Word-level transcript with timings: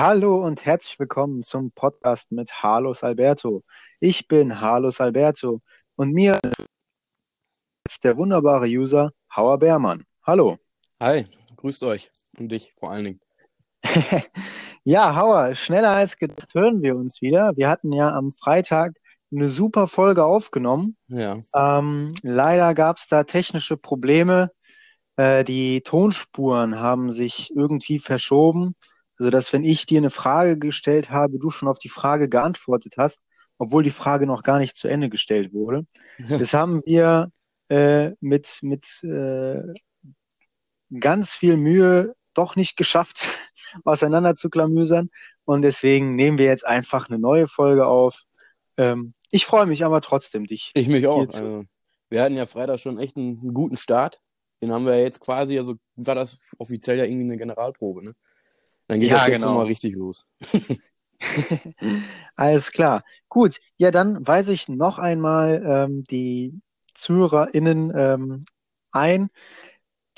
Hallo 0.00 0.46
und 0.46 0.64
herzlich 0.64 0.96
willkommen 1.00 1.42
zum 1.42 1.72
Podcast 1.72 2.30
mit 2.30 2.52
Harlos 2.52 3.02
Alberto. 3.02 3.64
Ich 3.98 4.28
bin 4.28 4.60
Harlos 4.60 5.00
Alberto 5.00 5.58
und 5.96 6.12
mir 6.12 6.38
ist 7.84 8.04
der 8.04 8.16
wunderbare 8.16 8.66
User 8.66 9.10
Hauer 9.34 9.58
Beermann. 9.58 10.04
Hallo. 10.22 10.56
Hi, 11.02 11.26
grüßt 11.56 11.82
euch 11.82 12.12
und 12.38 12.52
dich 12.52 12.70
vor 12.78 12.92
allen 12.92 13.06
Dingen. 13.06 13.20
ja, 14.84 15.16
Hauer, 15.16 15.56
schneller 15.56 15.90
als 15.90 16.16
gedacht 16.16 16.54
hören 16.54 16.80
wir 16.80 16.94
uns 16.94 17.20
wieder. 17.20 17.56
Wir 17.56 17.68
hatten 17.68 17.92
ja 17.92 18.14
am 18.14 18.30
Freitag 18.30 18.92
eine 19.32 19.48
super 19.48 19.88
Folge 19.88 20.24
aufgenommen. 20.24 20.96
Ja. 21.08 21.42
Ähm, 21.52 22.12
leider 22.22 22.72
gab 22.74 22.98
es 22.98 23.08
da 23.08 23.24
technische 23.24 23.76
Probleme. 23.76 24.52
Äh, 25.16 25.42
die 25.42 25.80
Tonspuren 25.80 26.78
haben 26.78 27.10
sich 27.10 27.50
irgendwie 27.56 27.98
verschoben, 27.98 28.76
sodass 29.18 29.52
wenn 29.52 29.64
ich 29.64 29.86
dir 29.86 29.98
eine 29.98 30.10
Frage 30.10 30.58
gestellt 30.58 31.10
habe, 31.10 31.38
du 31.38 31.50
schon 31.50 31.68
auf 31.68 31.78
die 31.78 31.88
Frage 31.88 32.28
geantwortet 32.28 32.94
hast, 32.96 33.22
obwohl 33.58 33.82
die 33.82 33.90
Frage 33.90 34.26
noch 34.26 34.42
gar 34.42 34.58
nicht 34.58 34.76
zu 34.76 34.88
Ende 34.88 35.08
gestellt 35.08 35.52
wurde. 35.52 35.86
Das 36.28 36.54
haben 36.54 36.82
wir 36.86 37.30
äh, 37.68 38.12
mit, 38.20 38.60
mit 38.62 39.02
äh, 39.02 39.60
ganz 41.00 41.34
viel 41.34 41.56
Mühe 41.56 42.14
doch 42.34 42.56
nicht 42.56 42.76
geschafft, 42.76 43.26
auseinander 43.84 44.34
zu 44.34 44.48
klamüsern. 44.48 45.10
Und 45.44 45.62
deswegen 45.62 46.14
nehmen 46.14 46.38
wir 46.38 46.46
jetzt 46.46 46.66
einfach 46.66 47.08
eine 47.08 47.18
neue 47.18 47.48
Folge 47.48 47.86
auf. 47.86 48.22
Ähm, 48.76 49.14
ich 49.30 49.44
freue 49.44 49.66
mich 49.66 49.84
aber 49.84 50.00
trotzdem, 50.00 50.46
dich. 50.46 50.70
Ich 50.74 50.88
mich 50.88 51.06
auch. 51.06 51.20
Also, 51.20 51.64
wir 52.10 52.22
hatten 52.22 52.36
ja 52.36 52.46
Freitag 52.46 52.80
schon 52.80 52.98
echt 52.98 53.16
einen, 53.16 53.38
einen, 53.40 53.54
guten 53.54 53.76
Start. 53.76 54.20
Den 54.62 54.72
haben 54.72 54.86
wir 54.86 54.98
jetzt 55.00 55.20
quasi, 55.20 55.58
also 55.58 55.74
war 55.96 56.14
das 56.14 56.38
offiziell 56.58 56.98
ja 56.98 57.04
irgendwie 57.04 57.24
eine 57.24 57.36
Generalprobe, 57.36 58.04
ne? 58.04 58.14
Dann 58.88 59.00
geht 59.00 59.10
ja, 59.10 59.16
das 59.18 59.26
jetzt 59.28 59.40
genau. 59.40 59.52
nochmal 59.52 59.66
richtig 59.66 59.94
los. 59.94 60.26
Alles 62.36 62.72
klar. 62.72 63.04
Gut, 63.28 63.58
ja, 63.76 63.90
dann 63.90 64.26
weise 64.26 64.52
ich 64.52 64.68
noch 64.68 64.98
einmal 64.98 65.62
ähm, 65.64 66.02
die 66.02 66.60
ZuhörerInnen 66.94 67.92
ähm, 67.94 68.40
ein. 68.90 69.28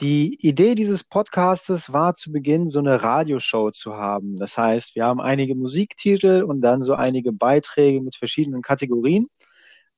Die 0.00 0.38
Idee 0.46 0.74
dieses 0.76 1.04
Podcastes 1.04 1.92
war 1.92 2.14
zu 2.14 2.32
Beginn 2.32 2.68
so 2.68 2.78
eine 2.78 3.02
Radioshow 3.02 3.70
zu 3.70 3.96
haben. 3.96 4.36
Das 4.36 4.56
heißt, 4.56 4.94
wir 4.94 5.04
haben 5.04 5.20
einige 5.20 5.54
Musiktitel 5.54 6.42
und 6.42 6.60
dann 6.62 6.82
so 6.82 6.94
einige 6.94 7.32
Beiträge 7.32 8.00
mit 8.00 8.16
verschiedenen 8.16 8.62
Kategorien. 8.62 9.26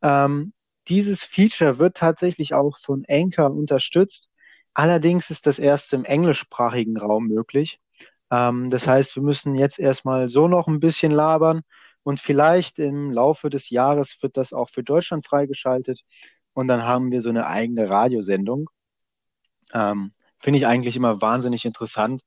Ähm, 0.03 0.55
dieses 0.89 1.23
Feature 1.23 1.79
wird 1.79 1.97
tatsächlich 1.97 2.55
auch 2.55 2.79
von 2.79 3.05
Anchor 3.09 3.51
unterstützt. 3.53 4.31
Allerdings 4.75 5.31
ist 5.31 5.47
das 5.47 5.59
erst 5.59 5.93
im 5.93 6.05
englischsprachigen 6.05 6.97
Raum 6.97 7.29
möglich. 7.29 7.79
Ähm, 8.33 8.71
das 8.71 8.89
heißt, 8.89 9.15
wir 9.17 9.23
müssen 9.23 9.55
jetzt 9.55 9.79
erstmal 9.79 10.29
so 10.31 10.49
noch 10.49 10.67
ein 10.67 10.81
bisschen 10.81 11.13
labern 11.13 11.61
und 12.03 12.19
vielleicht 12.19 12.79
im 12.79 13.13
Laufe 13.13 13.51
des 13.51 13.69
Jahres 13.71 14.21
wird 14.23 14.37
das 14.39 14.55
auch 14.55 14.71
für 14.71 14.83
Deutschland 14.83 15.27
freigeschaltet 15.27 16.01
und 16.55 16.67
dann 16.69 16.83
haben 16.85 17.13
wir 17.13 17.21
so 17.21 17.29
eine 17.29 17.47
eigene 17.47 17.91
Radiosendung. 17.91 18.71
Ähm, 19.75 20.13
Finde 20.39 20.59
ich 20.59 20.67
eigentlich 20.67 20.97
immer 20.97 21.21
wahnsinnig 21.21 21.65
interessant, 21.67 22.23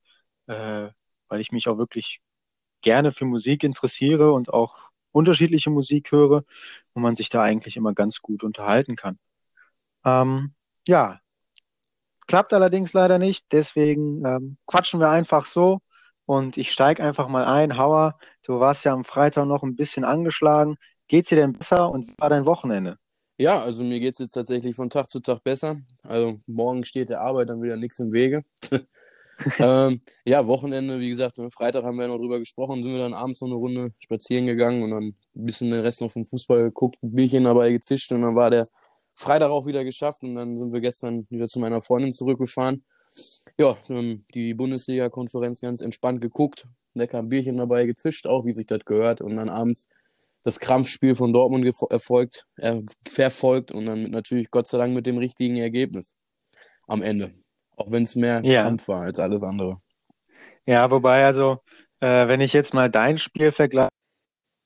äh, 0.48 0.90
weil 1.28 1.42
ich 1.42 1.52
mich 1.52 1.68
auch 1.68 1.78
wirklich 1.80 2.22
gerne 2.82 3.12
für 3.12 3.26
Musik 3.26 3.64
interessiere 3.64 4.32
und 4.32 4.54
auch 4.54 4.92
unterschiedliche 5.12 5.72
Musik 5.72 6.12
höre 6.12 6.44
und 6.94 7.02
man 7.02 7.16
sich 7.16 7.30
da 7.30 7.42
eigentlich 7.42 7.78
immer 7.78 7.94
ganz 7.94 8.22
gut 8.22 8.44
unterhalten 8.44 8.96
kann. 8.96 9.18
Ähm, 10.06 10.54
ja, 10.88 11.20
klappt 12.28 12.54
allerdings 12.54 12.94
leider 12.94 13.18
nicht, 13.18 13.46
deswegen 13.52 14.24
ähm, 14.26 14.58
quatschen 14.68 15.00
wir 15.00 15.10
einfach 15.10 15.48
so 15.48 15.82
und 16.26 16.58
ich 16.58 16.72
steige 16.72 17.04
einfach 17.04 17.28
mal 17.28 17.46
ein. 17.46 17.78
Hauer, 17.78 18.18
du 18.44 18.60
warst 18.60 18.86
ja 18.86 18.94
am 18.94 19.04
Freitag 19.04 19.46
noch 19.48 19.64
ein 19.64 19.76
bisschen 19.76 20.04
angeschlagen. 20.04 20.78
Geht's 21.08 21.30
dir 21.30 21.36
denn 21.36 21.54
besser 21.54 21.92
und 21.92 22.08
wie 22.08 22.14
war 22.18 22.30
dein 22.30 22.46
Wochenende? 22.46 22.98
Ja, 23.38 23.62
also 23.62 23.84
mir 23.84 24.00
geht 24.00 24.14
es 24.14 24.20
jetzt 24.20 24.32
tatsächlich 24.32 24.76
von 24.76 24.90
Tag 24.90 25.10
zu 25.10 25.20
Tag 25.20 25.44
besser. 25.44 25.78
Also 26.08 26.40
morgen 26.48 26.86
steht 26.86 27.10
der 27.10 27.22
Arbeit 27.22 27.50
dann 27.50 27.62
wieder 27.62 27.76
nichts 27.76 28.00
im 28.00 28.14
Wege. 28.14 28.44
ähm, 29.60 30.02
ja, 30.26 30.48
Wochenende, 30.48 31.00
wie 31.00 31.10
gesagt, 31.10 31.38
am 31.38 31.52
Freitag 31.52 31.84
haben 31.84 32.00
wir 32.00 32.08
noch 32.08 32.18
drüber 32.18 32.40
gesprochen, 32.40 32.82
sind 32.82 32.94
wir 32.94 33.00
dann 33.00 33.14
abends 33.14 33.42
noch 33.42 33.50
eine 33.50 33.58
Runde 33.58 33.94
spazieren 34.00 34.46
gegangen 34.46 34.84
und 34.84 34.92
dann 34.92 35.04
ein 35.04 35.46
bisschen 35.46 35.70
den 35.70 35.82
Rest 35.82 36.00
noch 36.00 36.12
vom 36.12 36.26
Fußball 36.26 36.64
geguckt, 36.64 36.98
ein 37.04 37.14
Bierchen 37.14 37.44
dabei 37.44 37.72
gezischt 37.72 38.12
und 38.14 38.22
dann 38.22 38.36
war 38.36 38.50
der 38.50 38.68
Freitag 39.14 39.50
auch 39.50 39.66
wieder 39.66 39.84
geschafft 39.84 40.24
und 40.24 40.36
dann 40.36 40.56
sind 40.56 40.72
wir 40.72 40.80
gestern 40.82 41.28
wieder 41.30 41.48
zu 41.48 41.60
meiner 41.60 41.82
Freundin 41.82 42.14
zurückgefahren. 42.14 42.86
Ja, 43.58 43.78
die 44.34 44.54
Bundesliga-Konferenz 44.54 45.62
ganz 45.62 45.82
entspannt 45.82 46.20
geguckt, 46.22 46.68
lecker 46.94 47.20
ein 47.20 47.30
Bierchen 47.30 47.58
dabei 47.58 47.86
gezischt, 47.86 48.28
auch 48.28 48.46
wie 48.46 48.54
sich 48.54 48.66
das 48.66 48.84
gehört 48.84 49.22
und 49.22 49.38
dann 49.38 49.50
abends 49.50 49.88
das 50.44 50.60
Krampfspiel 50.60 51.16
von 51.16 51.34
Dortmund 51.34 51.66
erfolgt, 51.90 52.46
äh, 52.58 52.82
verfolgt 53.08 53.72
und 53.72 53.86
dann 53.86 54.04
mit, 54.04 54.12
natürlich 54.12 54.52
Gott 54.52 54.68
sei 54.68 54.78
Dank 54.78 54.94
mit 54.94 55.06
dem 55.06 55.18
richtigen 55.18 55.56
Ergebnis 55.56 56.16
am 56.88 57.02
Ende. 57.02 57.34
Auch 57.78 57.92
wenn 57.92 58.04
es 58.04 58.16
mehr 58.16 58.42
ja. 58.44 58.64
Kampf 58.64 58.88
war 58.88 59.02
als 59.02 59.20
alles 59.20 59.42
andere. 59.42 59.78
Ja, 60.66 60.92
wobei 60.92 61.26
also, 61.26 61.60
äh, 62.00 62.28
wenn 62.28 62.42
ich 62.42 62.54
jetzt 62.54 62.74
mal 62.74 62.90
dein 62.90 63.18
Spiel 63.18 63.52
vergleiche, 63.52 63.90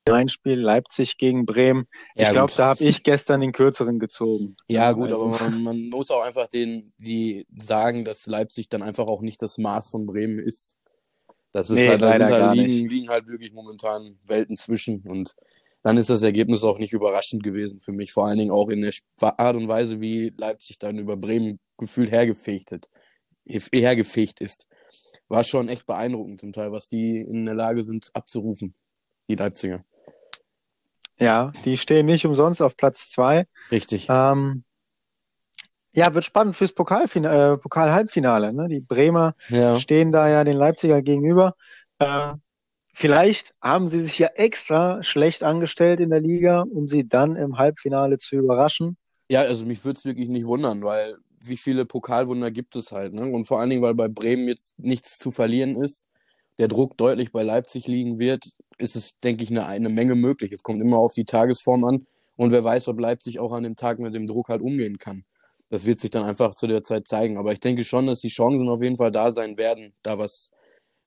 mein 0.10 0.30
Spiel 0.30 0.60
Leipzig 0.60 1.18
gegen 1.18 1.46
Bremen, 1.46 1.88
ja, 2.16 2.28
ich 2.28 2.34
glaube, 2.34 2.54
da 2.56 2.68
habe 2.68 2.84
ich 2.84 3.04
gestern 3.04 3.42
den 3.42 3.52
kürzeren 3.52 4.00
gezogen. 4.00 4.56
Ja, 4.68 4.92
gut, 4.92 5.10
also. 5.10 5.28
aber 5.28 5.50
man, 5.50 5.64
man, 5.64 5.90
muss 5.90 6.12
auch 6.12 6.24
einfach 6.24 6.48
den, 6.48 6.94
die 6.98 7.46
sagen, 7.58 8.06
dass 8.06 8.26
Leipzig 8.28 8.70
dann 8.70 8.82
einfach 8.82 9.08
auch 9.08 9.22
nicht 9.22 9.42
das 9.42 9.58
Maß 9.58 9.90
von 9.90 10.06
Bremen 10.06 10.40
ist. 10.40 10.78
Das 11.52 11.70
ist 11.70 11.78
nee, 11.78 11.88
halt, 11.88 12.02
da 12.02 12.14
sind 12.14 12.30
halt 12.30 12.56
liegen, 12.56 12.90
liegen 12.90 13.10
halt 13.10 13.28
wirklich 13.28 13.54
momentan 13.54 14.20
Welten 14.24 14.56
zwischen 14.56 15.02
und 15.02 15.36
dann 15.82 15.98
ist 15.98 16.10
das 16.10 16.22
Ergebnis 16.22 16.64
auch 16.64 16.78
nicht 16.78 16.94
überraschend 16.94 17.44
gewesen 17.44 17.80
für 17.80 17.94
mich. 17.94 18.12
Vor 18.12 18.28
allen 18.28 18.38
Dingen 18.38 18.52
auch 18.52 18.70
in 18.70 18.82
der 18.82 18.94
Art 19.40 19.56
und 19.56 19.68
Weise, 19.68 20.02
wie 20.02 20.34
Leipzig 20.38 20.78
dann 20.78 21.00
über 21.00 21.16
Bremen 21.16 21.60
gefühlt 21.78 22.12
hergefegt, 22.12 22.72
hat, 22.72 22.90
hergefegt 23.46 24.42
ist. 24.42 24.68
War 25.30 25.44
schon 25.44 25.70
echt 25.70 25.86
beeindruckend 25.86 26.42
zum 26.42 26.54
Teil, 26.54 26.72
was 26.72 26.88
die 26.88 27.20
in 27.20 27.46
der 27.46 27.56
Lage 27.56 27.84
sind 27.84 28.10
abzurufen, 28.14 28.74
die 29.30 29.36
Leipziger. 29.36 29.86
Ja, 31.20 31.52
die 31.66 31.78
stehen 31.78 32.06
nicht 32.06 32.26
umsonst 32.26 32.62
auf 32.62 32.78
Platz 32.78 33.10
zwei. 33.10 33.46
Richtig. 33.72 34.08
Ähm, 34.10 34.64
ja, 35.94 36.14
wird 36.14 36.26
spannend 36.26 36.56
fürs 36.56 36.74
Pokalfinale, 36.74 37.54
äh, 37.54 37.58
Pokal-Halbfinale. 37.58 38.54
Ne? 38.54 38.68
Die 38.68 38.80
Bremer 38.80 39.36
ja. 39.50 39.78
stehen 39.78 40.12
da 40.12 40.30
ja 40.30 40.44
den 40.44 40.58
Leipziger 40.58 41.02
gegenüber. 41.02 41.56
Äh, 42.00 42.34
Vielleicht 43.00 43.54
haben 43.62 43.88
sie 43.88 44.02
sich 44.02 44.20
ja 44.20 44.28
extra 44.36 45.02
schlecht 45.04 45.42
angestellt 45.42 46.02
in 46.02 46.10
der 46.10 46.20
Liga, 46.20 46.64
um 46.64 46.90
sie 46.90 47.08
dann 47.08 47.38
im 47.38 47.58
Halbfinale 47.58 48.18
zu 48.18 48.36
überraschen. 48.36 48.98
Ja, 49.30 49.40
also 49.40 49.66
mich 49.66 49.86
würde 49.86 50.00
es 50.00 50.04
wirklich 50.04 50.28
nicht 50.28 50.46
wundern, 50.46 50.84
weil 50.84 51.16
wie 51.46 51.56
viele 51.56 51.86
Pokalwunder 51.86 52.52
gibt 52.52 52.76
es 52.76 52.92
halt. 52.92 53.14
Ne? 53.14 53.22
Und 53.32 53.46
vor 53.46 53.62
allen 53.62 53.70
Dingen, 53.70 53.82
weil 53.82 53.94
bei 53.94 54.10
Bremen 54.10 54.50
jetzt 54.50 54.78
nichts 54.78 55.18
zu 55.18 55.32
verlieren 55.32 55.82
ist, 55.82 56.09
der 56.60 56.68
Druck 56.68 56.98
deutlich 56.98 57.32
bei 57.32 57.42
Leipzig 57.42 57.88
liegen 57.88 58.20
wird, 58.20 58.44
ist 58.78 58.96
es, 58.96 59.18
denke 59.24 59.44
ich, 59.44 59.50
eine, 59.50 59.66
eine 59.66 59.90
Menge 59.90 60.16
möglich. 60.16 60.52
Es 60.52 60.62
kommt 60.62 60.82
immer 60.82 60.98
auf 60.98 61.14
die 61.14 61.26
Tagesform 61.26 61.86
an 61.86 62.06
und 62.36 62.52
wer 62.52 62.64
weiß, 62.64 62.90
ob 62.90 63.00
Leipzig 63.00 63.40
auch 63.40 63.54
an 63.54 63.64
dem 63.64 63.76
Tag 63.76 64.00
mit 64.00 64.14
dem 64.14 64.28
Druck 64.28 64.50
halt 64.50 64.62
umgehen 64.62 64.98
kann. 64.98 65.24
Das 65.70 65.86
wird 65.86 66.00
sich 66.00 66.10
dann 66.10 66.26
einfach 66.26 66.54
zu 66.54 66.68
der 66.68 66.84
Zeit 66.84 67.08
zeigen. 67.08 67.38
Aber 67.38 67.54
ich 67.54 67.60
denke 67.60 67.84
schon, 67.84 68.08
dass 68.08 68.20
die 68.20 68.30
Chancen 68.30 68.68
auf 68.70 68.82
jeden 68.82 68.98
Fall 68.98 69.12
da 69.12 69.32
sein 69.32 69.58
werden, 69.58 69.94
da 70.04 70.18
was 70.18 70.52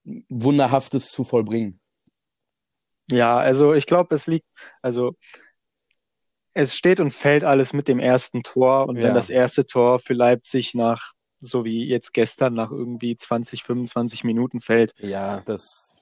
Wunderhaftes 0.04 1.10
zu 1.10 1.24
vollbringen. 1.24 1.80
Ja, 3.10 3.36
also 3.36 3.74
ich 3.74 3.86
glaube, 3.86 4.14
es 4.14 4.26
liegt, 4.26 4.46
also 4.80 5.16
es 6.54 6.74
steht 6.74 7.00
und 7.00 7.10
fällt 7.10 7.44
alles 7.44 7.72
mit 7.72 7.88
dem 7.88 7.98
ersten 7.98 8.42
Tor. 8.42 8.88
Und 8.88 8.96
ja. 8.96 9.08
wenn 9.08 9.14
das 9.14 9.30
erste 9.30 9.66
Tor 9.66 9.98
für 9.98 10.14
Leipzig 10.14 10.74
nach, 10.74 11.12
so 11.42 11.64
wie 11.64 11.86
jetzt 11.88 12.14
gestern, 12.14 12.54
nach 12.54 12.70
irgendwie 12.70 13.16
20, 13.16 13.62
25 13.62 14.24
Minuten 14.24 14.60
fällt, 14.60 14.94
ja, 15.00 15.40
das 15.40 15.92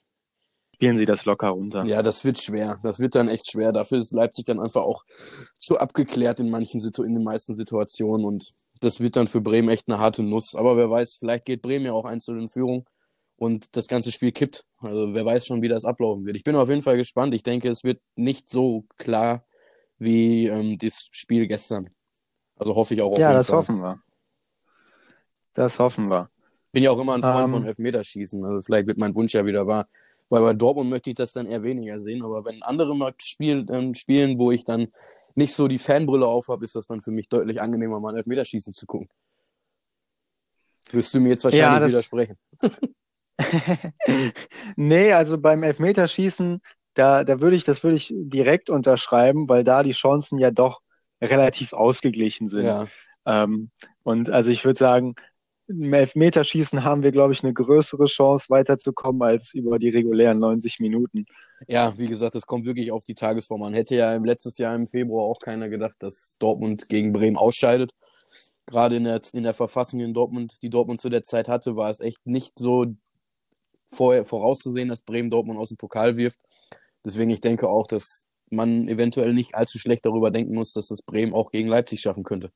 spielen 0.75 0.97
sie 0.97 1.05
das 1.05 1.25
locker 1.25 1.49
runter. 1.49 1.85
Ja, 1.85 2.03
das 2.03 2.25
wird 2.25 2.39
schwer. 2.39 2.79
Das 2.83 3.01
wird 3.01 3.15
dann 3.15 3.29
echt 3.29 3.51
schwer. 3.51 3.73
Dafür 3.73 3.99
ist 3.99 4.13
Leipzig 4.13 4.47
dann 4.47 4.61
einfach 4.61 4.83
auch 4.83 5.05
zu 5.59 5.79
abgeklärt 5.79 6.41
in 6.41 6.51
manchen 6.51 6.81
Situ 6.81 7.03
in 7.03 7.15
den 7.15 7.25
meisten 7.25 7.55
Situationen 7.55 8.25
und 8.25 8.53
das 8.81 8.99
wird 8.99 9.17
dann 9.17 9.29
für 9.29 9.43
Bremen 9.43 9.69
echt 9.69 9.89
eine 9.89 9.99
harte 9.99 10.23
Nuss. 10.23 10.55
Aber 10.55 10.77
wer 10.79 10.89
weiß, 10.89 11.17
vielleicht 11.17 11.45
geht 11.45 11.61
Bremen 11.61 11.85
ja 11.85 11.93
auch 11.93 12.07
einzeln 12.07 12.41
in 12.41 12.49
Führung 12.49 12.89
und 13.37 13.77
das 13.77 13.89
ganze 13.89 14.11
Spiel 14.11 14.33
kippt. 14.33 14.65
Also 14.79 15.13
wer 15.13 15.25
weiß 15.27 15.47
schon, 15.47 15.61
wie 15.61 15.69
das 15.69 15.85
ablaufen 15.85 16.25
wird. 16.25 16.37
Ich 16.37 16.45
bin 16.45 16.57
auf 16.57 16.71
jeden 16.71 16.83
Fall 16.83 16.97
gespannt. 16.97 17.35
Ich 17.35 17.43
denke, 17.43 17.69
es 17.69 17.85
wird 17.85 18.01
nicht 18.17 18.49
so 18.49 18.87
klar 18.97 19.45
wie 19.99 20.47
ähm, 20.47 20.79
das 20.79 21.09
Spiel 21.11 21.47
gestern. 21.47 21.91
Also 22.57 22.75
hoffe 22.75 22.95
ich 22.95 23.03
auch 23.03 23.13
auf 23.13 23.19
Ja, 23.19 23.35
das 23.35 23.49
Fall. 23.49 23.59
hoffen 23.59 23.81
wir. 23.81 24.01
Das 25.55 25.79
hoffen 25.79 26.09
wir. 26.09 26.31
Bin 26.73 26.83
ja 26.83 26.91
auch 26.91 27.01
immer 27.01 27.15
ein 27.15 27.23
Freund 27.23 27.47
um, 27.47 27.51
von 27.51 27.63
ähm. 27.63 27.69
Elfmeterschießen. 27.69 28.45
Also 28.45 28.63
vielleicht 28.63 28.87
wird 28.87 28.99
mein 28.99 29.15
Wunsch 29.15 29.35
ja 29.35 29.45
wieder 29.45 29.67
wahr. 29.67 29.89
Weil 30.29 30.43
bei 30.43 30.55
Dortmund 30.55 30.91
möchte 30.91 31.11
ich 31.11 31.17
das 31.17 31.33
dann 31.33 31.47
eher 31.47 31.65
weniger 31.65 32.01
sehen. 32.01 32.23
Aber 32.23 32.45
wenn 32.45 32.63
andere 32.63 32.97
mal 32.97 33.13
spiel, 33.21 33.67
ähm, 33.71 33.95
spielen, 33.95 34.39
wo 34.39 34.53
ich 34.53 34.65
dann 34.65 34.89
nicht 35.35 35.55
so 35.55 35.67
die 35.67 35.79
Fanbrille 35.79 36.27
auf 36.27 36.49
habe, 36.49 36.65
ist 36.65 36.77
das 36.77 36.87
dann 36.87 37.01
für 37.01 37.11
mich 37.11 37.29
deutlich 37.29 37.61
angenehmer, 37.61 37.99
mal 38.01 38.11
ein 38.11 38.19
Elfmeterschießen 38.19 38.73
zu 38.73 38.87
gucken. 38.87 39.09
Wirst 40.93 41.15
du 41.15 41.21
mir 41.21 41.31
jetzt 41.31 41.45
wahrscheinlich 41.45 41.67
ja, 41.67 41.79
das... 41.81 41.93
widersprechen. 41.93 42.37
nee, 44.77 45.13
also 45.13 45.39
beim 45.39 45.63
Elfmeterschießen, 45.63 46.61
da, 46.95 47.25
da 47.25 47.41
würde 47.41 47.57
ich, 47.57 47.65
das 47.65 47.83
würde 47.83 47.97
ich 47.97 48.13
direkt 48.15 48.71
unterschreiben, 48.71 49.49
weil 49.49 49.65
da 49.65 49.83
die 49.83 49.93
Chancen 49.93 50.39
ja 50.39 50.51
doch 50.51 50.81
relativ 51.21 51.73
ausgeglichen 51.73 52.49
sind. 52.49 52.67
Ja. 52.67 52.87
Ähm, 53.27 53.71
und 54.03 54.31
also 54.31 54.51
ich 54.51 54.65
würde 54.65 54.79
sagen, 54.79 55.15
im 55.71 55.93
Elfmeterschießen 55.93 56.85
haben 56.85 57.03
wir, 57.03 57.13
glaube 57.13 57.33
ich, 57.33 57.45
eine 57.45 57.53
größere 57.53 58.07
Chance 58.07 58.47
weiterzukommen 58.49 59.23
als 59.23 59.55
über 59.55 59.79
die 59.79 59.89
regulären 59.89 60.39
90 60.41 60.81
Minuten. 60.81 61.27
Ja, 61.69 61.95
wie 61.97 62.09
gesagt, 62.09 62.35
das 62.35 62.47
kommt 62.47 62.65
wirklich 62.65 62.91
auf 62.91 63.05
die 63.05 63.15
Tagesform 63.15 63.63
an. 63.63 63.75
Hätte 63.75 63.95
ja 63.95 64.15
im 64.15 64.25
letztes 64.25 64.59
Jahr 64.59 64.75
im 64.75 64.89
Februar 64.89 65.25
auch 65.25 65.39
keiner 65.39 65.69
gedacht, 65.69 65.95
dass 66.01 66.37
Dortmund 66.39 66.89
gegen 66.89 67.13
Bremen 67.13 67.37
ausscheidet. 67.37 67.93
Gerade 68.67 68.97
in 68.97 69.05
der, 69.05 69.21
in 69.33 69.45
der 69.45 69.53
Verfassung 69.53 70.01
in 70.01 70.13
Dortmund, 70.13 70.55
die 70.63 70.71
Dortmund 70.71 71.01
zu 71.01 71.09
der 71.09 71.23
Zeit 71.23 71.49
hatte, 71.49 71.77
war 71.77 71.91
es 71.91 72.01
echt 72.01 72.27
nicht 72.27 72.59
so 72.59 72.87
vorher 73.93 74.25
vorauszusehen, 74.25 74.89
dass 74.89 75.03
Bremen 75.03 75.31
Dortmund 75.31 75.59
aus 75.59 75.69
dem 75.69 75.77
Pokal 75.77 76.17
wirft. 76.17 76.39
Deswegen, 77.05 77.31
ich 77.31 77.41
denke 77.41 77.69
auch, 77.69 77.87
dass 77.87 78.27
man 78.51 78.89
eventuell 78.89 79.33
nicht 79.33 79.55
allzu 79.55 79.79
schlecht 79.79 80.05
darüber 80.05 80.31
denken 80.31 80.55
muss, 80.55 80.73
dass 80.73 80.89
das 80.89 81.03
Bremen 81.03 81.33
auch 81.33 81.51
gegen 81.51 81.69
Leipzig 81.69 82.01
schaffen 82.01 82.25
könnte. 82.25 82.51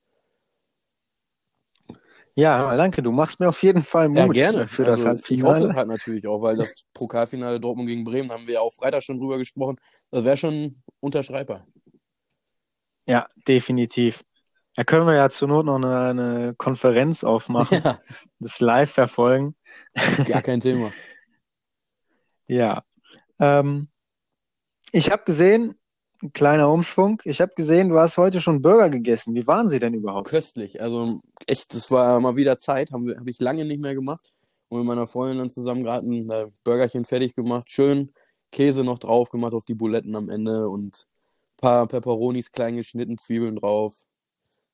Ja, 2.36 2.76
danke. 2.76 3.02
Du 3.02 3.12
machst 3.12 3.38
mir 3.38 3.48
auf 3.48 3.62
jeden 3.62 3.82
Fall 3.82 4.08
Mut 4.08 4.18
Ja, 4.18 4.50
gerne. 4.52 4.66
für 4.66 4.84
das 4.84 5.06
Also, 5.06 5.20
ich 5.28 5.42
hoffe 5.42 5.64
es 5.64 5.70
Halbfinale. 5.70 5.74
halt 5.74 5.88
natürlich 5.88 6.26
auch, 6.26 6.42
weil 6.42 6.56
das 6.56 6.86
Pokalfinale 6.92 7.60
Dortmund 7.60 7.88
gegen 7.88 8.04
Bremen 8.04 8.32
haben 8.32 8.46
wir 8.46 8.54
ja 8.54 8.60
auch 8.60 8.72
Freitag 8.72 9.02
schon 9.04 9.18
drüber 9.18 9.38
gesprochen. 9.38 9.76
Das 10.10 10.24
wäre 10.24 10.36
schon 10.36 10.82
unterschreibbar. 11.00 11.66
Ja, 13.06 13.28
definitiv. 13.46 14.24
Da 14.76 14.82
können 14.82 15.06
wir 15.06 15.14
ja 15.14 15.28
zur 15.28 15.46
Not 15.46 15.66
noch 15.66 15.76
eine, 15.76 16.00
eine 16.08 16.54
Konferenz 16.56 17.22
aufmachen, 17.22 17.80
Ja, 17.84 17.98
das 18.40 18.58
live 18.60 18.90
verfolgen. 18.90 19.54
gar 20.24 20.42
kein 20.42 20.60
Thema. 20.60 20.92
Ja. 22.46 22.84
Ähm, 23.38 23.88
ich 24.92 25.10
habe 25.10 25.24
gesehen, 25.24 25.80
ein 26.24 26.32
kleiner 26.32 26.70
Umschwung, 26.70 27.20
ich 27.24 27.40
habe 27.40 27.52
gesehen, 27.54 27.90
du 27.90 27.98
hast 27.98 28.16
heute 28.16 28.40
schon 28.40 28.62
Burger 28.62 28.90
gegessen. 28.90 29.34
Wie 29.34 29.46
waren 29.46 29.68
sie 29.68 29.78
denn 29.78 29.94
überhaupt? 29.94 30.28
Köstlich. 30.28 30.80
Also 30.80 31.20
echt, 31.46 31.74
das 31.74 31.90
war 31.90 32.18
mal 32.20 32.36
wieder 32.36 32.58
Zeit. 32.58 32.90
Habe 32.92 33.14
hab 33.18 33.26
ich 33.28 33.38
lange 33.40 33.64
nicht 33.64 33.80
mehr 33.80 33.94
gemacht. 33.94 34.32
Und 34.68 34.78
mit 34.78 34.86
meiner 34.86 35.06
Freundin 35.06 35.38
dann 35.38 35.50
zusammen 35.50 35.84
gerade 35.84 36.06
ein 36.08 36.30
äh, 36.30 36.46
Burgerchen 36.64 37.04
fertig 37.04 37.34
gemacht. 37.34 37.70
Schön 37.70 38.12
Käse 38.50 38.82
noch 38.84 38.98
drauf 38.98 39.30
gemacht 39.30 39.52
auf 39.52 39.64
die 39.64 39.74
Buletten 39.74 40.16
am 40.16 40.30
Ende 40.30 40.68
und 40.68 40.96
ein 40.96 41.56
paar 41.58 41.86
Peperonis 41.86 42.50
klein 42.50 42.76
geschnitten, 42.76 43.18
Zwiebeln 43.18 43.56
drauf. 43.56 44.06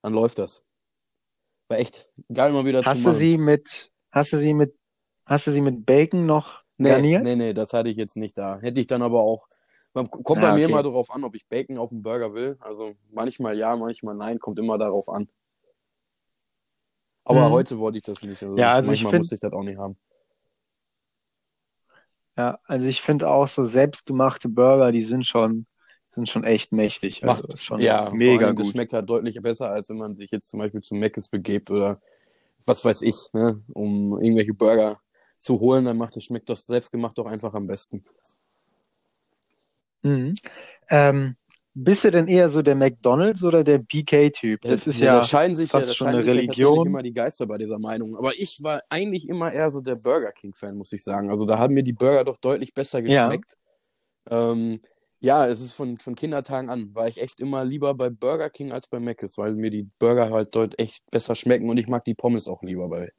Dann 0.02 0.12
läuft 0.12 0.38
das. 0.38 0.62
War 1.69 1.79
echt 1.79 2.08
geil 2.32 2.52
mal 2.52 2.64
wieder 2.64 2.82
Hast 2.85 2.99
zu 2.99 3.05
du 3.05 3.08
machen. 3.11 3.19
sie 3.19 3.38
mit, 3.38 3.91
hast 4.11 4.32
du 4.32 4.37
sie 4.38 4.55
mit, 4.55 4.75
hast 5.26 5.47
du 5.47 5.50
sie 5.50 5.61
mit 5.61 5.85
Bacon 5.85 6.26
noch 6.26 6.62
Nee, 6.79 6.88
garniert? 6.91 7.25
nee, 7.25 7.37
nee, 7.37 7.52
das 7.52 7.73
hatte 7.75 7.91
ich 7.91 7.97
jetzt 7.97 8.17
nicht 8.17 8.38
da. 8.38 8.58
Hätte 8.61 8.81
ich 8.81 8.87
dann 8.87 9.02
aber 9.02 9.20
auch. 9.20 9.47
Man- 9.93 10.09
Kommt 10.11 10.43
Ah, 10.43 10.51
bei 10.51 10.55
mir 10.57 10.67
okay. 10.67 10.73
mal 10.75 10.83
darauf 10.83 11.11
an, 11.11 11.25
ob 11.25 11.35
ich 11.35 11.47
Bacon 11.49 11.77
auf 11.79 11.89
dem 11.91 12.03
Burger 12.03 12.33
will. 12.35 12.57
Also 12.61 12.95
manchmal 13.11 13.59
ja, 13.59 13.75
manchmal 13.77 14.15
nein, 14.15 14.39
kommt 14.39 14.59
immer 14.59 14.79
darauf 14.79 15.09
an. 15.09 15.29
Aber 17.25 17.49
Mhm. 17.49 17.53
heute 17.53 17.79
wollte 17.79 17.99
ich 17.99 18.05
das 18.05 18.23
nicht. 18.23 18.43
Also 18.43 18.57
Ja, 18.57 18.75
also 18.75 18.87
ich 18.93 19.03
manchmal 19.03 19.11
find- 19.11 19.21
musste 19.21 19.35
ich 19.35 19.41
das 19.41 19.53
auch 19.53 19.63
nicht 19.63 19.79
haben. 19.79 19.97
Ja, 22.37 22.59
also 22.65 22.87
ich 22.87 23.03
finde 23.03 23.29
auch 23.29 23.49
so 23.49 23.65
selbstgemachte 23.65 24.49
Burger, 24.49 24.93
die 24.93 25.03
sind 25.03 25.27
schon, 25.27 25.67
sind 26.09 26.29
schon 26.29 26.45
echt 26.45 26.73
mächtig. 26.73 27.23
Also 27.25 27.47
Macht, 27.47 27.59
schon 27.59 27.81
ja, 27.81 28.11
mega 28.13 28.47
allem, 28.47 28.57
das 28.57 28.67
gut. 28.67 28.75
schmeckt 28.75 28.93
halt 28.93 29.11
deutlich 29.11 29.41
besser, 29.43 29.71
als 29.71 29.91
wenn 29.91 29.99
man 29.99 30.17
sich 30.17 30.31
jetzt 30.31 30.49
zum 30.49 30.61
Beispiel 30.61 30.81
zu 30.81 30.95
Mc's 30.95 31.29
begebt 31.29 31.71
oder 31.71 32.01
was 32.65 32.85
weiß 32.85 33.03
ich, 33.03 33.17
ne, 33.33 33.63
um 33.75 34.19
irgendwelche 34.21 34.55
Burger 34.55 35.01
zu 35.39 35.59
holen, 35.61 35.85
dann 35.85 35.99
macht 35.99 36.17
das 36.17 36.25
schmeckt 36.25 36.49
das 36.49 36.67
selbstgemacht 36.67 37.19
doch 37.19 37.27
einfach 37.27 37.53
am 37.55 37.67
besten. 37.67 38.05
Mhm. 40.02 40.35
Ähm, 40.91 41.37
bist 41.75 42.05
du 42.05 42.11
denn 42.11 42.26
eher 42.26 42.50
so 42.50 42.62
der 42.62 42.75
McDonald's 42.75 43.44
oder 43.44 43.62
der 43.62 43.79
BK-Typ? 43.79 44.61
Das 44.62 44.87
ist 44.87 45.00
da 45.00 45.06
ja 45.06 45.23
scheinen 45.23 45.55
sich 45.55 45.70
fast 45.70 45.85
ja, 45.85 45.88
da 45.88 45.94
schon 45.94 46.06
scheinen 46.08 46.20
eine 46.20 46.26
ja 46.26 46.32
Religion. 46.32 46.87
immer 46.87 47.02
die 47.02 47.12
Geister 47.12 47.47
bei 47.47 47.58
dieser 47.58 47.79
Meinung. 47.79 48.17
Aber 48.17 48.32
ich 48.35 48.62
war 48.62 48.82
eigentlich 48.91 49.29
immer 49.29 49.52
eher 49.52 49.70
so 49.70 49.81
der 49.81 49.94
Burger 49.94 50.32
King-Fan, 50.32 50.76
muss 50.76 50.93
ich 50.93 51.02
sagen. 51.05 51.31
Also 51.31 51.47
da 51.47 51.58
haben 51.58 51.75
mir 51.75 51.82
die 51.85 51.93
Burger 51.93 52.25
doch 52.25 52.37
deutlich 52.38 52.75
besser 52.75 53.02
Ja. 53.02 53.25
geschmeckt. 53.25 53.56
Ähm, 54.31 54.81
ja, 55.20 55.47
es 55.47 55.61
ist 55.61 55.75
von, 55.75 55.99
von 55.99 56.14
Kindertagen 56.14 56.70
an, 56.70 56.94
war 56.94 57.06
ich 57.08 57.20
echt 57.20 57.41
immer 57.41 57.64
lieber 57.64 57.94
bei 57.94 58.08
Burger 58.11 58.50
King 58.50 58.73
als 58.73 58.88
bei 58.88 59.00
Mc's, 59.00 59.37
weil 59.38 59.55
mir 59.55 59.70
die 59.70 59.88
Burger 59.99 60.31
halt 60.31 60.55
dort 60.55 60.79
echt 60.79 61.11
besser 61.11 61.35
schmecken 61.35 61.69
und 61.69 61.76
ich 61.79 61.88
mag 61.88 62.05
die 62.05 62.14
Pommes 62.14 62.49
auch 62.49 62.62
lieber 62.62 62.88
bei 62.88 63.12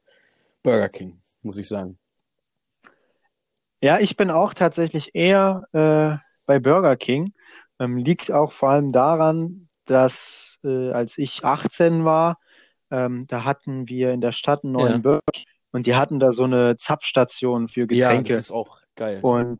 Burger 0.62 0.88
King, 0.88 1.20
muss 1.44 1.58
ich 1.58 1.68
sagen. 1.68 1.98
Ja, 3.82 3.98
ich 3.98 4.16
bin 4.16 4.30
auch 4.30 4.54
tatsächlich 4.54 5.14
eher 5.14 5.64
äh, 5.72 6.16
bei 6.52 6.58
Burger 6.60 6.96
King. 6.96 7.32
Ähm, 7.80 7.96
liegt 7.96 8.30
auch 8.30 8.52
vor 8.52 8.68
allem 8.70 8.90
daran, 8.92 9.68
dass 9.86 10.58
äh, 10.64 10.90
als 10.90 11.16
ich 11.16 11.44
18 11.44 12.04
war, 12.04 12.38
ähm, 12.90 13.26
da 13.26 13.44
hatten 13.44 13.88
wir 13.88 14.12
in 14.12 14.20
der 14.20 14.32
Stadt 14.32 14.62
einen 14.64 14.74
neuen 14.74 14.96
Ja. 14.96 14.98
Burger 14.98 15.20
King 15.32 15.44
und 15.72 15.86
die 15.86 15.94
hatten 15.94 16.20
da 16.20 16.32
so 16.32 16.44
eine 16.44 16.76
Zapfstation 16.76 17.68
für 17.68 17.80
Ja, 17.82 17.86
Getränke. 17.86 18.34
das 18.34 18.44
ist 18.46 18.50
auch 18.50 18.80
geil. 18.94 19.20
Und, 19.22 19.58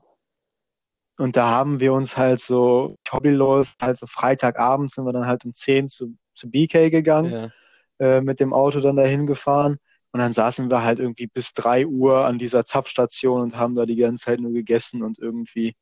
und 1.16 1.36
da 1.36 1.48
haben 1.48 1.80
wir 1.80 1.94
uns 1.94 2.18
halt 2.18 2.40
so 2.40 2.96
hobbylos, 3.10 3.74
halt 3.82 3.96
so 3.96 4.06
Freitagabend 4.06 4.90
sind 4.92 5.06
wir 5.06 5.12
dann 5.12 5.26
halt 5.26 5.46
um 5.46 5.54
10 5.54 5.88
zu, 5.88 6.14
zu 6.34 6.50
BK 6.50 6.90
gegangen, 6.90 7.32
Ja. 7.32 8.16
äh, 8.18 8.20
mit 8.20 8.38
dem 8.38 8.52
Auto 8.52 8.80
dann 8.80 8.96
dahin 8.96 9.26
gefahren. 9.26 9.78
Und 10.12 10.20
dann 10.20 10.34
saßen 10.34 10.70
wir 10.70 10.82
halt 10.82 10.98
irgendwie 10.98 11.26
bis 11.26 11.54
3 11.54 11.86
Uhr 11.86 12.26
an 12.26 12.38
dieser 12.38 12.66
Zapfstation 12.66 13.40
und 13.40 13.56
haben 13.56 13.74
da 13.74 13.86
die 13.86 13.96
ganze 13.96 14.26
Zeit 14.26 14.40
nur 14.40 14.52
gegessen 14.52 15.02
und 15.02 15.18
irgendwie 15.18 15.74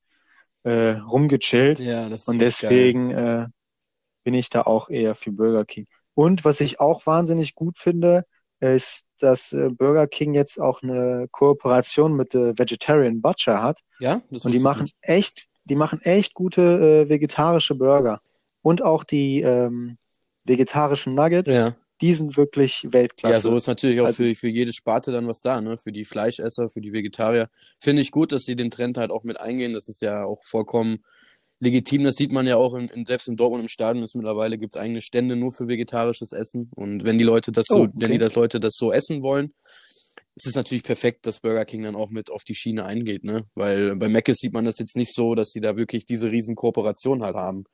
äh, 0.63 0.93
rumgechillt. 0.99 1.79
Ja, 1.79 2.09
Und 2.27 2.41
deswegen 2.41 3.11
äh, 3.11 3.47
bin 4.25 4.35
ich 4.35 4.51
da 4.51 4.63
auch 4.63 4.89
eher 4.91 5.15
für 5.15 5.33
Burger 5.33 5.65
King. 5.65 5.87
Und 6.15 6.45
was 6.45 6.61
ich 6.61 6.81
auch 6.81 7.07
wahnsinnig 7.07 7.55
gut 7.55 7.79
finde, 7.79 8.25
ist, 8.61 9.07
dass 9.21 9.53
äh, 9.53 9.71
Burger 9.71 10.07
King 10.07 10.35
jetzt 10.35 10.61
auch 10.61 10.83
eine 10.83 11.27
Kooperation 11.31 12.15
mit 12.15 12.35
äh, 12.35 12.59
Vegetarian 12.59 13.23
Butcher 13.23 13.63
hat. 13.63 13.81
Ja, 13.99 14.21
das 14.31 14.45
Und 14.45 14.53
die 14.53 14.59
machen 14.61 14.85
nicht. 14.85 14.97
echt, 15.01 15.47
die 15.65 15.77
machen 15.77 16.01
echt 16.03 16.35
gute 16.35 16.63
äh, 16.63 17.09
vegetarische 17.09 17.75
Burger. 17.75 18.21
Und 18.63 18.83
auch 18.83 19.05
die 19.05 19.41
ähm, 19.41 19.97
vegetarischen 20.45 21.15
Nuggets, 21.15 21.51
Ja. 21.51 21.75
Die 22.01 22.15
sind 22.15 22.37
wirklich 22.37 22.87
Weltklasse. 22.91 23.35
Ja, 23.35 23.41
so 23.41 23.57
ist 23.57 23.67
natürlich 23.67 24.01
auch 24.01 24.07
Also- 24.07 24.23
für, 24.25 24.35
für 24.35 24.49
jede 24.49 24.73
Sparte 24.73 25.13
dann 25.13 25.27
was 25.29 25.41
da, 25.41 25.61
ne? 25.61 25.77
Für 25.79 25.93
die 25.93 26.05
Fleischesser, 26.05 26.71
für 26.71 26.81
die 26.81 26.93
Vegetarier. 26.93 27.49
Finde 27.79 28.03
ich 28.03 28.11
gut, 28.11 28.33
dass 28.33 28.43
sie 28.43 28.57
den 28.57 28.71
Trend 28.71 28.97
halt 28.99 29.11
auch 29.11 29.25
mit 29.25 29.41
eingehen. 29.41 29.73
Das 29.75 29.89
ist 29.89 30.01
ja 30.03 30.25
auch 30.25 30.41
vollkommen 30.45 31.05
legitim. 31.61 32.05
Das 32.05 32.15
sieht 32.15 32.33
man 32.33 32.47
ja 32.47 32.57
auch 32.57 32.75
in, 32.75 32.89
in, 32.89 33.05
selbst 33.05 33.29
in 33.29 33.37
Dortmund 33.37 33.63
im 33.65 33.69
Stadion 33.69 34.03
ist 34.05 34.15
mittlerweile 34.17 34.57
gibt's 34.59 34.77
eigene 34.77 35.03
Stände 35.03 35.37
nur 35.37 35.53
für 35.53 35.69
vegetarisches 35.69 36.33
Essen. 36.33 36.71
Und 36.75 37.05
wenn 37.05 37.19
die 37.19 37.25
Leute 37.25 37.53
das 37.53 37.67
so, 37.69 37.81
Oh, 37.83 37.89
wenn 37.93 38.09
die 38.11 38.17
okay. 38.17 38.19
das 38.19 38.35
Leute 38.35 38.61
das 38.61 38.75
so 38.77 38.93
essen 38.93 39.23
wollen, 39.23 39.53
ist 40.37 40.47
es 40.47 40.55
natürlich 40.55 40.85
perfekt, 40.85 41.27
dass 41.27 41.41
Burger 41.41 41.67
King 41.67 41.83
dann 41.83 41.97
auch 41.97 42.09
mit 42.09 42.31
auf 42.31 42.45
die 42.45 42.55
Schiene 42.55 42.85
eingeht, 42.87 43.25
ne? 43.25 43.43
Weil 43.55 43.95
bei 43.97 44.09
Mc's 44.09 44.39
sieht 44.39 44.55
man 44.55 44.65
das 44.65 44.79
jetzt 44.79 44.97
nicht 44.97 45.15
so, 45.15 45.35
dass 45.35 45.51
sie 45.51 45.61
da 45.61 45.77
wirklich 45.77 46.07
diese 46.07 46.31
riesen 46.31 46.55
Kooperation 46.55 47.23
halt 47.23 47.35
haben. 47.37 47.65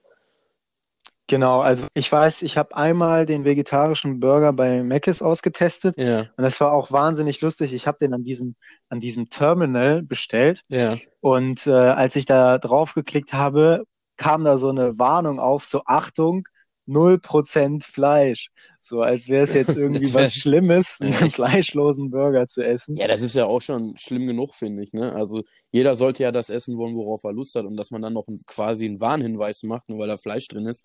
Genau, 1.29 1.61
also 1.61 1.89
ich 1.95 2.11
weiß, 2.11 2.43
ich 2.43 2.57
habe 2.57 2.77
einmal 2.77 3.27
den 3.27 3.45
vegetarischen 3.45 4.21
Burger 4.21 4.53
bei 4.53 4.83
Mc's 4.83 5.23
ausgetestet 5.23 5.97
Ja, 5.99 6.21
und 6.21 6.45
das 6.45 6.61
war 6.61 6.73
auch 6.73 6.93
wahnsinnig 6.93 7.41
lustig. 7.41 7.73
Ich 7.73 7.87
habe 7.87 7.99
den 7.99 8.15
an 8.15 8.23
diesem, 8.23 8.55
an 8.89 9.01
diesem 9.01 9.29
Terminal 9.29 10.03
bestellt 10.03 10.63
ja. 10.69 10.97
und 11.21 11.67
äh, 11.67 11.73
als 11.73 12.15
ich 12.15 12.27
da 12.27 12.59
drauf 12.59 12.95
geklickt 12.95 13.33
habe, 13.33 13.85
kam 14.17 14.45
da 14.45 14.57
so 14.57 14.69
eine 14.69 14.99
Warnung 14.99 15.41
auf, 15.41 15.65
so 15.65 15.83
Achtung, 15.85 16.47
0% 16.87 17.85
Fleisch. 17.85 18.49
So 18.81 19.01
als 19.03 19.29
wäre 19.29 19.45
es 19.45 19.55
jetzt 19.55 19.71
irgendwie 19.77 20.13
wär- 20.15 20.25
was 20.25 20.35
Schlimmes, 20.35 20.99
einen 21.03 21.13
echt. 21.13 21.35
fleischlosen 21.35 22.11
Burger 22.11 22.47
zu 22.47 22.65
essen. 22.65 22.97
Ja, 22.97 23.09
das 23.09 23.23
ist 23.23 23.35
ja 23.35 23.47
auch 23.47 23.61
schon 23.63 23.95
schlimm 23.99 24.27
genug, 24.27 24.55
finde 24.55 24.83
ich. 24.83 24.93
Ne? 24.93 25.13
Also 25.13 25.43
jeder 25.73 25.97
sollte 25.97 26.23
ja 26.23 26.33
das 26.33 26.51
essen 26.51 26.77
wollen, 26.77 26.95
worauf 26.95 27.25
er 27.25 27.33
Lust 27.33 27.55
hat. 27.55 27.65
Und 27.65 27.77
dass 27.77 27.91
man 27.91 28.03
dann 28.03 28.13
noch 28.13 28.29
ein, 28.29 28.41
quasi 28.47 28.85
einen 28.87 29.01
Warnhinweis 29.01 29.63
macht, 29.65 29.89
nur 29.89 29.99
weil 29.99 30.09
da 30.09 30.17
Fleisch 30.17 30.47
drin 30.49 30.67
ist, 30.69 30.85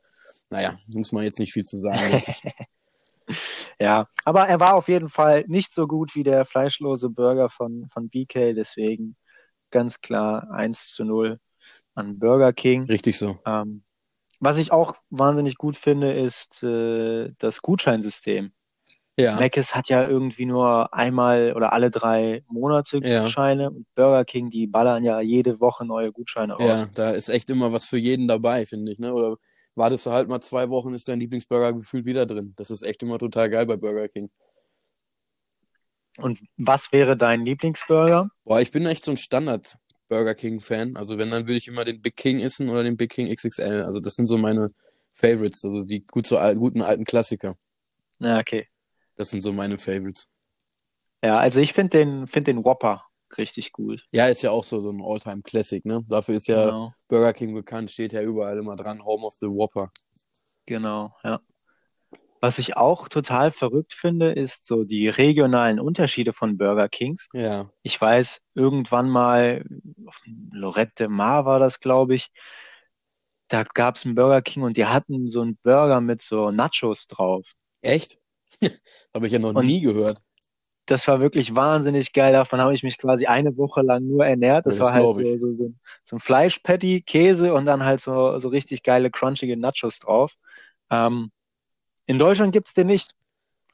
naja, 0.50 0.78
muss 0.94 1.12
man 1.12 1.24
jetzt 1.24 1.40
nicht 1.40 1.54
viel 1.54 1.64
zu 1.66 1.80
sagen. 1.80 2.22
Ja, 3.80 4.08
aber 4.26 4.48
er 4.48 4.60
war 4.60 4.76
auf 4.76 4.88
jeden 4.88 5.10
Fall 5.10 5.46
nicht 5.48 5.74
so 5.74 5.88
gut 5.88 6.16
wie 6.16 6.24
der 6.24 6.44
fleischlose 6.46 7.10
Burger 7.10 7.50
von, 7.50 7.88
von 7.88 8.10
BK, 8.10 8.54
deswegen 8.54 9.16
ganz 9.72 10.02
klar 10.02 10.50
1 10.52 10.92
zu 10.94 11.06
0 11.06 11.40
an 11.96 12.20
Burger 12.20 12.52
King. 12.54 12.84
Richtig 12.86 13.18
so. 13.18 13.40
Ähm, 13.46 13.84
was 14.42 14.58
ich 14.58 14.72
auch 14.74 14.96
wahnsinnig 15.12 15.56
gut 15.56 15.78
finde, 15.78 16.12
ist 16.12 16.64
äh, 16.64 17.32
das 17.38 17.62
Gutscheinsystem. 17.62 18.52
Ja, 19.18 19.36
Mc's 19.40 19.76
hat 19.76 19.90
ja 19.90 20.08
irgendwie 20.08 20.46
nur 20.46 20.94
einmal 20.94 21.54
oder 21.56 21.74
alle 21.74 21.92
drei 21.92 22.44
Monate 22.48 23.00
Ja. 23.04 23.22
Gutscheine 23.22 23.70
und 23.70 23.86
Burger 23.94 24.26
King, 24.26 24.50
die 24.50 24.66
ballern 24.68 25.04
ja 25.04 25.22
jede 25.22 25.60
Woche 25.60 25.86
neue 25.86 26.12
Gutscheine 26.12 26.54
raus. 26.54 26.66
ja, 26.68 26.86
da 26.96 27.12
ist 27.12 27.30
echt 27.30 27.50
immer 27.50 27.72
was 27.72 27.86
für 27.86 27.98
jeden 27.98 28.28
dabei, 28.28 28.66
finde 28.66 28.92
ich. 28.92 29.00
Ne? 29.00 29.14
Oder 29.14 29.38
wartest 29.76 30.08
du 30.08 30.12
halt 30.12 30.28
mal 30.28 30.42
zwei 30.42 30.70
Wochen, 30.70 30.94
ist 30.96 31.08
dein 31.08 31.20
Lieblingsburger 31.20 31.74
gefühlt 31.74 32.06
wieder 32.06 32.26
drin. 32.26 32.54
Das 32.56 32.72
ist 32.72 32.82
echt 32.82 33.04
immer 33.04 33.20
total 33.20 33.50
geil 33.50 33.66
bei 33.68 33.78
Burger 33.78 34.08
King. 34.08 34.32
Und 36.18 36.40
was 36.58 36.92
wäre 36.92 37.16
dein 37.16 37.46
Lieblingsburger? 37.46 38.30
Boah, 38.44 38.60
ich 38.60 38.72
bin 38.72 38.86
echt 38.86 39.04
so 39.06 39.12
ein 39.12 39.18
Standard 39.18 39.78
Burger 40.12 40.36
King 40.36 40.60
Fan. 40.60 40.98
Also 40.98 41.18
wenn, 41.18 41.32
dann 41.32 41.48
würde 41.48 41.58
ich 41.58 41.70
immer 41.70 41.86
den 41.86 42.02
Big 42.02 42.18
King 42.18 42.42
essen 42.42 42.68
oder 42.70 42.84
den 42.84 42.98
Big 42.98 43.12
King 43.12 43.34
XXL. 43.34 43.84
Also 43.84 44.02
das 44.02 44.16
sind 44.16 44.26
so 44.26 44.38
meine 44.38 44.74
Favorites, 45.14 45.64
also 45.64 45.86
die 45.86 46.06
gut 46.06 46.28
so 46.28 46.38
al 46.38 46.58
guten 46.58 46.82
alten 46.82 47.06
Klassiker. 47.06 47.54
Ja, 48.20 48.38
okay. 48.38 48.68
Das 49.16 49.30
sind 49.30 49.40
so 49.40 49.54
meine 49.54 49.78
Favorites. 49.78 50.28
Ja, 51.24 51.40
also 51.40 51.62
ich 51.62 51.72
finde 51.72 51.98
den, 51.98 52.28
find 52.28 52.48
den 52.48 52.66
Whopper 52.66 53.06
richtig 53.38 53.72
gut. 53.72 54.06
Ja, 54.12 54.28
ist 54.28 54.42
ja 54.42 54.52
auch 54.52 54.66
so, 54.66 54.82
so 54.82 54.92
ein 54.92 55.02
Alltime 55.02 55.44
Classic, 55.44 55.86
ne? 55.86 56.04
Dafür 56.10 56.36
ist 56.36 56.48
ja 56.48 56.66
Genau, 56.66 56.94
Burger 57.08 57.32
King 57.32 57.54
bekannt, 57.54 57.90
steht 57.90 58.12
ja 58.12 58.22
überall 58.22 58.58
immer 58.58 58.76
dran, 58.76 59.06
Home 59.06 59.26
of 59.26 59.36
the 59.40 59.48
Whopper. 59.48 59.90
genau, 60.66 61.16
ja. 61.24 61.40
Was 62.42 62.58
ich 62.60 62.76
auch 62.76 63.08
total 63.08 63.52
verrückt 63.52 63.94
finde, 63.94 64.32
ist 64.32 64.66
so 64.66 64.84
die 64.84 65.08
regionalen 65.08 65.80
Unterschiede 65.80 66.34
von 66.34 66.58
Burger 66.58 66.90
Kings. 66.90 67.30
Ja, 67.34 67.72
Ich 67.84 68.00
weiß, 68.00 68.42
irgendwann 68.56 69.10
mal, 69.10 69.64
auf 70.08 70.22
Lorette 70.54 70.94
de 71.06 71.08
Mar 71.08 71.46
war 71.46 71.60
das, 71.60 71.80
glaube 71.80 72.16
ich, 72.16 72.32
da 73.50 73.64
gab 73.64 73.96
es 73.98 74.06
einen 74.06 74.16
Burger 74.16 74.42
King 74.42 74.64
und 74.64 74.78
die 74.78 74.88
hatten 74.88 75.28
so 75.28 75.42
einen 75.42 75.56
Burger 75.58 76.02
mit 76.02 76.22
so 76.22 76.50
Nachos 76.50 77.06
drauf. 77.08 77.54
echt? 77.82 78.20
Habe 79.14 79.28
ich 79.28 79.34
ja 79.34 79.40
noch 79.40 79.54
Und 79.54 79.66
nie 79.66 79.82
gehört. 79.82 80.22
das 80.86 81.08
war 81.08 81.22
wirklich 81.22 81.56
wahnsinnig 81.56 82.12
geil. 82.14 82.34
Davon 82.34 82.60
habe 82.60 82.74
ich 82.74 82.84
mich 82.84 82.98
quasi 82.98 83.26
eine 83.28 83.56
Woche 83.58 83.82
lang 83.82 84.08
nur 84.08 84.26
ernährt. 84.26 84.66
Das 84.66 84.80
das 84.80 84.88
war 84.88 84.94
halt 84.94 85.12
so, 85.12 85.38
so, 85.38 85.54
so 86.04 86.16
ein 86.16 86.20
Fleischpatty, 86.20 87.02
Käse 87.04 87.54
und 87.54 87.66
dann 87.66 87.84
halt 87.86 88.02
so, 88.02 88.38
so 88.40 88.50
richtig 88.50 88.84
geile, 88.84 89.10
crunchige 89.12 89.58
Nachos 89.58 90.00
drauf. 90.00 90.34
Ähm, 90.90 91.32
in 92.12 92.18
Deutschland 92.18 92.52
gibt's 92.52 92.74
den 92.74 92.88
nicht. 92.88 93.16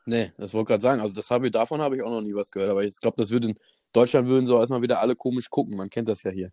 Nee, 0.05 0.31
das 0.37 0.53
wollte 0.53 0.67
gerade 0.69 0.81
sagen. 0.81 1.01
Also 1.01 1.13
das 1.13 1.29
habe 1.31 1.47
ich, 1.47 1.51
davon 1.51 1.81
habe 1.81 1.95
ich 1.97 2.03
auch 2.03 2.09
noch 2.09 2.21
nie 2.21 2.33
was 2.35 2.51
gehört. 2.51 2.69
Aber 2.71 2.83
ich 2.83 2.97
glaube, 2.99 3.15
das 3.17 3.29
würde 3.29 3.49
in 3.49 3.59
Deutschland 3.91 4.27
würden 4.27 4.45
so 4.45 4.59
erstmal 4.59 4.81
wieder 4.81 5.01
alle 5.01 5.15
komisch 5.15 5.49
gucken. 5.49 5.75
Man 5.75 5.89
kennt 5.89 6.07
das 6.07 6.23
ja 6.23 6.31
hier. 6.31 6.51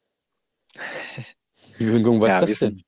Die 1.79 1.87
würden 1.87 2.03
gucken, 2.03 2.21
was 2.21 2.29
Ja, 2.29 2.41
ist 2.41 2.51
das 2.63 2.71
denn? 2.71 2.83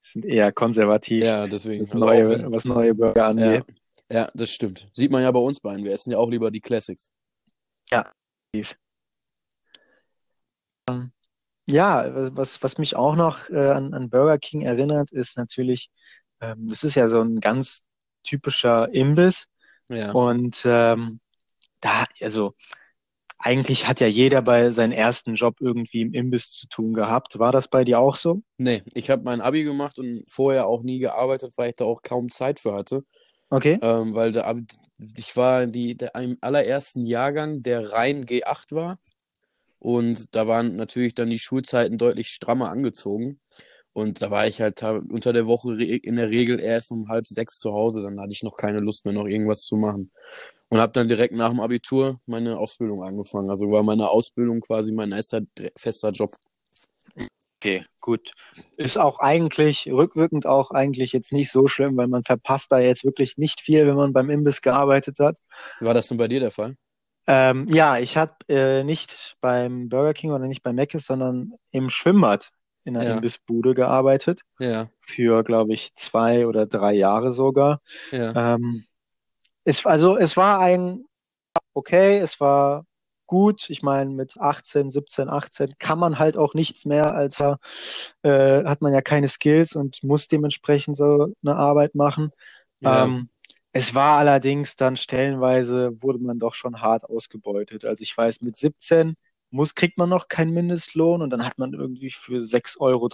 Sind 0.00 0.24
eher 0.24 0.50
konservativ, 0.52 1.22
Ja, 1.22 1.46
deswegen. 1.46 1.82
was 1.82 1.92
Also 1.92 2.04
neue, 2.04 2.50
was 2.50 2.64
neue 2.64 2.94
Burger 2.94 3.20
ja, 3.20 3.28
angeht. 3.28 3.64
ja, 4.10 4.28
das 4.34 4.50
stimmt. 4.50 4.88
Sieht 4.92 5.10
man 5.10 5.22
ja 5.22 5.30
bei 5.30 5.40
uns 5.40 5.60
beiden. 5.60 5.84
Wir 5.84 5.92
essen 5.92 6.10
ja 6.12 6.18
auch 6.18 6.30
lieber 6.30 6.50
die 6.50 6.60
Classics. 6.60 7.10
Ja, 11.68 12.34
was, 12.34 12.62
was 12.62 12.78
mich 12.78 12.96
auch 12.96 13.14
noch 13.14 13.50
äh, 13.50 13.70
an, 13.70 13.92
an 13.92 14.08
Burger 14.08 14.38
King 14.38 14.62
erinnert, 14.62 15.12
ist 15.12 15.36
natürlich, 15.36 15.90
ähm, 16.40 16.64
das 16.66 16.82
ist 16.82 16.94
ja 16.94 17.08
so 17.10 17.20
ein 17.20 17.40
ganz 17.40 17.84
typischer 18.28 18.92
Imbiss. 18.92 19.46
Ja. 19.88 20.12
Und 20.12 20.62
ähm, 20.64 21.20
da, 21.80 22.06
also 22.20 22.54
eigentlich 23.38 23.86
hat 23.86 24.00
ja 24.00 24.06
jeder 24.06 24.42
bei 24.42 24.70
seinem 24.70 24.92
ersten 24.92 25.34
Job 25.34 25.56
irgendwie 25.60 26.02
im 26.02 26.12
Imbiss 26.12 26.50
zu 26.50 26.66
tun 26.68 26.92
gehabt. 26.92 27.38
War 27.38 27.52
das 27.52 27.68
bei 27.68 27.84
dir 27.84 28.00
auch 28.00 28.16
so? 28.16 28.42
Nee, 28.58 28.82
ich 28.94 29.10
habe 29.10 29.22
mein 29.22 29.40
Abi 29.40 29.62
gemacht 29.62 29.98
und 29.98 30.24
vorher 30.28 30.66
auch 30.66 30.82
nie 30.82 30.98
gearbeitet, 30.98 31.54
weil 31.56 31.70
ich 31.70 31.76
da 31.76 31.84
auch 31.84 32.02
kaum 32.02 32.30
Zeit 32.30 32.58
für 32.60 32.74
hatte. 32.74 33.04
Okay. 33.50 33.78
Ähm, 33.80 34.14
weil 34.14 34.36
Abi- 34.38 34.66
ich 35.16 35.36
war 35.36 35.66
die, 35.66 35.96
der, 35.96 36.14
im 36.16 36.36
allerersten 36.40 37.06
Jahrgang, 37.06 37.62
der 37.62 37.92
rein 37.92 38.26
G8 38.26 38.72
war. 38.72 38.98
Und 39.78 40.34
da 40.34 40.48
waren 40.48 40.74
natürlich 40.74 41.14
dann 41.14 41.30
die 41.30 41.38
Schulzeiten 41.38 41.98
deutlich 41.98 42.28
strammer 42.30 42.70
angezogen. 42.70 43.40
Und 43.98 44.22
da 44.22 44.30
war 44.30 44.46
ich 44.46 44.60
halt 44.60 44.80
unter 45.10 45.32
der 45.32 45.48
Woche 45.48 45.74
in 45.82 46.14
der 46.14 46.30
Regel 46.30 46.60
erst 46.60 46.92
um 46.92 47.08
halb 47.08 47.26
sechs 47.26 47.58
zu 47.58 47.72
Hause. 47.72 48.00
Dann 48.00 48.20
hatte 48.20 48.30
ich 48.30 48.44
noch 48.44 48.54
keine 48.54 48.78
Lust 48.78 49.04
mehr, 49.04 49.12
noch 49.12 49.26
irgendwas 49.26 49.62
zu 49.62 49.74
machen. 49.74 50.12
Und 50.68 50.78
habe 50.78 50.92
dann 50.92 51.08
direkt 51.08 51.34
nach 51.34 51.50
dem 51.50 51.58
Abitur 51.58 52.20
meine 52.24 52.58
Ausbildung 52.58 53.02
angefangen. 53.02 53.50
Also 53.50 53.68
war 53.72 53.82
meine 53.82 54.08
Ausbildung 54.08 54.60
quasi 54.60 54.92
mein 54.92 55.10
erster 55.10 55.40
fester 55.76 56.10
Job. 56.10 56.36
Okay, 57.56 57.86
gut. 58.00 58.30
Ist 58.76 58.98
auch 58.98 59.18
eigentlich, 59.18 59.88
rückwirkend 59.90 60.46
auch 60.46 60.70
eigentlich 60.70 61.12
jetzt 61.12 61.32
nicht 61.32 61.50
so 61.50 61.66
schlimm, 61.66 61.96
weil 61.96 62.06
man 62.06 62.22
verpasst 62.22 62.70
da 62.70 62.78
jetzt 62.78 63.04
wirklich 63.04 63.36
nicht 63.36 63.60
viel, 63.60 63.84
wenn 63.88 63.96
man 63.96 64.12
beim 64.12 64.30
Imbiss 64.30 64.62
gearbeitet 64.62 65.18
hat. 65.18 65.36
War 65.80 65.94
das 65.94 66.06
denn 66.06 66.18
bei 66.18 66.28
dir 66.28 66.38
der 66.38 66.52
Fall? 66.52 66.76
Ähm, 67.26 67.66
ja, 67.68 67.98
ich 67.98 68.16
habe 68.16 68.36
äh, 68.48 68.84
nicht 68.84 69.34
beim 69.40 69.88
Burger 69.88 70.14
King 70.14 70.30
oder 70.30 70.46
nicht 70.46 70.62
bei 70.62 70.72
Mc's, 70.72 71.04
sondern 71.04 71.54
im 71.72 71.90
Schwimmbad 71.90 72.52
in 72.84 72.96
einer 72.96 73.08
Ja. 73.08 73.16
Imbissbude 73.16 73.74
gearbeitet. 73.74 74.42
Ja, 74.58 74.90
Für, 75.00 75.42
glaube 75.44 75.74
ich, 75.74 75.94
zwei 75.94 76.46
oder 76.46 76.66
drei 76.66 76.94
Jahre 76.94 77.32
sogar. 77.32 77.80
ja, 78.10 78.34
Ähm, 78.34 78.84
es, 79.64 79.84
also 79.86 80.16
es 80.16 80.36
war 80.36 80.60
ein 80.60 81.04
okay, 81.74 82.18
es 82.18 82.40
war 82.40 82.84
gut. 83.26 83.70
Ich 83.70 83.82
meine, 83.82 84.10
mit 84.10 84.38
18, 84.38 84.90
17, 84.90 85.28
18 85.28 85.74
kann 85.78 85.98
man 85.98 86.18
halt 86.18 86.36
auch 86.36 86.54
nichts 86.54 86.86
mehr, 86.86 87.14
als 87.14 87.40
äh, 88.22 88.64
hat 88.64 88.82
man 88.82 88.92
ja 88.92 89.00
keine 89.02 89.28
Skills 89.28 89.74
und 89.76 90.02
muss 90.02 90.28
dementsprechend 90.28 90.96
so 90.96 91.34
eine 91.42 91.56
Arbeit 91.56 91.94
machen. 91.94 92.30
ja. 92.80 93.04
Ähm, 93.04 93.28
es 93.72 93.94
war 93.94 94.18
allerdings 94.18 94.76
dann 94.76 94.96
stellenweise, 94.96 96.02
wurde 96.02 96.18
man 96.18 96.38
doch 96.38 96.54
schon 96.54 96.80
hart 96.80 97.04
ausgebeutet. 97.04 97.84
Also 97.84 98.02
ich 98.02 98.16
weiß, 98.16 98.40
mit 98.40 98.56
17 98.56 99.14
muss, 99.50 99.74
kriegt 99.74 99.98
man 99.98 100.08
noch 100.08 100.28
keinen 100.28 100.52
Mindestlohn 100.52 101.22
und 101.22 101.30
dann 101.30 101.44
hat 101.44 101.58
man 101.58 101.72
irgendwie 101.72 102.10
für 102.10 102.40
6,30 102.40 102.80
Euro 102.80 103.08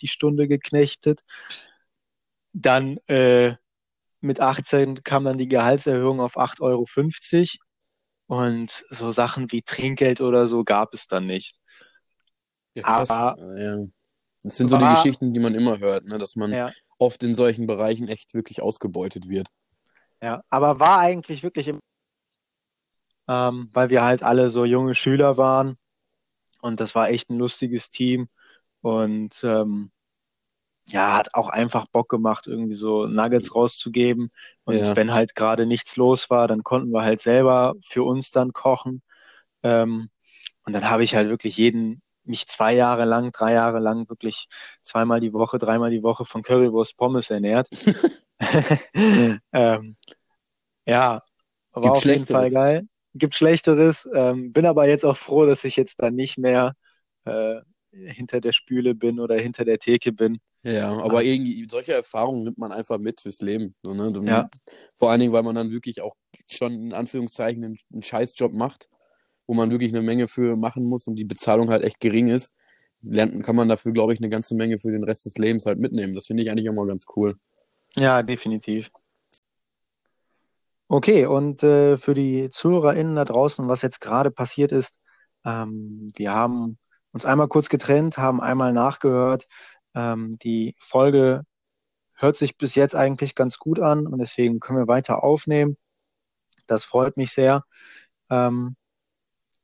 die 0.00 0.08
Stunde 0.08 0.48
geknechtet. 0.48 1.22
Dann 2.52 2.98
äh, 3.08 3.54
mit 4.20 4.40
18 4.40 5.02
kam 5.02 5.24
dann 5.24 5.38
die 5.38 5.48
Gehaltserhöhung 5.48 6.20
auf 6.20 6.36
8,50 6.38 6.60
Euro 6.60 6.86
und 8.26 8.84
so 8.90 9.12
Sachen 9.12 9.50
wie 9.52 9.62
Trinkgeld 9.62 10.20
oder 10.20 10.46
so 10.48 10.64
gab 10.64 10.94
es 10.94 11.06
dann 11.06 11.26
nicht. 11.26 11.58
Ja, 12.74 12.82
krass. 12.82 13.10
Aber- 13.10 13.60
ja. 13.60 13.84
Das 14.44 14.56
sind 14.56 14.68
so 14.68 14.76
die 14.76 14.82
War- 14.82 14.94
Geschichten, 14.94 15.32
die 15.32 15.40
man 15.40 15.54
immer 15.54 15.78
hört, 15.78 16.04
ne? 16.04 16.18
dass 16.18 16.34
man 16.34 16.50
Ja, 16.52 16.72
oft 16.98 17.22
in 17.22 17.34
solchen 17.34 17.66
Bereichen 17.66 18.08
echt 18.08 18.34
wirklich 18.34 18.60
ausgebeutet 18.60 19.28
wird. 19.28 19.48
ja. 20.20 20.42
Aber 20.50 20.80
war 20.80 20.98
eigentlich 20.98 21.42
wirklich 21.42 21.68
im, 21.68 21.80
ähm, 23.28 23.70
weil 23.72 23.90
wir 23.90 24.02
halt 24.04 24.22
alle 24.22 24.50
so 24.50 24.64
junge 24.64 24.94
Schüler 24.94 25.36
waren 25.36 25.76
und 26.62 26.80
das 26.80 26.94
war 26.94 27.10
echt 27.10 27.30
ein 27.30 27.38
lustiges 27.38 27.90
Team 27.90 28.28
und 28.82 29.42
ähm, 29.44 29.92
ja, 30.88 31.16
hat 31.16 31.34
auch 31.34 31.48
einfach 31.48 31.86
Bock 31.86 32.08
gemacht, 32.08 32.46
irgendwie 32.46 32.74
so 32.74 33.06
Nuggets 33.06 33.54
rauszugeben. 33.54 34.30
Und 34.64 34.76
Ja. 34.78 34.96
wenn 34.96 35.12
halt 35.12 35.34
gerade 35.34 35.66
nichts 35.66 35.96
los 35.96 36.28
war, 36.30 36.48
dann 36.48 36.64
konnten 36.64 36.90
wir 36.92 37.02
halt 37.02 37.20
selber 37.20 37.74
für 37.82 38.02
uns 38.04 38.30
dann 38.30 38.52
kochen. 38.52 39.02
Ähm, 39.62 40.10
und 40.64 40.74
dann 40.74 40.90
habe 40.90 41.04
ich 41.04 41.14
halt 41.16 41.28
wirklich 41.30 41.56
jeden, 41.58 42.02
mich 42.24 42.48
zwei 42.48 42.74
Jahre 42.74 43.04
lang, 43.06 43.32
drei 43.32 43.54
Jahre 43.54 43.80
lang 43.80 44.08
wirklich 44.10 44.48
zweimal 44.82 45.20
die 45.20 45.32
Woche, 45.34 45.58
dreimal 45.58 45.90
die 45.90 46.02
Woche 46.02 46.24
von 46.24 46.42
Currywurst 46.42 46.96
Pommes 46.98 47.30
ernährt. 47.30 47.68
ähm, 49.52 49.96
ja, 50.86 51.22
war 51.72 51.82
Gibt 51.82 51.96
auf 51.96 52.08
jeden 52.08 52.26
Fall 52.26 52.50
geil. 52.50 52.88
Gibt 53.14 53.34
Schlechteres. 53.34 54.08
Ähm, 54.14 54.52
bin 54.52 54.66
aber 54.66 54.88
jetzt 54.88 55.04
auch 55.04 55.16
froh, 55.16 55.46
dass 55.46 55.64
ich 55.64 55.76
jetzt 55.76 56.00
dann 56.00 56.14
nicht 56.14 56.38
mehr 56.38 56.74
äh, 57.24 57.60
hinter 57.90 58.40
der 58.40 58.52
Spüle 58.52 58.94
bin 58.94 59.20
oder 59.20 59.36
hinter 59.38 59.64
der 59.64 59.78
Theke 59.78 60.12
bin. 60.12 60.38
Ja, 60.62 60.96
aber 60.96 61.24
irgendwie, 61.24 61.66
solche 61.68 61.92
Erfahrungen 61.92 62.44
nimmt 62.44 62.58
man 62.58 62.72
einfach 62.72 62.98
mit 62.98 63.20
fürs 63.20 63.40
Leben. 63.40 63.74
So, 63.82 63.92
ne? 63.94 64.08
Du- 64.10 64.22
Ja. 64.22 64.48
Vor 64.96 65.10
allen 65.10 65.20
Dingen, 65.20 65.32
weil 65.32 65.42
man 65.42 65.54
dann 65.56 65.70
wirklich 65.72 66.00
auch 66.00 66.14
schon 66.48 66.72
in 66.74 66.92
Anführungszeichen 66.92 67.64
einen, 67.64 67.78
einen 67.92 68.02
Scheißjob 68.02 68.52
macht, 68.52 68.88
wo 69.46 69.54
man 69.54 69.70
wirklich 69.70 69.92
eine 69.92 70.02
Menge 70.02 70.28
für 70.28 70.56
machen 70.56 70.84
muss 70.84 71.06
und 71.08 71.16
die 71.16 71.24
Bezahlung 71.24 71.70
halt 71.70 71.82
echt 71.84 72.00
gering 72.00 72.28
ist, 72.28 72.54
lernt, 73.02 73.42
kann 73.44 73.56
man 73.56 73.68
dafür, 73.68 73.92
glaube 73.92 74.14
ich, 74.14 74.20
eine 74.20 74.28
ganze 74.30 74.54
Menge 74.54 74.78
für 74.78 74.92
den 74.92 75.04
Rest 75.04 75.26
des 75.26 75.36
Lebens 75.38 75.66
halt 75.66 75.80
mitnehmen. 75.80 76.14
Das 76.14 76.26
finde 76.26 76.44
ich 76.44 76.50
eigentlich 76.50 76.66
immer 76.66 76.86
ganz 76.86 77.06
cool. 77.16 77.36
Ja, 77.96 78.22
definitiv. 78.22 78.90
Okay, 80.94 81.24
und 81.24 81.62
äh, 81.62 81.96
für 81.96 82.12
die 82.12 82.50
ZuhörerInnen 82.50 83.16
da 83.16 83.24
draußen, 83.24 83.66
was 83.66 83.80
jetzt 83.80 84.02
gerade 84.02 84.30
passiert 84.30 84.72
ist, 84.72 84.98
ähm, 85.42 86.08
wir 86.16 86.34
haben 86.34 86.76
uns 87.12 87.24
einmal 87.24 87.48
kurz 87.48 87.70
getrennt, 87.70 88.18
haben 88.18 88.42
einmal 88.42 88.74
nachgehört. 88.74 89.46
Ähm, 89.94 90.32
die 90.42 90.74
Folge 90.78 91.44
hört 92.14 92.36
sich 92.36 92.58
bis 92.58 92.74
jetzt 92.74 92.94
eigentlich 92.94 93.34
ganz 93.34 93.58
gut 93.58 93.80
an 93.80 94.06
und 94.06 94.18
deswegen 94.18 94.60
können 94.60 94.80
wir 94.80 94.86
weiter 94.86 95.24
aufnehmen. 95.24 95.78
Das 96.66 96.84
freut 96.84 97.16
mich 97.16 97.32
sehr. 97.32 97.64
Ähm, 98.30 98.76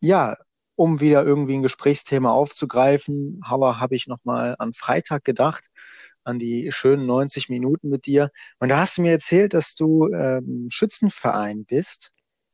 ja, 0.00 0.36
um 0.76 1.00
wieder 1.00 1.24
irgendwie 1.26 1.56
ein 1.56 1.62
Gesprächsthema 1.62 2.30
aufzugreifen, 2.32 3.42
habe, 3.44 3.80
habe 3.80 3.96
ich 3.96 4.06
nochmal 4.06 4.56
an 4.58 4.72
Freitag 4.72 5.24
gedacht, 5.24 5.66
an 6.28 6.38
die 6.38 6.70
schönen 6.72 7.06
90 7.06 7.48
Minuten 7.48 7.88
mit 7.88 8.06
dir. 8.06 8.30
Und 8.60 8.68
da 8.68 8.80
hast 8.80 8.98
du 8.98 9.02
mir 9.02 9.12
erzählt, 9.12 9.54
dass 9.54 9.74
du 9.74 10.08
ähm, 10.12 10.68
Schützenverein 10.70 11.64
bist. 11.64 12.10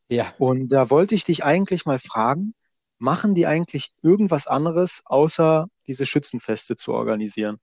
Ja, 0.09 0.33
Und 0.39 0.69
da 0.69 0.91
wollte 0.91 1.15
ich 1.15 1.25
dich 1.25 1.45
eigentlich 1.45 1.87
mal 1.87 1.99
fragen, 1.99 2.55
machen 2.99 3.35
die 3.35 3.47
eigentlich 3.47 3.93
irgendwas 4.03 4.47
anderes, 4.47 5.03
außer 5.07 5.67
diese 5.87 6.07
Schützenfeste 6.07 6.77
zu 6.77 6.93
organisieren? 6.93 7.59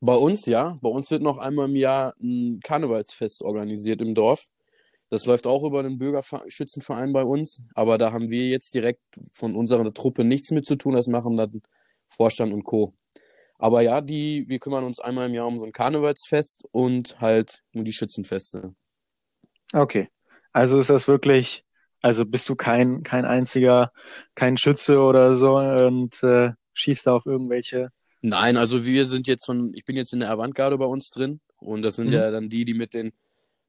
bei 0.00 0.14
uns 0.14 0.46
ja. 0.46 0.78
Bei 0.80 0.88
uns 0.88 1.10
wird 1.10 1.22
noch 1.22 1.38
einmal 1.38 1.68
im 1.68 1.76
Jahr 1.76 2.14
ein 2.20 2.60
Karnevalsfest 2.62 3.42
organisiert 3.42 4.00
im 4.00 4.14
Dorf. 4.14 4.46
Das 5.10 5.26
läuft 5.26 5.46
auch 5.46 5.64
über 5.64 5.82
den 5.82 5.98
Bürgerschützenverein 5.98 7.12
bei 7.12 7.24
uns, 7.24 7.64
aber 7.74 7.96
da 7.96 8.12
haben 8.12 8.28
wir 8.28 8.48
jetzt 8.48 8.74
direkt 8.74 9.00
von 9.32 9.56
unserer 9.56 9.92
Truppe 9.94 10.22
nichts 10.24 10.50
mit 10.50 10.66
zu 10.66 10.76
tun. 10.76 10.94
Das 10.94 11.06
machen 11.08 11.36
dann 11.36 11.62
Vorstand 12.08 12.52
und 12.52 12.64
Co. 12.64 12.94
Aber 13.58 13.82
ja, 13.82 14.00
die, 14.00 14.44
wir 14.48 14.60
kümmern 14.60 14.84
uns 14.84 15.00
einmal 15.00 15.26
im 15.26 15.34
Jahr 15.34 15.46
um 15.46 15.58
so 15.58 15.66
ein 15.66 15.72
Karnevalsfest 15.72 16.64
und 16.70 17.20
halt 17.20 17.62
um 17.74 17.84
die 17.84 17.92
Schützenfeste. 17.92 18.74
Okay. 19.72 20.08
Also 20.52 20.78
ist 20.78 20.90
das 20.90 21.08
wirklich, 21.08 21.64
also 22.00 22.24
bist 22.24 22.48
du 22.48 22.54
kein, 22.54 23.02
kein 23.02 23.24
einziger, 23.24 23.92
kein 24.34 24.56
Schütze 24.56 25.00
oder 25.00 25.34
so 25.34 25.56
und 25.56 26.22
äh, 26.22 26.52
schießt 26.74 27.06
da 27.06 27.14
auf 27.14 27.26
irgendwelche. 27.26 27.90
Nein, 28.22 28.56
also 28.56 28.84
wir 28.84 29.06
sind 29.06 29.26
jetzt 29.26 29.44
von, 29.44 29.72
ich 29.74 29.84
bin 29.84 29.96
jetzt 29.96 30.12
in 30.12 30.20
der 30.20 30.30
Avantgarde 30.30 30.78
bei 30.78 30.86
uns 30.86 31.10
drin 31.10 31.40
und 31.56 31.82
das 31.82 31.96
sind 31.96 32.08
mhm. 32.08 32.14
ja 32.14 32.30
dann 32.30 32.48
die, 32.48 32.64
die 32.64 32.74
mit 32.74 32.94
den 32.94 33.12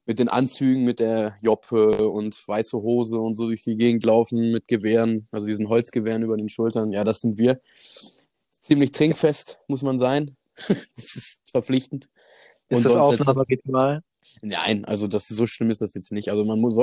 mit 0.06 0.18
den 0.18 0.28
Anzügen, 0.28 0.84
mit 0.84 0.98
der 0.98 1.36
Joppe 1.40 2.08
und 2.08 2.36
weiße 2.48 2.76
Hose 2.78 3.18
und 3.18 3.34
so 3.34 3.46
durch 3.46 3.62
die 3.62 3.76
Gegend 3.76 4.04
laufen 4.04 4.50
mit 4.50 4.66
Gewehren, 4.66 5.28
also 5.30 5.46
diesen 5.46 5.68
Holzgewehren 5.68 6.24
über 6.24 6.36
den 6.36 6.48
Schultern. 6.48 6.90
Ja, 6.90 7.04
das 7.04 7.20
sind 7.20 7.38
wir. 7.38 7.60
Ziemlich 8.60 8.92
trinkfest 8.92 9.58
muss 9.68 9.82
man 9.82 9.98
sein. 9.98 10.36
das 10.96 11.16
ist 11.16 11.40
verpflichtend. 11.50 12.08
Ist 12.68 12.78
und 12.78 12.84
das 12.84 12.96
Aufnahmeritual? 12.96 14.02
Nein, 14.42 14.84
also 14.84 15.06
das 15.06 15.28
so 15.28 15.46
schlimm 15.46 15.70
ist 15.70 15.80
das 15.80 15.94
jetzt 15.94 16.12
nicht. 16.12 16.30
Also 16.30 16.44
man 16.44 16.60
muss, 16.60 16.76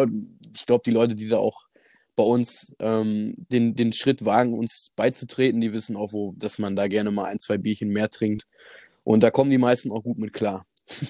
ich 0.56 0.66
glaube, 0.66 0.84
die 0.86 0.92
Leute, 0.92 1.16
die 1.16 1.28
da 1.28 1.38
auch 1.38 1.68
bei 2.16 2.24
uns 2.24 2.76
ähm, 2.80 3.36
den, 3.38 3.76
den 3.76 3.94
Schritt 3.94 4.26
wagen, 4.26 4.58
uns 4.58 4.92
beizutreten, 4.96 5.62
die 5.62 5.72
wissen 5.72 5.96
auch, 5.96 6.14
wo, 6.14 6.34
dass 6.36 6.58
man 6.58 6.76
da 6.76 6.88
gerne 6.88 7.12
mal 7.12 7.26
ein, 7.26 7.40
zwei 7.40 7.58
Bierchen 7.58 7.90
mehr 7.90 8.10
trinkt. 8.10 8.48
Und 9.04 9.22
da 9.22 9.32
kommen 9.32 9.52
die 9.52 9.60
meisten 9.60 9.92
auch 9.92 10.04
gut 10.04 10.18
mit 10.18 10.34
klar. 10.34 10.66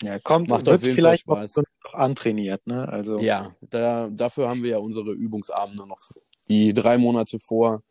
Ja, 0.00 0.16
kommt, 0.20 0.48
Macht 0.48 0.66
wird 0.66 0.82
vielleicht 0.82 1.22
Spaß. 1.22 1.56
noch 1.56 1.94
antrainiert, 1.94 2.64
ne? 2.68 2.88
Also. 2.88 3.18
Ja, 3.18 3.56
da, 3.60 4.08
dafür 4.10 4.48
haben 4.48 4.62
wir 4.62 4.70
ja 4.70 4.78
unsere 4.78 5.10
Übungsabende 5.10 5.88
noch, 5.88 5.98
die 6.48 6.72
drei 6.72 6.98
Monate 6.98 7.40
vor, 7.40 7.82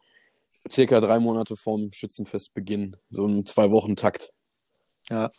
circa 0.71 0.99
drei 0.99 1.19
Monate 1.19 1.55
vorm 1.55 1.91
Schützenfestbeginn, 1.91 2.97
so 3.09 3.25
ein 3.25 3.45
Zwei-Wochen-Takt. 3.45 4.31
Ja, 5.09 5.31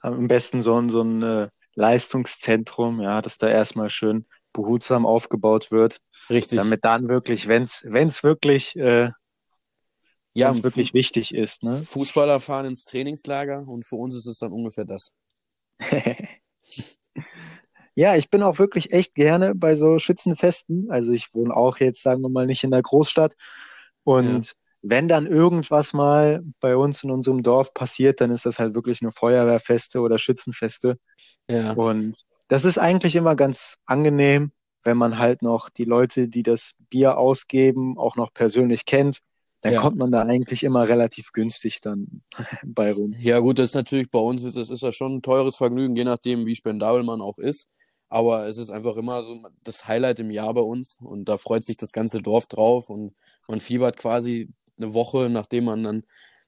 am 0.00 0.28
besten 0.28 0.62
so 0.62 0.80
ein, 0.80 0.90
so 0.90 1.02
ein 1.02 1.22
äh, 1.22 1.48
Leistungszentrum, 1.74 3.00
ja, 3.00 3.20
dass 3.22 3.38
da 3.38 3.48
erstmal 3.48 3.90
schön 3.90 4.26
behutsam 4.52 5.06
aufgebaut 5.06 5.70
wird. 5.70 6.00
Richtig. 6.28 6.56
Damit 6.56 6.84
dann 6.84 7.08
wirklich, 7.08 7.48
wenn 7.48 7.62
es 7.62 8.22
wirklich, 8.22 8.76
äh, 8.76 9.10
ja, 10.32 10.62
wirklich 10.62 10.94
wichtig 10.94 11.34
ist. 11.34 11.62
Ne? 11.62 11.76
Fußballer 11.76 12.40
fahren 12.40 12.66
ins 12.66 12.84
Trainingslager 12.84 13.66
und 13.66 13.84
für 13.84 13.96
uns 13.96 14.14
ist 14.14 14.26
es 14.26 14.38
dann 14.38 14.52
ungefähr 14.52 14.84
das. 14.84 15.12
ja, 17.94 18.14
ich 18.16 18.30
bin 18.30 18.42
auch 18.42 18.58
wirklich 18.58 18.92
echt 18.92 19.14
gerne 19.14 19.54
bei 19.54 19.76
so 19.76 19.98
Schützenfesten. 19.98 20.90
Also 20.90 21.12
ich 21.12 21.34
wohne 21.34 21.54
auch 21.54 21.78
jetzt, 21.78 22.02
sagen 22.02 22.22
wir 22.22 22.28
mal, 22.28 22.46
nicht 22.46 22.64
in 22.64 22.70
der 22.70 22.82
Großstadt. 22.82 23.34
Und 24.04 24.46
ja. 24.46 24.52
Wenn 24.82 25.08
dann 25.08 25.26
irgendwas 25.26 25.92
mal 25.92 26.42
bei 26.60 26.76
uns 26.76 27.02
in 27.04 27.10
unserem 27.10 27.42
Dorf 27.42 27.74
passiert, 27.74 28.20
dann 28.20 28.30
ist 28.30 28.46
das 28.46 28.58
halt 28.58 28.74
wirklich 28.74 29.02
nur 29.02 29.12
Feuerwehrfeste 29.12 30.00
oder 30.00 30.18
Schützenfeste. 30.18 30.96
Ja. 31.48 31.72
Und 31.72 32.16
das 32.48 32.64
ist 32.64 32.78
eigentlich 32.78 33.16
immer 33.16 33.36
ganz 33.36 33.78
angenehm, 33.86 34.52
wenn 34.82 34.96
man 34.96 35.18
halt 35.18 35.42
noch 35.42 35.68
die 35.68 35.84
Leute, 35.84 36.28
die 36.28 36.42
das 36.42 36.76
Bier 36.88 37.18
ausgeben, 37.18 37.98
auch 37.98 38.16
noch 38.16 38.32
persönlich 38.32 38.86
kennt 38.86 39.20
dann 39.60 39.74
ja. 39.74 39.80
kommt 39.80 39.96
man 39.96 40.10
da 40.10 40.22
eigentlich 40.22 40.64
immer 40.64 40.88
relativ 40.88 41.32
günstig 41.32 41.80
dann 41.80 42.22
bei 42.64 42.92
rum. 42.92 43.14
Ja, 43.18 43.40
gut, 43.40 43.58
das 43.58 43.70
ist 43.70 43.74
natürlich 43.74 44.10
bei 44.10 44.18
uns, 44.18 44.42
ist, 44.42 44.56
das 44.56 44.70
ist 44.70 44.82
ja 44.82 44.92
schon 44.92 45.16
ein 45.16 45.22
teures 45.22 45.56
Vergnügen, 45.56 45.96
je 45.96 46.04
nachdem, 46.04 46.46
wie 46.46 46.56
spendabel 46.56 47.02
man 47.02 47.20
auch 47.20 47.38
ist. 47.38 47.68
Aber 48.08 48.48
es 48.48 48.58
ist 48.58 48.70
einfach 48.70 48.96
immer 48.96 49.22
so 49.22 49.40
das 49.62 49.86
Highlight 49.86 50.18
im 50.18 50.32
Jahr 50.32 50.52
bei 50.52 50.62
uns 50.62 50.98
und 51.00 51.28
da 51.28 51.36
freut 51.36 51.64
sich 51.64 51.76
das 51.76 51.92
ganze 51.92 52.20
Dorf 52.20 52.46
drauf 52.48 52.90
und 52.90 53.14
man 53.46 53.60
fiebert 53.60 53.98
quasi 53.98 54.48
eine 54.80 54.94
Woche, 54.94 55.28
nachdem 55.30 55.64
man 55.64 55.82
dann 55.82 56.02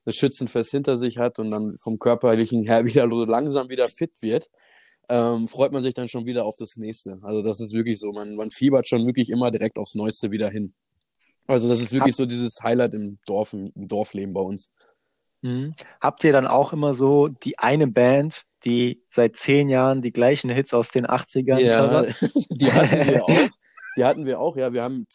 das 0.04 0.16
Schützenfest 0.16 0.70
hinter 0.70 0.96
sich 0.96 1.18
hat 1.18 1.38
und 1.38 1.50
dann 1.50 1.76
vom 1.78 1.98
körperlichen 1.98 2.64
her 2.64 2.84
wieder 2.86 3.08
so 3.08 3.24
langsam 3.24 3.68
wieder 3.68 3.88
fit 3.88 4.12
wird, 4.20 4.48
ähm, 5.08 5.48
freut 5.48 5.72
man 5.72 5.82
sich 5.82 5.94
dann 5.94 6.08
schon 6.08 6.26
wieder 6.26 6.44
auf 6.44 6.56
das 6.56 6.76
nächste. 6.76 7.18
Also 7.22 7.42
das 7.42 7.60
ist 7.60 7.72
wirklich 7.72 7.98
so, 7.98 8.12
man, 8.12 8.34
man 8.36 8.50
fiebert 8.50 8.88
schon 8.88 9.06
wirklich 9.06 9.30
immer 9.30 9.50
direkt 9.50 9.78
aufs 9.78 9.94
Neueste 9.94 10.30
wieder 10.30 10.48
hin. 10.50 10.74
Also 11.46 11.68
das 11.68 11.80
ist 11.80 11.92
wirklich 11.92 12.14
Hab, 12.14 12.18
so 12.18 12.26
dieses 12.26 12.60
Highlight 12.62 12.94
im 12.94 13.18
Dorf, 13.26 13.52
im 13.52 13.72
Dorfleben 13.74 14.32
bei 14.32 14.40
uns. 14.40 14.70
Mhm. 15.42 15.74
Habt 16.00 16.22
ihr 16.24 16.32
dann 16.32 16.46
auch 16.46 16.72
immer 16.72 16.94
so 16.94 17.28
die 17.28 17.58
eine 17.58 17.88
Band, 17.88 18.42
die 18.64 19.02
seit 19.08 19.36
zehn 19.36 19.68
Jahren 19.68 20.02
die 20.02 20.12
gleichen 20.12 20.50
Hits 20.50 20.72
aus 20.72 20.90
den 20.90 21.06
80ern 21.06 21.58
Ja, 21.58 22.02
die 22.50 22.72
hatten 22.72 23.08
wir 23.08 23.24
auch. 23.24 23.28
Die 23.96 24.04
hatten 24.04 24.26
wir 24.26 24.40
auch, 24.40 24.56
ja. 24.56 24.72
Wir 24.72 24.82
haben 24.82 25.06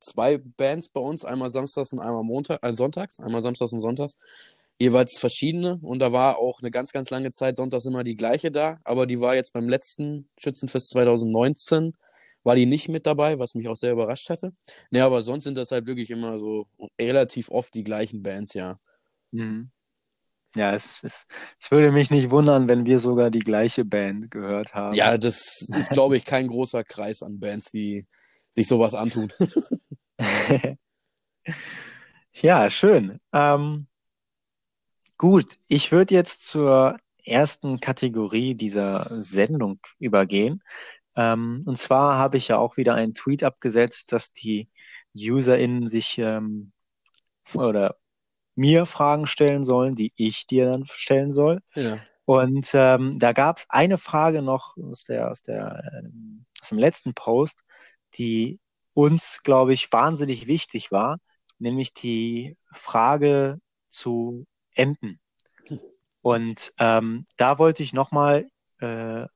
zwei 0.00 0.38
Bands 0.38 0.88
bei 0.88 1.00
uns, 1.00 1.24
einmal 1.24 1.50
samstags 1.50 1.92
und 1.92 2.00
einmal 2.00 2.22
Montag, 2.22 2.58
äh, 2.62 2.74
sonntags, 2.74 3.18
einmal 3.20 3.42
samstags 3.42 3.72
und 3.72 3.80
sonntags. 3.80 4.14
Jeweils 4.78 5.18
verschiedene. 5.18 5.78
Und 5.80 6.00
da 6.00 6.12
war 6.12 6.38
auch 6.38 6.60
eine 6.60 6.70
ganz, 6.70 6.92
ganz 6.92 7.08
lange 7.10 7.32
Zeit 7.32 7.56
sonntags 7.56 7.86
immer 7.86 8.04
die 8.04 8.16
gleiche 8.16 8.50
da. 8.50 8.78
Aber 8.84 9.06
die 9.06 9.20
war 9.20 9.34
jetzt 9.34 9.52
beim 9.52 9.68
letzten 9.68 10.28
Schützenfest 10.38 10.90
2019 10.90 11.94
war 12.46 12.54
die 12.54 12.66
nicht 12.66 12.88
mit 12.88 13.06
dabei, 13.06 13.40
was 13.40 13.56
mich 13.56 13.68
auch 13.68 13.76
sehr 13.76 13.92
überrascht 13.92 14.30
hatte. 14.30 14.54
Ne, 14.90 15.02
aber 15.02 15.20
sonst 15.20 15.44
sind 15.44 15.56
das 15.56 15.72
halt 15.72 15.86
wirklich 15.86 16.10
immer 16.10 16.38
so 16.38 16.68
relativ 16.98 17.50
oft 17.50 17.74
die 17.74 17.82
gleichen 17.82 18.22
Bands, 18.22 18.54
ja. 18.54 18.78
Mhm. 19.32 19.70
Ja, 20.54 20.72
es, 20.72 21.02
es, 21.02 21.26
es 21.60 21.70
würde 21.70 21.90
mich 21.90 22.10
nicht 22.10 22.30
wundern, 22.30 22.68
wenn 22.68 22.86
wir 22.86 23.00
sogar 23.00 23.30
die 23.30 23.40
gleiche 23.40 23.84
Band 23.84 24.30
gehört 24.30 24.74
haben. 24.74 24.94
Ja, 24.94 25.18
das 25.18 25.66
ist, 25.76 25.90
glaube 25.90 26.16
ich, 26.16 26.24
kein 26.24 26.46
großer 26.46 26.84
Kreis 26.84 27.22
an 27.22 27.40
Bands, 27.40 27.72
die 27.72 28.06
sich 28.56 28.66
sowas 28.68 28.94
antun. 28.94 29.32
ja, 32.32 32.70
schön. 32.70 33.20
Ähm, 33.32 33.86
gut, 35.18 35.58
ich 35.68 35.92
würde 35.92 36.14
jetzt 36.14 36.46
zur 36.46 36.98
ersten 37.22 37.80
Kategorie 37.80 38.54
dieser 38.54 39.06
Sendung 39.22 39.80
übergehen. 39.98 40.62
Ähm, 41.16 41.60
und 41.66 41.78
zwar 41.78 42.16
habe 42.18 42.38
ich 42.38 42.48
ja 42.48 42.56
auch 42.56 42.78
wieder 42.78 42.94
einen 42.94 43.14
Tweet 43.14 43.44
abgesetzt, 43.44 44.12
dass 44.12 44.32
die 44.32 44.70
UserInnen 45.14 45.86
sich 45.86 46.18
ähm, 46.18 46.72
oder 47.54 47.96
mir 48.54 48.86
Fragen 48.86 49.26
stellen 49.26 49.64
sollen, 49.64 49.94
die 49.94 50.12
ich 50.16 50.46
dir 50.46 50.70
dann 50.70 50.86
stellen 50.86 51.30
soll. 51.30 51.60
Ja. 51.74 51.98
Und 52.24 52.70
ähm, 52.72 53.18
da 53.18 53.32
gab 53.32 53.58
es 53.58 53.66
eine 53.68 53.98
Frage 53.98 54.40
noch 54.40 54.76
aus 54.78 55.04
der, 55.04 55.30
aus 55.30 55.42
der 55.42 55.82
äh, 55.92 56.08
aus 56.60 56.70
dem 56.70 56.78
letzten 56.78 57.14
Post, 57.14 57.64
die 58.18 58.60
uns, 58.94 59.42
glaube 59.42 59.72
ich, 59.72 59.92
wahnsinnig 59.92 60.46
wichtig 60.46 60.90
war, 60.92 61.18
nämlich 61.58 61.92
die 61.94 62.56
Frage 62.72 63.58
zu 63.88 64.46
Enten. 64.74 65.20
Und 66.22 66.72
ähm, 66.78 67.24
da 67.36 67.58
wollte 67.58 67.82
ich 67.82 67.92
nochmal 67.92 68.48
äh, 68.80 69.26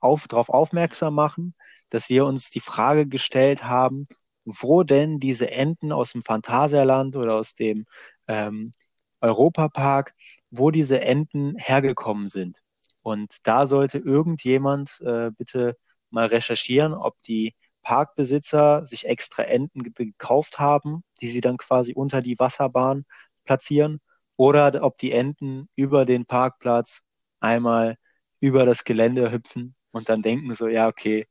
auf, 0.00 0.26
darauf 0.26 0.48
aufmerksam 0.48 1.14
machen, 1.14 1.54
dass 1.90 2.08
wir 2.08 2.24
uns 2.24 2.50
die 2.50 2.60
Frage 2.60 3.06
gestellt 3.06 3.64
haben, 3.64 4.04
wo 4.44 4.82
denn 4.82 5.20
diese 5.20 5.50
Enten 5.50 5.92
aus 5.92 6.12
dem 6.12 6.22
Phantasialand 6.22 7.16
oder 7.16 7.34
aus 7.34 7.54
dem 7.54 7.86
ähm, 8.26 8.72
Europapark, 9.20 10.14
wo 10.50 10.70
diese 10.70 11.02
Enten 11.02 11.54
hergekommen 11.56 12.28
sind. 12.28 12.62
Und 13.02 13.46
da 13.46 13.66
sollte 13.66 13.98
irgendjemand 13.98 15.00
äh, 15.02 15.30
bitte 15.30 15.76
mal 16.10 16.26
recherchieren, 16.26 16.94
ob 16.94 17.20
die 17.22 17.54
Parkbesitzer 17.82 18.84
sich 18.86 19.06
extra 19.06 19.42
Enten 19.42 19.82
gekauft 19.82 20.58
haben, 20.58 21.02
die 21.20 21.28
sie 21.28 21.40
dann 21.40 21.56
quasi 21.56 21.94
unter 21.94 22.22
die 22.22 22.38
Wasserbahn 22.38 23.04
platzieren, 23.44 24.00
oder 24.36 24.82
ob 24.82 24.96
die 24.96 25.12
Enten 25.12 25.68
über 25.74 26.06
den 26.06 26.24
Parkplatz 26.24 27.02
einmal 27.40 27.96
über 28.40 28.64
das 28.64 28.84
Gelände 28.84 29.30
hüpfen 29.30 29.74
und 29.90 30.08
dann 30.08 30.22
denken 30.22 30.54
so, 30.54 30.66
ja, 30.66 30.88
okay, 30.88 31.26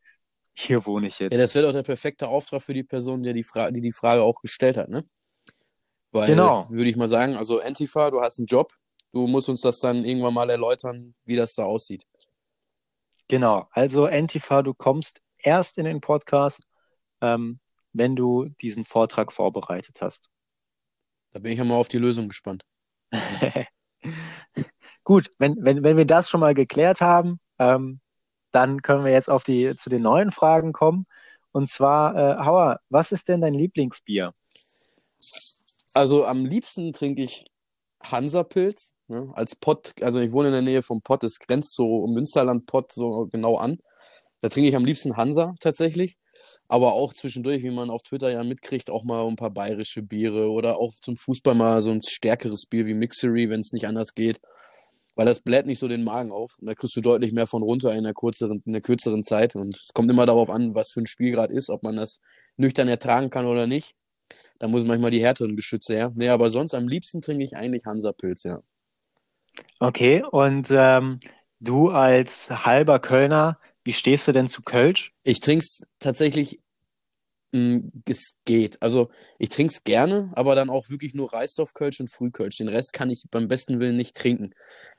hier 0.55 0.85
wohne 0.85 1.07
ich 1.07 1.17
jetzt. 1.19 1.33
Ja, 1.33 1.39
das 1.39 1.55
wäre 1.55 1.65
doch 1.65 1.73
der 1.73 1.83
perfekte 1.83 2.27
Auftrag 2.27 2.61
für 2.61 2.73
die 2.73 2.83
Person, 2.83 3.23
die 3.23 3.33
die, 3.33 3.43
Fra 3.43 3.71
die, 3.71 3.81
die 3.81 3.91
Frage 3.91 4.21
auch 4.21 4.41
gestellt 4.41 4.77
hat, 4.77 4.89
ne? 4.89 5.07
Weil, 6.11 6.27
genau. 6.27 6.67
würde 6.69 6.89
ich 6.89 6.97
mal 6.97 7.09
sagen, 7.09 7.35
also 7.35 7.61
Antifa, 7.61 8.11
du 8.11 8.21
hast 8.21 8.39
einen 8.39 8.47
Job, 8.47 8.73
du 9.11 9.25
musst 9.25 9.49
uns 9.49 9.61
das 9.61 9.79
dann 9.79 10.03
irgendwann 10.03 10.33
mal 10.33 10.49
erläutern, 10.49 11.15
wie 11.23 11.35
das 11.35 11.55
da 11.55 11.63
aussieht. 11.63 12.05
Genau, 13.27 13.67
also 13.71 14.05
Antifa, 14.05 14.61
du 14.61 14.73
kommst 14.73 15.21
erst 15.43 15.77
in 15.77 15.85
den 15.85 16.01
Podcast, 16.01 16.63
ähm, 17.21 17.59
wenn 17.93 18.15
du 18.15 18.45
diesen 18.61 18.83
Vortrag 18.83 19.31
vorbereitet 19.31 20.01
hast. 20.01 20.29
Da 21.31 21.39
bin 21.39 21.51
ich 21.51 21.57
ja 21.57 21.63
mal 21.63 21.75
auf 21.75 21.87
die 21.87 21.97
Lösung 21.97 22.27
gespannt. 22.27 22.63
Gut, 25.03 25.29
wenn, 25.39 25.55
wenn, 25.59 25.83
wenn 25.83 25.97
wir 25.97 26.05
das 26.05 26.29
schon 26.29 26.39
mal 26.39 26.53
geklärt 26.53 27.01
haben, 27.01 27.39
ähm, 27.57 27.99
dann 28.51 28.81
können 28.81 29.05
wir 29.05 29.11
jetzt 29.11 29.29
auf 29.29 29.43
die, 29.43 29.75
zu 29.75 29.89
den 29.89 30.03
neuen 30.03 30.31
Fragen 30.31 30.73
kommen. 30.73 31.05
Und 31.51 31.67
zwar, 31.67 32.15
äh, 32.15 32.43
Hauer, 32.43 32.79
was 32.89 33.11
ist 33.11 33.27
denn 33.27 33.41
dein 33.41 33.53
Lieblingsbier? 33.53 34.33
Also 35.93 36.25
am 36.25 36.45
liebsten 36.45 36.93
trinke 36.93 37.23
ich 37.23 37.47
Hansapilz 38.03 38.93
ne, 39.07 39.31
als 39.33 39.55
Pott. 39.55 39.93
Also 40.01 40.19
ich 40.19 40.31
wohne 40.31 40.49
in 40.49 40.53
der 40.53 40.61
Nähe 40.61 40.83
vom 40.83 41.01
Pott, 41.01 41.23
es 41.23 41.39
grenzt 41.39 41.75
so 41.75 42.03
um 42.03 42.13
Münsterland 42.13 42.65
Pott 42.65 42.91
so 42.91 43.27
genau 43.27 43.57
an. 43.57 43.79
Da 44.41 44.49
trinke 44.49 44.69
ich 44.69 44.75
am 44.75 44.85
liebsten 44.85 45.17
Hansa 45.17 45.55
tatsächlich. 45.59 46.17
Aber 46.67 46.93
auch 46.93 47.13
zwischendurch, 47.13 47.63
wie 47.63 47.71
man 47.71 47.89
auf 47.89 48.03
Twitter 48.03 48.31
ja 48.31 48.43
mitkriegt, 48.43 48.89
auch 48.89 49.03
mal 49.03 49.27
ein 49.27 49.35
paar 49.35 49.51
bayerische 49.51 50.01
Biere 50.01 50.49
oder 50.49 50.77
auch 50.77 50.95
zum 51.01 51.17
Fußball 51.17 51.53
mal 51.55 51.81
so 51.81 51.91
ein 51.91 52.01
stärkeres 52.01 52.65
Bier 52.65 52.87
wie 52.87 52.93
Mixery, 52.93 53.49
wenn 53.49 53.59
es 53.59 53.73
nicht 53.73 53.87
anders 53.87 54.13
geht. 54.15 54.39
Weil 55.15 55.25
das 55.25 55.41
bläht 55.41 55.65
nicht 55.65 55.79
so 55.79 55.87
den 55.87 56.03
Magen 56.03 56.31
auf. 56.31 56.55
Und 56.59 56.67
da 56.67 56.75
kriegst 56.75 56.95
du 56.95 57.01
deutlich 57.01 57.33
mehr 57.33 57.47
von 57.47 57.61
runter 57.61 57.91
in 57.91 57.99
einer, 57.99 58.13
kürzeren, 58.13 58.63
in 58.65 58.73
einer 58.73 58.81
kürzeren 58.81 59.23
Zeit. 59.23 59.55
Und 59.55 59.75
es 59.75 59.93
kommt 59.93 60.09
immer 60.09 60.25
darauf 60.25 60.49
an, 60.49 60.75
was 60.75 60.91
für 60.91 61.01
ein 61.01 61.07
Spiel 61.07 61.31
gerade 61.31 61.53
ist, 61.53 61.69
ob 61.69 61.83
man 61.83 61.97
das 61.97 62.21
nüchtern 62.55 62.87
ertragen 62.87 63.29
kann 63.29 63.45
oder 63.45 63.67
nicht. 63.67 63.95
Da 64.59 64.67
muss 64.67 64.85
manchmal 64.85 65.11
die 65.11 65.21
härteren 65.21 65.55
Geschütze 65.55 65.95
her. 65.95 66.11
Nee, 66.15 66.29
aber 66.29 66.49
sonst 66.49 66.73
am 66.73 66.87
liebsten 66.87 67.21
trinke 67.21 67.43
ich 67.43 67.55
eigentlich 67.55 67.85
Hansa-Pilz, 67.85 68.43
ja. 68.43 68.61
Okay, 69.79 70.23
und 70.31 70.69
ähm, 70.71 71.19
du 71.59 71.89
als 71.89 72.49
halber 72.49 72.99
Kölner, 72.99 73.57
wie 73.89 73.93
stehst 73.93 74.27
du 74.27 74.31
denn 74.33 74.47
zu 74.47 74.61
Kölsch? 74.61 75.13
Ich 75.23 75.39
trinke 75.39 75.65
es 75.65 75.81
tatsächlich, 75.97 76.59
mh, 77.53 77.77
mm, 77.77 77.91
es 78.07 78.37
geht. 78.45 78.79
Also 78.83 79.09
ich 79.39 79.49
trinke 79.49 79.73
es 79.73 79.83
gerne, 79.83 80.29
aber 80.35 80.53
dann 80.53 80.69
auch 80.69 80.89
wirklich 80.89 81.15
nur 81.15 81.33
Reisdorf-Kölsch 81.33 81.99
und 81.99 82.11
Frühkölsch. 82.11 82.57
Den 82.57 82.67
Rest 82.67 82.93
kann 82.93 83.09
ich 83.09 83.23
beim 83.31 83.47
besten 83.47 83.79
Willen 83.79 83.97
nicht 83.97 84.15
trinken. 84.15 84.51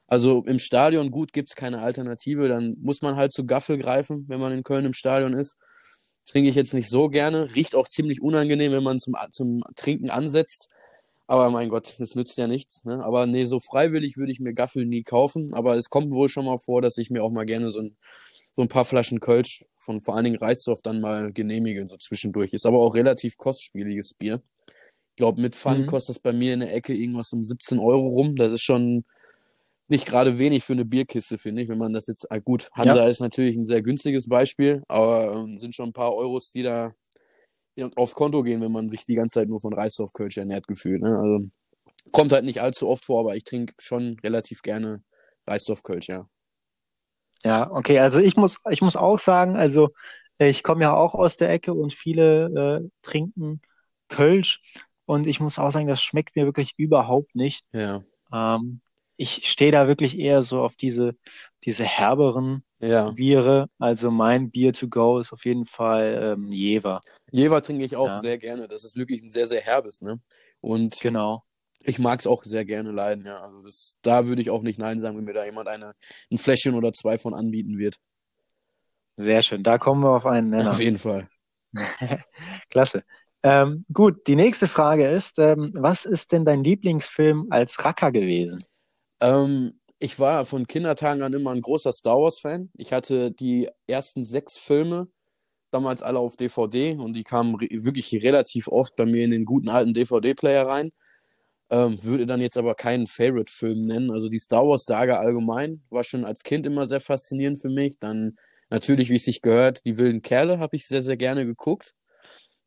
Also 0.08 0.42
im 0.44 0.58
Stadion 0.58 1.12
gut 1.12 1.32
gibt 1.32 1.50
es 1.50 1.54
keine 1.54 1.82
Alternative, 1.82 2.48
dann 2.48 2.78
muss 2.80 3.00
man 3.00 3.14
halt 3.14 3.30
zu 3.30 3.46
Gaffel 3.46 3.78
greifen, 3.78 4.24
wenn 4.26 4.40
man 4.40 4.50
in 4.50 4.64
Köln 4.64 4.84
im 4.84 4.94
Stadion 4.94 5.34
ist. 5.34 5.56
Trinke 6.26 6.50
ich 6.50 6.56
jetzt 6.56 6.74
nicht 6.74 6.90
so 6.90 7.08
gerne, 7.08 7.54
riecht 7.54 7.76
auch 7.76 7.86
ziemlich 7.86 8.20
unangenehm, 8.20 8.72
wenn 8.72 8.82
man 8.82 8.98
zum, 8.98 9.14
zum 9.30 9.62
Trinken 9.76 10.10
ansetzt. 10.10 10.68
Aber 11.28 11.48
mein 11.50 11.68
Gott, 11.68 11.94
das 12.00 12.16
nützt 12.16 12.38
ja 12.38 12.48
nichts. 12.48 12.84
Ne? 12.84 13.04
Aber 13.04 13.26
nee, 13.26 13.44
so 13.44 13.60
freiwillig 13.60 14.16
würde 14.16 14.32
ich 14.32 14.40
mir 14.40 14.52
Gaffel 14.52 14.84
nie 14.84 15.04
kaufen. 15.04 15.54
Aber 15.54 15.76
es 15.76 15.90
kommt 15.90 16.10
wohl 16.10 16.28
schon 16.28 16.44
mal 16.44 16.58
vor, 16.58 16.82
dass 16.82 16.98
ich 16.98 17.08
mir 17.08 17.22
auch 17.22 17.30
mal 17.30 17.46
gerne 17.46 17.70
so 17.70 17.78
ein, 17.78 17.96
so 18.60 18.64
ein 18.64 18.68
paar 18.68 18.84
Flaschen 18.84 19.20
Kölsch 19.20 19.64
von 19.78 20.02
vor 20.02 20.14
allen 20.14 20.24
Dingen 20.24 20.36
Reisdorf 20.36 20.82
dann 20.82 21.00
mal 21.00 21.32
genehmige, 21.32 21.88
so 21.88 21.96
zwischendurch. 21.96 22.52
Ist 22.52 22.66
aber 22.66 22.78
auch 22.78 22.94
relativ 22.94 23.38
kostspieliges 23.38 24.12
Bier. 24.12 24.42
Ich 24.66 25.16
glaube, 25.16 25.40
mit 25.40 25.56
Pfand 25.56 25.80
mhm. 25.80 25.86
kostet 25.86 26.16
es 26.16 26.22
bei 26.22 26.34
mir 26.34 26.52
in 26.52 26.60
der 26.60 26.74
Ecke 26.74 26.92
irgendwas 26.92 27.32
um 27.32 27.42
17 27.42 27.78
Euro 27.78 28.06
rum. 28.06 28.36
Das 28.36 28.52
ist 28.52 28.60
schon 28.62 29.06
nicht 29.88 30.04
gerade 30.04 30.38
wenig 30.38 30.62
für 30.62 30.74
eine 30.74 30.84
Bierkiste, 30.84 31.38
finde 31.38 31.62
ich. 31.62 31.70
Wenn 31.70 31.78
man 31.78 31.94
das 31.94 32.06
jetzt, 32.06 32.30
ah 32.30 32.38
gut, 32.38 32.68
Hansa 32.74 32.96
ja. 32.96 33.08
ist 33.08 33.20
natürlich 33.20 33.56
ein 33.56 33.64
sehr 33.64 33.80
günstiges 33.80 34.28
Beispiel, 34.28 34.82
aber 34.88 35.34
ähm, 35.34 35.56
sind 35.56 35.74
schon 35.74 35.88
ein 35.88 35.94
paar 35.94 36.14
Euros, 36.14 36.52
die 36.52 36.62
da 36.62 36.92
aufs 37.96 38.14
Konto 38.14 38.42
gehen, 38.42 38.60
wenn 38.60 38.72
man 38.72 38.90
sich 38.90 39.06
die 39.06 39.14
ganze 39.14 39.40
Zeit 39.40 39.48
nur 39.48 39.60
von 39.60 39.72
Reisdorf 39.72 40.12
Kölsch 40.12 40.36
ernährt 40.36 40.66
gefühlt. 40.66 41.00
Ne? 41.00 41.18
Also 41.18 41.46
kommt 42.12 42.32
halt 42.32 42.44
nicht 42.44 42.60
allzu 42.60 42.88
oft 42.88 43.06
vor, 43.06 43.20
aber 43.20 43.36
ich 43.36 43.44
trinke 43.44 43.72
schon 43.78 44.18
relativ 44.22 44.60
gerne 44.60 45.02
Reisdorf 45.46 45.82
Kölsch, 45.82 46.08
ja. 46.08 46.28
Ja, 47.44 47.70
okay, 47.70 47.98
also 47.98 48.20
ich 48.20 48.36
muss, 48.36 48.58
ich 48.70 48.82
muss 48.82 48.96
auch 48.96 49.18
sagen, 49.18 49.56
also 49.56 49.90
ich 50.38 50.62
komme 50.62 50.82
ja 50.82 50.94
auch 50.94 51.14
aus 51.14 51.36
der 51.36 51.50
Ecke 51.50 51.74
und 51.74 51.92
viele 51.92 52.82
äh, 52.82 52.88
trinken 53.02 53.60
Kölsch 54.08 54.60
und 55.06 55.26
ich 55.26 55.40
muss 55.40 55.58
auch 55.58 55.70
sagen, 55.70 55.86
das 55.86 56.02
schmeckt 56.02 56.36
mir 56.36 56.44
wirklich 56.44 56.74
überhaupt 56.76 57.34
nicht. 57.34 57.64
Ja. 57.72 58.02
Ähm, 58.32 58.80
ich 59.16 59.50
stehe 59.50 59.72
da 59.72 59.86
wirklich 59.86 60.18
eher 60.18 60.42
so 60.42 60.62
auf 60.62 60.76
diese, 60.76 61.14
diese 61.64 61.84
herberen 61.84 62.64
ja. 62.80 63.10
Biere. 63.10 63.68
Also 63.78 64.10
mein 64.10 64.50
Bier 64.50 64.72
to 64.72 64.88
go 64.88 65.18
ist 65.18 65.32
auf 65.32 65.44
jeden 65.44 65.66
Fall 65.66 66.36
ähm, 66.38 66.50
Jever. 66.50 67.02
Jever 67.30 67.60
trinke 67.60 67.84
ich 67.84 67.96
auch 67.96 68.06
ja. 68.06 68.16
sehr 68.16 68.38
gerne. 68.38 68.66
Das 68.66 68.82
ist 68.82 68.96
wirklich 68.96 69.22
ein 69.22 69.28
sehr, 69.28 69.46
sehr 69.46 69.60
herbes, 69.60 70.00
ne? 70.00 70.20
Und 70.60 70.98
genau. 71.00 71.44
Ich 71.82 71.98
mag 71.98 72.20
es 72.20 72.26
auch 72.26 72.44
sehr 72.44 72.64
gerne 72.64 72.92
leiden, 72.92 73.24
ja. 73.24 73.38
Also 73.38 73.62
das, 73.62 73.98
da 74.02 74.26
würde 74.26 74.42
ich 74.42 74.50
auch 74.50 74.62
nicht 74.62 74.78
Nein 74.78 75.00
sagen, 75.00 75.16
wenn 75.16 75.24
mir 75.24 75.32
da 75.32 75.44
jemand 75.44 75.68
eine, 75.68 75.94
ein 76.30 76.38
Fläschchen 76.38 76.74
oder 76.74 76.92
zwei 76.92 77.18
von 77.18 77.34
anbieten 77.34 77.78
wird. 77.78 77.96
Sehr 79.16 79.42
schön. 79.42 79.62
Da 79.62 79.78
kommen 79.78 80.02
wir 80.02 80.10
auf 80.10 80.26
einen 80.26 80.50
Nenner. 80.50 80.70
Auf 80.70 80.80
jeden 80.80 80.98
Fall. 80.98 81.28
Klasse. 82.70 83.04
Ähm, 83.42 83.82
gut, 83.92 84.26
die 84.26 84.36
nächste 84.36 84.66
Frage 84.66 85.08
ist, 85.08 85.38
ähm, 85.38 85.70
was 85.74 86.04
ist 86.04 86.32
denn 86.32 86.44
dein 86.44 86.62
Lieblingsfilm 86.62 87.46
als 87.50 87.84
Racker 87.84 88.12
gewesen? 88.12 88.62
Ähm, 89.20 89.80
ich 89.98 90.18
war 90.18 90.44
von 90.46 90.66
Kindertagen 90.66 91.22
an 91.22 91.32
immer 91.32 91.52
ein 91.52 91.60
großer 91.60 91.92
Star 91.92 92.16
Wars-Fan. 92.16 92.70
Ich 92.76 92.92
hatte 92.92 93.30
die 93.30 93.68
ersten 93.86 94.24
sechs 94.24 94.56
Filme 94.56 95.08
damals 95.70 96.02
alle 96.02 96.18
auf 96.18 96.36
DVD 96.36 96.96
und 96.96 97.14
die 97.14 97.22
kamen 97.22 97.54
re 97.54 97.68
wirklich 97.70 98.12
relativ 98.22 98.68
oft 98.68 98.96
bei 98.96 99.06
mir 99.06 99.24
in 99.24 99.30
den 99.30 99.44
guten 99.44 99.68
alten 99.68 99.94
DVD-Player 99.94 100.66
rein. 100.66 100.90
Ähm, 101.70 102.02
würde 102.02 102.26
dann 102.26 102.40
jetzt 102.40 102.58
aber 102.58 102.74
keinen 102.74 103.06
Favorite-Film 103.06 103.82
nennen. 103.82 104.10
Also 104.10 104.28
die 104.28 104.40
Star 104.40 104.66
Wars-Saga 104.66 105.18
allgemein 105.18 105.82
war 105.88 106.02
schon 106.02 106.24
als 106.24 106.42
Kind 106.42 106.66
immer 106.66 106.86
sehr 106.86 107.00
faszinierend 107.00 107.60
für 107.60 107.70
mich. 107.70 107.98
Dann 108.00 108.36
natürlich, 108.70 109.08
wie 109.08 109.16
es 109.16 109.24
sich 109.24 109.40
gehört, 109.40 109.84
die 109.84 109.96
wilden 109.96 110.22
Kerle 110.22 110.58
habe 110.58 110.76
ich 110.76 110.86
sehr, 110.86 111.02
sehr 111.02 111.16
gerne 111.16 111.46
geguckt. 111.46 111.94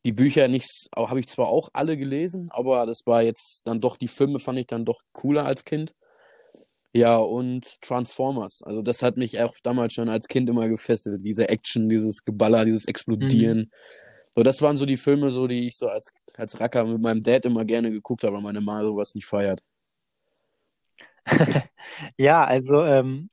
Die 0.04 0.12
Bücher 0.12 0.48
nicht, 0.48 0.88
habe 0.96 1.20
ich 1.20 1.28
zwar 1.28 1.48
auch 1.48 1.70
alle 1.72 1.96
gelesen, 1.96 2.48
aber 2.50 2.84
das 2.86 3.06
war 3.06 3.22
jetzt 3.22 3.62
dann 3.66 3.80
doch, 3.80 3.96
die 3.96 4.08
Filme 4.08 4.38
fand 4.38 4.58
ich 4.58 4.66
dann 4.66 4.84
doch 4.84 5.00
cooler 5.12 5.46
als 5.46 5.64
Kind. 5.64 5.94
Ja, 6.96 7.16
und 7.16 7.80
Transformers. 7.82 8.62
Also 8.62 8.80
das 8.80 9.02
hat 9.02 9.16
mich 9.16 9.40
auch 9.40 9.56
damals 9.62 9.94
schon 9.94 10.08
als 10.08 10.28
Kind 10.28 10.48
immer 10.48 10.68
gefesselt. 10.68 11.22
Diese 11.24 11.48
Action, 11.48 11.88
dieses 11.88 12.24
Geballer, 12.24 12.64
dieses 12.64 12.86
Explodieren. 12.86 13.58
Mhm. 13.58 13.70
So, 14.36 14.42
das 14.42 14.60
waren 14.62 14.76
so 14.76 14.84
die 14.84 14.96
Filme, 14.96 15.30
so 15.30 15.46
die 15.46 15.68
ich 15.68 15.76
so 15.76 15.88
als, 15.88 16.12
als 16.36 16.58
Racker 16.58 16.84
mit 16.84 17.00
meinem 17.00 17.20
Dad 17.20 17.44
immer 17.44 17.64
gerne 17.64 17.90
geguckt 17.90 18.24
habe, 18.24 18.34
weil 18.34 18.42
meine 18.42 18.60
Mama 18.60 18.82
sowas 18.84 19.14
nicht 19.14 19.26
feiert. 19.26 19.62
ja, 22.18 22.44
also 22.44 22.84
ähm, 22.84 23.28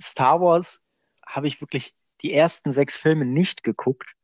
Star 0.00 0.40
Wars 0.40 0.80
habe 1.26 1.48
ich 1.48 1.60
wirklich 1.60 1.94
die 2.22 2.32
ersten 2.32 2.70
sechs 2.70 2.96
Filme 2.96 3.24
nicht 3.24 3.64
geguckt. 3.64 4.14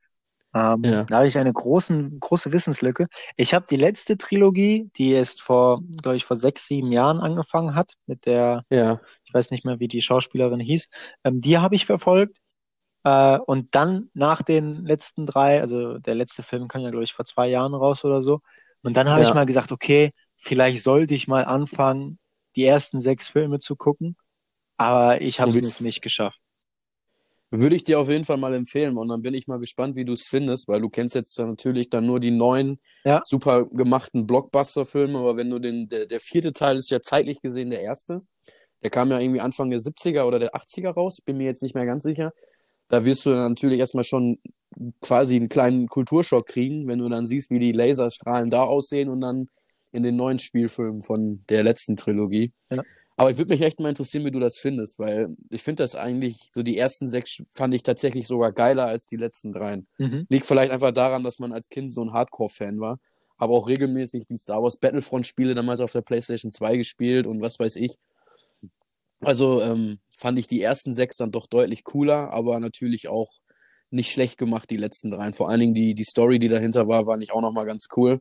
Ähm, 0.55 0.83
ja. 0.85 1.05
Da 1.05 1.17
habe 1.17 1.29
ich 1.29 1.39
eine 1.39 1.53
großen, 1.53 2.19
große 2.19 2.53
Wissenslücke. 2.53 3.07
Ich 3.37 3.55
habe 3.55 3.67
die 3.69 3.77
letzte 3.77 4.17
Trilogie, 4.17 4.91
die 4.97 5.13
erst 5.13 5.43
vor, 5.43 5.83
glaube 6.03 6.17
ich, 6.17 6.25
vor 6.25 6.37
sechs, 6.37 6.67
sieben 6.67 6.91
Jahren 6.93 7.21
angefangen 7.21 7.75
hat, 7.75 7.95
mit 8.07 8.27
der, 8.27 8.65
ja. 8.71 9.01
ich 9.25 9.35
weiß 9.35 9.51
nicht 9.51 9.65
mehr, 9.65 9.79
wie 9.79 9.89
die 9.89 10.03
Schauspielerin 10.03 10.61
hieß, 10.61 10.89
ähm, 11.25 11.41
die 11.41 11.59
habe 11.59 11.75
ich 11.75 11.87
verfolgt. 11.87 12.39
Äh, 13.05 13.39
und 13.39 13.75
dann 13.75 14.11
nach 14.15 14.43
den 14.43 14.85
letzten 14.85 15.27
drei, 15.27 15.61
also 15.61 15.99
der 15.99 16.15
letzte 16.15 16.43
Film 16.43 16.69
kam 16.69 16.83
ja, 16.83 16.91
glaube 16.91 17.05
ich, 17.05 17.13
vor 17.13 17.25
zwei 17.25 17.49
Jahren 17.49 17.75
raus 17.75 18.05
oder 18.05 18.23
so. 18.23 18.41
Und 18.83 18.97
dann 18.97 19.09
habe 19.09 19.23
ja. 19.23 19.29
ich 19.29 19.35
mal 19.35 19.47
gesagt, 19.47 19.73
okay, 19.73 20.13
vielleicht 20.37 20.83
sollte 20.83 21.15
ich 21.15 21.29
mal 21.29 21.45
anfangen, 21.45 22.19
die 22.57 22.65
ersten 22.65 23.01
sechs 23.01 23.29
Filme 23.29 23.59
zu 23.59 23.77
gucken. 23.77 24.17
Aber 24.77 25.21
ich 25.21 25.41
habe 25.41 25.51
es 25.51 25.81
nicht 25.81 26.01
geschafft. 26.03 26.41
Würde 27.53 27.75
ich 27.75 27.83
dir 27.83 27.99
auf 27.99 28.09
jeden 28.09 28.25
Fall 28.25 28.37
mal 28.37 28.55
empfehlen 28.55 28.97
und 28.97 29.09
dann 29.09 29.23
bin 29.23 29.35
ich 29.35 29.49
mal 29.49 29.59
gespannt, 29.59 29.97
wie 29.97 30.05
du 30.05 30.13
es 30.13 30.29
findest, 30.29 30.69
weil 30.69 30.81
du 30.81 30.89
kennst 30.89 31.17
jetzt 31.17 31.37
natürlich 31.37 31.91
dann 31.91 32.07
nur 32.07 32.21
die 32.21 32.31
neuen 32.31 32.79
ja. 33.05 33.23
super 33.25 33.65
gemachten 33.65 34.25
Blockbuster-Filme, 34.25 35.19
aber 35.19 35.37
wenn 35.37 35.51
du 35.51 35.59
den, 35.59 35.89
der, 35.89 36.07
der 36.07 36.21
vierte 36.21 36.53
Teil 36.53 36.77
ist 36.77 36.91
ja 36.91 37.03
zeitlich 37.03 37.43
gesehen 37.43 37.71
der 37.71 37.83
erste. 37.83 38.23
Der 38.85 38.91
kam 38.91 39.11
ja 39.11 39.19
irgendwie 39.19 39.41
Anfang 39.41 39.69
der 39.69 39.81
70er 39.81 40.23
oder 40.23 40.39
der 40.39 40.55
80er 40.55 40.91
raus, 40.91 41.21
bin 41.21 41.39
mir 41.39 41.45
jetzt 41.45 41.63
nicht 41.63 41.75
mehr 41.75 41.87
ganz 41.87 42.05
sicher. 42.05 42.33
Da 42.91 43.05
wirst 43.05 43.25
du 43.25 43.31
natürlich 43.31 43.79
erstmal 43.79 44.05
schon 44.05 44.39
quasi 45.01 45.37
einen 45.37 45.49
kleinen 45.49 45.89
Kulturschock 45.89 46.47
kriegen, 46.47 46.87
wenn 46.89 46.99
du 46.99 47.09
dann 47.09 47.27
siehst, 47.27 47.51
wie 47.51 47.59
die 47.59 47.73
Laserstrahlen 47.73 48.51
da 48.51 48.65
aussehen 48.65 49.09
und 49.09 49.21
dann 49.21 49.49
in 49.93 50.03
den 50.03 50.17
neuen 50.17 50.39
Spielfilmen 50.39 51.03
von 51.03 51.45
der 51.49 51.63
letzten 51.63 51.97
Trilogie. 51.97 52.53
Ja. 52.69 52.83
Aber 53.17 53.31
ich 53.31 53.37
würde 53.37 53.53
mich 53.53 53.61
echt 53.61 53.79
mal 53.81 53.91
interessieren, 53.91 54.25
wie 54.25 54.31
du 54.31 54.41
das 54.41 54.59
findest, 54.59 54.99
weil 54.99 55.37
ich 55.51 55.63
finde 55.63 55.83
das 55.83 55.95
eigentlich, 55.95 56.49
so 56.53 56.63
die 56.63 56.79
ersten 56.79 57.07
sechs 57.07 57.43
fand 57.51 57.75
ich 57.75 57.83
tatsächlich 57.83 58.27
sogar 58.27 58.51
geiler 58.51 58.87
als 58.87 59.07
die 59.07 59.17
letzten 59.17 59.53
dreien. 59.53 59.87
Mhm. 59.99 60.27
Liegt 60.29 60.47
vielleicht 60.47 60.73
einfach 60.73 60.93
daran, 60.93 61.23
dass 61.23 61.39
man 61.39 61.53
als 61.53 61.69
Kind 61.69 61.93
so 61.93 62.03
ein 62.03 62.13
Hardcore-Fan 62.13 62.81
war. 62.81 62.99
Habe 63.39 63.53
auch 63.53 63.69
regelmäßig 63.69 64.25
die 64.27 64.37
Star 64.37 64.63
Wars 64.63 64.79
Battlefront-Spiele 64.79 65.55
damals 65.55 65.81
auf 65.81 65.93
der 65.93 66.01
PlayStation 66.01 66.51
2 66.51 66.79
gespielt 66.79 67.27
und 67.27 67.41
was 67.41 67.59
weiß 67.59 67.77
ich. 67.77 67.95
Also 69.21 69.61
ähm, 69.61 69.99
fand 70.21 70.39
ich 70.39 70.47
die 70.47 70.61
ersten 70.61 70.93
sechs 70.93 71.17
dann 71.17 71.33
doch 71.33 71.47
deutlich 71.47 71.83
cooler, 71.83 72.31
aber 72.31 72.61
natürlich 72.61 73.09
auch 73.09 73.33
nicht 73.91 74.13
schlecht 74.13 74.37
gemacht, 74.39 74.69
die 74.71 74.77
letzten 74.77 75.11
dreien. 75.11 75.33
Vor 75.33 75.49
allen 75.49 75.61
Dingen 75.61 75.75
die, 75.75 75.95
die 75.95 76.05
Story, 76.05 76.39
die 76.39 76.49
dahinter 76.49 76.87
war, 76.87 77.07
war 77.07 77.17
nicht 77.17 77.33
auch 77.33 77.41
nochmal 77.41 77.65
ganz 77.65 77.89
cool. 77.97 78.21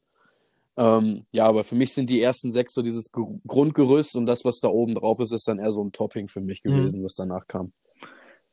Ähm, 0.78 1.26
ja, 1.32 1.46
aber 1.46 1.66
für 1.66 1.76
mich 1.76 1.94
sind 1.94 2.10
die 2.10 2.22
ersten 2.22 2.54
sechs 2.54 2.74
so 2.74 2.82
dieses 2.82 3.12
Grundgerüst 3.12 4.16
und 4.16 4.26
das, 4.26 4.46
was 4.46 4.60
da 4.60 4.70
oben 4.70 4.96
drauf 4.96 5.20
ist, 5.20 5.34
ist 5.34 5.48
dann 5.48 5.60
eher 5.60 5.74
so 5.74 5.84
ein 5.84 5.92
Topping 5.92 6.30
für 6.30 6.40
mich 6.40 6.64
mhm. 6.64 6.78
gewesen, 6.78 7.02
mhm. 7.02 7.04
was 7.04 7.16
danach 7.16 7.46
kam. 7.48 7.74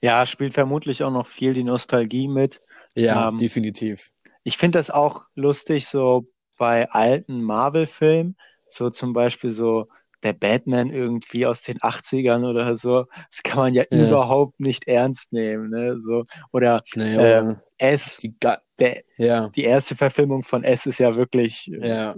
Ja, 0.00 0.26
spielt 0.26 0.52
vermutlich 0.54 1.04
auch 1.04 1.12
noch 1.12 1.26
viel 1.26 1.54
die 1.54 1.64
Nostalgie 1.64 2.26
mit. 2.26 2.61
Ja, 2.96 3.28
ähm, 3.28 3.38
definitiv. 3.38 4.11
Ich 4.42 4.59
finde 4.59 4.78
das 4.78 4.90
auch 4.90 5.26
lustig, 5.37 5.87
so 5.87 6.26
bei 6.59 6.90
alten 6.90 7.42
Marvel-Filmen, 7.42 8.37
so 8.68 8.90
zum 8.90 9.12
Beispiel 9.12 9.52
so 9.52 9.87
der 10.27 10.33
Batman 10.33 10.91
irgendwie 10.91 11.47
aus 11.47 11.62
den 11.62 11.79
80ern 11.79 12.49
oder 12.49 12.77
so, 12.77 13.05
das 13.31 13.43
kann 13.43 13.59
man 13.59 13.75
ja, 13.75 13.85
ja. 13.91 14.09
überhaupt 14.09 14.59
nicht 14.59 14.89
ernst 14.89 15.33
nehmen. 15.33 15.71
Ne? 15.71 16.01
So, 16.01 16.25
oder 16.53 16.83
naja, 16.95 17.53
äh, 17.53 17.57
S, 17.79 18.19
die, 18.19 18.35
der, 18.79 19.03
ja. 19.17 19.49
die 19.51 19.65
erste 19.65 19.97
Verfilmung 19.97 20.43
von 20.43 20.65
S 20.65 20.87
ist 20.87 20.99
ja 20.99 21.15
wirklich 21.15 21.67
ja. 21.67 22.15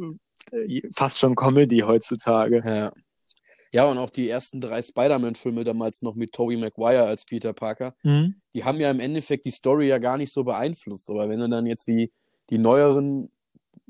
Äh, 0.53 0.83
fast 0.95 1.19
schon 1.19 1.35
Comedy 1.35 1.81
heutzutage. 1.81 2.63
Ja. 2.65 2.93
Ja, 3.71 3.85
und 3.85 3.99
auch 3.99 4.09
die 4.09 4.31
ersten 4.31 4.63
drei 4.63 4.81
Spider-Man-Filme 4.81 5.63
damals 5.63 6.01
noch 6.01 6.15
mit 6.15 6.33
Tobey 6.33 6.57
Maguire 6.57 7.05
als 7.05 7.27
Peter 7.27 7.53
Parker, 7.53 7.95
mhm. 8.03 8.41
die 8.55 8.65
haben 8.65 8.81
ja 8.81 8.91
im 8.91 8.99
Endeffekt 8.99 9.45
die 9.45 9.51
Story 9.51 9.89
ja 9.89 9.99
gar 9.99 10.17
nicht 10.17 10.33
so 10.33 10.43
beeinflusst. 10.43 11.11
Aber 11.11 11.29
wenn 11.29 11.39
du 11.39 11.51
dann 11.51 11.67
jetzt 11.67 11.87
die, 11.87 12.11
die 12.49 12.57
neueren 12.57 13.31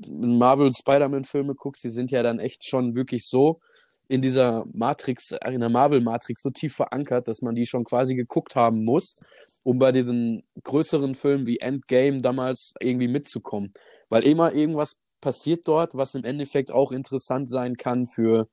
Marvel 0.07 0.73
Spider-Man-Filme 0.73 1.55
guckst, 1.55 1.83
die 1.83 1.89
sind 1.89 2.11
ja 2.11 2.23
dann 2.23 2.39
echt 2.39 2.65
schon 2.65 2.95
wirklich 2.95 3.25
so 3.25 3.61
in 4.09 4.23
dieser 4.23 4.65
Matrix, 4.73 5.33
in 5.47 5.59
der 5.59 5.69
Marvel-Matrix 5.69 6.41
so 6.41 6.49
tief 6.49 6.75
verankert, 6.75 7.27
dass 7.27 7.41
man 7.41 7.53
die 7.55 7.67
schon 7.67 7.83
quasi 7.83 8.15
geguckt 8.15 8.55
haben 8.55 8.83
muss, 8.83 9.15
um 9.63 9.77
bei 9.77 9.91
diesen 9.91 10.43
größeren 10.63 11.13
Filmen 11.13 11.45
wie 11.45 11.59
Endgame 11.59 12.17
damals 12.17 12.73
irgendwie 12.81 13.07
mitzukommen. 13.07 13.71
Weil 14.09 14.25
immer 14.25 14.51
irgendwas 14.51 14.97
passiert 15.21 15.67
dort, 15.67 15.95
was 15.95 16.15
im 16.15 16.23
Endeffekt 16.23 16.71
auch 16.71 16.91
interessant 16.91 17.51
sein 17.51 17.77
kann 17.77 18.07
für 18.07 18.47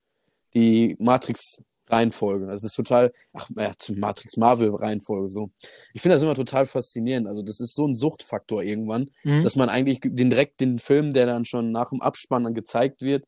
die 0.53 0.95
Matrix-Reihenfolge. 0.99 2.47
Das 2.49 2.63
ist 2.63 2.75
total, 2.75 3.11
ach, 3.33 3.49
ja, 3.57 3.73
Matrix-Marvel-Reihenfolge 3.89 5.31
so. 5.31 5.51
Ich 5.95 6.03
finde 6.03 6.17
das 6.17 6.23
immer 6.23 6.35
total 6.35 6.67
faszinierend. 6.67 7.29
Also, 7.29 7.41
das 7.43 7.61
ist 7.61 7.75
so 7.75 7.87
ein 7.87 7.95
Suchtfaktor 7.95 8.63
irgendwann, 8.63 9.11
mhm. 9.25 9.43
dass 9.43 9.57
man 9.57 9.71
eigentlich 9.71 10.01
den 10.03 10.29
direkt 10.29 10.61
den 10.61 10.79
Film, 10.79 11.15
der 11.15 11.25
dann 11.25 11.47
schon 11.47 11.73
nach 11.73 11.89
dem 11.89 12.03
Abspann 12.03 12.45
dann 12.45 12.55
gezeigt 12.55 13.01
wird, 13.01 13.25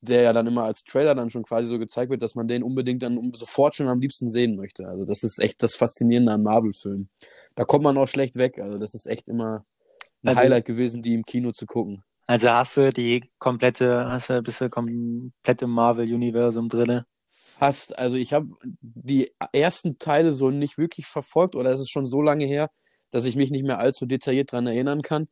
der 0.00 0.22
ja 0.22 0.32
dann 0.32 0.46
immer 0.46 0.64
als 0.64 0.84
Trailer 0.84 1.14
dann 1.14 1.30
schon 1.30 1.42
quasi 1.42 1.68
so 1.68 1.78
gezeigt 1.78 2.10
wird, 2.10 2.22
dass 2.22 2.34
man 2.34 2.48
den 2.48 2.62
unbedingt 2.62 3.02
dann 3.02 3.32
sofort 3.34 3.74
schon 3.74 3.88
am 3.88 4.00
liebsten 4.00 4.30
sehen 4.30 4.56
möchte. 4.56 4.86
Also 4.86 5.04
das 5.04 5.22
ist 5.22 5.38
echt 5.38 5.62
das 5.62 5.76
Faszinierende 5.76 6.32
an 6.32 6.42
Marvel-Filmen. 6.42 7.10
Da 7.54 7.64
kommt 7.64 7.84
man 7.84 7.98
auch 7.98 8.08
schlecht 8.08 8.36
weg. 8.36 8.58
Also 8.58 8.78
das 8.78 8.94
ist 8.94 9.06
echt 9.06 9.28
immer 9.28 9.64
ein 10.22 10.28
also, 10.28 10.40
Highlight 10.40 10.64
gewesen, 10.64 11.02
die 11.02 11.14
im 11.14 11.24
Kino 11.24 11.52
zu 11.52 11.66
gucken. 11.66 12.02
Also 12.26 12.50
hast 12.50 12.76
du 12.76 12.92
die 12.92 13.30
komplette, 13.38 14.06
hast 14.08 14.30
du 14.30 14.42
bist 14.42 14.60
du 14.60 14.70
komplett 14.70 15.62
im 15.62 15.70
Marvel-Universum 15.70 16.68
drinne? 16.68 17.06
Fast. 17.28 17.98
Also 17.98 18.16
ich 18.16 18.32
habe 18.32 18.48
die 18.80 19.32
ersten 19.52 19.98
Teile 19.98 20.32
so 20.32 20.50
nicht 20.50 20.78
wirklich 20.78 21.06
verfolgt 21.06 21.54
oder 21.56 21.72
es 21.72 21.80
ist 21.80 21.90
schon 21.90 22.06
so 22.06 22.22
lange 22.22 22.46
her, 22.46 22.70
dass 23.10 23.24
ich 23.26 23.36
mich 23.36 23.50
nicht 23.50 23.64
mehr 23.64 23.80
allzu 23.80 24.06
detailliert 24.06 24.52
dran 24.52 24.66
erinnern 24.66 25.02
kann. 25.02 25.28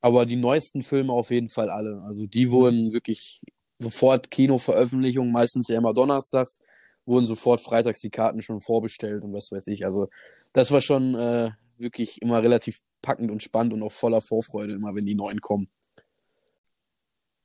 Aber 0.00 0.24
die 0.24 0.36
neuesten 0.36 0.82
Filme 0.82 1.12
auf 1.12 1.30
jeden 1.30 1.48
Fall 1.48 1.68
alle. 1.68 2.00
Also 2.06 2.26
die 2.26 2.50
wurden 2.50 2.92
wirklich 2.92 3.42
sofort 3.78 4.30
Kinoveröffentlichung, 4.30 5.30
meistens 5.30 5.68
ja 5.68 5.78
immer 5.78 5.92
donnerstags, 5.92 6.60
wurden 7.04 7.26
sofort 7.26 7.60
freitags 7.60 8.00
die 8.00 8.10
Karten 8.10 8.42
schon 8.42 8.60
vorbestellt 8.60 9.22
und 9.22 9.32
was 9.32 9.52
weiß 9.52 9.66
ich. 9.68 9.84
Also 9.84 10.08
das 10.52 10.72
war 10.72 10.80
schon 10.80 11.14
äh, 11.14 11.50
wirklich 11.76 12.20
immer 12.22 12.42
relativ 12.42 12.80
packend 13.02 13.30
und 13.30 13.42
spannend 13.42 13.72
und 13.74 13.82
auch 13.82 13.92
voller 13.92 14.20
Vorfreude, 14.20 14.74
immer 14.74 14.94
wenn 14.94 15.06
die 15.06 15.14
neuen 15.14 15.40
kommen. 15.40 15.68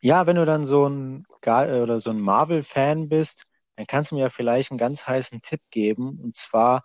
Ja, 0.02 0.26
wenn 0.26 0.36
du 0.36 0.46
dann 0.46 0.64
so 0.64 0.88
ein 0.88 1.26
oder 1.46 2.00
so 2.00 2.10
ein 2.10 2.20
Marvel-Fan 2.20 3.08
bist, 3.10 3.46
dann 3.76 3.86
kannst 3.86 4.12
du 4.12 4.16
mir 4.16 4.22
ja 4.22 4.30
vielleicht 4.30 4.72
einen 4.72 4.80
ganz 4.80 5.06
heißen 5.06 5.42
Tipp 5.42 5.62
geben. 5.70 6.20
Und 6.22 6.36
zwar, 6.36 6.84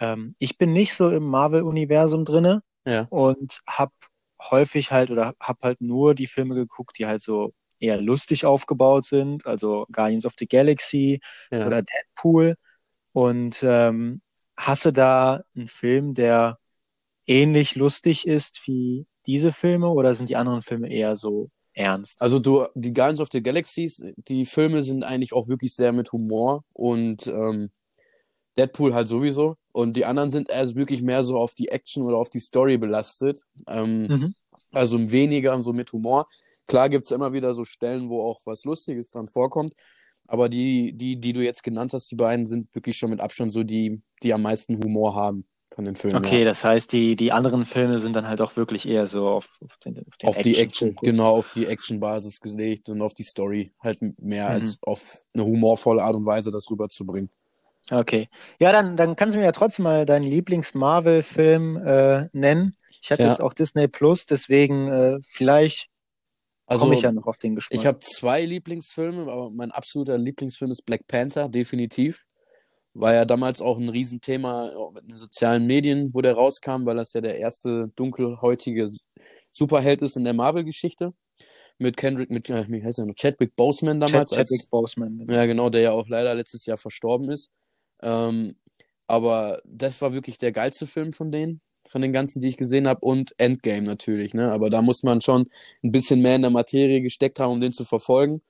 ähm, 0.00 0.34
ich 0.38 0.56
bin 0.56 0.72
nicht 0.72 0.94
so 0.94 1.10
im 1.10 1.24
Marvel-Universum 1.24 2.24
drinne 2.24 2.62
ja. 2.86 3.06
und 3.10 3.60
habe 3.66 3.92
häufig 4.50 4.92
halt 4.92 5.10
oder 5.10 5.34
habe 5.40 5.58
halt 5.62 5.80
nur 5.80 6.14
die 6.14 6.26
Filme 6.26 6.54
geguckt, 6.54 6.98
die 6.98 7.06
halt 7.06 7.20
so 7.20 7.52
eher 7.78 8.00
lustig 8.00 8.44
aufgebaut 8.44 9.04
sind, 9.04 9.46
also 9.46 9.86
Guardians 9.92 10.26
of 10.26 10.34
the 10.38 10.46
Galaxy 10.46 11.20
ja. 11.50 11.66
oder 11.66 11.82
Deadpool. 11.82 12.54
Und 13.12 13.62
ähm, 13.62 14.22
hast 14.56 14.84
du 14.84 14.92
da 14.92 15.40
einen 15.54 15.68
Film, 15.68 16.14
der 16.14 16.58
ähnlich 17.26 17.76
lustig 17.76 18.26
ist 18.26 18.62
wie 18.66 19.06
diese 19.26 19.52
Filme 19.52 19.88
oder 19.88 20.14
sind 20.14 20.28
die 20.28 20.36
anderen 20.36 20.62
Filme 20.62 20.90
eher 20.90 21.16
so 21.16 21.50
ernst. 21.72 22.20
Also 22.20 22.38
du, 22.38 22.66
die 22.74 22.92
Guardians 22.92 23.20
of 23.20 23.28
the 23.32 23.42
Galaxies, 23.42 24.02
die 24.16 24.44
Filme 24.46 24.82
sind 24.82 25.02
eigentlich 25.02 25.32
auch 25.32 25.48
wirklich 25.48 25.74
sehr 25.74 25.92
mit 25.92 26.12
Humor 26.12 26.64
und 26.72 27.26
ähm, 27.26 27.70
Deadpool 28.56 28.94
halt 28.94 29.08
sowieso. 29.08 29.56
Und 29.72 29.94
die 29.96 30.04
anderen 30.04 30.30
sind 30.30 30.50
also 30.50 30.76
wirklich 30.76 31.02
mehr 31.02 31.22
so 31.22 31.36
auf 31.36 31.54
die 31.54 31.68
Action 31.68 32.04
oder 32.04 32.16
auf 32.18 32.30
die 32.30 32.38
Story 32.38 32.78
belastet. 32.78 33.42
Ähm, 33.66 34.06
mhm. 34.06 34.34
Also 34.72 35.10
weniger 35.10 35.60
so 35.62 35.72
mit 35.72 35.92
Humor. 35.92 36.28
Klar 36.66 36.88
gibt 36.88 37.04
es 37.04 37.10
immer 37.10 37.32
wieder 37.32 37.54
so 37.54 37.64
Stellen, 37.64 38.08
wo 38.08 38.22
auch 38.22 38.40
was 38.44 38.64
Lustiges 38.64 39.10
dran 39.10 39.28
vorkommt. 39.28 39.74
Aber 40.26 40.48
die, 40.48 40.92
die, 40.94 41.20
die 41.20 41.32
du 41.32 41.42
jetzt 41.42 41.62
genannt 41.62 41.92
hast, 41.92 42.10
die 42.10 42.16
beiden 42.16 42.46
sind 42.46 42.74
wirklich 42.74 42.96
schon 42.96 43.10
mit 43.10 43.20
Abstand 43.20 43.52
so 43.52 43.62
die, 43.62 44.00
die 44.22 44.32
am 44.32 44.42
meisten 44.42 44.82
Humor 44.82 45.14
haben 45.14 45.44
von 45.74 45.84
den 45.84 45.96
Filmen. 45.96 46.16
Okay, 46.16 46.40
ja. 46.40 46.44
das 46.44 46.64
heißt, 46.64 46.92
die, 46.92 47.16
die 47.16 47.32
anderen 47.32 47.64
Filme 47.64 47.98
sind 47.98 48.14
dann 48.14 48.26
halt 48.26 48.40
auch 48.40 48.56
wirklich 48.56 48.88
eher 48.88 49.06
so 49.06 49.28
auf, 49.28 49.58
auf, 49.62 49.76
den, 49.78 49.98
auf, 49.98 50.16
den 50.16 50.28
auf 50.28 50.38
Action 50.38 50.52
die 50.52 50.58
Action, 50.58 50.96
genau, 51.02 51.36
auf 51.36 51.52
die 51.52 51.66
Action-Basis 51.66 52.40
gelegt 52.40 52.88
und 52.88 53.02
auf 53.02 53.12
die 53.12 53.22
Story 53.22 53.72
halt 53.80 53.98
mehr 54.18 54.48
mhm. 54.48 54.54
als 54.54 54.78
auf 54.82 55.18
eine 55.34 55.44
humorvolle 55.44 56.02
Art 56.02 56.14
und 56.14 56.24
Weise 56.24 56.50
das 56.50 56.70
rüberzubringen. 56.70 57.30
Okay. 57.90 58.28
Ja, 58.60 58.72
dann, 58.72 58.96
dann 58.96 59.14
kannst 59.14 59.34
du 59.34 59.38
mir 59.38 59.44
ja 59.44 59.52
trotzdem 59.52 59.82
mal 59.82 60.06
deinen 60.06 60.22
Lieblings-Marvel-Film 60.22 61.76
äh, 61.76 62.28
nennen. 62.32 62.76
Ich 63.02 63.12
habe 63.12 63.22
ja. 63.22 63.28
jetzt 63.28 63.42
auch 63.42 63.52
Disney 63.52 63.88
Plus, 63.88 64.24
deswegen 64.24 64.88
äh, 64.88 65.18
vielleicht 65.22 65.90
also, 66.66 66.84
komme 66.84 66.94
ich 66.94 67.02
ja 67.02 67.12
noch 67.12 67.26
auf 67.26 67.38
den 67.38 67.54
Geschmack. 67.54 67.78
Ich 67.78 67.86
habe 67.86 67.98
zwei 68.00 68.44
Lieblingsfilme, 68.44 69.30
aber 69.30 69.50
mein 69.50 69.70
absoluter 69.70 70.16
Lieblingsfilm 70.18 70.70
ist 70.70 70.84
Black 70.86 71.06
Panther, 71.06 71.48
definitiv. 71.48 72.24
War 72.94 73.12
ja 73.12 73.24
damals 73.24 73.60
auch 73.60 73.76
ein 73.76 73.88
Riesenthema 73.88 74.70
mit 74.94 75.10
den 75.10 75.16
sozialen 75.16 75.66
Medien, 75.66 76.14
wo 76.14 76.20
der 76.20 76.34
rauskam, 76.34 76.86
weil 76.86 76.96
das 76.96 77.12
ja 77.12 77.20
der 77.20 77.38
erste 77.38 77.90
dunkelhäutige 77.96 78.88
Superheld 79.52 80.02
ist 80.02 80.16
in 80.16 80.24
der 80.24 80.32
Marvel-Geschichte. 80.32 81.12
Mit 81.78 81.96
Kendrick, 81.96 82.30
mit, 82.30 82.48
äh, 82.50 82.66
wie 82.68 82.84
heißt 82.84 83.00
er 83.00 83.06
noch? 83.06 83.16
Chadwick 83.16 83.56
Boseman 83.56 83.98
damals. 83.98 84.30
Chad, 84.30 84.38
Chadwick 84.38 84.60
als, 84.60 84.70
Boseman. 84.70 85.18
Genau. 85.18 85.32
Ja, 85.32 85.44
genau, 85.46 85.70
der 85.70 85.80
ja 85.80 85.90
auch 85.90 86.08
leider 86.08 86.34
letztes 86.34 86.66
Jahr 86.66 86.76
verstorben 86.76 87.30
ist. 87.30 87.50
Ähm, 88.00 88.56
aber 89.08 89.60
das 89.64 90.00
war 90.00 90.12
wirklich 90.12 90.38
der 90.38 90.52
geilste 90.52 90.86
Film 90.86 91.12
von 91.12 91.32
denen, 91.32 91.60
von 91.94 92.02
den 92.02 92.12
ganzen, 92.12 92.40
die 92.40 92.48
ich 92.48 92.56
gesehen 92.56 92.88
habe. 92.88 92.98
Und 93.02 93.34
Endgame 93.38 93.86
natürlich, 93.86 94.34
ne? 94.34 94.50
Aber 94.50 94.68
da 94.68 94.82
muss 94.82 95.04
man 95.04 95.20
schon 95.20 95.48
ein 95.84 95.92
bisschen 95.92 96.20
mehr 96.20 96.34
in 96.34 96.42
der 96.42 96.50
Materie 96.50 97.00
gesteckt 97.00 97.38
haben, 97.38 97.52
um 97.52 97.60
den 97.60 97.72
zu 97.72 97.84
verfolgen. 97.84 98.42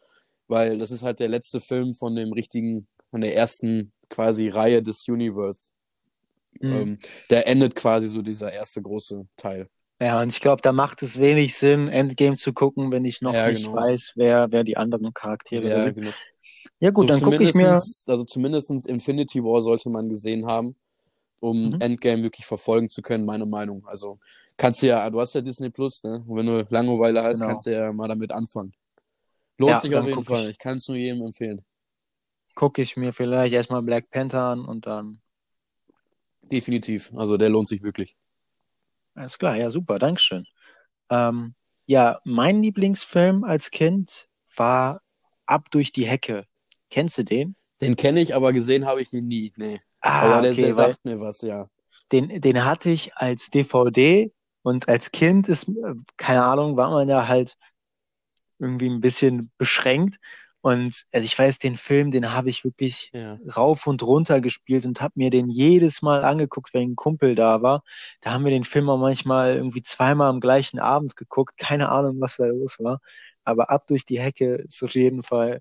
Weil 0.48 0.78
das 0.78 0.90
ist 0.90 1.02
halt 1.02 1.20
der 1.20 1.28
letzte 1.28 1.61
Film 1.61 1.92
von 1.92 2.16
dem 2.16 2.33
richtigen, 2.33 2.87
von 3.11 3.20
der 3.20 3.37
ersten 3.37 3.92
quasi 4.09 4.48
Reihe 4.48 4.83
des 4.83 5.07
Universe. 5.07 5.72
Mhm. 6.59 6.72
Ähm, 6.72 6.98
der 7.28 7.46
endet 7.46 7.74
quasi 7.74 8.07
so 8.07 8.22
dieser 8.22 8.50
erste 8.50 8.80
große 8.80 9.26
Teil. 9.37 9.68
Ja, 10.00 10.22
und 10.22 10.33
ich 10.33 10.40
glaube, 10.40 10.62
da 10.62 10.72
macht 10.72 11.02
es 11.02 11.20
wenig 11.20 11.54
Sinn, 11.54 11.88
Endgame 11.88 12.37
zu 12.37 12.54
gucken, 12.54 12.92
wenn 12.92 13.04
ich 13.04 13.20
noch 13.20 13.35
ja, 13.35 13.50
nicht 13.50 13.66
genau. 13.66 13.76
weiß, 13.76 14.12
wer, 14.16 14.46
wer 14.52 14.64
die 14.64 14.78
anderen 14.78 15.12
Charaktere 15.12 15.68
ja, 15.68 15.80
sind. 15.83 15.96
Genau. 15.96 16.12
Ja 16.80 16.92
gut, 16.92 17.09
so 17.09 17.12
dann 17.12 17.20
gucke 17.20 17.44
ich 17.44 17.52
mir. 17.52 17.72
Also 17.72 18.24
zumindest 18.24 18.70
Infinity 18.87 19.44
War 19.44 19.61
sollte 19.61 19.90
man 19.90 20.09
gesehen 20.09 20.46
haben, 20.46 20.76
um 21.44 21.70
mhm. 21.70 21.80
Endgame 21.80 22.22
wirklich 22.22 22.46
verfolgen 22.46 22.88
zu 22.88 23.02
können, 23.02 23.24
meine 23.24 23.46
Meinung. 23.46 23.87
Also 23.87 24.18
kannst 24.57 24.83
du 24.83 24.88
ja, 24.88 25.09
du 25.11 25.20
hast 25.20 25.35
ja 25.35 25.40
Disney 25.40 25.70
Plus, 25.70 26.02
ne? 26.02 26.24
Und 26.26 26.37
wenn 26.37 26.46
du 26.46 26.66
Langeweile 26.70 27.22
hast, 27.22 27.38
genau. 27.38 27.50
kannst 27.50 27.66
du 27.66 27.72
ja 27.72 27.92
mal 27.92 28.09
damit 28.09 28.33
anfangen. 28.33 28.72
Lohnt 29.59 29.70
ja, 29.70 29.80
sich 29.80 29.94
auf 29.96 30.07
jeden 30.07 30.24
Fall. 30.24 30.44
Ich, 30.44 30.50
ich 30.50 30.59
kann 30.59 30.76
es 30.76 30.88
nur 30.88 30.96
jedem 30.96 31.22
empfehlen 31.22 31.64
gucke 32.54 32.83
ich 32.83 32.96
mir 32.96 33.12
vielleicht 33.12 33.52
erstmal 33.52 33.83
Black 33.83 34.11
Panther 34.11 34.42
an 34.42 34.64
und 34.64 34.87
dann. 34.87 35.20
Definitiv. 36.42 37.12
Also 37.14 37.37
der 37.37 37.48
lohnt 37.48 37.68
sich 37.68 37.83
wirklich. 37.83 38.16
Alles 39.14 39.38
klar, 39.38 39.57
ja, 39.57 39.70
super, 39.70 39.98
Dankeschön. 39.98 40.46
Ähm, 41.11 41.54
ja, 41.87 42.20
mein 42.24 42.62
Lieblingsfilm 42.62 43.44
als 43.44 43.70
Kind 43.70 44.28
war 44.57 45.00
Ab 45.46 45.70
durch 45.70 45.92
die 45.92 46.07
Hecke. 46.07 46.46
Kennst 46.90 47.18
du 47.18 47.22
den? 47.22 47.54
Den 47.80 47.96
kenne 47.96 48.20
ich, 48.20 48.35
aber 48.35 48.52
gesehen 48.52 48.87
habe 48.87 49.02
ich 49.02 49.12
ihn 49.12 49.26
nie. 49.26 49.52
Nee. 49.57 49.78
Ah, 50.04 50.20
aber 50.20 50.42
der, 50.42 50.52
okay, 50.52 50.62
der 50.62 50.74
sagt 50.74 51.04
mir 51.04 51.20
was, 51.20 51.40
ja. 51.40 51.66
Den, 52.12 52.40
den 52.40 52.64
hatte 52.64 52.90
ich 52.90 53.16
als 53.16 53.48
DVD 53.48 54.30
und 54.62 54.88
als 54.88 55.12
Kind 55.12 55.48
ist, 55.48 55.68
äh, 55.68 55.94
keine 56.18 56.44
Ahnung, 56.44 56.76
war 56.76 56.90
man 56.90 57.08
ja 57.08 57.26
halt 57.26 57.56
irgendwie 58.58 58.90
ein 58.90 59.00
bisschen 59.00 59.50
beschränkt 59.56 60.18
und 60.60 61.04
also 61.12 61.24
ich 61.24 61.38
weiß, 61.38 61.58
den 61.58 61.76
Film, 61.76 62.10
den 62.10 62.32
habe 62.32 62.50
ich 62.50 62.64
wirklich 62.64 63.10
ja. 63.12 63.38
rauf 63.56 63.86
und 63.86 64.02
runter 64.02 64.40
gespielt 64.40 64.86
und 64.86 65.00
habe 65.00 65.12
mir 65.16 65.30
den 65.30 65.48
jedes 65.48 66.02
Mal 66.02 66.24
angeguckt, 66.24 66.72
wenn 66.74 66.92
ein 66.92 66.96
Kumpel 66.96 67.34
da 67.34 67.62
war. 67.62 67.82
Da 68.20 68.32
haben 68.32 68.44
wir 68.44 68.50
den 68.50 68.64
Film 68.64 68.88
auch 68.88 68.98
manchmal 68.98 69.56
irgendwie 69.56 69.82
zweimal 69.82 70.28
am 70.30 70.40
gleichen 70.40 70.78
Abend 70.78 71.16
geguckt. 71.16 71.58
Keine 71.58 71.90
Ahnung, 71.90 72.20
was 72.20 72.36
da 72.36 72.46
los 72.46 72.78
war. 72.80 73.00
Aber 73.44 73.70
ab 73.70 73.86
durch 73.86 74.06
die 74.06 74.20
Hecke 74.20 74.54
ist 74.56 74.82
auf 74.82 74.94
jeden 74.94 75.22
Fall 75.22 75.60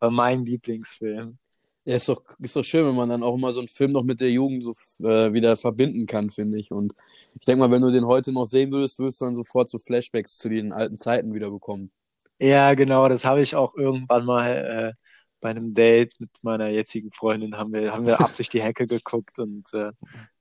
mein 0.00 0.44
Lieblingsfilm. 0.44 1.38
Ja, 1.86 1.96
ist 1.96 2.08
doch, 2.08 2.22
ist 2.38 2.56
doch 2.56 2.64
schön, 2.64 2.86
wenn 2.86 2.94
man 2.94 3.10
dann 3.10 3.22
auch 3.22 3.36
mal 3.36 3.52
so 3.52 3.60
einen 3.60 3.68
Film 3.68 3.92
noch 3.92 4.04
mit 4.04 4.20
der 4.20 4.30
Jugend 4.30 4.64
so 4.64 4.74
äh, 5.06 5.32
wieder 5.34 5.56
verbinden 5.56 6.06
kann, 6.06 6.30
finde 6.30 6.58
ich. 6.58 6.70
Und 6.70 6.94
ich 7.34 7.46
denke 7.46 7.60
mal, 7.60 7.70
wenn 7.70 7.82
du 7.82 7.90
den 7.90 8.06
heute 8.06 8.32
noch 8.32 8.46
sehen 8.46 8.72
würdest, 8.72 8.98
würdest 8.98 9.20
du 9.20 9.26
dann 9.26 9.34
sofort 9.34 9.68
so 9.68 9.78
Flashbacks 9.78 10.38
zu 10.38 10.48
den 10.48 10.72
alten 10.72 10.96
Zeiten 10.96 11.34
wieder 11.34 11.50
bekommen. 11.50 11.90
Ja, 12.40 12.72
genau, 12.74 13.08
das 13.08 13.24
habe 13.24 13.42
ich 13.42 13.54
auch 13.54 13.74
irgendwann 13.74 14.24
mal 14.24 14.48
äh, 14.48 14.92
bei 15.40 15.50
einem 15.50 15.74
Date 15.74 16.14
mit 16.18 16.30
meiner 16.42 16.68
jetzigen 16.68 17.12
Freundin 17.12 17.56
haben 17.56 17.72
wir, 17.74 17.92
haben 17.92 18.06
wir 18.06 18.18
ab 18.18 18.30
durch 18.36 18.48
die 18.48 18.62
Hecke 18.62 18.86
geguckt 18.86 19.38
und 19.38 19.72
äh, 19.74 19.92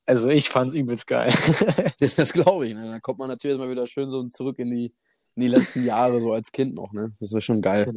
also 0.05 0.29
ich 0.29 0.49
fand 0.49 0.69
es 0.69 0.75
übelst 0.75 1.07
geil. 1.07 1.33
das 1.99 2.31
glaube 2.31 2.67
ich, 2.67 2.73
ne? 2.73 2.85
Dann 2.85 3.01
kommt 3.01 3.19
man 3.19 3.27
natürlich 3.27 3.57
mal 3.57 3.69
wieder 3.69 3.85
schön 3.85 4.09
so 4.09 4.25
zurück 4.29 4.59
in 4.59 4.69
die, 4.69 4.93
in 5.35 5.41
die 5.41 5.47
letzten 5.49 5.83
Jahre, 5.83 6.21
so 6.21 6.31
als 6.31 6.53
Kind 6.53 6.73
noch, 6.73 6.93
ne? 6.93 7.13
Das 7.19 7.33
war 7.33 7.41
schon 7.41 7.61
geil. 7.61 7.91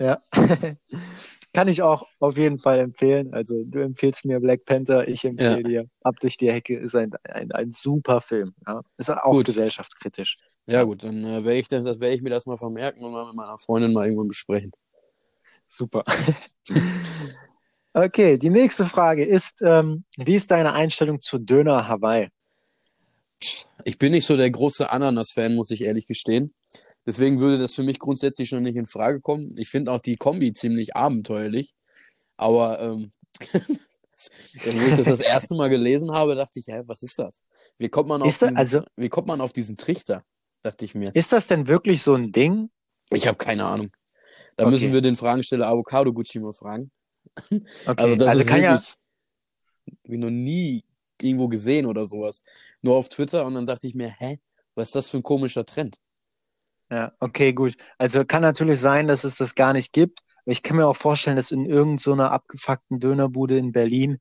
Ja. 0.00 0.20
Kann 1.54 1.68
ich 1.68 1.80
auch 1.82 2.06
auf 2.18 2.36
jeden 2.36 2.58
Fall 2.58 2.80
empfehlen. 2.80 3.32
Also 3.32 3.62
du 3.64 3.80
empfiehlst 3.80 4.24
mir 4.24 4.40
Black 4.40 4.64
Panther, 4.64 5.08
ich 5.08 5.24
empfehle 5.24 5.56
Ja. 5.56 5.62
dir 5.82 5.90
Ab 6.02 6.16
durch 6.20 6.36
die 6.36 6.50
Hecke 6.52 6.76
ist 6.76 6.94
ein, 6.94 7.12
ein, 7.30 7.50
ein 7.52 7.70
super 7.70 8.20
Film. 8.20 8.54
Ja. 8.66 8.82
Ist 8.98 9.08
auch 9.10 9.30
Gut. 9.30 9.46
gesellschaftskritisch. 9.46 10.36
Ja, 10.66 10.82
gut, 10.82 11.04
dann 11.04 11.24
äh, 11.24 11.44
werde 11.44 11.54
ich, 11.58 11.68
das, 11.68 11.84
das 11.84 12.00
werde 12.00 12.14
ich 12.14 12.22
mir 12.22 12.30
das 12.30 12.44
mal 12.46 12.56
vermerken 12.56 13.04
und 13.04 13.12
mal 13.12 13.26
mit 13.26 13.36
meiner 13.36 13.58
Freundin 13.58 13.92
mal 13.92 14.04
irgendwann 14.06 14.28
besprechen. 14.28 14.72
Super. 15.68 16.04
okay, 17.94 18.36
die 18.36 18.50
nächste 18.50 18.84
Frage 18.86 19.24
ist, 19.24 19.62
ähm, 19.62 20.04
wie 20.16 20.34
ist 20.34 20.50
deine 20.50 20.72
Einstellung 20.72 21.20
zu 21.20 21.38
Döner 21.38 21.86
Hawaii? 21.88 22.28
Ich 23.84 23.98
bin 23.98 24.12
nicht 24.12 24.26
so 24.26 24.36
der 24.36 24.50
große 24.50 24.90
Ananas-Fan, 24.90 25.54
muss 25.54 25.70
ich 25.70 25.82
ehrlich 25.82 26.06
gestehen. 26.06 26.54
Deswegen 27.06 27.40
würde 27.40 27.58
das 27.58 27.74
für 27.74 27.82
mich 27.82 27.98
grundsätzlich 27.98 28.48
schon 28.48 28.62
nicht 28.62 28.76
in 28.76 28.86
Frage 28.86 29.20
kommen. 29.20 29.56
Ich 29.58 29.68
finde 29.68 29.92
auch 29.92 30.00
die 30.00 30.16
Kombi 30.16 30.52
ziemlich 30.52 30.96
abenteuerlich. 30.96 31.72
Aber 32.36 32.80
ähm, 32.80 33.12
wo 34.64 34.86
ich 34.88 34.94
das 34.96 35.06
das 35.06 35.20
erste 35.20 35.54
Mal 35.54 35.68
gelesen 35.68 36.12
habe, 36.12 36.34
dachte 36.34 36.58
ich, 36.60 36.66
hä, 36.68 36.82
was 36.86 37.02
ist 37.02 37.18
das? 37.18 37.42
Wie 37.78 37.88
kommt 37.88 38.08
man 38.08 38.22
auf, 38.22 38.28
Ist 38.28 38.42
diesen, 38.42 38.56
also- 38.56 38.82
wie 38.96 39.08
kommt 39.08 39.28
man 39.28 39.40
auf 39.40 39.52
diesen 39.52 39.76
Trichter? 39.76 40.24
Dachte 40.62 40.84
ich 40.86 40.94
mir. 40.94 41.14
Ist 41.14 41.32
das 41.32 41.46
denn 41.46 41.66
wirklich 41.66 42.02
so 42.02 42.14
ein 42.14 42.32
Ding? 42.32 42.70
Ich 43.10 43.26
habe 43.26 43.36
keine 43.36 43.64
Ahnung. 43.66 43.90
Da 44.56 44.64
Okay. 44.64 44.70
müssen 44.72 44.92
wir 44.92 45.02
den 45.02 45.16
Fragensteller 45.16 45.66
Avocado 45.68 46.12
Gucci 46.12 46.38
mal 46.40 46.52
fragen. 46.54 46.90
Okay, 47.50 47.64
Also 47.96 48.16
das 48.16 48.28
also 48.28 48.42
ist 48.42 48.48
kann 48.48 48.62
ja, 48.62 48.72
wirklich 48.72 48.94
wie 50.04 50.16
noch 50.16 50.30
nie 50.30 50.84
irgendwo 51.20 51.48
gesehen 51.48 51.84
oder 51.86 52.06
sowas. 52.06 52.42
Nur 52.80 52.96
auf 52.96 53.08
Twitter 53.08 53.44
und 53.44 53.54
dann 53.54 53.66
dachte 53.66 53.86
ich 53.86 53.94
mir, 53.94 54.08
hä, 54.18 54.38
was 54.74 54.88
ist 54.88 54.94
das 54.94 55.10
für 55.10 55.18
ein 55.18 55.22
komischer 55.22 55.64
Trend? 55.66 55.96
Ja, 56.94 57.12
okay, 57.18 57.52
gut. 57.52 57.74
Also 57.98 58.24
kann 58.24 58.42
natürlich 58.42 58.78
sein, 58.78 59.08
dass 59.08 59.24
es 59.24 59.36
das 59.38 59.54
gar 59.54 59.72
nicht 59.72 59.92
gibt. 59.92 60.20
Aber 60.44 60.52
ich 60.52 60.62
kann 60.62 60.76
mir 60.76 60.86
auch 60.86 60.96
vorstellen, 60.96 61.36
dass 61.36 61.50
in 61.50 61.66
irgendeiner 61.66 61.98
so 61.98 62.14
abgefuckten 62.14 63.00
Dönerbude 63.00 63.58
in 63.58 63.72
Berlin, 63.72 64.18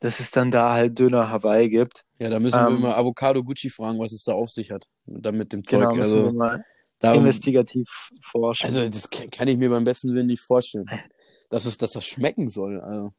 dass 0.00 0.20
es 0.20 0.30
dann 0.30 0.50
da 0.50 0.72
halt 0.72 0.98
Döner 0.98 1.28
Hawaii 1.28 1.68
gibt. 1.68 2.04
Ja, 2.18 2.30
da 2.30 2.38
müssen 2.38 2.58
wir 2.58 2.68
Ähm, 2.68 2.80
mal 2.80 2.94
Avocado 2.94 3.42
Gucci 3.42 3.68
fragen, 3.68 3.98
was 3.98 4.12
es 4.12 4.24
da 4.24 4.32
auf 4.32 4.50
sich 4.50 4.70
hat. 4.70 4.86
Dann 5.06 5.36
mit 5.36 5.52
dem 5.52 5.66
Zeug. 5.66 5.80
Genau, 5.80 5.94
müssen 5.94 6.18
wir 6.18 6.24
also, 6.26 6.36
mal 6.36 6.64
da, 7.00 7.14
investigativ 7.14 7.88
forschen. 8.22 8.66
also 8.66 8.88
das 8.88 9.08
kann 9.10 9.48
ich 9.48 9.56
mir 9.56 9.70
beim 9.70 9.84
besten 9.84 10.14
Willen 10.14 10.26
nicht 10.28 10.42
vorstellen. 10.42 10.86
Dass 11.50 11.64
es, 11.64 11.78
dass 11.78 11.92
das 11.92 12.04
schmecken 12.04 12.50
soll. 12.50 12.78
Also, 12.78 13.14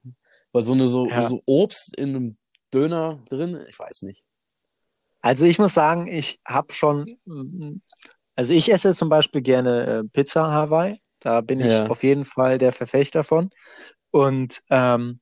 weil 0.51 0.61
so 0.61 0.73
eine 0.73 0.87
so, 0.87 1.07
Ja. 1.09 1.27
so 1.27 1.41
Obst 1.47 1.97
in 1.97 2.09
einem 2.09 2.37
Döner 2.71 3.23
drin, 3.27 3.59
ich 3.67 3.79
weiß 3.79 4.03
nicht. 4.03 4.23
Also 5.21 5.45
ich 5.45 5.57
muss 5.57 5.73
sagen, 5.73 6.05
ich 6.05 6.39
habe 6.45 6.71
schon, 6.71 7.17
also 8.39 8.53
ich 8.53 8.71
esse 8.71 8.93
zum 8.93 9.09
Beispiel 9.09 9.41
gerne 9.41 9.85
äh, 9.85 10.03
Pizza 10.13 10.49
Hawaii. 10.49 10.99
Da 11.19 11.41
bin 11.41 11.59
ich 11.59 11.67
Ja. 11.67 11.87
auf 11.89 12.03
jeden 12.03 12.23
Fall 12.23 12.57
der 12.57 12.71
Verfechter 12.71 13.25
von. 13.25 13.49
Und 14.11 14.61
ähm, 14.69 15.19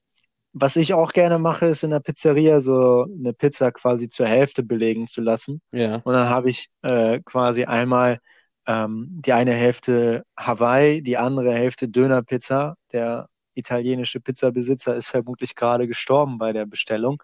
was 0.53 0.75
ich 0.75 0.93
auch 0.93 1.13
gerne 1.13 1.39
mache, 1.39 1.65
ist 1.67 1.83
in 1.83 1.89
der 1.91 1.99
Pizzeria 1.99 2.59
so 2.59 3.05
eine 3.05 3.33
Pizza 3.33 3.71
quasi 3.71 4.07
zur 4.07 4.27
Hälfte 4.27 4.63
belegen 4.63 5.07
zu 5.07 5.21
lassen. 5.21 5.61
Ja, 5.71 6.01
Und 6.03 6.13
dann 6.13 6.29
habe 6.29 6.51
ich 6.51 6.69
äh, 6.83 7.19
quasi 7.25 7.65
einmal 7.65 8.19
ähm, 8.67 9.07
die 9.11 9.33
eine 9.33 9.53
Hälfte 9.53 10.23
Hawaii, 10.37 11.01
die 11.01 11.17
andere 11.17 11.53
Hälfte 11.53 11.87
Dönerpizza. 11.89 12.75
Der 12.93 13.29
italienische 13.55 14.19
Pizzabesitzer 14.19 14.95
ist 14.95 15.09
vermutlich 15.09 15.55
gerade 15.55 15.87
gestorben 15.87 16.37
bei 16.37 16.53
der 16.53 16.67
Bestellung. 16.67 17.21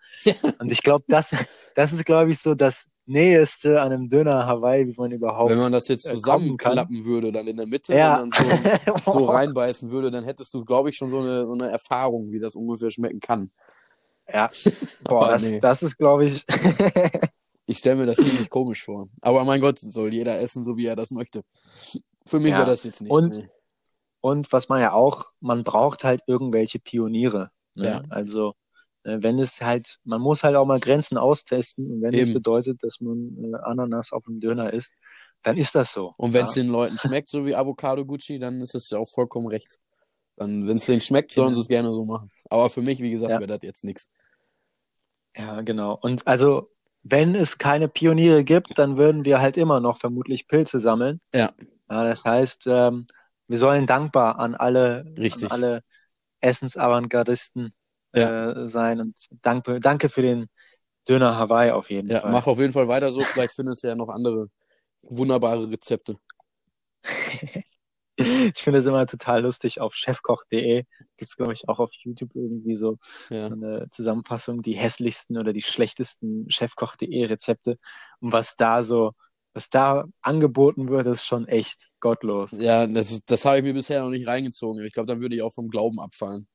Und 0.59 0.71
ich 0.71 0.81
glaube, 0.81 1.05
das, 1.07 1.35
das 1.75 1.93
ist, 1.93 2.05
glaube 2.05 2.31
ich, 2.31 2.39
so 2.39 2.55
das 2.55 2.87
Näheste 3.05 3.81
an 3.81 3.91
einem 3.91 4.09
Döner 4.09 4.45
Hawaii, 4.45 4.87
wie 4.87 4.95
man 4.97 5.11
überhaupt. 5.11 5.51
wenn 5.51 5.57
man 5.57 5.71
das 5.71 5.87
jetzt 5.89 6.07
äh, 6.09 6.13
zusammenklappen 6.13 7.03
würde, 7.05 7.31
dann 7.31 7.47
in 7.47 7.57
der 7.57 7.67
Mitte 7.67 7.93
Ja. 7.93 8.21
und 8.21 8.33
dann 8.37 8.79
so, 9.05 9.11
so 9.11 9.25
reinbeißen 9.25 9.91
würde, 9.91 10.09
dann 10.11 10.23
hättest 10.23 10.53
du, 10.53 10.63
glaube 10.63 10.89
ich, 10.89 10.95
schon 10.97 11.09
so 11.09 11.19
eine, 11.19 11.45
so 11.45 11.53
eine 11.53 11.69
Erfahrung, 11.69 12.31
wie 12.31 12.39
das 12.39 12.55
ungefähr 12.55 12.91
schmecken 12.91 13.19
kann. 13.19 13.51
Ja, 14.31 14.49
boah, 15.03 15.27
das, 15.29 15.51
nee. 15.51 15.59
das 15.59 15.83
ist, 15.83 15.97
glaube 15.97 16.25
ich, 16.25 16.45
Ich 17.65 17.77
stelle 17.77 17.95
mir 17.95 18.05
das 18.05 18.17
ziemlich 18.17 18.49
komisch 18.49 18.83
vor. 18.83 19.07
Aber 19.21 19.45
mein 19.45 19.61
Gott, 19.61 19.79
soll 19.79 20.13
jeder 20.13 20.37
essen, 20.39 20.65
so 20.65 20.75
wie 20.75 20.85
er 20.85 20.97
das 20.97 21.11
möchte. 21.11 21.43
Für 22.25 22.39
mich 22.39 22.51
Ja. 22.51 22.57
wäre 22.59 22.67
das 22.67 22.83
jetzt 22.83 23.01
nichts. 23.01 23.15
Und- 23.15 23.35
nee. 23.37 23.49
Und 24.19 24.53
was 24.53 24.69
man 24.69 24.79
ja 24.79 24.93
auch, 24.93 25.31
man 25.41 25.65
braucht 25.65 26.05
halt 26.05 26.21
irgendwelche 26.27 26.79
Pioniere. 26.79 27.51
Ne? 27.75 27.87
Ja. 27.87 28.01
Also 28.09 28.53
wenn 29.03 29.39
es 29.39 29.61
halt, 29.61 29.99
man 30.03 30.21
muss 30.21 30.43
halt 30.43 30.55
auch 30.55 30.65
mal 30.65 30.79
Grenzen 30.79 31.17
austesten 31.17 31.91
und 31.91 32.01
wenn 32.01 32.13
es 32.13 32.27
Eben. 32.27 32.33
bedeutet, 32.35 32.83
dass 32.83 32.99
man 33.01 33.37
äh, 33.53 33.57
Ananas 33.63 34.11
auf 34.13 34.23
dem 34.25 34.39
Döner 34.39 34.71
isst, 34.73 34.93
dann 35.41 35.57
ist 35.57 35.75
das 35.75 35.91
so. 35.91 36.13
Und 36.17 36.33
wenn 36.33 36.45
es 36.45 36.55
ja. 36.55 36.63
den 36.63 36.71
Leuten 36.71 36.97
schmeckt, 36.97 37.27
so 37.29 37.45
wie 37.45 37.55
Avocado 37.55 38.05
Gucci, 38.05 38.39
dann 38.39 38.61
ist 38.61 38.75
es 38.75 38.89
ja 38.89 38.97
auch 38.99 39.09
vollkommen 39.09 39.47
recht. 39.47 39.77
Dann, 40.37 40.67
wenn 40.67 40.77
es 40.77 40.85
denen 40.85 41.01
schmeckt, 41.01 41.33
sollen 41.33 41.49
Genau. 41.49 41.55
sie 41.55 41.61
es 41.61 41.67
gerne 41.67 41.93
so 41.93 42.05
machen. 42.05 42.31
Aber 42.49 42.69
für 42.69 42.81
mich, 42.81 42.99
wie 43.01 43.11
gesagt, 43.11 43.29
Ja. 43.31 43.39
wäre 43.39 43.47
das 43.47 43.59
jetzt 43.61 43.83
nichts. 43.83 44.09
ja, 45.35 45.61
genau. 45.61 45.97
Und 46.01 46.25
also 46.27 46.69
wenn 47.03 47.35
es 47.35 47.57
keine 47.57 47.89
Pioniere 47.89 48.43
gibt, 48.45 48.77
dann 48.79 48.95
würden 48.95 49.25
wir 49.25 49.41
halt 49.41 49.57
immer 49.57 49.81
noch 49.81 49.97
vermutlich 49.97 50.47
Pilze 50.47 50.79
sammeln. 50.79 51.19
Ja. 51.33 51.51
Ja, 51.89 52.03
das 52.07 52.23
heißt, 52.23 52.63
ähm, 52.67 53.05
wir 53.49 53.57
sollen 53.57 53.85
dankbar 53.85 54.39
an 54.39 54.55
alle, 54.55 55.03
Richtig. 55.17 55.51
an 55.51 55.51
alle 55.51 55.83
Essensavantgardisten 56.39 57.73
Ja. 58.15 58.51
äh, 58.51 58.67
sein 58.69 58.99
und 59.01 59.15
danke, 59.41 59.79
danke 59.79 60.09
für 60.09 60.21
den 60.21 60.47
Döner 61.07 61.37
Hawaii 61.37 61.71
auf 61.71 61.89
jeden 61.89 62.09
Ja, 62.09 62.21
Fall. 62.21 62.31
mach 62.31 62.47
auf 62.47 62.59
jeden 62.59 62.73
Fall 62.73 62.87
weiter 62.87 63.11
so. 63.11 63.21
Vielleicht 63.21 63.55
findest 63.55 63.83
du 63.83 63.87
ja 63.87 63.95
noch 63.95 64.09
andere 64.09 64.49
wunderbare 65.01 65.69
Rezepte. 65.69 66.15
Ich 68.15 68.61
finde 68.61 68.77
es 68.77 68.85
immer 68.85 69.07
total 69.07 69.41
lustig. 69.41 69.81
Auf 69.81 69.95
chefkoch.de 69.95 70.83
gibt 71.17 71.29
es, 71.29 71.35
glaube 71.35 71.53
ich, 71.53 71.67
auch 71.67 71.79
auf 71.79 71.91
YouTube 71.93 72.35
irgendwie 72.35 72.75
so, 72.75 72.97
Ja. 73.31 73.41
so 73.41 73.53
eine 73.53 73.87
Zusammenfassung, 73.89 74.61
die 74.61 74.73
hässlichsten 74.73 75.35
oder 75.35 75.51
die 75.51 75.63
schlechtesten 75.63 76.45
chefkoch.de 76.49 77.25
Rezepte. 77.25 77.77
Und 78.19 78.31
was 78.31 78.55
da 78.55 78.83
so, 78.83 79.13
was 79.53 79.71
da 79.71 80.05
angeboten 80.21 80.89
wird, 80.89 81.07
ist 81.07 81.25
schon 81.25 81.47
echt 81.47 81.89
gottlos. 82.01 82.51
Ja, 82.51 82.85
das, 82.85 83.19
das 83.25 83.45
habe 83.45 83.57
ich 83.57 83.63
mir 83.63 83.73
bisher 83.73 84.01
noch 84.03 84.11
nicht 84.11 84.27
reingezogen. 84.27 84.83
Ich 84.85 84.93
glaube, 84.93 85.07
dann 85.07 85.19
würde 85.19 85.35
ich 85.35 85.41
auch 85.41 85.53
vom 85.53 85.69
Glauben 85.69 85.99
abfallen. 85.99 86.47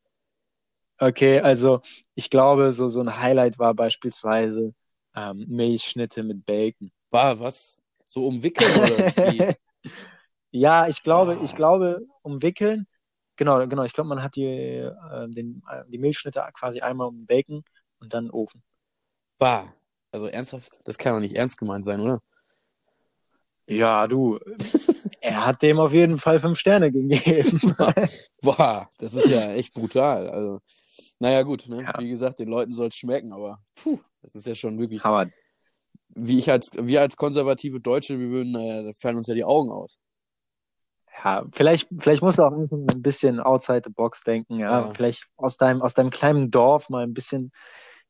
Okay, 0.99 1.41
also 1.41 1.81
ich 2.15 2.31
glaube, 2.31 2.73
so, 2.73 2.89
so 2.89 3.01
ein 3.01 3.19
Highlight 3.19 3.59
war 3.59 3.75
beispielsweise 3.75 4.75
ähm, 5.15 5.45
Milchschnitte 5.49 6.23
mit 6.23 6.45
Bacon. 6.45 6.91
War 7.11 7.39
was? 7.39 7.81
So 8.07 8.27
umwickeln 8.27 8.71
oder 8.77 9.33
wie? 9.33 9.55
Ja, 10.51 10.89
ich 10.89 11.03
glaube, 11.03 11.39
Ah. 11.39 11.45
ich 11.45 11.55
glaube, 11.55 12.01
umwickeln. 12.23 12.87
Genau, 13.37 13.67
genau. 13.69 13.85
Ich 13.85 13.93
glaube, 13.93 14.09
man 14.09 14.23
hat 14.23 14.35
die, 14.35 14.47
äh, 14.47 15.29
den, 15.29 15.63
äh, 15.71 15.85
die 15.89 15.99
Milchschnitte 15.99 16.43
quasi 16.55 16.81
einmal 16.81 17.09
um 17.09 17.27
Bacon 17.27 17.63
und 18.01 18.15
dann 18.15 18.31
Ofen. 18.31 18.63
Bah. 19.39 19.73
Also 20.11 20.27
ernsthaft? 20.27 20.81
Das 20.87 20.97
kann 20.97 21.13
doch 21.13 21.21
nicht 21.21 21.37
ernst 21.37 21.59
gemeint 21.59 21.85
sein, 21.85 22.01
oder? 22.01 22.23
Ja, 23.67 24.07
du, 24.07 24.39
er 25.21 25.45
hat 25.45 25.61
dem 25.61 25.79
auf 25.79 25.93
jeden 25.93 26.17
Fall 26.17 26.41
fünf 26.41 26.59
Sterne 26.59 26.91
gegeben. 26.91 27.61
Boah, 28.41 28.89
das 28.97 29.13
ist 29.13 29.29
ja 29.29 29.53
echt 29.53 29.75
brutal. 29.75 30.31
Also, 30.31 30.61
naja, 31.19 31.43
gut, 31.43 31.69
ne? 31.69 31.83
Ja. 31.83 31.95
Wie 31.99 32.09
gesagt, 32.09 32.39
den 32.39 32.49
Leuten 32.49 32.73
soll 32.73 32.89
es 32.89 32.97
schmecken, 32.97 33.33
aber 33.33 33.61
puh, 33.75 33.99
das 34.23 34.35
ist 34.35 34.47
ja 34.47 34.55
schon 34.55 34.79
wirklich. 34.79 35.05
Aber 35.05 35.27
Wie 36.09 36.39
ich 36.39 36.51
als, 36.51 36.71
wir 36.79 37.01
als 37.01 37.17
konservative 37.17 37.81
Deutsche, 37.81 38.19
wir 38.19 38.31
würden, 38.31 38.55
äh, 38.55 38.93
fallen 38.93 39.17
uns 39.17 39.27
ja 39.27 39.35
die 39.35 39.45
Augen 39.45 39.71
aus. 39.71 39.99
ja, 41.25 41.45
vielleicht, 41.53 41.89
vielleicht 41.99 42.23
musst 42.23 42.39
du 42.39 42.43
auch 42.43 42.53
ein 42.53 43.03
bisschen 43.03 43.41
outside 43.41 43.83
the 43.85 43.93
box 43.93 44.23
denken, 44.23 44.59
ja. 44.59 44.87
Ja. 44.87 44.95
Vielleicht 44.95 45.27
aus 45.37 45.57
deinem, 45.57 45.83
aus 45.83 45.95
deinem 45.95 46.11
kleinen 46.11 46.51
Dorf 46.51 46.89
mal 46.89 47.03
ein 47.05 47.15
bisschen 47.15 47.53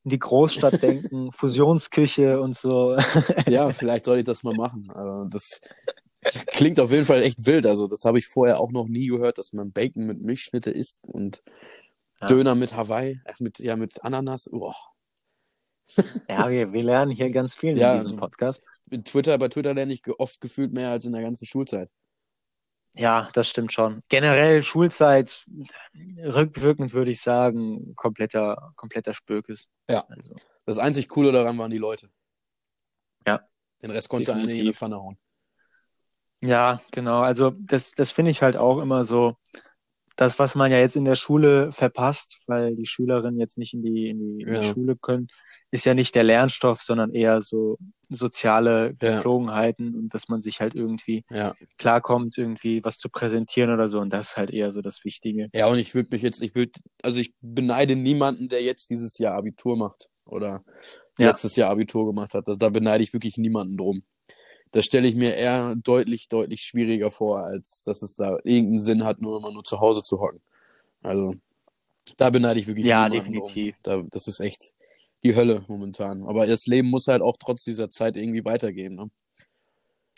in 0.05 0.11
die 0.11 0.19
Großstadt 0.19 0.83
denken, 0.83 1.33
Fusionsküche 1.33 2.41
und 2.41 2.57
so. 2.57 2.97
Ja, 3.49 3.71
vielleicht 3.71 4.05
soll 4.05 4.19
ich 4.19 4.25
das 4.25 4.43
mal 4.43 4.55
machen. 4.55 4.91
Also, 4.91 5.29
das 5.29 5.61
klingt 6.49 6.81
auf 6.81 6.91
jeden 6.91 7.07
Fall 7.07 7.23
echt 7.23 7.47
wild. 7.47 7.67
Also, 7.67 7.87
das 7.89 8.05
habe 8.05 8.19
ich 8.19 8.27
vorher 8.27 8.61
auch 8.61 8.71
noch 8.71 8.89
nie 8.89 9.07
gehört, 9.07 9.39
dass 9.39 9.53
man 9.53 9.73
Bacon 9.73 10.05
mit 10.07 10.21
Milchschnitte 10.21 10.71
isst 10.71 11.05
und 11.05 11.41
Ja. 12.21 12.27
Döner 12.27 12.55
mit 12.55 12.75
Hawaii, 12.75 13.21
ach, 13.27 13.39
mit, 13.41 13.59
ja, 13.59 13.77
mit 13.77 14.03
Ananas. 14.05 14.49
Oh. 14.53 14.73
Ja, 16.29 16.51
wir, 16.51 16.73
wir 16.73 16.83
lernen 16.83 17.13
hier 17.13 17.31
ganz 17.31 17.55
viel 17.55 17.79
Ja, 17.79 17.95
in 17.95 18.03
diesem 18.03 18.19
Podcast. 18.19 18.63
Mit 18.87 19.07
Twitter, 19.07 19.39
bei 19.39 19.49
Twitter 19.49 19.73
lerne 19.73 19.93
ich 19.93 20.03
oft 20.19 20.41
gefühlt 20.41 20.73
mehr 20.73 20.91
als 20.91 21.05
in 21.05 21.13
der 21.13 21.23
ganzen 21.23 21.47
Schulzeit. 21.47 21.91
Ja, 22.95 23.29
das 23.35 23.49
stimmt 23.49 23.73
schon. 23.73 24.03
Generell 24.09 24.63
Schulzeit, 24.63 25.47
rückwirkend 26.19 26.93
würde 26.93 27.11
ich 27.11 27.21
sagen, 27.21 27.95
kompletter, 27.95 28.73
kompletter 28.77 29.15
Spökes. 29.15 29.69
Ja. 29.89 30.05
Also, 30.09 30.35
Das 30.67 30.79
einzig 30.79 31.09
Coole 31.09 31.33
daran 31.33 31.57
waren 31.59 31.71
die 31.71 31.79
Leute. 31.79 32.11
Ja. 33.27 33.41
Den 33.83 33.91
Rest 33.91 34.09
konntest 34.09 34.29
du 34.31 34.33
eine 34.33 34.43
in 34.53 34.65
die. 34.65 34.73
Pfanne 34.73 34.97
hauen. 34.97 35.19
ja, 36.43 36.81
genau. 36.91 37.21
Also 37.21 37.51
das, 37.51 37.93
das 37.93 38.11
finde 38.11 38.31
ich 38.33 38.43
halt 38.43 38.57
auch 38.57 38.79
immer 38.81 39.05
so, 39.05 39.37
das, 40.19 40.39
was 40.41 40.57
man 40.57 40.71
ja 40.73 40.79
jetzt 40.79 40.97
in 40.97 41.05
der 41.05 41.15
Schule 41.15 41.71
verpasst, 41.71 42.41
weil 42.49 42.75
die 42.75 42.87
Schülerinnen 42.87 43.39
jetzt 43.39 43.57
nicht 43.57 43.73
in 43.73 43.83
die, 43.83 44.09
in 44.09 44.19
die, 44.19 44.43
in 44.43 44.49
die 44.49 44.55
Ja. 44.57 44.63
Schule 44.65 44.97
können, 44.97 45.29
ist 45.71 45.87
ja 45.87 45.95
nicht 45.95 46.15
der 46.17 46.25
Lernstoff, 46.25 46.83
sondern 46.83 47.15
eher 47.15 47.41
so 47.41 47.79
soziale 48.09 48.97
Ja. 49.01 49.15
Gepflogenheiten 49.17 49.95
und 49.95 50.13
dass 50.15 50.29
man 50.29 50.41
sich 50.41 50.61
halt 50.61 50.75
irgendwie 50.75 51.23
Ja. 51.31 51.55
klarkommt, 51.79 52.37
irgendwie 52.37 52.85
was 52.85 52.99
zu 52.99 53.09
präsentieren 53.11 53.73
oder 53.73 53.87
so. 53.87 54.01
Und 54.01 54.13
das 54.13 54.31
ist 54.31 54.37
halt 54.37 54.51
eher 54.51 54.73
so 54.73 54.81
das 54.81 55.05
Wichtige. 55.05 55.51
Ja, 55.55 55.69
und 55.69 55.79
ich 55.79 55.95
würde 55.95 56.09
mich 56.11 56.23
jetzt, 56.23 56.43
ich 56.43 56.55
würde, 56.57 56.73
also 57.03 57.21
ich 57.21 57.33
beneide 57.41 57.95
niemanden, 57.95 58.49
der 58.49 58.63
jetzt 58.63 58.91
dieses 58.91 59.19
Jahr 59.19 59.35
Abitur 59.37 59.77
macht 59.77 60.09
oder 60.25 60.65
Ja. 61.17 61.29
letztes 61.29 61.55
Jahr 61.55 61.71
Abitur 61.71 62.07
gemacht 62.07 62.35
hat. 62.35 62.49
Da, 62.49 62.55
da 62.55 62.71
beneide 62.71 63.05
ich 63.05 63.13
wirklich 63.13 63.37
niemanden 63.37 63.77
drum. 63.77 64.03
Das 64.73 64.85
stelle 64.85 65.09
ich 65.09 65.15
mir 65.15 65.35
eher 65.35 65.75
deutlich, 65.77 66.29
deutlich 66.29 66.63
schwieriger 66.63 67.11
vor, 67.11 67.41
als 67.41 67.85
dass 67.85 68.03
es 68.03 68.17
da 68.17 68.39
irgendeinen 68.45 68.81
Sinn 68.81 69.05
hat, 69.05 69.21
nur 69.21 69.39
immer 69.39 69.53
nur 69.53 69.65
zu 69.65 69.81
Hause 69.81 70.03
zu 70.03 70.21
hocken. 70.21 70.41
Also 71.03 71.35
da 72.17 72.31
beneide 72.31 72.61
ich 72.61 72.67
wirklich 72.67 72.87
Ja, 72.87 73.09
definitiv. 73.09 73.77
Da, 73.83 74.03
das 74.03 74.29
ist 74.29 74.41
echt 74.41 74.75
die 75.25 75.35
Hölle 75.35 75.65
momentan. 75.69 76.25
Aber 76.25 76.47
das 76.47 76.67
Leben 76.67 76.89
muss 76.89 77.09
halt 77.09 77.23
auch 77.23 77.37
trotz 77.39 77.65
dieser 77.65 77.91
Zeit 77.91 78.17
irgendwie 78.17 78.45
weitergehen. 78.45 78.95
Ne? 78.95 79.11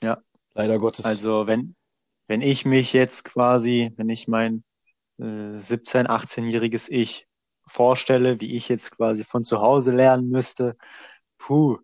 Ja. 0.03 0.19
Leider 0.55 0.79
Gottes. 0.79 1.05
Also 1.05 1.47
wenn, 1.47 1.75
wenn 2.27 2.43
ich 2.43 2.65
mich 2.65 2.93
jetzt 2.93 3.25
quasi, 3.25 3.93
wenn 3.97 4.09
ich 4.09 4.29
mein 4.29 4.65
äh, 5.19 5.23
17-, 5.25 6.07
18-jähriges 6.07 6.91
Ich 6.91 7.27
vorstelle, 7.67 8.41
wie 8.41 8.57
ich 8.57 8.69
jetzt 8.69 8.91
quasi 8.93 9.25
von 9.25 9.45
zu 9.45 9.61
Hause 9.61 9.93
lernen 9.93 10.29
müsste, 10.29 10.77
puh, 11.39 11.79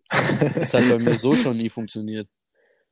Das 0.54 0.74
hat 0.74 0.88
bei 0.88 0.98
mir 0.98 1.18
so 1.18 1.34
schon 1.36 1.56
nie 1.56 1.70
funktioniert. 1.70 2.28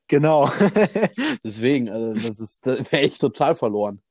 Genau. 0.09 0.49
Deswegen, 1.45 1.89
also 1.89 2.13
das 2.15 2.41
ist, 2.41 2.67
das 2.67 2.91
wäre 2.93 3.03
ich 3.05 3.19
total 3.19 3.55
verloren. 3.55 4.03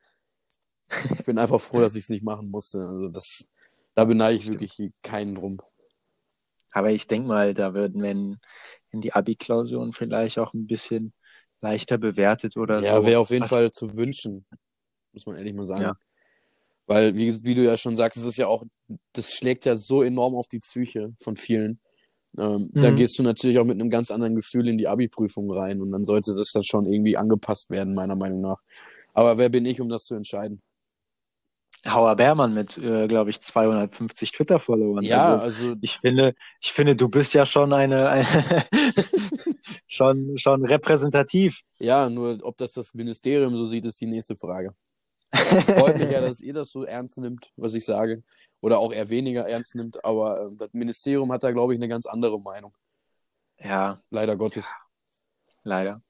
Ich 1.17 1.25
bin 1.25 1.37
einfach 1.37 1.59
froh, 1.59 1.79
dass 1.79 1.95
ich 1.95 2.03
es 2.03 2.09
nicht 2.09 2.23
machen 2.23 2.49
musste. 2.51 2.79
Also 2.79 3.09
das, 3.09 3.47
da 3.95 4.05
beneide 4.05 4.35
ich 4.37 4.43
Stimmt. 4.43 4.61
wirklich 4.61 4.91
keinen 5.01 5.35
drum. 5.35 5.59
Aber 6.71 6.91
ich 6.91 7.07
denke 7.07 7.27
mal, 7.27 7.53
da 7.53 7.73
würden, 7.73 8.01
wenn 8.01 8.37
in 8.91 9.01
die 9.01 9.13
Abi-Klausuren 9.13 9.93
vielleicht 9.93 10.39
auch 10.39 10.53
ein 10.53 10.67
bisschen 10.67 11.13
leichter 11.61 11.97
bewertet 11.97 12.57
oder 12.57 12.81
Ja, 12.81 12.97
so. 12.97 13.05
wäre 13.05 13.19
auf 13.19 13.29
jeden 13.29 13.43
Was- 13.43 13.51
Fall 13.51 13.71
zu 13.71 13.95
wünschen, 13.95 14.45
muss 15.13 15.25
man 15.25 15.37
ehrlich 15.37 15.53
mal 15.53 15.65
sagen. 15.65 15.81
Ja. 15.81 15.93
Weil, 16.85 17.15
wie, 17.15 17.43
wie 17.43 17.55
du 17.55 17.63
ja 17.63 17.77
schon 17.77 17.95
sagst, 17.95 18.17
es 18.17 18.25
ist 18.25 18.37
ja 18.37 18.47
auch, 18.47 18.63
das 19.13 19.31
schlägt 19.31 19.63
ja 19.65 19.77
so 19.77 20.03
enorm 20.03 20.35
auf 20.35 20.47
die 20.47 20.59
Psyche 20.59 21.13
von 21.21 21.37
vielen. 21.37 21.79
Ähm, 22.37 22.71
Dann 22.79 22.95
Mhm. 22.95 22.97
gehst 22.97 23.17
du 23.19 23.23
natürlich 23.23 23.59
auch 23.59 23.65
mit 23.65 23.79
einem 23.79 23.89
ganz 23.89 24.11
anderen 24.11 24.35
Gefühl 24.35 24.67
in 24.67 24.77
die 24.77 24.87
Abi-Prüfung 24.87 25.51
rein 25.51 25.81
und 25.81 25.91
dann 25.91 26.05
sollte 26.05 26.35
das 26.35 26.51
dann 26.51 26.63
schon 26.63 26.87
irgendwie 26.87 27.17
angepasst 27.17 27.69
werden, 27.69 27.95
meiner 27.95 28.15
Meinung 28.15 28.41
nach. 28.41 28.57
Aber 29.13 29.37
wer 29.37 29.49
bin 29.49 29.65
ich, 29.65 29.81
um 29.81 29.89
das 29.89 30.05
zu 30.05 30.15
entscheiden? 30.15 30.61
Hauer 31.85 32.15
Bärmann 32.15 32.53
mit, 32.53 32.77
äh, 32.77 33.07
glaube 33.07 33.29
ich, 33.29 33.41
250 33.41 34.31
Twitter-Followern. 34.31 35.05
Ja, 35.05 35.35
Also, 35.35 35.41
also 35.41 35.75
ich 35.81 35.97
finde, 35.97 36.33
ich 36.61 36.71
finde, 36.71 36.95
du 36.95 37.09
bist 37.09 37.33
ja 37.33 37.45
schon 37.45 37.73
eine, 37.73 38.09
eine 38.09 38.25
schon, 39.87 40.37
schon 40.37 40.65
repräsentativ. 40.65 41.61
Ja, 41.79 42.09
nur 42.09 42.39
ob 42.43 42.57
das 42.57 42.71
das 42.71 42.93
Ministerium 42.93 43.55
so 43.55 43.65
sieht, 43.65 43.85
ist 43.85 43.99
die 44.01 44.05
nächste 44.07 44.35
Frage. 44.35 44.73
Freut 45.35 45.97
mich 45.97 46.11
ja, 46.11 46.21
dass 46.21 46.39
ihr 46.39 46.53
das 46.53 46.69
so 46.71 46.83
ernst 46.83 47.17
nimmt, 47.17 47.51
was 47.55 47.73
ich 47.73 47.85
sage. 47.85 48.23
Oder 48.61 48.79
auch 48.79 48.93
eher 48.93 49.09
weniger 49.09 49.47
ernst 49.47 49.75
nimmt. 49.75 50.03
Aber 50.05 50.41
ähm, 50.41 50.57
das 50.57 50.69
Ministerium 50.73 51.31
hat 51.31 51.43
da, 51.43 51.51
glaube 51.51 51.73
ich, 51.73 51.79
eine 51.79 51.87
ganz 51.87 52.05
andere 52.05 52.39
Meinung. 52.39 52.73
Ja, 53.59 53.99
Leider 54.09 54.35
Gottes. 54.35 54.71
leider. 55.63 56.01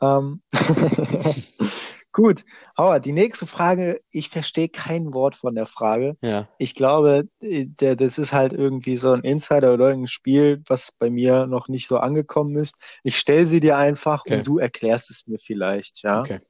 Ähm, 0.00 0.42
gut, 2.12 2.44
Hauer, 2.76 2.98
die 3.00 3.12
nächste 3.12 3.46
Frage, 3.46 4.00
ich 4.10 4.28
verstehe 4.30 4.68
kein 4.68 5.14
Wort 5.14 5.36
von 5.36 5.54
der 5.54 5.66
Frage. 5.66 6.16
Ja. 6.22 6.48
Ich 6.58 6.74
glaube, 6.74 7.28
äh, 7.40 7.66
der, 7.66 7.94
das 7.96 8.18
ist 8.18 8.32
halt 8.32 8.52
irgendwie 8.52 8.96
so 8.96 9.12
ein 9.12 9.20
Insider 9.20 9.72
oder 9.74 9.88
ein 9.88 10.06
Spiel, 10.06 10.62
was 10.66 10.92
bei 10.98 11.10
mir 11.10 11.46
noch 11.46 11.68
nicht 11.68 11.86
so 11.88 11.98
angekommen 11.98 12.56
ist. 12.56 12.76
Ich 13.04 13.18
stelle 13.18 13.46
sie 13.46 13.60
dir 13.60 13.76
einfach 13.76 14.22
Okay. 14.26 14.38
und 14.38 14.46
du 14.46 14.58
erklärst 14.58 15.10
es 15.10 15.26
mir 15.26 15.38
vielleicht, 15.38 16.02
ja? 16.02 16.20
Okay. 16.20 16.40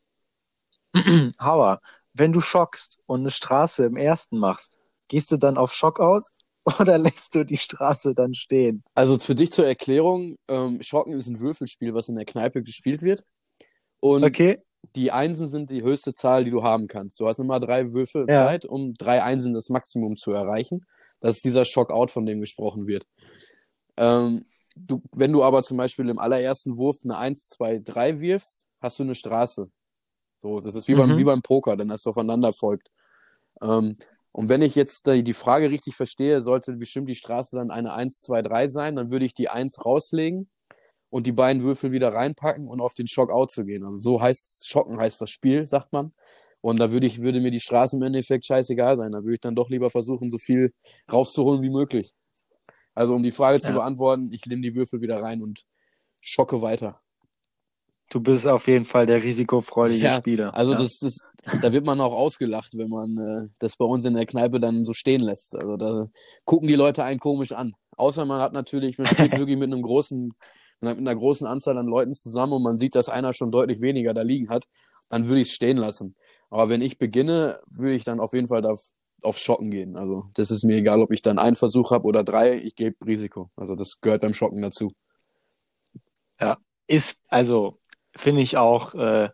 Hauer, 1.40 1.80
wenn 2.14 2.32
du 2.32 2.40
schockst 2.40 2.98
und 3.06 3.20
eine 3.20 3.30
Straße 3.30 3.84
im 3.84 3.96
ersten 3.96 4.38
machst, 4.38 4.78
gehst 5.08 5.32
du 5.32 5.36
dann 5.36 5.56
auf 5.56 5.72
Schockout 5.72 6.24
oder 6.80 6.98
lässt 6.98 7.34
du 7.34 7.44
die 7.44 7.56
Straße 7.56 8.14
dann 8.14 8.34
stehen? 8.34 8.84
Also 8.94 9.18
für 9.18 9.34
dich 9.34 9.52
zur 9.52 9.66
Erklärung, 9.66 10.36
ähm, 10.48 10.80
Schocken 10.82 11.14
ist 11.14 11.28
ein 11.28 11.40
Würfelspiel, 11.40 11.94
was 11.94 12.08
in 12.08 12.16
der 12.16 12.24
Kneipe 12.24 12.62
gespielt 12.62 13.02
wird. 13.02 13.24
Und 14.00 14.24
Okay? 14.24 14.58
die 14.96 15.12
Einsen 15.12 15.48
sind 15.48 15.70
die 15.70 15.82
höchste 15.82 16.12
Zahl, 16.12 16.44
die 16.44 16.50
du 16.50 16.62
haben 16.62 16.88
kannst. 16.88 17.18
Du 17.20 17.28
hast 17.28 17.38
immer 17.38 17.60
drei 17.60 17.92
Würfel 17.92 18.26
Ja. 18.28 18.46
Zeit, 18.46 18.64
um 18.64 18.94
drei 18.94 19.22
Einsen 19.22 19.54
das 19.54 19.68
Maximum 19.68 20.16
zu 20.16 20.32
erreichen. 20.32 20.84
Das 21.20 21.36
ist 21.36 21.44
dieser 21.44 21.64
Shockout, 21.64 22.10
von 22.10 22.26
dem 22.26 22.40
gesprochen 22.40 22.86
wird. 22.88 23.06
Ähm, 23.96 24.44
du, 24.74 25.02
wenn 25.12 25.32
du 25.32 25.42
aber 25.44 25.62
zum 25.62 25.76
Beispiel 25.76 26.08
im 26.08 26.18
allerersten 26.18 26.76
Wurf 26.76 26.98
eine 27.04 27.16
1, 27.16 27.48
2, 27.50 27.78
3 27.78 28.20
wirfst, 28.20 28.66
hast 28.80 28.98
du 28.98 29.04
eine 29.04 29.14
Straße. 29.14 29.70
So, 30.42 30.60
das 30.60 30.74
ist 30.74 30.88
wie, 30.88 30.94
beim, 30.94 31.10
Mhm. 31.10 31.18
wie 31.18 31.24
beim 31.24 31.42
Poker, 31.42 31.76
denn 31.76 31.88
das 31.88 32.06
aufeinander 32.06 32.52
folgt. 32.52 32.90
Ähm, 33.62 33.96
und 34.32 34.48
wenn 34.48 34.62
ich 34.62 34.74
jetzt 34.76 35.06
die 35.06 35.22
die 35.24 35.34
Frage 35.34 35.70
richtig 35.70 35.96
verstehe, 35.96 36.40
sollte 36.42 36.72
bestimmt 36.74 37.08
die 37.08 37.14
Straße 37.16 37.56
dann 37.56 37.70
eine 37.70 37.92
1, 37.94 38.20
2, 38.22 38.42
3 38.42 38.68
sein, 38.68 38.96
dann 38.96 39.10
würde 39.10 39.26
ich 39.26 39.34
die 39.34 39.50
1 39.50 39.84
rauslegen 39.84 40.50
und 41.10 41.26
die 41.26 41.32
beiden 41.32 41.62
Würfel 41.64 41.92
wieder 41.92 42.14
reinpacken 42.14 42.68
und 42.68 42.80
auf 42.80 42.94
den 42.94 43.08
Shockout 43.08 43.48
zu 43.50 43.64
gehen. 43.66 43.84
Also 43.84 43.98
so 44.00 44.22
heißt 44.22 44.68
Schocken 44.68 44.98
heißt 44.98 45.20
das 45.20 45.30
Spiel, 45.30 45.66
sagt 45.66 45.92
man. 45.92 46.12
Und 46.62 46.80
da 46.80 46.92
würde 46.92 47.06
ich, 47.08 47.22
würde 47.22 47.40
mir 47.40 47.50
die 47.52 47.60
Straße 47.60 47.96
im 47.96 48.02
Endeffekt 48.02 48.46
scheißegal 48.46 48.96
sein. 48.96 49.12
Da 49.12 49.24
würde 49.24 49.34
ich 49.34 49.40
dann 49.40 49.56
doch 49.56 49.70
lieber 49.70 49.90
versuchen, 49.90 50.30
so 50.30 50.38
viel 50.38 50.72
rauszuholen 51.12 51.62
wie 51.62 51.70
möglich. 51.70 52.14
Also 52.94 53.14
um 53.14 53.22
die 53.24 53.32
Frage 53.32 53.60
zu 53.60 53.68
Ja. 53.70 53.74
beantworten, 53.74 54.32
ich 54.32 54.46
nehme 54.46 54.62
die 54.62 54.74
Würfel 54.76 55.02
wieder 55.02 55.22
rein 55.22 55.42
und 55.42 55.64
schocke 56.22 56.62
weiter. 56.62 57.01
Du 58.12 58.20
bist 58.20 58.46
auf 58.46 58.66
jeden 58.66 58.84
Fall 58.84 59.06
der 59.06 59.22
risikofreudige 59.22 60.04
Ja, 60.04 60.16
Spieler. 60.18 60.54
Also 60.54 60.72
ja. 60.72 60.78
das, 60.78 60.98
das, 60.98 61.20
da 61.62 61.72
wird 61.72 61.86
man 61.86 61.98
auch 62.00 62.12
ausgelacht, 62.12 62.76
wenn 62.76 62.90
man 62.90 63.16
äh, 63.16 63.48
das 63.58 63.76
bei 63.78 63.86
uns 63.86 64.04
in 64.04 64.12
der 64.12 64.26
Kneipe 64.26 64.60
dann 64.60 64.84
so 64.84 64.92
stehen 64.92 65.22
lässt. 65.22 65.54
Also 65.56 65.78
da 65.78 66.08
gucken 66.44 66.68
die 66.68 66.74
Leute 66.74 67.04
einen 67.04 67.20
komisch 67.20 67.52
an. 67.52 67.72
Außer 67.96 68.26
man 68.26 68.42
hat 68.42 68.52
natürlich, 68.52 68.98
man 68.98 69.06
spielt 69.06 69.32
wirklich 69.38 69.56
mit 69.56 69.72
einem 69.72 69.80
großen, 69.80 70.30
mit 70.80 70.98
einer 70.98 71.16
großen 71.16 71.46
Anzahl 71.46 71.78
an 71.78 71.86
Leuten 71.86 72.12
zusammen 72.12 72.52
und 72.52 72.62
man 72.62 72.78
sieht, 72.78 72.94
dass 72.96 73.08
einer 73.08 73.32
schon 73.32 73.50
deutlich 73.50 73.80
weniger 73.80 74.12
da 74.12 74.20
liegen 74.20 74.50
hat, 74.50 74.66
dann 75.08 75.28
würde 75.28 75.40
ich 75.40 75.48
es 75.48 75.54
stehen 75.54 75.78
lassen. 75.78 76.14
Aber 76.50 76.68
wenn 76.68 76.82
ich 76.82 76.98
beginne, 76.98 77.60
würde 77.70 77.94
ich 77.94 78.04
dann 78.04 78.20
auf 78.20 78.34
jeden 78.34 78.48
Fall 78.48 78.60
da 78.60 78.74
auf 79.22 79.38
Schocken 79.38 79.70
gehen. 79.70 79.96
Also 79.96 80.24
das 80.34 80.50
ist 80.50 80.64
mir 80.64 80.76
egal, 80.76 81.00
ob 81.00 81.12
ich 81.12 81.22
dann 81.22 81.38
einen 81.38 81.56
Versuch 81.56 81.92
habe 81.92 82.06
oder 82.06 82.24
drei, 82.24 82.58
ich 82.58 82.74
gebe 82.74 82.96
Risiko. 83.06 83.48
Also 83.56 83.74
das 83.74 84.00
gehört 84.02 84.20
beim 84.20 84.34
Schocken 84.34 84.60
dazu. 84.60 84.90
Ist, 86.92 87.16
also, 87.28 87.78
finde 88.16 88.42
ich 88.42 88.56
auch, 88.56 88.94
äh, 88.94 89.30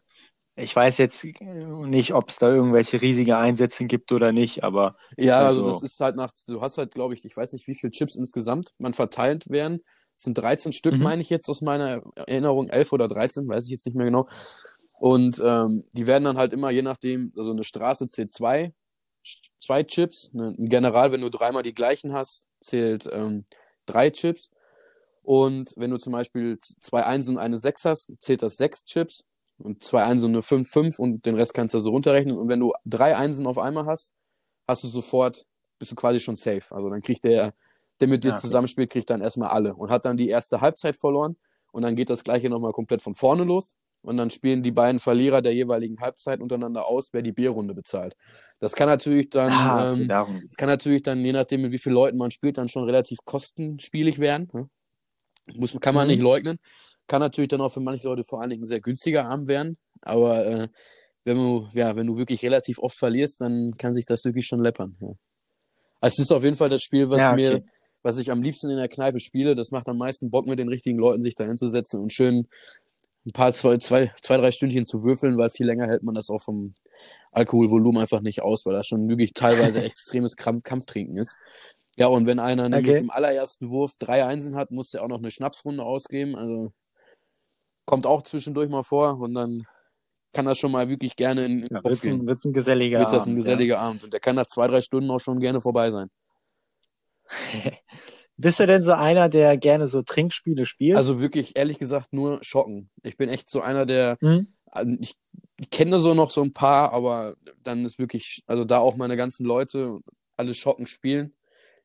ich 0.57 0.75
weiß 0.75 0.99
jetzt 0.99 1.25
nicht, 1.25 2.15
ob 2.15 2.31
es 2.31 2.39
da 2.39 2.49
irgendwelche 2.53 3.01
riesige 3.01 3.37
Einsätze 3.37 3.85
gibt 3.87 4.11
oder 4.13 4.33
nicht, 4.33 4.65
aber 4.65 4.97
Ja, 5.17 5.39
also, 5.41 5.65
Also- 5.65 5.81
das 5.81 5.93
ist 5.93 6.01
halt 6.01 6.17
nach, 6.17 6.33
du 6.47 6.61
hast 6.61 6.79
halt, 6.79 6.93
glaube 6.95 7.15
ich, 7.15 7.25
ich 7.25 7.37
weiß 7.37 7.53
nicht, 7.53 7.67
wie 7.69 7.75
viele 7.77 7.93
Chips 7.93 8.17
insgesamt 8.17 8.75
man 8.79 8.95
verteilt 8.95 9.49
werden. 9.51 9.85
Es 10.17 10.25
sind 10.25 10.37
13 10.37 10.73
Stück, 10.73 10.95
Mhm. 10.95 11.03
meine 11.05 11.23
ich 11.23 11.31
jetzt 11.31 11.49
aus 11.49 11.61
meiner 11.61 12.03
Erinnerung, 12.17 12.69
11 12.71 12.93
oder 12.93 13.07
13, 13.07 13.47
weiß 13.49 13.65
ich 13.67 13.71
jetzt 13.71 13.87
nicht 13.87 13.95
mehr 13.95 14.07
genau. 14.07 14.27
Und 14.99 15.41
ähm, 15.45 15.85
die 15.93 16.09
werden 16.09 16.25
dann 16.25 16.39
halt 16.39 16.53
immer, 16.53 16.71
je 16.71 16.83
nachdem, 16.83 17.33
also 17.37 17.53
eine 17.53 17.63
Straße 17.63 18.09
zählt 18.09 18.33
zwei, 18.33 18.75
zwei 19.61 19.85
Chips. 19.85 20.33
Ne, 20.33 20.57
Ein 20.59 20.69
General, 20.69 21.13
wenn 21.13 21.21
du 21.21 21.31
dreimal 21.31 21.63
die 21.63 21.75
gleichen 21.75 22.13
hast, 22.15 22.49
zählt 22.61 23.09
ähm, 23.13 23.45
drei 23.87 24.11
Chips. 24.11 24.51
Und 25.29 25.75
wenn 25.77 25.91
du 25.91 25.99
zum 25.99 26.15
Beispiel 26.15 26.57
zwei 26.59 27.05
Einsen 27.05 27.37
und 27.37 27.43
eine 27.43 27.59
Sechs 27.59 27.85
hast, 27.85 28.11
zählt 28.19 28.41
das 28.41 28.57
sechs 28.57 28.87
Chips. 28.87 29.27
Und 29.59 29.85
zwei 29.85 30.05
Einsen 30.05 30.25
und 30.25 30.31
eine 30.33 30.41
fünf, 30.41 30.71
fünf 30.71 30.99
und 30.99 31.27
den 31.27 31.35
Rest 31.35 31.53
kannst 31.53 31.75
du 31.75 31.81
so 31.81 31.91
runterrechnen. 31.91 32.39
Und 32.39 32.49
wenn 32.49 32.61
du 32.61 32.73
drei 32.87 33.15
Einsen 33.15 33.47
auf 33.47 33.59
einmal 33.59 33.85
hast, 33.85 34.15
hast 34.67 34.85
du 34.85 34.89
sofort, 34.89 35.45
bist 35.79 35.93
du 35.93 35.97
quasi 35.97 36.19
schon 36.19 36.35
safe. 36.35 36.75
Also 36.75 36.89
dann 36.89 37.03
kriegt 37.03 37.25
der, 37.25 37.53
der 38.01 38.09
mit 38.09 38.25
dir 38.25 38.31
okay. 38.31 38.41
zusammenspielt, 38.41 38.91
kriegt 38.91 39.11
dann 39.11 39.21
erstmal 39.21 39.51
alle 39.51 39.75
und 39.75 39.91
hat 39.91 40.07
dann 40.07 40.17
die 40.17 40.31
erste 40.31 40.63
Halbzeit 40.63 40.97
verloren. 40.97 41.37
Und 41.73 41.83
dann 41.83 41.95
geht 41.95 42.09
das 42.09 42.25
gleiche 42.25 42.49
nochmal 42.49 42.73
komplett 42.73 43.03
von 43.03 43.15
vorne 43.15 43.45
los. 43.45 43.77
Und 44.01 44.17
dann 44.17 44.31
spielen 44.31 44.63
die 44.63 44.73
beiden 44.73 44.99
Verlierer 44.99 45.43
der 45.43 45.53
jeweiligen 45.53 46.01
Halbzeit 46.01 46.41
untereinander 46.41 46.87
aus, 46.87 47.11
wer 47.13 47.21
die 47.21 47.33
B-Runde 47.33 47.75
bezahlt. 47.75 48.17
Das 48.61 48.75
kann 48.75 48.89
natürlich 48.89 49.29
dann, 49.29 49.53
ah, 49.53 49.91
okay, 49.93 50.03
ähm, 50.05 50.09
das 50.09 50.57
kann 50.57 50.71
natürlich 50.71 51.03
dann, 51.03 51.23
je 51.23 51.33
nachdem, 51.33 51.61
mit 51.61 51.73
wie 51.73 51.79
vielen 51.79 51.97
Leuten 51.97 52.17
man 52.17 52.31
spielt, 52.31 52.57
dann 52.57 52.71
schon 52.71 52.85
relativ 52.85 53.19
kostenspielig 53.27 54.21
werden. 54.21 54.71
Muss, 55.55 55.77
kann 55.81 55.95
man 55.95 56.07
Mhm. 56.07 56.13
nicht 56.13 56.23
leugnen. 56.23 56.59
Kann 57.07 57.21
natürlich 57.21 57.49
dann 57.49 57.61
auch 57.61 57.73
für 57.73 57.81
manche 57.81 58.07
Leute 58.07 58.25
vor 58.25 58.41
allen 58.41 58.51
Dingen 58.51 58.63
ein 58.63 58.67
sehr 58.67 58.81
günstiger 58.81 59.25
Abend 59.27 59.49
werden. 59.49 59.79
Aber 60.03 60.47
äh, 60.47 60.69
wenn 61.25 61.37
du, 61.37 61.69
ja, 61.73 61.97
wenn 61.97 62.07
du 62.07 62.17
wirklich 62.17 62.43
relativ 62.43 62.79
oft 62.79 62.97
verlierst, 62.99 63.41
dann 63.41 63.73
kann 63.79 63.95
sich 63.95 64.05
das 64.05 64.25
wirklich 64.25 64.47
schon 64.47 64.61
läppern. 64.61 64.97
Ja. 65.01 65.09
Also 66.01 66.15
es 66.23 66.27
ist 66.27 66.33
auf 66.33 66.45
jeden 66.45 66.57
Fall 66.57 66.69
das 66.69 66.83
Spiel, 66.83 67.11
was 67.11 67.19
Ja, 67.19 67.33
mir, 67.35 67.55
okay. 67.57 67.65
was 68.03 68.19
ich 68.19 68.31
am 68.31 68.43
liebsten 68.43 68.71
in 68.71 68.77
der 68.77 68.89
Kneipe 68.89 69.21
spiele. 69.21 69.55
Das 69.55 69.71
macht 69.71 69.89
am 69.89 69.97
meisten 69.99 70.31
Bock, 70.31 70.47
mit 70.47 70.59
den 70.59 70.69
richtigen 70.69 70.99
Leuten 70.99 71.23
sich 71.23 71.35
da 71.35 71.45
hinzusetzen 71.45 72.01
und 72.01 72.13
schön 72.13 72.47
ein 73.27 73.33
paar, 73.33 73.53
zwei, 73.53 73.77
zwei, 73.79 74.13
zwei, 74.23 74.37
drei 74.39 74.53
Stündchen 74.53 74.85
zu 74.85 75.03
würfeln, 75.03 75.37
weil 75.37 75.51
viel 75.51 75.67
länger 75.67 75.87
hält 75.87 76.03
man 76.03 76.15
das 76.15 76.31
auch 76.31 76.41
vom 76.41 76.73
Alkoholvolumen 77.33 78.01
einfach 78.01 78.21
nicht 78.23 78.41
aus, 78.43 78.65
weil 78.65 78.75
das 78.75 78.87
schon 78.87 79.09
wirklich 79.09 79.33
teilweise 79.35 79.83
extremes 79.85 80.37
Kampf, 80.37 80.63
Kampftrinken 80.63 81.17
ist. 81.17 81.35
Ja, 81.99 82.07
und 82.07 82.27
wenn 82.27 82.39
einer 82.39 82.69
nämlich 82.69 82.97
im 82.97 83.11
allerersten 83.11 83.71
Wurf 83.71 83.95
drei 83.99 84.25
Einsen 84.25 84.55
hat, 84.55 84.71
muss 84.71 84.91
der 84.91 85.03
auch 85.03 85.09
noch 85.09 85.19
eine 85.19 85.31
Schnapsrunde 85.31 85.83
ausgeben. 85.83 86.37
Also 86.37 86.73
kommt 87.87 88.07
auch 88.07 88.23
zwischendurch 88.23 88.69
mal 88.69 88.85
vor 88.85 89.19
und 89.19 89.35
dann 89.35 89.67
kann 90.33 90.45
das 90.45 90.59
schon 90.59 90.71
mal 90.71 90.89
wirklich 90.89 91.17
gerne 91.17 91.45
in, 91.47 91.63
in 91.65 91.75
ja, 91.75 91.81
Kopf 91.81 92.01
gehen. 92.03 92.27
Wird 92.27 92.45
ein 92.45 92.53
geselliger 92.53 92.99
Abend. 92.99 93.11
Wird 93.11 93.21
das 93.21 93.27
ein 93.27 93.37
geselliger 93.37 93.75
ja. 93.75 93.81
Abend. 93.81 94.05
Und 94.05 94.13
der 94.13 94.21
kann 94.21 94.37
nach 94.37 94.47
zwei, 94.47 94.69
drei 94.69 94.81
Stunden 94.81 95.11
auch 95.11 95.19
schon 95.19 95.41
gerne 95.41 95.61
vorbei 95.61 95.91
sein. 95.91 96.09
Bist 98.37 98.61
du 98.61 98.67
denn 98.67 98.85
so 98.85 98.93
einer, 98.93 99.29
der 99.29 99.57
gerne 99.57 99.89
so 99.89 100.03
Trinkspiele 100.03 100.67
spielt? 100.67 100.97
Also 100.97 101.21
wirklich, 101.21 101.57
ehrlich 101.57 101.81
gesagt, 101.81 102.13
nur 102.13 102.39
schocken. 102.45 102.91
Ich 103.03 103.17
bin 103.17 103.29
echt 103.29 103.51
so 103.51 103.61
einer, 103.61 103.85
der. 103.85 104.17
Hm? 104.21 104.47
Ich, 105.01 105.17
ich 105.59 105.71
kenne 105.71 105.99
so 105.99 106.15
noch 106.15 106.31
so 106.31 106.43
ein 106.43 106.53
paar, 106.53 106.93
aber 106.93 107.35
dann 107.65 107.85
ist 107.85 107.99
wirklich, 107.99 108.45
also 108.47 108.65
da 108.65 108.79
auch 108.79 108.95
meine 108.95 109.17
ganzen 109.17 109.45
Leute 109.45 109.99
alle 110.37 110.55
schocken 110.55 110.87
spielen. 110.87 111.35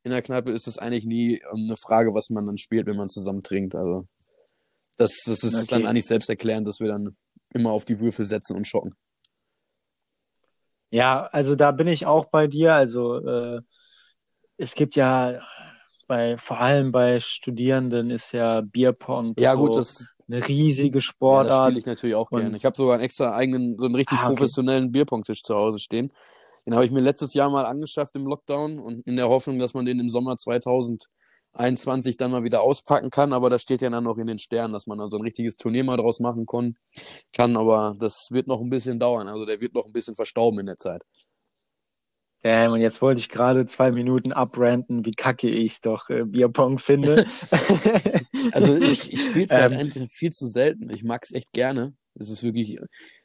In 0.03 0.11
der 0.11 0.21
Kneipe 0.21 0.51
ist 0.51 0.67
es 0.67 0.77
eigentlich 0.77 1.05
nie 1.05 1.35
ähm, 1.35 1.65
eine 1.67 1.77
Frage, 1.77 2.13
was 2.13 2.29
man 2.29 2.45
dann 2.45 2.57
spielt, 2.57 2.87
wenn 2.87 2.97
man 2.97 3.09
zusammen 3.09 3.41
trinkt. 3.41 3.75
Also 3.75 4.07
das, 4.97 5.23
das 5.25 5.43
ist 5.43 5.55
okay. 5.55 5.67
dann 5.69 5.85
eigentlich 5.85 6.05
selbst 6.05 6.29
erklärend, 6.29 6.67
dass 6.67 6.79
wir 6.79 6.87
dann 6.87 7.15
immer 7.53 7.71
auf 7.71 7.85
die 7.85 7.99
Würfel 7.99 8.25
setzen 8.25 8.55
und 8.55 8.67
schocken. 8.67 8.95
Ja, 10.91 11.25
also 11.31 11.55
da 11.55 11.71
bin 11.71 11.87
ich 11.87 12.05
auch 12.05 12.25
bei 12.25 12.47
dir. 12.47 12.75
Also 12.75 13.17
äh, 13.25 13.61
es 14.57 14.75
gibt 14.75 14.95
ja 14.95 15.41
bei 16.07 16.37
vor 16.37 16.59
allem 16.59 16.91
bei 16.91 17.19
Studierenden 17.19 18.11
ist 18.11 18.31
ja 18.33 18.61
Bierpong 18.61 19.33
ja, 19.39 19.53
so 19.53 19.59
gut, 19.59 19.75
das, 19.75 20.05
eine 20.29 20.47
riesige 20.47 21.01
Sportart. 21.01 21.49
Ja, 21.49 21.57
das 21.57 21.65
spiele 21.67 21.79
ich 21.79 21.85
natürlich 21.85 22.15
auch 22.15 22.29
gerne. 22.29 22.55
Ich 22.55 22.65
habe 22.65 22.75
sogar 22.75 22.95
einen 22.95 23.03
extra 23.03 23.35
eigenen, 23.35 23.77
so 23.77 23.85
einen 23.85 23.95
richtig 23.95 24.17
ah, 24.19 24.25
okay. 24.25 24.35
professionellen 24.35 24.91
Bierpongtisch 24.91 25.43
zu 25.43 25.55
Hause 25.55 25.79
stehen. 25.79 26.09
Den 26.65 26.75
habe 26.75 26.85
ich 26.85 26.91
mir 26.91 27.01
letztes 27.01 27.33
Jahr 27.33 27.49
mal 27.49 27.65
angeschafft 27.65 28.15
im 28.15 28.25
Lockdown 28.25 28.79
und 28.79 29.05
in 29.05 29.15
der 29.15 29.29
Hoffnung, 29.29 29.59
dass 29.59 29.73
man 29.73 29.85
den 29.85 29.99
im 29.99 30.09
Sommer 30.09 30.37
2000 30.37 31.07
21 31.53 32.17
dann 32.17 32.31
mal 32.31 32.43
wieder 32.43 32.61
auspacken 32.61 33.09
kann, 33.11 33.31
aber 33.31 33.49
das 33.49 33.61
steht 33.61 33.81
ja 33.81 33.89
dann 33.89 34.03
noch 34.03 34.17
in 34.17 34.27
den 34.27 34.39
Sternen, 34.39 34.73
dass 34.73 34.87
man 34.87 34.97
dann 34.97 35.11
so 35.11 35.17
ein 35.17 35.21
richtiges 35.23 35.57
Turnier 35.57 35.83
mal 35.83 35.97
draus 35.97 36.19
machen 36.19 36.45
kann. 36.45 36.75
kann, 37.31 37.57
aber 37.57 37.95
das 37.99 38.29
wird 38.31 38.47
noch 38.47 38.59
ein 38.59 38.69
bisschen 38.69 38.99
dauern, 38.99 39.27
also 39.27 39.45
der 39.45 39.61
wird 39.61 39.73
noch 39.73 39.85
ein 39.85 39.93
bisschen 39.93 40.15
verstauben 40.15 40.59
in 40.59 40.65
der 40.65 40.77
Zeit. 40.77 41.03
Damn, 42.41 42.73
und 42.73 42.81
jetzt 42.81 43.01
wollte 43.01 43.21
ich 43.21 43.29
gerade 43.29 43.65
zwei 43.67 43.91
Minuten 43.91 44.33
abranten, 44.33 45.05
wie 45.05 45.13
kacke 45.13 45.47
ich 45.47 45.79
doch 45.79 46.09
äh, 46.09 46.25
Bierpong 46.25 46.77
finde. 46.77 47.25
also 48.51 48.75
ich, 48.75 49.13
ich 49.13 49.21
spiele 49.21 49.45
es 49.45 49.51
halt 49.53 49.95
ähm, 49.95 50.09
viel 50.09 50.31
zu 50.31 50.47
selten. 50.47 50.89
Ich 50.89 51.05
mag 51.05 51.23
es 51.23 51.31
echt 51.31 51.53
gerne. 51.53 51.95
Es 52.15 52.29
ist 52.29 52.43
wirklich, 52.43 52.79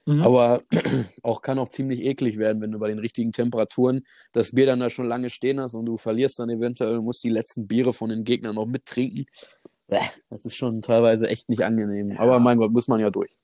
mhm. 0.07 0.23
aber 0.23 0.63
auch 1.23 1.43
kann 1.43 1.59
auch 1.59 1.69
ziemlich 1.69 2.03
eklig 2.03 2.39
werden, 2.39 2.63
wenn 2.63 2.73
du 2.73 2.79
bei 2.79 2.89
den 2.89 2.99
richtigen 2.99 3.33
Temperaturen 3.33 4.07
das 4.33 4.53
Bier 4.53 4.67
dann 4.67 4.81
da 4.81 4.89
schon 4.89 5.07
lange 5.07 5.31
stehen 5.31 5.61
hast 5.61 5.75
und 5.75 5.87
du 5.87 5.99
verlierst 5.99 6.39
dann 6.39 6.49
eventuell, 6.49 7.01
musst 7.01 7.23
die 7.23 7.31
letzten 7.31 7.67
Biere 7.67 7.93
von 7.93 8.11
den 8.11 8.25
Gegnern 8.25 8.55
noch 8.55 8.67
mittrinken. 8.67 9.27
Das 10.31 10.45
ist 10.45 10.57
schon 10.57 10.83
teilweise 10.83 11.29
echt 11.29 11.49
nicht 11.49 11.63
angenehm. 11.65 12.13
Ja. 12.13 12.21
Aber 12.21 12.39
mein 12.39 12.59
Gott, 12.59 12.73
muss 12.73 12.89
man 12.89 13.01
ja 13.01 13.11
durch. 13.11 13.37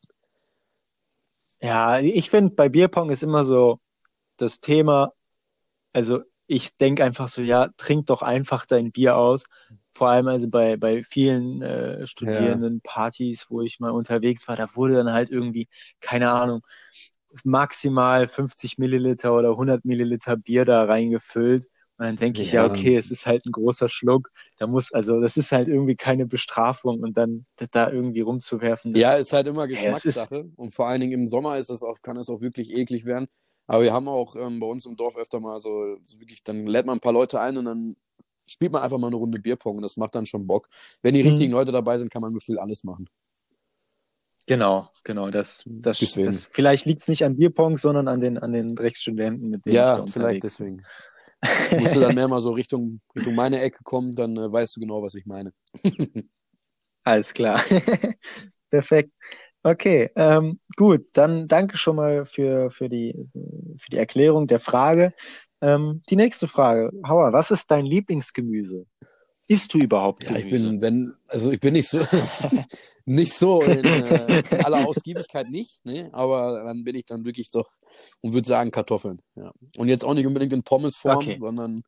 Ja, 1.60 1.98
ich 1.98 2.28
finde, 2.28 2.54
bei 2.54 2.68
Bierpong 2.68 3.10
ist 3.10 3.22
immer 3.22 3.44
so 3.44 3.80
das 4.36 4.60
Thema, 4.60 5.12
also 5.92 6.20
ich 6.46 6.76
denke 6.76 7.04
einfach 7.04 7.28
so, 7.28 7.40
ja, 7.40 7.68
trink 7.78 8.06
doch 8.06 8.20
einfach 8.20 8.66
dein 8.66 8.92
Bier 8.92 9.16
aus 9.16 9.44
vor 9.94 10.08
allem 10.08 10.28
also 10.28 10.48
bei, 10.48 10.76
bei 10.76 11.02
vielen 11.02 11.62
äh, 11.62 12.06
Studierendenpartys, 12.06 13.42
ja. 13.42 13.46
wo 13.48 13.62
ich 13.62 13.80
mal 13.80 13.90
unterwegs 13.90 14.48
war, 14.48 14.56
da 14.56 14.66
wurde 14.74 14.94
dann 14.94 15.12
halt 15.12 15.30
irgendwie, 15.30 15.68
keine 16.00 16.30
Ahnung, 16.30 16.60
maximal 17.44 18.28
50 18.28 18.78
Milliliter 18.78 19.34
oder 19.34 19.50
100 19.50 19.84
Milliliter 19.84 20.36
Bier 20.36 20.64
da 20.64 20.84
reingefüllt. 20.84 21.66
Und 21.96 22.06
dann 22.06 22.16
denke 22.16 22.42
ich, 22.42 22.50
ja. 22.52 22.64
ja, 22.64 22.70
okay, 22.70 22.96
es 22.96 23.12
ist 23.12 23.24
halt 23.24 23.46
ein 23.46 23.52
großer 23.52 23.88
Schluck. 23.88 24.30
Da 24.58 24.66
muss, 24.66 24.92
also 24.92 25.20
das 25.20 25.36
ist 25.36 25.52
halt 25.52 25.68
irgendwie 25.68 25.94
keine 25.94 26.26
Bestrafung 26.26 27.00
und 27.00 27.16
dann 27.16 27.46
da 27.70 27.90
irgendwie 27.90 28.20
rumzuwerfen. 28.20 28.92
Das, 28.92 29.00
ja, 29.00 29.14
ist 29.14 29.32
halt 29.32 29.46
immer 29.46 29.68
Geschmackssache. 29.68 30.38
Ist, 30.38 30.58
und 30.58 30.74
vor 30.74 30.88
allen 30.88 31.00
Dingen 31.00 31.12
im 31.12 31.26
Sommer 31.28 31.56
ist 31.58 31.70
das 31.70 31.84
auch, 31.84 32.02
kann 32.02 32.16
es 32.16 32.28
auch 32.28 32.40
wirklich 32.40 32.70
eklig 32.72 33.04
werden. 33.04 33.28
Aber 33.66 33.84
wir 33.84 33.92
haben 33.92 34.08
auch 34.08 34.34
ähm, 34.36 34.58
bei 34.58 34.66
uns 34.66 34.86
im 34.86 34.96
Dorf 34.96 35.16
öfter 35.16 35.40
mal 35.40 35.60
so, 35.60 35.96
so 36.04 36.18
wirklich, 36.20 36.42
dann 36.42 36.66
lädt 36.66 36.84
man 36.84 36.98
ein 36.98 37.00
paar 37.00 37.12
Leute 37.12 37.40
ein 37.40 37.56
und 37.56 37.64
dann 37.64 37.96
spielt 38.46 38.72
man 38.72 38.82
einfach 38.82 38.98
mal 38.98 39.08
eine 39.08 39.16
Runde 39.16 39.38
Bierpong. 39.38 39.80
Das 39.82 39.96
macht 39.96 40.14
dann 40.14 40.26
schon 40.26 40.46
Bock. 40.46 40.68
Wenn 41.02 41.14
die 41.14 41.22
mhm. 41.22 41.30
richtigen 41.30 41.52
Leute 41.52 41.72
dabei 41.72 41.98
sind, 41.98 42.10
kann 42.10 42.22
man 42.22 42.34
gefühlt 42.34 42.58
alles 42.58 42.84
machen. 42.84 43.08
Genau, 44.46 44.88
genau. 45.04 45.30
Das, 45.30 45.62
das, 45.66 45.98
das 45.98 46.46
vielleicht 46.50 46.84
liegt 46.84 47.00
es 47.00 47.08
nicht 47.08 47.24
an 47.24 47.36
Bierpong, 47.36 47.78
sondern 47.78 48.08
an 48.08 48.20
den, 48.20 48.38
an 48.38 48.52
den 48.52 48.76
Rechtsstudenten, 48.76 49.48
mit 49.48 49.64
denen 49.64 49.76
ja, 49.76 49.98
ich 49.98 50.04
da 50.04 50.12
vielleicht 50.12 50.44
deswegen. 50.44 50.82
Musst 51.78 51.96
du 51.96 52.00
dann 52.00 52.14
mehr 52.14 52.28
mal 52.28 52.40
so 52.40 52.50
Richtung, 52.50 53.00
Richtung 53.16 53.34
meine 53.34 53.60
Ecke 53.60 53.82
kommen, 53.84 54.12
dann 54.12 54.36
äh, 54.36 54.52
weißt 54.52 54.76
du 54.76 54.80
genau, 54.80 55.02
was 55.02 55.14
ich 55.14 55.26
meine. 55.26 55.52
Alles 57.04 57.32
klar. 57.34 57.62
Perfekt. 58.70 59.10
Okay, 59.62 60.10
ähm, 60.14 60.60
gut, 60.76 61.06
dann 61.14 61.48
danke 61.48 61.78
schon 61.78 61.96
mal 61.96 62.26
für, 62.26 62.70
für, 62.70 62.90
die, 62.90 63.14
für 63.78 63.90
die 63.90 63.96
Erklärung 63.96 64.46
der 64.46 64.60
Frage. 64.60 65.14
Ähm, 65.60 66.02
die 66.10 66.16
nächste 66.16 66.48
Frage. 66.48 66.90
Hauer, 67.06 67.32
was 67.32 67.50
ist 67.50 67.70
dein 67.70 67.86
Lieblingsgemüse? 67.86 68.86
Isst 69.46 69.74
du 69.74 69.78
überhaupt 69.78 70.20
Gemüse? 70.20 70.40
Ja, 70.40 70.44
ich 70.44 70.50
bin, 70.50 70.80
wenn, 70.80 71.14
also 71.28 71.50
ich 71.50 71.60
bin 71.60 71.74
nicht 71.74 71.88
so, 71.88 72.00
nicht 73.04 73.34
so 73.34 73.62
in, 73.62 73.84
äh, 73.84 74.42
in, 74.50 74.64
aller 74.64 74.86
Ausgiebigkeit 74.86 75.48
nicht, 75.48 75.84
ne? 75.84 76.08
aber 76.12 76.62
dann 76.64 76.82
bin 76.82 76.96
ich 76.96 77.04
dann 77.04 77.24
wirklich 77.24 77.50
doch 77.50 77.68
und 78.22 78.32
würde 78.32 78.48
sagen 78.48 78.70
Kartoffeln. 78.70 79.20
Ja. 79.34 79.52
Und 79.76 79.88
jetzt 79.88 80.04
auch 80.04 80.14
nicht 80.14 80.26
unbedingt 80.26 80.54
in 80.54 80.62
Pommesform, 80.62 81.18
okay. 81.18 81.38
sondern 81.38 81.82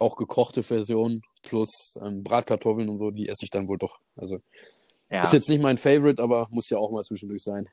auch 0.00 0.16
gekochte 0.16 0.62
Version 0.62 1.22
plus 1.42 1.96
ähm, 2.00 2.24
Bratkartoffeln 2.24 2.88
und 2.88 2.98
so, 2.98 3.10
die 3.10 3.28
esse 3.28 3.44
ich 3.44 3.50
dann 3.50 3.68
wohl 3.68 3.78
doch. 3.78 4.00
Also 4.16 4.38
ja. 5.10 5.22
ist 5.22 5.32
jetzt 5.32 5.48
nicht 5.48 5.62
mein 5.62 5.78
Favorite, 5.78 6.22
aber 6.22 6.48
muss 6.50 6.70
ja 6.70 6.78
auch 6.78 6.90
mal 6.90 7.04
zwischendurch 7.04 7.42
sein. 7.42 7.68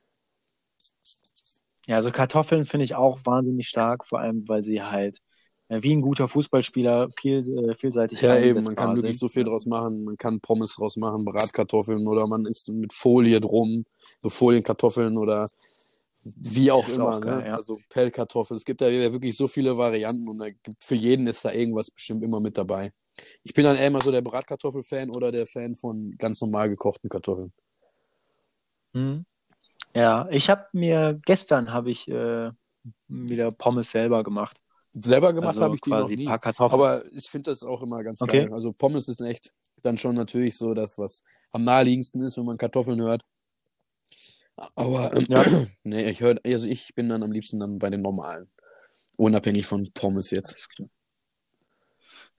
Ja, 1.90 1.96
also 1.96 2.12
Kartoffeln 2.12 2.68
finde 2.68 2.84
ich 2.84 2.94
auch 2.94 3.18
wahnsinnig 3.24 3.68
stark, 3.68 4.06
vor 4.06 4.20
allem 4.20 4.48
weil 4.48 4.64
sie 4.64 4.84
halt 4.84 5.18
äh, 5.70 5.82
wie 5.82 5.96
ein 5.96 6.02
guter 6.02 6.28
Fußballspieler 6.28 7.10
viel, 7.20 7.40
äh, 7.40 7.74
vielseitig 7.74 8.22
Ja, 8.22 8.38
eben, 8.38 8.64
man 8.64 8.76
kann 8.76 8.96
wirklich 8.96 9.18
so 9.18 9.28
viel 9.28 9.44
draus 9.44 9.66
machen. 9.66 10.04
Man 10.04 10.16
kann 10.16 10.40
Pommes 10.40 10.76
draus 10.76 10.98
machen, 10.98 11.26
Bratkartoffeln 11.26 12.06
oder 12.06 12.28
man 12.28 12.46
isst 12.46 12.70
mit 12.70 12.94
Folie 12.94 13.42
drum, 13.42 13.86
so 14.22 14.30
Folienkartoffeln 14.30 15.18
oder 15.18 15.48
wie 16.24 16.72
auch 16.72 16.88
immer. 16.90 17.18
Auch 17.18 17.22
geil, 17.22 17.40
ne? 17.40 17.48
ja. 17.48 17.56
Also 17.56 17.80
Pellkartoffeln. 17.90 18.58
Es 18.58 18.66
gibt 18.66 18.82
ja 18.82 18.90
wirklich 18.90 19.36
so 19.36 19.48
viele 19.48 19.76
Varianten 19.76 20.28
und 20.28 20.44
für 20.80 20.96
jeden 20.96 21.26
ist 21.26 21.44
da 21.44 21.52
irgendwas 21.52 21.90
bestimmt 21.90 22.24
immer 22.24 22.40
mit 22.40 22.56
dabei. 22.56 22.92
Ich 23.42 23.56
bin 23.56 23.64
dann 23.64 23.78
eher 23.78 23.88
immer 23.88 24.02
so 24.02 24.12
der 24.12 24.22
Bratkartoffel-Fan 24.22 25.10
oder 25.10 25.32
der 25.32 25.48
Fan 25.48 25.76
von 25.76 26.16
ganz 26.20 26.40
normal 26.40 26.70
gekochten 26.70 27.10
Kartoffeln. 27.10 27.52
Hm. 28.94 29.26
Ja, 29.94 30.28
ich 30.30 30.50
habe 30.50 30.66
mir 30.74 31.20
gestern 31.26 31.74
habe 31.74 31.92
ich 31.92 32.08
äh, 32.08 32.52
wieder 33.08 33.52
Pommes 33.52 33.92
selber 33.92 34.24
gemacht. 34.24 34.62
Selber 34.94 35.34
gemacht 35.34 35.56
also 35.56 35.64
habe 35.64 35.76
ich 35.76 35.82
die 35.82 35.90
noch 35.90 36.10
nie. 36.10 36.28
Aber 36.28 37.04
ich 37.12 37.30
finde 37.30 37.52
das 37.52 37.64
auch 37.64 37.82
immer 37.82 38.04
ganz 38.04 38.22
okay. 38.22 38.46
geil. 38.46 38.54
Also 38.54 38.74
Pommes 38.74 39.08
ist 39.08 39.22
echt 39.22 39.52
dann 39.84 39.98
schon 39.98 40.16
natürlich 40.16 40.58
so 40.58 40.74
das, 40.74 40.98
was 40.98 41.24
am 41.52 41.64
naheliegendsten 41.64 42.22
ist, 42.22 42.38
wenn 42.38 42.46
man 42.46 42.58
Kartoffeln 42.58 43.02
hört. 43.02 43.24
Aber 44.76 45.16
ähm, 45.16 45.26
ja. 45.30 45.44
nee, 45.84 46.10
ich 46.10 46.22
höre, 46.22 46.40
also 46.44 46.68
ich 46.68 46.94
bin 46.96 47.10
dann 47.10 47.24
am 47.24 47.32
liebsten 47.32 47.60
dann 47.60 47.80
bei 47.80 47.90
den 47.90 48.02
normalen. 48.02 48.50
Unabhängig 49.16 49.66
von 49.66 49.92
Pommes 49.94 50.32
jetzt. 50.32 50.70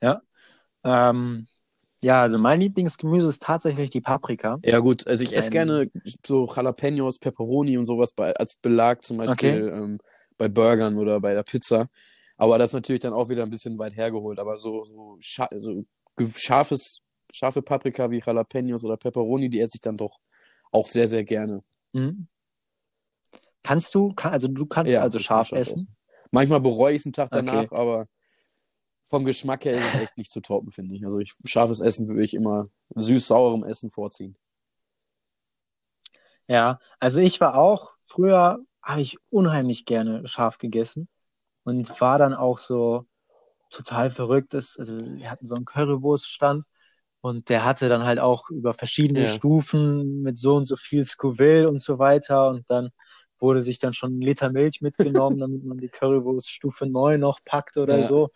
Ja. 0.03 0.23
Ähm, 0.83 1.47
ja, 2.03 2.23
also 2.23 2.39
mein 2.39 2.61
Lieblingsgemüse 2.61 3.29
ist 3.29 3.43
tatsächlich 3.43 3.91
die 3.91 4.01
Paprika. 4.01 4.59
Ja, 4.65 4.79
gut, 4.79 5.07
also 5.07 5.23
ich 5.23 5.37
esse 5.37 5.51
gerne 5.51 5.91
so 6.27 6.47
Jalapenos, 6.47 7.19
Pepperoni 7.19 7.77
und 7.77 7.85
sowas 7.85 8.13
bei, 8.13 8.35
als 8.35 8.57
Belag, 8.57 9.03
zum 9.05 9.19
Beispiel 9.19 9.65
okay. 9.65 9.77
ähm, 9.77 9.99
bei 10.39 10.49
Burgern 10.49 10.97
oder 10.97 11.21
bei 11.21 11.35
der 11.35 11.43
Pizza. 11.43 11.89
Aber 12.39 12.59
das 12.59 12.71
ist 12.71 12.75
natürlich 12.75 13.03
dann 13.03 13.13
auch 13.13 13.29
wieder 13.29 13.43
ein 13.43 13.51
bisschen 13.51 13.79
weit 13.79 13.97
hergeholt. 13.97 14.39
Aber 14.39 14.57
so, 14.57 14.83
so, 14.85 15.19
scha 15.21 15.49
so 15.53 15.85
scharfes, 16.35 17.01
scharfe 17.33 17.61
Paprika 17.61 18.11
wie 18.11 18.23
Jalapenos 18.25 18.83
oder 18.83 18.97
Pepperoni, 18.97 19.51
die 19.51 19.61
esse 19.61 19.77
ich 19.77 19.83
dann 19.83 19.99
doch 19.99 20.19
auch 20.73 20.87
sehr, 20.87 21.07
sehr 21.07 21.25
gerne. 21.25 21.63
Mhm. 21.93 22.29
Kannst 23.63 23.95
du, 23.95 24.15
also 24.17 24.49
du 24.49 24.65
kannst 24.65 24.91
ja, 24.91 25.03
also 25.03 25.19
scharf, 25.19 25.49
scharf 25.49 25.61
essen? 25.61 25.75
essen? 25.75 25.97
Manchmal 26.31 26.61
bereue 26.61 26.95
ich 26.95 27.01
es 27.01 27.07
einen 27.07 27.13
Tag 27.13 27.31
danach, 27.31 27.65
okay. 27.65 27.77
aber 27.77 28.07
vom 29.11 29.25
Geschmack 29.25 29.65
her 29.65 29.75
ist 29.75 29.95
es 29.95 30.01
echt 30.01 30.17
nicht 30.17 30.31
zu 30.31 30.41
toppen, 30.41 30.71
finde 30.71 30.95
ich. 30.95 31.05
Also 31.05 31.19
ich, 31.19 31.35
scharfes 31.45 31.81
Essen 31.81 32.07
würde 32.07 32.25
ich 32.25 32.33
immer 32.33 32.65
süß-saurem 32.95 33.65
Essen 33.65 33.91
vorziehen. 33.91 34.37
Ja, 36.47 36.79
also 37.01 37.21
ich 37.21 37.41
war 37.41 37.57
auch, 37.57 37.97
früher 38.07 38.61
habe 38.83 39.01
ich 39.01 39.19
unheimlich 39.29 39.85
gerne 39.85 40.27
scharf 40.27 40.59
gegessen 40.59 41.09
und 41.65 42.01
war 42.01 42.19
dann 42.19 42.35
auch 42.35 42.59
so 42.59 43.07
total 43.69 44.11
verrückt. 44.11 44.55
Also 44.55 44.97
wir 44.97 45.29
hatten 45.29 45.47
so 45.47 45.57
einen 45.57 45.65
Currywurststand 45.65 46.65
und 47.21 47.49
der 47.49 47.65
hatte 47.65 47.89
dann 47.89 48.05
halt 48.05 48.21
auch 48.21 48.49
über 48.49 48.75
verschiedene 48.75 49.25
ja. 49.25 49.29
Stufen 49.29 50.23
mit 50.23 50.39
so 50.39 50.55
und 50.55 50.67
so 50.67 50.77
viel 50.77 51.05
Scoville 51.05 51.69
und 51.69 51.83
so 51.83 51.99
weiter 51.99 52.49
und 52.49 52.65
dann 52.71 52.91
wurde 53.41 53.63
sich 53.63 53.79
dann 53.79 53.93
schon 53.93 54.19
ein 54.19 54.21
Liter 54.21 54.51
Milch 54.51 54.81
mitgenommen, 54.81 55.39
damit 55.41 55.65
man 55.65 55.79
die 55.79 55.89
Currywurst 55.89 56.49
Stufe 56.49 56.87
9 56.87 57.19
noch 57.19 57.41
packt 57.45 57.77
oder 57.77 57.99
ja. 57.99 58.07
so. 58.07 58.31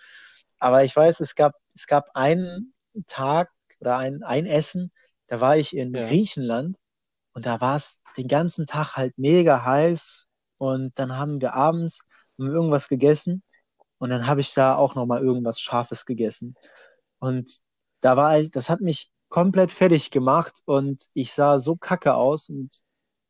Aber 0.58 0.84
ich 0.84 0.94
weiß, 0.96 1.20
es 1.20 1.34
gab, 1.34 1.54
es 1.74 1.86
gab 1.86 2.10
einen 2.14 2.74
Tag 3.06 3.50
oder 3.80 3.98
ein, 3.98 4.22
ein 4.22 4.46
Essen, 4.46 4.92
da 5.28 5.40
war 5.40 5.56
ich 5.56 5.76
in 5.76 5.94
Ja. 5.94 6.00
Griechenland 6.00 6.78
und 7.34 7.46
da 7.46 7.60
war 7.60 7.76
es 7.76 8.02
den 8.16 8.28
ganzen 8.28 8.66
Tag 8.66 8.96
halt 8.96 9.18
mega 9.18 9.64
heiß 9.64 10.28
und 10.58 10.98
dann 10.98 11.16
haben 11.16 11.40
wir 11.40 11.54
abends 11.54 12.00
haben 12.38 12.48
wir 12.48 12.54
irgendwas 12.54 12.88
gegessen 12.88 13.42
und 13.98 14.10
dann 14.10 14.26
habe 14.26 14.40
ich 14.42 14.54
da 14.54 14.76
auch 14.76 14.94
nochmal 14.94 15.22
irgendwas 15.22 15.60
Scharfes 15.60 16.06
gegessen. 16.06 16.54
Und 17.18 17.50
da 18.00 18.16
war 18.16 18.38
ich, 18.40 18.50
das 18.50 18.70
hat 18.70 18.80
mich 18.80 19.10
komplett 19.28 19.72
fertig 19.72 20.10
gemacht 20.10 20.60
und 20.66 21.02
ich 21.14 21.32
sah 21.32 21.58
so 21.60 21.76
kacke 21.76 22.14
aus 22.14 22.48
und 22.50 22.74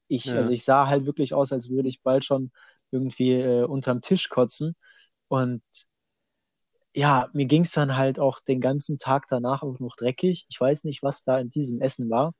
ich, 0.08 0.36
Ja. 0.36 0.38
also 0.38 0.52
ich 0.52 0.64
sah 0.64 0.86
halt 0.88 1.06
wirklich 1.06 1.34
aus, 1.34 1.52
als 1.52 1.70
würde 1.70 1.88
ich 1.88 2.02
bald 2.02 2.24
schon 2.24 2.52
irgendwie 2.90 3.32
äh, 3.34 3.64
unterm 3.64 4.00
Tisch 4.02 4.28
kotzen. 4.28 4.76
Und 5.28 5.62
ja, 6.94 7.28
mir 7.32 7.46
ging 7.46 7.62
es 7.64 7.72
dann 7.72 7.96
halt 7.96 8.18
auch 8.18 8.40
den 8.40 8.60
ganzen 8.60 8.98
Tag 8.98 9.24
danach 9.28 9.62
auch 9.62 9.78
noch 9.80 9.96
dreckig. 9.96 10.46
Ich 10.48 10.60
weiß 10.60 10.84
nicht, 10.84 11.02
was 11.02 11.24
da 11.24 11.38
in 11.38 11.50
diesem 11.50 11.80
Essen 11.80 12.08
war. 12.10 12.32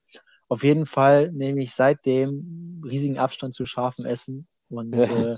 Auf 0.49 0.63
jeden 0.63 0.87
Fall 0.87 1.33
nehme 1.33 1.63
ich 1.63 1.75
seitdem 1.75 2.81
riesigen 2.85 3.19
Abstand 3.19 3.55
zu 3.55 3.67
scharfem 3.67 4.05
Essen. 4.05 4.47
Und 4.69 4.95
Ja. 4.95 5.35
äh, 5.35 5.37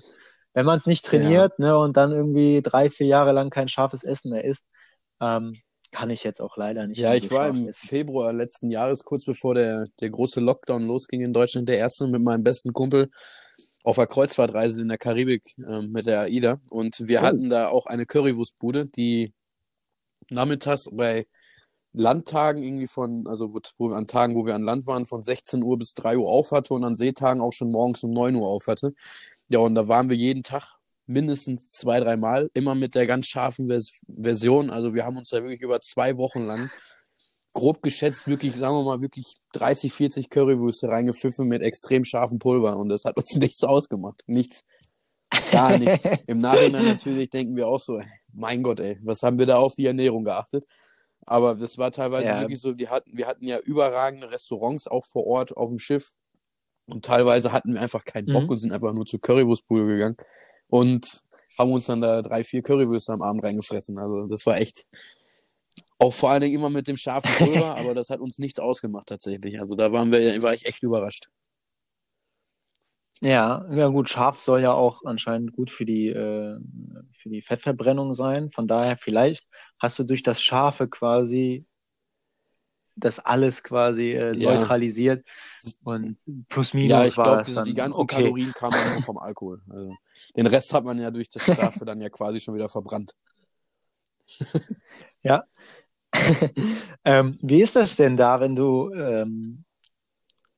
wenn 0.55 0.67
man 0.67 0.79
es 0.79 0.87
nicht 0.87 1.05
trainiert, 1.05 1.59
ne, 1.59 1.79
und 1.79 1.97
dann 1.97 2.13
irgendwie 2.13 2.61
drei, 2.63 2.91
vier 2.91 3.07
Jahre 3.07 3.33
lang 3.33 3.51
kein 3.51 3.69
scharfes 3.69 4.05
Essen 4.05 4.31
mehr 4.31 4.45
isst, 4.45 4.67
ähm, 5.21 5.55
kann 5.93 6.11
ich 6.11 6.25
jetzt 6.25 6.41
auch 6.41 6.57
leider 6.57 6.87
nicht 6.87 7.01
Ja, 7.01 7.15
ich 7.15 7.29
so 7.29 7.35
war 7.35 7.49
im 7.49 7.69
essen. 7.69 7.89
Februar 7.89 8.33
letzten 8.33 8.71
Jahres, 8.71 9.05
kurz 9.05 9.25
bevor 9.25 9.55
der, 9.55 9.87
der 10.01 10.11
große 10.11 10.41
Lockdown 10.41 10.87
losging 10.87 11.23
in 11.23 11.33
Deutschland, 11.33 11.69
der 11.69 11.79
erste 11.79 12.07
mit 12.07 12.23
meinem 12.23 12.43
besten 12.43 12.73
Kumpel 12.73 13.09
auf 13.87 13.99
einer 13.99 14.09
Kreuzfahrtreise 14.09 14.83
in 14.83 14.89
der 14.89 14.99
Karibik 14.99 15.55
ähm, 15.59 15.93
mit 15.93 16.07
der 16.07 16.23
AIDA. 16.23 16.59
Und 16.71 17.07
wir 17.07 17.21
Oh. 17.21 17.23
hatten 17.23 17.49
da 17.49 17.69
auch 17.69 17.87
eine 17.87 18.05
Currywurstbude, 18.05 18.89
die 18.91 19.33
nachmittags 20.31 20.89
bei 20.93 21.27
Landtagen 21.93 22.63
irgendwie 22.65 22.89
von, 22.89 23.27
also 23.29 23.55
wo, 23.55 23.61
wo, 23.79 23.93
an 23.93 24.09
Tagen, 24.09 24.35
wo 24.35 24.45
wir 24.45 24.57
an 24.57 24.65
Land 24.65 24.87
waren, 24.89 25.07
von 25.07 25.23
16 25.23 25.63
Uhr 25.63 25.79
bis 25.79 25.95
3 25.95 26.19
Uhr 26.19 26.29
auf 26.29 26.51
hatte 26.51 26.75
und 26.75 26.83
an 26.85 26.97
Seetagen 26.97 27.41
auch 27.41 27.53
schon 27.53 27.71
morgens 27.71 28.03
um 28.03 28.11
9 28.11 28.35
Uhr 28.35 28.49
auf 28.49 28.67
hatte. 28.67 28.93
Ja, 29.49 29.61
und 29.61 29.77
da 29.77 29.87
waren 29.87 30.11
wir 30.11 30.17
jeden 30.17 30.43
Tag 30.43 30.79
mindestens 31.07 31.71
zwei, 31.71 32.01
dreimal, 32.01 32.51
immer 32.55 32.75
mit 32.75 32.97
der 32.97 33.07
ganz 33.07 33.29
scharfen 33.29 33.69
Vers 33.69 33.93
Version. 34.09 34.69
Also 34.71 34.95
wir 34.95 35.05
haben 35.05 35.17
uns 35.17 35.31
da 35.31 35.43
wirklich 35.43 35.63
über 35.63 35.81
zwei 35.81 36.17
Wochen 36.17 36.41
lang 36.41 36.71
grob 37.57 37.83
geschätzt 37.83 38.27
wirklich, 38.27 38.55
sagen 38.57 38.77
wir 38.77 38.85
mal, 38.85 39.01
wirklich 39.01 39.37
30, 39.55 39.91
40 39.93 40.29
Currywürste 40.29 40.89
reingepfiffen 40.89 41.49
mit 41.49 41.63
extrem 41.63 42.05
scharfem 42.05 42.39
Pulver 42.39 42.77
und 42.77 42.91
das 42.91 43.05
hat 43.07 43.17
uns 43.17 43.35
nichts 43.37 43.65
ausgemacht. 43.65 44.23
Nichts. 44.27 44.65
Gar 45.51 45.79
nicht. 45.79 45.89
Im 46.27 46.39
Nachhinein 46.39 46.85
natürlich 46.85 47.31
denken 47.31 47.57
wir 47.57 47.67
auch 47.67 47.81
so, 47.81 47.99
ey, 47.99 48.07
mein 48.33 48.63
Gott, 48.63 48.79
ey, 48.81 48.99
was 49.03 49.23
haben 49.23 49.39
wir 49.39 49.47
da 49.47 49.57
auf 49.57 49.75
die 49.75 49.87
Ernährung 49.87 50.25
geachtet? 50.25 50.65
Aber 51.25 51.55
das 51.55 51.79
war 51.79 51.91
teilweise 51.91 52.29
Ja. 52.29 52.41
wirklich 52.41 52.61
so, 52.61 52.73
die 52.73 52.89
hatten, 52.89 53.17
wir 53.17 53.27
hatten 53.27 53.45
ja 53.47 53.59
überragende 53.59 54.31
Restaurants 54.31 54.87
auch 54.87 55.05
vor 55.07 55.27
Ort 55.27 55.57
auf 55.57 55.71
dem 55.71 55.79
Schiff 55.79 56.13
und 56.87 57.05
teilweise 57.05 57.53
hatten 57.53 57.73
wir 57.75 57.81
einfach 57.81 58.05
keinen 58.05 58.27
Bock 58.27 58.45
Mhm. 58.45 58.51
und 58.51 58.59
sind 58.59 58.73
einfach 58.73 58.93
nur 58.93 59.07
zur 59.07 59.21
Currywurstbude 59.21 59.87
gegangen 59.87 60.17
und 60.69 61.23
haben 61.59 61.73
uns 61.73 61.87
dann 61.87 62.03
da 62.03 62.21
drei, 62.23 62.45
vier 62.45 62.63
Currywürste 62.63 63.13
am 63.15 63.23
Abend 63.23 63.43
reingefressen. 63.43 63.99
Also 63.99 64.27
das 64.27 64.45
war 64.47 64.59
echt 64.59 64.85
auch 65.99 66.13
vor 66.13 66.31
allen 66.31 66.43
Dingen 66.43 66.55
immer 66.55 66.71
mit 66.71 66.89
dem 66.89 66.97
scharfen 66.97 67.31
Pulver, 67.35 67.75
aber 67.77 67.95
das 67.95 68.11
hat 68.11 68.21
uns 68.21 68.39
nichts 68.39 68.59
ausgemacht 68.59 69.09
tatsächlich. 69.09 69.61
Also 69.61 69.75
da 69.75 69.93
waren 69.93 70.13
wir, 70.13 70.43
war 70.43 70.55
ich 70.55 70.67
echt 70.67 70.83
überrascht. 70.83 71.29
Ja, 73.23 73.65
ja 73.71 73.89
gut, 73.89 74.11
scharf 74.11 74.39
soll 74.41 74.61
ja 74.61 74.73
auch 74.73 75.03
anscheinend 75.05 75.53
gut 75.53 75.71
für 75.71 75.87
die, 75.87 76.09
äh, 76.09 76.59
für 77.13 77.31
die 77.31 77.41
Fettverbrennung 77.41 78.13
sein. 78.13 78.51
Von 78.51 78.69
daher, 78.69 78.99
vielleicht 78.99 79.49
hast 79.79 79.99
du 79.99 80.05
durch 80.05 80.23
das 80.23 80.43
Scharfe 80.43 80.87
quasi 80.87 81.65
das 82.99 83.19
alles 83.19 83.63
quasi 83.63 84.13
äh, 84.13 84.35
Ja. 84.37 84.55
neutralisiert 84.55 85.25
und 85.85 86.19
plus 86.49 86.75
minus 86.75 86.91
Ja, 86.91 87.05
ich 87.07 87.17
war 87.17 87.25
glaube, 87.25 87.41
es 87.41 87.47
diese- 87.47 87.57
dann 87.57 87.65
die 87.67 87.75
ganzen 87.75 88.01
okay. 88.01 88.17
Kalorien 88.17 88.53
kamen 88.53 88.77
ja 88.77 88.85
nur 88.85 89.01
vom 89.03 89.17
Alkohol. 89.19 89.63
Also, 89.69 89.95
den 90.37 90.47
Rest 90.47 90.73
hat 90.75 90.85
man 90.85 90.99
ja 90.99 91.11
durch 91.11 91.31
das 91.31 91.43
Scharfe 91.81 91.85
dann 91.87 92.01
ja 92.03 92.11
quasi 92.11 92.39
schon 92.41 92.55
wieder 92.55 92.69
verbrannt. 92.69 93.15
ähm, 97.05 97.37
wie 97.43 97.63
ist 97.63 97.77
das 97.77 97.97
denn 97.97 98.17
da, 98.17 98.41
wenn 98.41 98.57
du 98.57 98.91
ähm, 98.93 99.65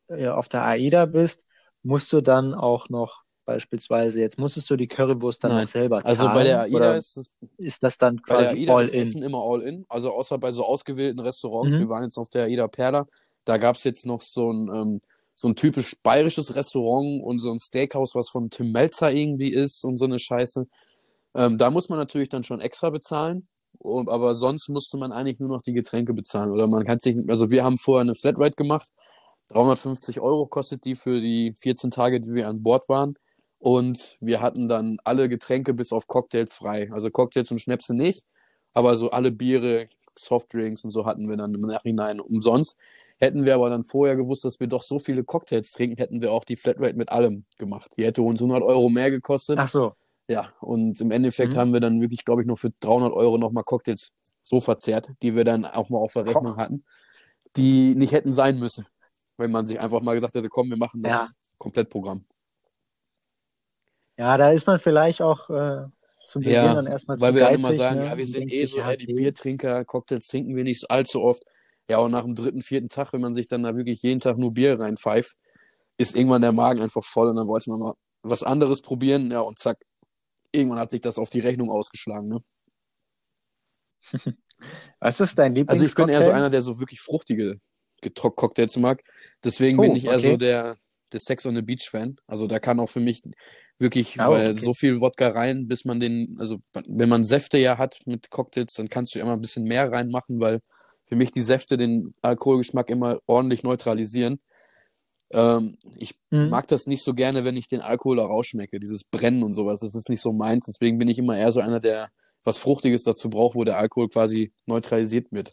ja, 0.08 0.34
auf 0.34 0.48
der 0.48 0.64
AIDA 0.64 1.06
bist? 1.06 1.44
Musst 1.82 2.12
du 2.12 2.20
dann 2.20 2.54
auch 2.54 2.88
noch 2.88 3.22
beispielsweise, 3.44 4.20
jetzt 4.20 4.38
musstest 4.38 4.68
du 4.68 4.76
die 4.76 4.88
Currywurst 4.88 5.42
dann 5.42 5.52
Nein. 5.52 5.62
noch 5.62 5.68
selber 5.68 6.04
Also 6.04 6.24
zahlen? 6.24 6.34
bei 6.34 6.44
der 6.44 6.62
AIDA 6.64 6.96
ist 6.96 7.16
es 7.16 7.30
ist 7.56 7.82
das 7.82 7.96
dann 7.96 8.20
Bei 8.26 8.36
der 8.36 8.44
quasi 8.44 8.56
AIDA 8.62 8.74
all 8.76 8.84
ist 8.84 8.94
in? 8.94 9.00
Essen 9.02 9.22
immer 9.22 9.38
all 9.42 9.62
in. 9.62 9.86
Also 9.88 10.12
außer 10.12 10.36
bei 10.38 10.52
so 10.52 10.64
ausgewählten 10.64 11.20
Restaurants. 11.20 11.74
Mhm. 11.74 11.80
Wir 11.80 11.88
waren 11.88 12.02
jetzt 12.02 12.18
auf 12.18 12.28
der 12.28 12.44
AIDA 12.44 12.68
Perla. 12.68 13.06
Da 13.46 13.56
gab 13.56 13.76
es 13.76 13.84
jetzt 13.84 14.04
noch 14.04 14.20
so 14.20 14.52
ein, 14.52 14.68
ähm, 14.74 15.00
so 15.34 15.48
ein 15.48 15.56
typisch 15.56 15.96
bayerisches 16.02 16.54
Restaurant 16.54 17.22
und 17.24 17.38
so 17.38 17.50
ein 17.50 17.58
Steakhouse, 17.58 18.14
was 18.14 18.28
von 18.28 18.50
Tim 18.50 18.70
Melzer 18.72 19.10
irgendwie 19.12 19.50
ist 19.50 19.82
und 19.84 19.96
so 19.96 20.04
eine 20.04 20.18
Scheiße. 20.18 20.66
Ähm, 21.34 21.56
da 21.56 21.70
muss 21.70 21.88
man 21.88 21.98
natürlich 21.98 22.28
dann 22.28 22.44
schon 22.44 22.60
extra 22.60 22.90
bezahlen. 22.90 23.48
Und, 23.78 24.08
aber 24.08 24.34
sonst 24.34 24.68
musste 24.68 24.96
man 24.96 25.12
eigentlich 25.12 25.38
nur 25.38 25.48
noch 25.48 25.62
die 25.62 25.72
Getränke 25.72 26.14
bezahlen. 26.14 26.50
Oder 26.50 26.66
man 26.66 26.84
kann 26.84 26.98
sich, 26.98 27.16
also 27.28 27.50
wir 27.50 27.64
haben 27.64 27.78
vorher 27.78 28.02
eine 28.02 28.14
Flatrate 28.14 28.56
gemacht. 28.56 28.90
350 29.48 30.20
Euro 30.20 30.46
kostet 30.46 30.84
die 30.84 30.94
für 30.94 31.20
die 31.20 31.54
14 31.58 31.90
Tage, 31.90 32.20
die 32.20 32.34
wir 32.34 32.48
an 32.48 32.62
Bord 32.62 32.88
waren. 32.88 33.14
Und 33.58 34.16
wir 34.20 34.40
hatten 34.40 34.68
dann 34.68 34.98
alle 35.04 35.28
Getränke 35.28 35.74
bis 35.74 35.92
auf 35.92 36.06
Cocktails 36.06 36.54
frei. 36.54 36.90
Also 36.92 37.10
Cocktails 37.10 37.50
und 37.50 37.60
Schnäpse 37.60 37.94
nicht, 37.94 38.24
aber 38.72 38.94
so 38.94 39.10
alle 39.10 39.32
Biere, 39.32 39.88
Softdrinks 40.16 40.84
und 40.84 40.90
so 40.90 41.06
hatten 41.06 41.28
wir 41.28 41.36
dann 41.36 41.54
im 41.54 41.62
Nachhinein 41.62 42.20
umsonst. 42.20 42.76
Hätten 43.20 43.44
wir 43.44 43.56
aber 43.56 43.68
dann 43.68 43.84
vorher 43.84 44.14
gewusst, 44.14 44.44
dass 44.44 44.60
wir 44.60 44.68
doch 44.68 44.84
so 44.84 45.00
viele 45.00 45.24
Cocktails 45.24 45.72
trinken, 45.72 45.96
hätten 45.96 46.22
wir 46.22 46.32
auch 46.32 46.44
die 46.44 46.54
Flatrate 46.54 46.96
mit 46.96 47.08
allem 47.08 47.46
gemacht. 47.58 47.90
Die 47.96 48.04
hätte 48.04 48.22
uns 48.22 48.40
100 48.40 48.62
Euro 48.62 48.88
mehr 48.88 49.10
gekostet. 49.10 49.56
Ach 49.58 49.68
so. 49.68 49.92
Ja, 50.28 50.52
und 50.60 51.00
im 51.00 51.10
Endeffekt 51.10 51.54
Mhm. 51.54 51.58
haben 51.58 51.72
wir 51.72 51.80
dann 51.80 52.00
wirklich, 52.00 52.24
glaube 52.24 52.42
ich, 52.42 52.46
noch 52.46 52.58
für 52.58 52.70
300 52.80 53.12
Euro 53.12 53.38
nochmal 53.38 53.64
Cocktails 53.64 54.12
so 54.42 54.60
verzehrt, 54.60 55.10
die 55.22 55.34
wir 55.34 55.44
dann 55.44 55.64
auch 55.64 55.88
mal 55.88 55.98
auf 55.98 56.12
der 56.12 56.26
Rechnung 56.26 56.56
hatten, 56.56 56.84
die 57.56 57.94
nicht 57.94 58.12
hätten 58.12 58.34
sein 58.34 58.58
müssen, 58.58 58.86
wenn 59.38 59.50
man 59.50 59.66
sich 59.66 59.80
einfach 59.80 60.02
mal 60.02 60.14
gesagt 60.14 60.34
hätte, 60.34 60.48
komm, 60.48 60.68
wir 60.70 60.76
machen 60.76 61.02
das 61.02 61.12
Ja. 61.12 61.28
Komplettprogramm. 61.58 62.24
Ja, 64.18 64.36
da 64.36 64.50
ist 64.50 64.66
man 64.66 64.78
vielleicht 64.78 65.22
auch 65.22 65.48
äh, 65.48 65.86
zu 66.24 66.40
Beginn 66.40 66.52
Ja, 66.52 66.74
dann 66.74 66.86
erstmal 66.86 67.18
Weil 67.18 67.32
zu 67.32 67.38
wir 67.38 67.44
dann 67.44 67.52
geizig, 67.54 67.64
immer 67.68 67.76
sagen, 67.76 68.00
ne? 68.00 68.06
ja, 68.06 68.18
wir 68.18 68.26
sind 68.26 68.52
eh 68.52 68.66
so 68.66 68.78
ja, 68.78 68.96
die. 68.96 69.06
Biertrinker, 69.06 69.84
Cocktails 69.84 70.26
trinken 70.26 70.56
wir 70.56 70.64
nicht 70.64 70.90
allzu 70.90 71.22
oft. 71.22 71.42
Ja, 71.88 71.98
und 71.98 72.10
nach 72.10 72.24
dem 72.24 72.34
dritten, 72.34 72.60
vierten 72.60 72.88
Tag, 72.90 73.12
wenn 73.14 73.20
man 73.22 73.32
sich 73.34 73.48
dann 73.48 73.62
da 73.62 73.74
wirklich 73.76 74.02
jeden 74.02 74.20
Tag 74.20 74.36
nur 74.36 74.52
Bier 74.52 74.78
reinpfeift, 74.78 75.34
ist 75.96 76.14
irgendwann 76.16 76.42
der 76.42 76.52
Magen 76.52 76.80
einfach 76.82 77.02
voll 77.04 77.28
und 77.28 77.36
dann 77.36 77.48
wollte 77.48 77.70
man 77.70 77.80
mal 77.80 77.94
was 78.22 78.42
anderes 78.42 78.82
probieren, 78.82 79.30
ja, 79.30 79.40
und 79.40 79.58
zack, 79.58 79.78
irgendwann 80.52 80.78
hat 80.80 80.90
sich 80.90 81.00
das 81.00 81.18
auf 81.18 81.30
die 81.30 81.40
Rechnung 81.40 81.70
ausgeschlagen, 81.70 82.28
ne? 82.28 82.40
Was 85.00 85.20
ist 85.20 85.38
dein 85.38 85.54
Also 85.66 85.84
ich 85.84 85.94
bin 85.94 86.08
eher 86.08 86.22
so 86.22 86.30
Lieblingscocktail? 86.30 86.32
einer, 86.32 86.50
der 86.50 86.62
so 86.62 86.78
wirklich 86.78 87.00
fruchtige 87.00 87.60
Cocktails 88.36 88.76
mag. 88.76 89.02
Deswegen 89.44 89.78
Oh, 89.78 89.82
bin 89.82 89.96
ich 89.96 90.04
eher 90.06 90.18
okay. 90.18 90.32
so 90.32 90.36
der, 90.36 90.76
der 91.12 91.20
Sex 91.20 91.46
on 91.46 91.56
the 91.56 91.62
Beach 91.62 91.88
Fan. 91.90 92.16
Also 92.26 92.46
da 92.46 92.58
kann 92.58 92.80
auch 92.80 92.88
für 92.90 93.00
mich 93.00 93.22
wirklich 93.78 94.16
Oh, 94.18 94.38
okay. 94.38 94.54
so 94.54 94.74
viel 94.74 95.00
Wodka 95.00 95.28
rein, 95.28 95.68
bis 95.68 95.84
man 95.84 96.00
den, 96.00 96.36
also 96.38 96.58
wenn 96.86 97.08
man 97.08 97.24
Säfte 97.24 97.58
ja 97.58 97.78
hat 97.78 97.98
mit 98.06 98.30
Cocktails, 98.30 98.74
dann 98.74 98.88
kannst 98.88 99.14
du 99.14 99.20
immer 99.20 99.34
ein 99.34 99.40
bisschen 99.40 99.64
mehr 99.64 99.90
reinmachen, 99.92 100.40
weil 100.40 100.60
für 101.06 101.16
mich 101.16 101.30
die 101.30 101.42
Säfte 101.42 101.76
den 101.76 102.14
Alkoholgeschmack 102.22 102.90
immer 102.90 103.18
ordentlich 103.26 103.62
neutralisieren. 103.62 104.40
Ähm, 105.30 105.76
ich 105.96 106.14
Mhm. 106.30 106.48
mag 106.50 106.66
das 106.68 106.86
nicht 106.86 107.02
so 107.02 107.14
gerne, 107.14 107.44
wenn 107.44 107.56
ich 107.56 107.68
den 107.68 107.80
Alkohol 107.80 108.16
da 108.16 108.24
rausschmecke, 108.24 108.80
dieses 108.80 109.04
Brennen 109.04 109.42
und 109.42 109.52
sowas. 109.54 109.80
Das 109.80 109.94
ist 109.94 110.08
nicht 110.08 110.22
so 110.22 110.32
meins. 110.32 110.66
Deswegen 110.66 110.98
bin 110.98 111.08
ich 111.08 111.18
immer 111.18 111.36
eher 111.36 111.52
so 111.52 111.60
einer, 111.60 111.80
der 111.80 112.10
was 112.44 112.58
Fruchtiges 112.58 113.02
dazu 113.02 113.28
braucht, 113.28 113.54
wo 113.56 113.64
der 113.64 113.78
Alkohol 113.78 114.08
quasi 114.08 114.52
neutralisiert 114.66 115.30
wird. 115.32 115.52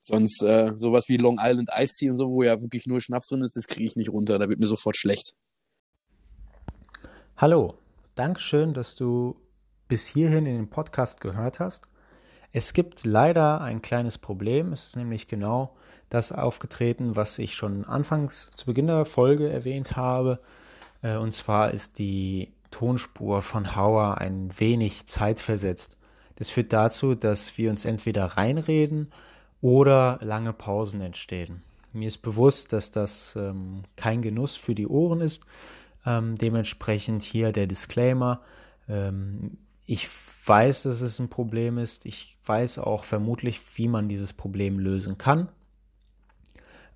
Sonst 0.00 0.42
äh, 0.42 0.72
sowas 0.76 1.08
wie 1.08 1.16
Long 1.16 1.38
Island 1.40 1.70
Ice 1.78 1.94
Tea 1.98 2.10
und 2.10 2.16
so, 2.16 2.28
wo 2.30 2.42
ja 2.42 2.60
wirklich 2.60 2.86
nur 2.86 3.00
Schnaps 3.00 3.28
drin 3.28 3.42
ist, 3.42 3.56
das 3.56 3.66
kriege 3.66 3.86
ich 3.86 3.96
nicht 3.96 4.10
runter. 4.10 4.38
Da 4.38 4.48
wird 4.48 4.60
mir 4.60 4.66
sofort 4.66 4.96
schlecht. 4.96 5.34
Hallo, 7.36 7.74
Dankeschön, 8.14 8.74
dass 8.74 8.94
du 8.94 9.36
bis 9.88 10.06
hierhin 10.06 10.46
in 10.46 10.56
den 10.56 10.70
Podcast 10.70 11.20
gehört 11.20 11.58
hast. 11.58 11.88
Es 12.52 12.72
gibt 12.72 13.04
leider 13.04 13.60
ein 13.60 13.82
kleines 13.82 14.18
Problem. 14.18 14.72
Es 14.72 14.88
ist 14.88 14.96
nämlich 14.96 15.26
genau 15.26 15.74
das 16.14 16.32
aufgetreten, 16.32 17.16
was 17.16 17.38
ich 17.38 17.54
schon 17.54 17.84
anfangs 17.84 18.50
zu 18.56 18.66
Beginn 18.66 18.86
der 18.86 19.04
Folge 19.04 19.48
erwähnt 19.48 19.96
habe. 19.96 20.40
Äh, 21.02 21.16
Und 21.16 21.32
zwar 21.32 21.72
ist 21.72 21.98
die 21.98 22.52
Tonspur 22.70 23.42
von 23.42 23.76
Hauer 23.76 24.18
ein 24.18 24.50
wenig 24.58 25.06
zeitversetzt. 25.06 25.96
Das 26.36 26.50
führt 26.50 26.72
dazu, 26.72 27.14
dass 27.14 27.56
wir 27.58 27.70
uns 27.70 27.84
entweder 27.84 28.24
reinreden 28.24 29.12
oder 29.60 30.18
lange 30.22 30.52
Pausen 30.52 31.00
entstehen. 31.00 31.62
Mir 31.92 32.08
ist 32.08 32.22
bewusst, 32.22 32.72
dass 32.72 32.90
das 32.90 33.34
ähm, 33.36 33.84
kein 33.96 34.20
Genuss 34.20 34.56
für 34.56 34.74
die 34.74 34.88
Ohren 34.88 35.20
ist. 35.20 35.44
Ähm, 36.04 36.34
dementsprechend 36.36 37.22
hier 37.22 37.52
der 37.52 37.68
Disclaimer. 37.68 38.40
Ähm, 38.88 39.58
ich 39.86 40.08
weiß, 40.46 40.82
dass 40.82 41.00
es 41.00 41.18
ein 41.18 41.28
Problem 41.28 41.78
ist. 41.78 42.04
Ich 42.04 42.36
weiß 42.46 42.78
auch 42.78 43.04
vermutlich, 43.04 43.60
wie 43.76 43.88
man 43.88 44.08
dieses 44.08 44.32
Problem 44.32 44.78
lösen 44.78 45.18
kann. 45.18 45.48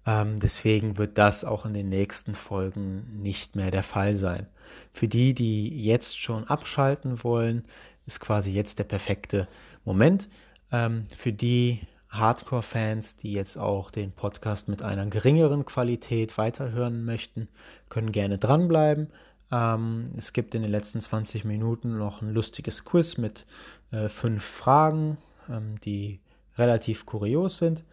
Ähm, 0.09 0.41
deswegen 0.41 0.97
wird 0.97 1.19
das 1.19 1.45
auch 1.45 1.67
in 1.67 1.75
den 1.75 1.91
nächsten 1.91 2.35
Folgen 2.35 3.21
nicht 3.21 3.57
mehr 3.57 3.71
der 3.71 3.83
Fall 3.83 4.17
sein. 4.17 4.47
Für 4.91 5.07
die, 5.07 5.35
die 5.35 5.85
jetzt 5.85 6.19
schon 6.19 6.45
abschalten 6.45 7.23
wollen, 7.23 7.65
ist 8.07 8.19
quasi 8.19 8.51
jetzt 8.51 8.79
der 8.79 8.85
perfekte 8.85 9.47
Moment. 9.85 10.31
Ähm, 10.73 11.03
für 11.15 11.35
die 11.35 11.83
Hardcore-Fans, 12.09 13.19
die 13.19 13.33
jetzt 13.33 13.59
auch 13.59 13.91
den 13.91 14.13
Podcast 14.13 14.67
mit 14.69 14.81
einer 14.81 15.05
geringeren 15.05 15.67
Qualität 15.67 16.39
weiterhören 16.39 17.05
möchten, 17.05 17.47
können 17.91 18.11
gerne 18.11 18.39
dranbleiben. 18.39 19.09
Ähm, 19.53 20.07
es 20.17 20.33
gibt 20.33 20.55
in 20.55 20.63
den 20.63 20.71
letzten 20.71 21.03
20 21.03 21.45
Minuten 21.45 21.99
noch 21.99 22.23
ein 22.23 22.33
lustiges 22.33 22.87
Quiz 22.87 23.19
mit 23.19 23.45
äh, 23.91 24.09
fünf 24.09 24.43
Fragen, 24.43 25.19
ähm, 25.51 25.75
die 25.85 26.21
relativ 26.57 27.05
kurios 27.05 27.59
sind. 27.59 27.85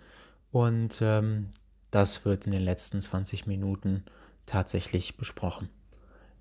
Und 0.54 1.00
ähm, 1.02 1.50
das 1.96 2.26
wird 2.26 2.46
in 2.46 2.52
den 2.52 2.62
letzten 2.62 3.02
20 3.02 3.48
Minuten 3.48 4.04
tatsächlich 4.46 5.16
besprochen. 5.16 5.70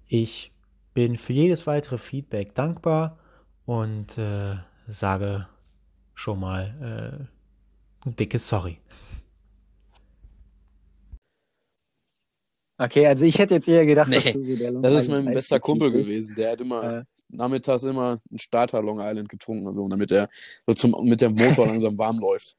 Ich 0.08 0.50
bin 0.94 1.16
für 1.16 1.32
jedes 1.32 1.68
weitere 1.68 1.96
Feedback 1.96 2.56
dankbar 2.56 3.20
und 3.64 4.18
äh, 4.18 4.56
sage 4.88 5.46
schon 6.12 6.40
mal 6.40 7.28
äh, 8.02 8.08
ein 8.08 8.16
dickes 8.16 8.48
Sorry. 8.48 8.78
Okay, 12.76 13.06
also 13.06 13.24
ich 13.24 13.38
hätte 13.38 13.54
jetzt 13.54 13.68
eher 13.68 13.86
gedacht, 13.86 14.08
Nee, 14.08 14.16
dass 14.16 14.32
du 14.32 14.44
so 14.44 14.56
der 14.56 14.72
Long 14.72 14.82
Das 14.82 14.94
ist 14.94 15.08
mein 15.08 15.24
Iced 15.26 15.34
bester 15.34 15.60
Kumpel 15.60 15.92
gewesen. 15.92 16.34
Der 16.34 16.50
hat 16.50 16.60
immer 16.60 16.82
Äh, 16.82 17.04
nachmittags 17.28 17.84
immer 17.84 18.20
einen 18.28 18.38
Starter 18.40 18.82
Long 18.82 18.98
Island 19.00 19.28
getrunken, 19.28 19.68
also, 19.68 19.88
damit 19.88 20.10
er 20.10 20.28
so 20.66 20.74
zum, 20.74 20.96
mit 21.04 21.20
dem 21.20 21.34
Motor 21.34 21.66
langsam 21.68 21.96
warm 21.96 22.18
läuft. 22.18 22.56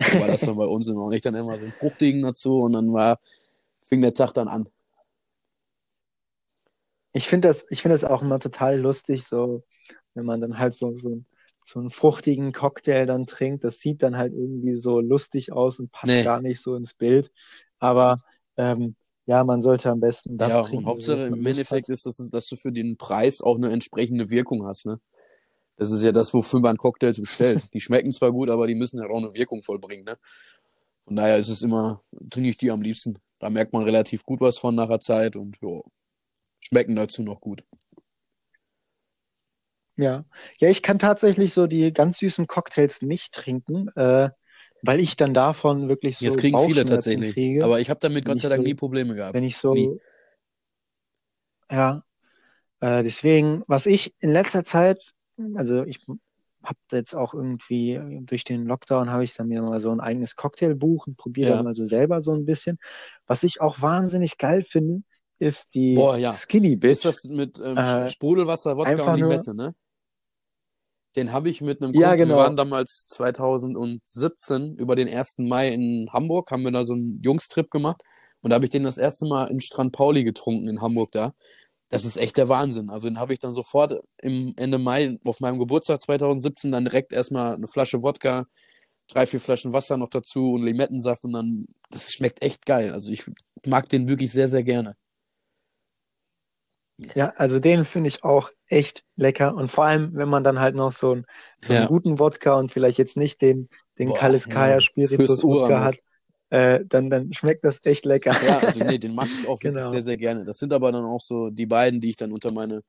War 0.00 0.28
das 0.28 0.40
dann 0.40 0.56
bei 0.56 0.66
uns 0.66 0.88
immer. 0.88 1.04
Und 1.04 1.12
ich 1.12 1.22
dann 1.22 1.34
immer 1.34 1.56
so 1.58 1.64
einen 1.64 1.72
fruchtigen 1.72 2.22
dazu 2.22 2.60
und 2.60 2.72
dann 2.72 2.92
war, 2.92 3.20
fing 3.88 4.00
der 4.00 4.14
Tag 4.14 4.32
dann 4.32 4.48
an. 4.48 4.68
ich 7.12 7.26
finde 7.26 7.48
das, 7.48 7.66
ich 7.70 7.82
finde 7.82 7.94
das 7.94 8.04
auch 8.04 8.22
immer 8.22 8.38
total 8.38 8.78
lustig, 8.78 9.24
so, 9.24 9.64
wenn 10.14 10.24
man 10.24 10.40
dann 10.40 10.58
halt 10.58 10.74
so, 10.74 10.96
so, 10.96 11.22
so 11.64 11.80
einen 11.80 11.90
fruchtigen 11.90 12.52
Cocktail 12.52 13.06
dann 13.06 13.26
trinkt. 13.26 13.64
Das 13.64 13.80
sieht 13.80 14.02
dann 14.02 14.16
halt 14.16 14.32
irgendwie 14.32 14.76
so 14.76 15.00
lustig 15.00 15.52
aus 15.52 15.78
und 15.80 15.90
passt 15.92 16.12
Nee. 16.12 16.24
gar 16.24 16.40
nicht 16.40 16.60
so 16.60 16.74
ins 16.74 16.94
Bild. 16.94 17.30
Aber 17.78 18.22
ähm, 18.56 18.94
ja, 19.26 19.44
man 19.44 19.60
sollte 19.60 19.90
am 19.90 20.00
besten 20.00 20.36
das 20.36 20.50
ja, 20.50 20.62
trinken, 20.62 20.78
und 20.78 20.86
Hauptsache 20.86 21.26
im 21.26 21.46
Endeffekt 21.46 21.88
hat. 21.88 21.94
ist, 21.94 22.06
dass, 22.06 22.16
dass 22.30 22.48
du 22.48 22.56
für 22.56 22.72
den 22.72 22.96
Preis 22.96 23.40
auch 23.40 23.56
eine 23.56 23.70
entsprechende 23.70 24.30
Wirkung 24.30 24.66
hast, 24.66 24.86
ne? 24.86 25.00
Das 25.80 25.90
ist 25.90 26.02
ja 26.02 26.12
das, 26.12 26.34
wofür 26.34 26.60
man 26.60 26.76
Cocktails 26.76 27.18
bestellt. 27.18 27.64
Die 27.72 27.80
schmecken 27.80 28.12
zwar 28.12 28.30
gut, 28.32 28.50
aber 28.50 28.66
die 28.66 28.74
müssen 28.74 29.00
ja 29.00 29.08
auch 29.08 29.16
eine 29.16 29.32
Wirkung 29.32 29.62
vollbringen, 29.62 30.04
ne? 30.04 30.18
Von 31.06 31.16
daher 31.16 31.38
ist 31.38 31.48
es 31.48 31.62
immer, 31.62 32.02
trinke 32.28 32.50
ich 32.50 32.58
die 32.58 32.70
am 32.70 32.82
liebsten. 32.82 33.18
Da 33.38 33.48
merkt 33.48 33.72
man 33.72 33.84
relativ 33.84 34.22
gut 34.22 34.42
was 34.42 34.58
von 34.58 34.74
nach 34.74 34.88
der 34.88 35.00
Zeit 35.00 35.36
und 35.36 35.56
ja, 35.62 35.80
schmecken 36.60 36.96
dazu 36.96 37.22
noch 37.22 37.40
gut. 37.40 37.64
Ja. 39.96 40.26
Ja, 40.58 40.68
ich 40.68 40.82
kann 40.82 40.98
tatsächlich 40.98 41.54
so 41.54 41.66
die 41.66 41.94
ganz 41.94 42.18
süßen 42.18 42.46
Cocktails 42.46 43.00
nicht 43.00 43.32
trinken, 43.32 43.88
äh, 43.96 44.28
weil 44.82 45.00
ich 45.00 45.16
dann 45.16 45.32
davon 45.32 45.88
wirklich 45.88 46.18
so 46.18 46.26
Jetzt 46.26 46.36
kriegen 46.36 46.58
viele 46.58 46.84
tatsächlich. 46.84 47.32
kriege, 47.32 47.64
Aber 47.64 47.80
ich 47.80 47.88
habe 47.88 48.00
damit 48.00 48.26
Gott 48.26 48.38
sei 48.38 48.50
Dank 48.50 48.60
so, 48.60 48.68
nie 48.68 48.74
Probleme 48.74 49.14
gehabt. 49.14 49.34
wenn 49.34 49.44
ich 49.44 49.56
so, 49.56 49.72
Nie. 49.72 49.98
ja, 51.70 52.04
äh, 52.80 53.02
deswegen, 53.02 53.62
was 53.66 53.86
ich 53.86 54.14
in 54.20 54.30
letzter 54.30 54.62
Zeit, 54.62 55.14
also 55.56 55.84
ich 55.84 56.00
habe 56.62 56.78
jetzt 56.92 57.14
auch 57.14 57.32
irgendwie 57.34 58.00
durch 58.22 58.44
den 58.44 58.66
Lockdown 58.66 59.10
habe 59.10 59.24
ich 59.24 59.34
dann 59.34 59.48
mir 59.48 59.62
mal 59.62 59.80
so 59.80 59.90
ein 59.90 60.00
eigenes 60.00 60.36
Cocktailbuch 60.36 61.06
und 61.06 61.16
probiere 61.16 61.50
Ja. 61.50 61.56
dann 61.56 61.64
mal 61.64 61.74
so 61.74 61.86
selber 61.86 62.20
so 62.22 62.32
ein 62.32 62.44
bisschen. 62.44 62.78
Was 63.26 63.42
ich 63.42 63.60
auch 63.60 63.80
wahnsinnig 63.80 64.36
geil 64.38 64.62
finde, 64.62 65.02
ist 65.38 65.74
die 65.74 65.94
Boah, 65.94 66.16
ja. 66.18 66.32
Skinny 66.32 66.74
Ist 66.74 66.80
Bitch. 66.80 67.04
das 67.04 67.24
mit 67.24 67.58
ähm, 67.58 67.78
Äh, 67.78 68.10
Sprudelwasser, 68.10 68.76
Wodka 68.76 69.12
und 69.12 69.20
Limette, 69.20 69.54
ne? 69.54 69.74
Den 71.16 71.32
habe 71.32 71.48
ich 71.50 71.60
mit 71.60 71.82
einem 71.82 71.92
ja, 71.94 72.10
Kumpel, 72.10 72.28
wir 72.28 72.36
waren 72.36 72.50
genau. 72.56 72.62
damals 72.62 73.04
2017 73.06 74.76
über 74.76 74.94
den 74.94 75.08
1. 75.08 75.38
Mai 75.38 75.68
in 75.70 76.08
Hamburg, 76.12 76.50
haben 76.52 76.62
wir 76.62 76.70
da 76.70 76.84
so 76.84 76.92
einen 76.92 77.20
Jungstrip 77.22 77.70
gemacht 77.70 78.02
und 78.42 78.50
da 78.50 78.54
habe 78.54 78.64
ich 78.64 78.70
den 78.70 78.84
das 78.84 78.96
erste 78.98 79.26
Mal 79.26 79.46
in 79.46 79.60
Strand 79.60 79.92
Pauli 79.92 80.22
getrunken 80.24 80.68
in 80.68 80.80
Hamburg 80.80 81.10
da. 81.12 81.32
Das 81.90 82.04
ist 82.04 82.16
echt 82.16 82.36
der 82.36 82.48
Wahnsinn. 82.48 82.88
Also 82.88 83.08
den 83.08 83.18
habe 83.18 83.32
ich 83.32 83.40
dann 83.40 83.52
sofort 83.52 84.00
im 84.22 84.54
Ende 84.56 84.78
Mai 84.78 85.18
auf 85.24 85.40
meinem 85.40 85.58
Geburtstag 85.58 86.00
2017 86.00 86.72
dann 86.72 86.84
direkt 86.84 87.12
erstmal 87.12 87.56
eine 87.56 87.66
Flasche 87.68 88.02
Wodka, 88.02 88.46
drei, 89.08 89.26
vier 89.26 89.40
Flaschen 89.40 89.72
Wasser 89.72 89.96
noch 89.96 90.08
dazu 90.08 90.52
und 90.52 90.62
Limettensaft 90.64 91.24
und 91.24 91.32
dann, 91.32 91.66
das 91.90 92.12
schmeckt 92.12 92.42
echt 92.42 92.64
geil. 92.64 92.92
Also 92.92 93.10
ich 93.10 93.24
mag 93.66 93.88
den 93.88 94.08
wirklich 94.08 94.32
sehr, 94.32 94.48
sehr 94.48 94.62
gerne. 94.62 94.96
Ja, 97.14 97.32
also 97.36 97.60
den 97.60 97.84
finde 97.84 98.08
ich 98.08 98.24
auch 98.24 98.50
echt 98.68 99.04
lecker. 99.16 99.54
Und 99.54 99.68
vor 99.68 99.84
allem, 99.84 100.14
wenn 100.14 100.28
man 100.28 100.44
dann 100.44 100.60
halt 100.60 100.74
noch 100.74 100.92
so, 100.92 101.14
ein, 101.14 101.26
so 101.62 101.72
einen 101.72 101.82
Ja. 101.82 101.88
guten 101.88 102.18
Wodka 102.18 102.54
und 102.58 102.70
vielleicht 102.70 102.98
jetzt 102.98 103.16
nicht 103.16 103.40
den, 103.40 103.68
den 103.98 104.08
Boah, 104.08 104.18
Kaliskaya. 104.18 104.80
Spiritus 104.80 105.42
Wodka 105.42 105.82
hat, 105.82 105.96
äh, 106.50 106.84
dann, 106.86 107.10
dann 107.10 107.32
schmeckt 107.34 107.64
das 107.64 107.84
echt 107.84 108.04
lecker. 108.04 108.36
Ja, 108.42 108.60
also 108.60 108.80
nee, 108.80 108.98
den 108.98 109.14
mag 109.14 109.30
ich 109.34 109.46
auch 109.46 109.60
Genau. 109.60 109.90
sehr, 109.90 110.02
sehr 110.02 110.16
gerne. 110.16 110.44
Das 110.44 110.58
sind 110.58 110.72
aber 110.72 110.92
dann 110.92 111.04
auch 111.04 111.20
so 111.20 111.50
die 111.50 111.66
beiden, 111.66 112.00
die 112.00 112.10
ich 112.10 112.16
dann 112.16 112.32
unter 112.32 112.50
meine 112.52 112.82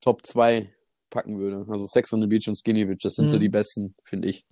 Top 0.00 0.24
2 0.26 0.72
packen 1.10 1.38
würde. 1.38 1.66
Also 1.70 1.86
Sex 1.86 2.12
on 2.12 2.20
the 2.20 2.26
Beach 2.26 2.48
und 2.48 2.54
Skinny 2.56 2.84
Bitch, 2.84 3.04
das 3.04 3.14
sind 3.16 3.28
so 3.28 3.38
Mhm. 3.38 3.42
die 3.42 3.48
besten, 3.48 3.94
finde 4.04 4.28
ich. 4.28 4.44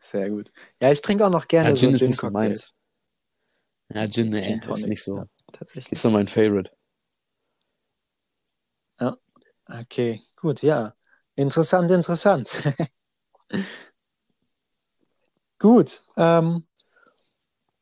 Sehr 0.00 0.30
gut. 0.30 0.52
Ja, 0.80 0.90
ich 0.92 1.02
trinke 1.02 1.26
auch 1.26 1.30
noch 1.30 1.48
Ja, 1.60 1.72
gerne 1.72 1.76
so 1.76 1.90
Gin 1.90 1.94
ist 1.94 2.06
Gin 2.06 2.08
nicht 2.08 2.20
so 2.20 2.30
meins. 2.30 2.72
Ja, 3.88 4.06
Gin, 4.06 4.28
nee, 4.30 4.60
Gin 4.60 4.62
ist 4.70 4.86
nicht 4.86 5.02
so, 5.02 5.16
ja, 5.16 5.26
tatsächlich. 5.52 5.92
ist 5.92 6.02
so 6.02 6.10
mein 6.10 6.28
Favorite. 6.28 6.70
Ja, 9.00 9.16
okay, 9.68 10.20
gut, 10.36 10.62
ja. 10.62 10.94
Interessant, 11.36 11.90
interessant. 11.90 12.48
Gut, 15.58 16.02
ähm, 16.16 16.66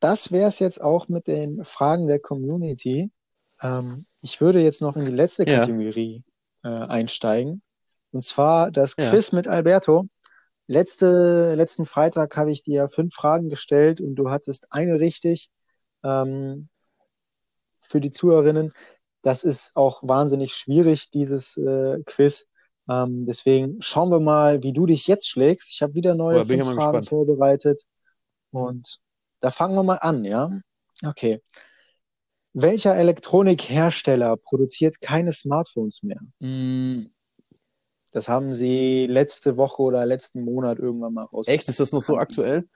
das 0.01 0.31
wäre 0.31 0.49
es 0.49 0.59
jetzt 0.59 0.81
auch 0.81 1.09
mit 1.09 1.27
den 1.27 1.65
Fragen 1.65 2.07
der 2.07 2.21
Community. 2.21 3.11
Ähm, 3.61 4.05
ich 4.21 4.41
würde 4.41 4.61
jetzt 4.61 4.83
noch 4.83 4.97
in 4.97 5.07
die 5.07 5.13
letzte 5.13 5.49
Ja, 5.49 5.61
Kategorie 5.61 6.23
äh, 6.63 6.69
einsteigen. 6.69 7.63
Und 8.13 8.23
zwar 8.23 8.71
das 8.71 8.95
ja. 8.97 9.11
Quiz 9.11 9.33
mit 9.33 9.49
Alberto. 9.49 10.07
Letzte, 10.67 11.55
letzten 11.57 11.85
Freitag 11.85 12.37
habe 12.37 12.53
ich 12.53 12.63
dir 12.63 12.89
fünf 12.89 13.15
Fragen 13.15 13.49
gestellt 13.49 14.01
und 14.01 14.15
du 14.15 14.31
hattest 14.31 14.69
eine 14.71 15.01
richtig. 15.01 15.51
Ähm, 16.03 16.69
für 17.81 18.01
die 18.01 18.11
Zuhörerinnen, 18.11 18.73
das 19.23 19.45
ist 19.45 19.75
auch 19.75 20.03
wahnsinnig 20.03 20.55
schwierig, 20.55 21.11
dieses 21.11 21.57
äh, 21.57 22.03
Quiz. 22.05 22.47
Ähm, 22.89 23.27
deswegen 23.27 23.81
schauen 23.81 24.11
wir 24.11 24.21
mal, 24.21 24.63
wie 24.63 24.73
du 24.73 24.87
dich 24.87 25.07
jetzt 25.07 25.29
schlägst. 25.29 25.71
Ich 25.71 25.83
habe 25.83 25.95
wieder 25.95 26.13
Oh, 26.13 26.17
neue 26.17 26.45
fünf 26.45 26.65
mal 26.67 26.75
Fragen 26.75 27.01
gespannt. 27.01 27.09
vorbereitet 27.09 27.83
und 28.51 29.01
da 29.41 29.51
fangen 29.51 29.75
wir 29.75 29.83
mal 29.83 29.97
an, 29.97 30.25
ja? 30.25 30.51
Okay. 31.05 31.41
Welcher 32.53 32.95
Elektronikhersteller 32.95 34.37
produziert 34.37 35.01
keine 35.01 35.33
Smartphones 35.33 36.03
mehr? 36.03 36.21
Mm, 36.41 37.07
Das 38.13 38.29
haben 38.29 38.55
sie 38.55 39.07
letzte 39.09 39.57
Woche 39.57 39.83
oder 39.83 40.07
letzten 40.07 40.45
Monat 40.45 40.79
irgendwann 40.79 41.15
mal 41.15 41.29
echt, 41.47 41.69
ist 41.69 41.81
das 41.81 41.93
noch 41.93 42.03
so 42.03 42.17
aktuell? 42.17 42.69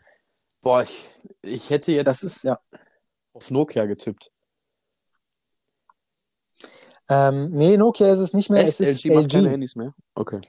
Boah, 0.61 0.83
ich, 0.83 1.09
ich 1.43 1.71
hätte 1.71 1.93
jetzt 1.93 2.25
ist, 2.25 2.43
ja. 2.43 2.59
auf 3.35 3.51
Nokia 3.51 3.87
getippt. 3.87 4.33
Ähm, 7.09 7.51
nee, 7.51 7.77
Nokia 7.77 8.13
ist 8.13 8.19
es 8.19 8.35
nicht 8.35 8.51
mehr, 8.51 8.67
es 8.67 8.81
ist 8.81 9.05
LG 9.05 9.15
macht 9.15 9.31
keine. 9.31 9.49
Handys 9.51 9.77
mehr? 9.77 9.95
Okay. 10.15 10.41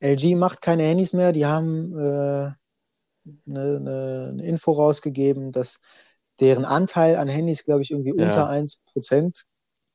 LG 0.00 0.36
macht 0.36 0.62
keine 0.62 0.84
Handys 0.84 1.12
mehr. 1.12 1.32
Die 1.32 1.46
haben 1.46 1.92
äh, 1.92 1.98
eine, 1.98 2.56
eine, 3.46 4.28
eine 4.32 4.46
Info 4.46 4.72
rausgegeben, 4.72 5.52
dass 5.52 5.78
deren 6.40 6.64
Anteil 6.64 7.16
an 7.16 7.28
Handys, 7.28 7.64
glaube 7.64 7.82
ich, 7.82 7.90
irgendwie 7.90 8.12
unter 8.12 8.26
Ja. 8.26 8.48
1% 8.48 9.44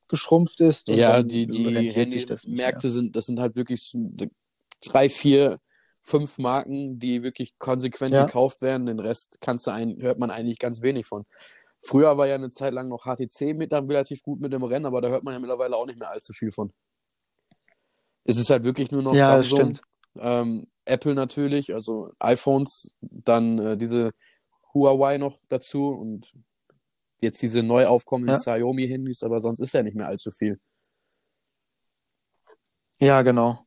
geschrumpft 0.08 0.60
ist 0.60 0.88
Ja, 0.90 1.24
die, 1.24 1.48
die. 1.48 1.92
Handymärkte 1.92 2.90
sind, 2.90 3.16
das 3.16 3.28
sind 3.28 3.40
halt 3.40 3.56
wirklich 3.56 3.96
drei, 4.84 5.10
vier, 5.10 5.60
fünf 6.02 6.38
Marken, 6.38 7.00
die 7.00 7.24
wirklich 7.24 7.58
konsequent 7.60 8.12
Ja. 8.12 8.26
gekauft 8.26 8.62
werden. 8.62 8.88
Den 8.88 9.00
Rest 9.00 9.38
kannst 9.40 9.68
du 9.68 9.72
ein, 9.72 9.98
hört 10.02 10.20
man 10.20 10.32
eigentlich 10.32 10.60
ganz 10.60 10.82
wenig 10.82 11.06
von. 11.06 11.26
Früher 11.84 12.18
war 12.18 12.28
ja 12.28 12.36
eine 12.36 12.52
Zeit 12.52 12.74
lang 12.74 12.88
noch 12.90 13.06
HTC 13.06 13.54
mit 13.56 13.72
dann 13.72 13.88
relativ 13.88 14.22
gut 14.22 14.40
mit 14.40 14.54
dem 14.54 14.64
Rennen, 14.64 14.86
aber 14.86 15.02
da 15.02 15.10
hört 15.10 15.24
man 15.24 15.34
ja 15.34 15.40
mittlerweile 15.40 15.76
auch 15.76 15.86
nicht 15.88 15.98
mehr 16.00 16.10
allzu 16.10 16.32
viel 16.34 16.52
von. 16.52 16.72
Es 18.24 18.38
ist 18.38 18.50
halt 18.52 18.64
wirklich 18.64 18.92
nur 18.92 19.02
noch 19.02 19.16
Ja, 19.16 19.42
Samsung, 19.42 19.74
stimmt. 19.76 19.82
ähm, 20.20 20.68
Apple 20.86 21.16
natürlich, 21.16 21.74
also 21.74 22.12
iPhones, 22.20 22.96
dann 23.02 23.58
äh, 23.60 23.78
diese 23.78 24.12
Huawei 24.74 25.18
noch 25.18 25.40
dazu 25.48 25.88
und 25.90 26.32
jetzt 27.20 27.42
diese 27.42 27.64
neu 27.64 27.88
aufkommenden 27.88 28.36
Ja. 28.36 28.40
Xiaomi-Handys, 28.40 29.24
aber 29.24 29.40
sonst 29.40 29.60
ist 29.60 29.74
ja 29.74 29.84
nicht 29.84 29.96
mehr 29.96 30.08
allzu 30.08 30.32
viel. 30.32 30.60
Ja, 33.00 33.22
genau. 33.24 33.66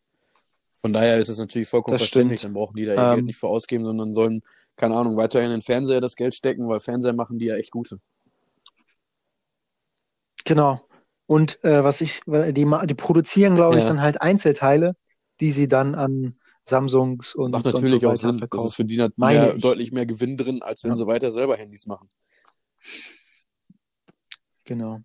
Von 0.84 0.92
daher 0.92 1.16
ist 1.18 1.30
es 1.30 1.38
natürlich 1.38 1.66
vollkommen 1.66 1.94
Das 1.94 2.02
verständlich, 2.02 2.40
stimmt. 2.40 2.50
dann 2.56 2.60
brauchen 2.60 2.76
die 2.76 2.84
da 2.84 2.90
ihr 2.92 2.96
Geld 2.98 3.18
Ähm, 3.20 3.24
nicht 3.24 3.38
für 3.38 3.46
ausgeben, 3.46 3.86
sondern 3.86 4.12
sollen, 4.12 4.42
keine 4.76 4.94
Ahnung, 4.94 5.16
weiterhin 5.16 5.46
in 5.50 5.56
den 5.60 5.62
Fernseher 5.62 6.02
das 6.02 6.14
Geld 6.14 6.34
stecken, 6.34 6.68
weil 6.68 6.78
Fernseher 6.78 7.14
machen 7.14 7.38
die 7.38 7.46
ja 7.46 7.56
echt 7.56 7.70
gute. 7.70 8.00
Genau. 10.44 10.86
Und 11.24 11.64
äh, 11.64 11.82
was 11.82 12.02
ich, 12.02 12.20
die, 12.26 12.52
die 12.52 12.94
produzieren, 12.94 13.56
glaube 13.56 13.78
ich, 13.78 13.84
Ja. 13.84 13.88
dann 13.88 14.02
halt 14.02 14.20
Einzelteile, 14.20 14.94
die 15.40 15.52
sie 15.52 15.68
dann 15.68 15.94
an 15.94 16.38
Samsungs 16.66 17.34
und, 17.34 17.52
Macht 17.52 17.64
so 17.66 17.72
natürlich 17.72 18.04
auch 18.04 18.16
Sinn. 18.16 18.32
Das 18.32 18.34
ist 18.34 18.38
verkaufen. 18.40 18.72
für 18.74 18.84
die 18.84 19.08
Meine 19.16 19.40
mehr, 19.40 19.54
ich. 19.54 19.62
deutlich 19.62 19.90
mehr 19.90 20.04
Gewinn 20.04 20.36
drin, 20.36 20.60
als 20.60 20.84
wenn 20.84 20.90
Ja. 20.90 20.96
sie 20.96 21.06
weiter 21.06 21.32
selber 21.32 21.56
Handys 21.56 21.86
machen. 21.86 22.10
Genau. 24.66 25.00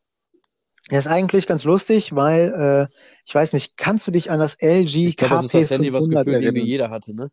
Ja, 0.92 0.98
ist 0.98 1.08
eigentlich 1.08 1.48
ganz 1.48 1.64
lustig, 1.64 2.16
weil, 2.16 2.88
äh, 2.90 2.94
ich 3.30 3.36
weiß 3.36 3.54
nicht, 3.54 3.78
kannst 3.78 4.08
du 4.08 4.12
dich 4.12 4.32
an 4.32 4.40
das 4.40 4.56
LG 4.60 5.08
Ich 5.08 5.16
glaube, 5.16 5.36
das 5.36 5.46
ist 5.46 5.54
das 5.54 5.70
Handy, 5.70 5.94
was 5.94 6.06
KP500 6.06 6.18
gefühlt 6.18 6.44
irgendwie 6.44 6.66
jeder 6.66 6.90
hatte, 6.90 7.14
ne? 7.14 7.30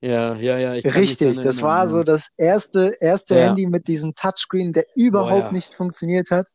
Ja, 0.00 0.34
ja, 0.36 0.58
ja, 0.58 0.70
Richtig, 0.70 1.36
das 1.36 1.58
erinnern, 1.58 1.62
war 1.62 1.84
ja. 1.84 1.88
so 1.88 2.02
das 2.04 2.28
erste, 2.38 2.96
erste 2.98 3.34
Ja. 3.34 3.48
Handy 3.48 3.66
mit 3.66 3.86
diesem 3.86 4.14
Touchscreen, 4.14 4.72
der 4.72 4.86
überhaupt 4.96 5.44
ja. 5.44 5.52
nicht 5.52 5.74
funktioniert 5.74 6.30
hat. 6.30 6.48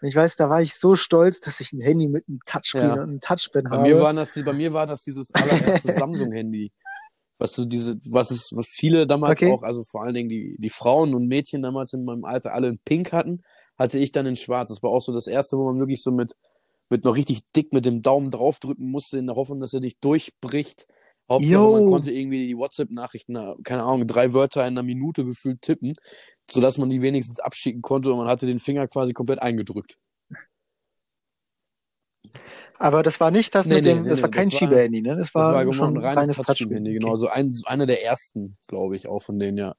Und 0.00 0.08
ich 0.08 0.16
weiß, 0.16 0.34
da 0.34 0.50
war 0.50 0.60
ich 0.60 0.74
so 0.74 0.96
stolz, 0.96 1.38
dass 1.38 1.60
ich 1.60 1.72
ein 1.72 1.80
Handy 1.80 2.08
mit 2.08 2.26
einem 2.28 2.40
Touchscreen 2.46 2.90
und 2.90 2.98
einem 2.98 3.20
Touchpad 3.20 3.62
Bei 3.70 3.78
mir, 3.78 3.94
habe. 3.94 4.00
waren 4.00 4.16
das, 4.16 4.34
bei 4.34 4.52
mir 4.52 4.72
war 4.72 4.88
das 4.88 5.04
dieses 5.04 5.32
allererste 5.32 5.92
Samsung-Handy. 5.92 6.72
Was 7.38 7.52
so 7.54 7.64
diese, 7.64 7.96
was 8.10 8.32
es, 8.32 8.50
was 8.56 8.66
viele 8.66 9.06
damals 9.06 9.40
Okay. 9.40 9.52
auch, 9.52 9.62
also 9.62 9.84
vor 9.84 10.02
allen 10.02 10.14
Dingen 10.14 10.28
die, 10.28 10.56
die 10.58 10.70
Frauen 10.70 11.14
und 11.14 11.28
Mädchen 11.28 11.62
damals 11.62 11.92
in 11.92 12.04
meinem 12.04 12.24
Alter 12.24 12.52
alle 12.54 12.70
in 12.70 12.80
Pink 12.80 13.12
hatten, 13.12 13.44
hatte 13.78 14.00
ich 14.00 14.10
dann 14.10 14.26
in 14.26 14.34
Schwarz. 14.34 14.70
Das 14.70 14.82
war 14.82 14.90
auch 14.90 15.00
so 15.00 15.12
das 15.12 15.28
erste, 15.28 15.56
wo 15.56 15.70
man 15.70 15.78
wirklich 15.78 16.02
so 16.02 16.10
mit, 16.10 16.34
mit 16.92 17.04
noch 17.04 17.16
richtig 17.16 17.42
dick 17.56 17.72
mit 17.72 17.84
dem 17.86 18.02
Daumen 18.02 18.30
draufdrücken 18.30 18.90
musste, 18.90 19.18
in 19.18 19.26
der 19.26 19.34
Hoffnung, 19.36 19.60
dass 19.60 19.72
er 19.72 19.80
nicht 19.80 20.04
durchbricht. 20.04 20.86
Hauptsache, 21.30 21.52
man 21.72 21.82
Jo. 21.84 21.90
konnte 21.90 22.10
irgendwie 22.10 22.46
die 22.46 22.56
WhatsApp-Nachrichten, 22.56 23.34
äh, 23.36 23.54
keine 23.64 23.84
Ahnung, 23.84 24.06
drei 24.06 24.32
Wörter 24.34 24.60
in 24.62 24.74
einer 24.74 24.82
Minute 24.82 25.24
gefühlt 25.24 25.62
tippen, 25.62 25.94
sodass 26.50 26.76
man 26.78 26.90
die 26.90 27.00
wenigstens 27.00 27.40
abschicken 27.40 27.80
konnte 27.80 28.10
und 28.12 28.18
man 28.18 28.28
hatte 28.28 28.44
den 28.46 28.58
Finger 28.58 28.86
quasi 28.88 29.12
komplett 29.14 29.40
eingedrückt. 29.42 29.96
Aber 32.78 33.02
das 33.02 33.20
war 33.20 33.30
nicht 33.30 33.54
das 33.54 33.66
Nee, 33.66 33.76
mit 33.76 33.86
dem, 33.86 34.02
nee, 34.02 34.08
das 34.08 34.20
war 34.22 34.28
nee, 34.28 34.36
kein 34.36 34.50
das 34.50 34.60
war- 34.60 34.68
Schiebehandy, 34.68 35.02
ne? 35.02 35.10
Das 35.16 35.28
Das 35.28 35.34
war, 35.34 35.54
war 35.54 35.60
genau 35.64 35.72
schon 35.72 35.94
ein 35.94 35.96
ein 35.98 36.04
reines 36.04 36.18
reines 36.18 36.36
Touchscreen-Handy, 36.38 36.90
Touchscreen. 36.98 37.00
genau. 37.00 37.16
So 37.16 37.28
ein, 37.28 37.50
einer 37.64 37.86
der 37.86 38.04
ersten, 38.04 38.56
glaube 38.68 38.96
ich, 38.96 39.08
auch 39.08 39.22
von 39.22 39.38
denen, 39.38 39.58
ja. 39.58 39.74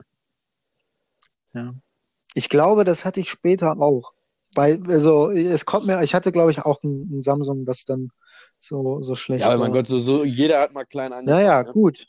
Ich 2.33 2.49
glaube, 2.49 2.83
das 2.83 3.05
hatte 3.05 3.19
ich 3.19 3.29
später 3.29 3.79
auch. 3.79 4.13
Bei, 4.55 4.79
also, 4.87 5.31
es 5.31 5.65
kommt 5.65 5.87
mir, 5.87 6.01
ich 6.03 6.13
hatte, 6.13 6.31
glaube 6.31 6.51
ich, 6.51 6.59
auch 6.61 6.83
ein, 6.83 7.17
ein 7.17 7.21
Samsung, 7.21 7.65
das 7.65 7.85
dann 7.85 8.11
so, 8.59 9.01
so 9.01 9.15
schlecht 9.15 9.41
Ja, 9.41 9.47
aber 9.49 9.59
war. 9.59 9.65
mein 9.67 9.73
Gott, 9.73 9.87
so, 9.87 9.99
so 9.99 10.23
jeder 10.23 10.61
hat 10.61 10.73
mal 10.73 10.85
klein 10.85 11.11
angefangen. 11.11 11.43
Naja, 11.43 11.63
ne? 11.63 11.71
gut. 11.73 12.05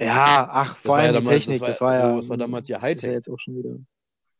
Ja, 0.00 0.48
ach, 0.50 0.76
vor 0.76 0.92
war 0.92 0.98
ja 1.00 1.04
allem 1.08 1.14
die 1.16 1.24
damals- 1.24 1.44
Technik, 1.44 1.60
das 1.60 1.68
das 1.70 1.80
war- 1.80 1.88
war 1.88 1.98
ja, 2.10 2.16
das 2.16 2.28
war 2.28 2.36
damals 2.36 2.68
ja 2.68 2.80
Hightech. 2.80 3.02
ja 3.04 3.12
jetzt 3.12 3.28
auch 3.28 3.38
schon 3.38 3.56
wieder. 3.56 3.76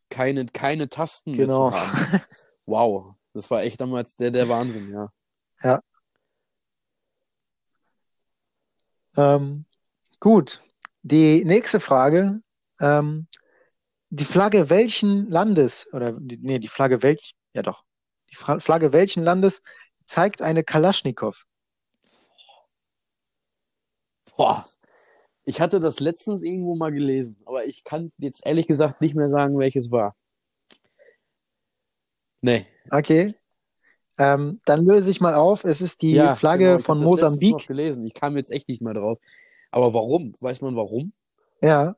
Keine, 0.09 0.47
keine 0.47 0.89
Tasten 0.89 1.33
Genau. 1.33 1.71
mehr 1.71 1.81
zu 1.81 1.87
haben. 1.87 2.21
Wow, 2.67 3.15
das 3.33 3.51
war 3.51 3.63
echt 3.63 3.81
damals 3.81 4.17
der, 4.17 4.31
der 4.31 4.49
Wahnsinn, 4.49 4.91
ja. 4.93 5.11
Ähm, 9.17 9.65
gut. 10.21 10.63
Die 11.03 11.45
nächste 11.45 11.81
Frage. 11.81 12.41
Ähm, 12.81 13.27
die 14.11 14.25
Flagge 14.25 14.71
welchen 14.71 15.31
Landes, 15.31 15.89
oder 15.93 16.13
die, 16.13 16.39
nee, 16.39 16.59
die 16.59 16.69
Flagge 16.69 17.03
welch, 17.03 17.35
ja 17.53 17.63
doch. 17.63 17.85
Die 18.31 18.37
Fra 18.37 18.59
Flagge 18.59 18.93
welchen 18.93 19.23
Landes 19.25 19.63
zeigt 20.05 20.43
eine 20.43 20.65
Kalaschnikow? 20.65 21.45
Boah. 24.37 24.67
Ich 25.45 25.61
hatte 25.61 25.81
das 25.81 25.99
letztens 25.99 26.43
irgendwo 26.43 26.77
mal 26.77 26.93
gelesen, 26.93 27.41
aber 27.47 27.65
ich 27.65 27.83
kann 27.83 28.13
jetzt 28.19 28.47
ehrlich 28.47 28.67
gesagt 28.67 29.01
nicht 29.01 29.15
mehr 29.15 29.31
sagen, 29.31 29.59
welches 29.59 29.91
war. 29.91 30.15
Nee. 32.43 32.67
Okay. 32.91 33.35
Ähm, 34.19 34.61
dann 34.65 34.85
löse 34.85 35.11
ich 35.11 35.21
mal 35.21 35.35
auf. 35.35 35.65
Es 35.65 35.81
ist 35.81 36.03
die 36.03 36.13
ja, 36.13 36.35
Flagge 36.35 36.65
genau, 36.65 36.79
ich 36.79 36.85
von 36.85 37.03
Mosambik. 37.03 37.53
noch 37.53 37.67
gelesen. 37.67 38.05
Ich 38.05 38.15
kam 38.15 38.37
jetzt 38.37 38.51
echt 38.51 38.69
nicht 38.69 38.83
mehr 38.83 38.95
drauf. 38.95 39.19
Aber 39.71 39.95
warum? 39.95 40.35
Weiß 40.41 40.61
man 40.61 40.77
warum? 40.77 41.13
Ja. 41.63 41.97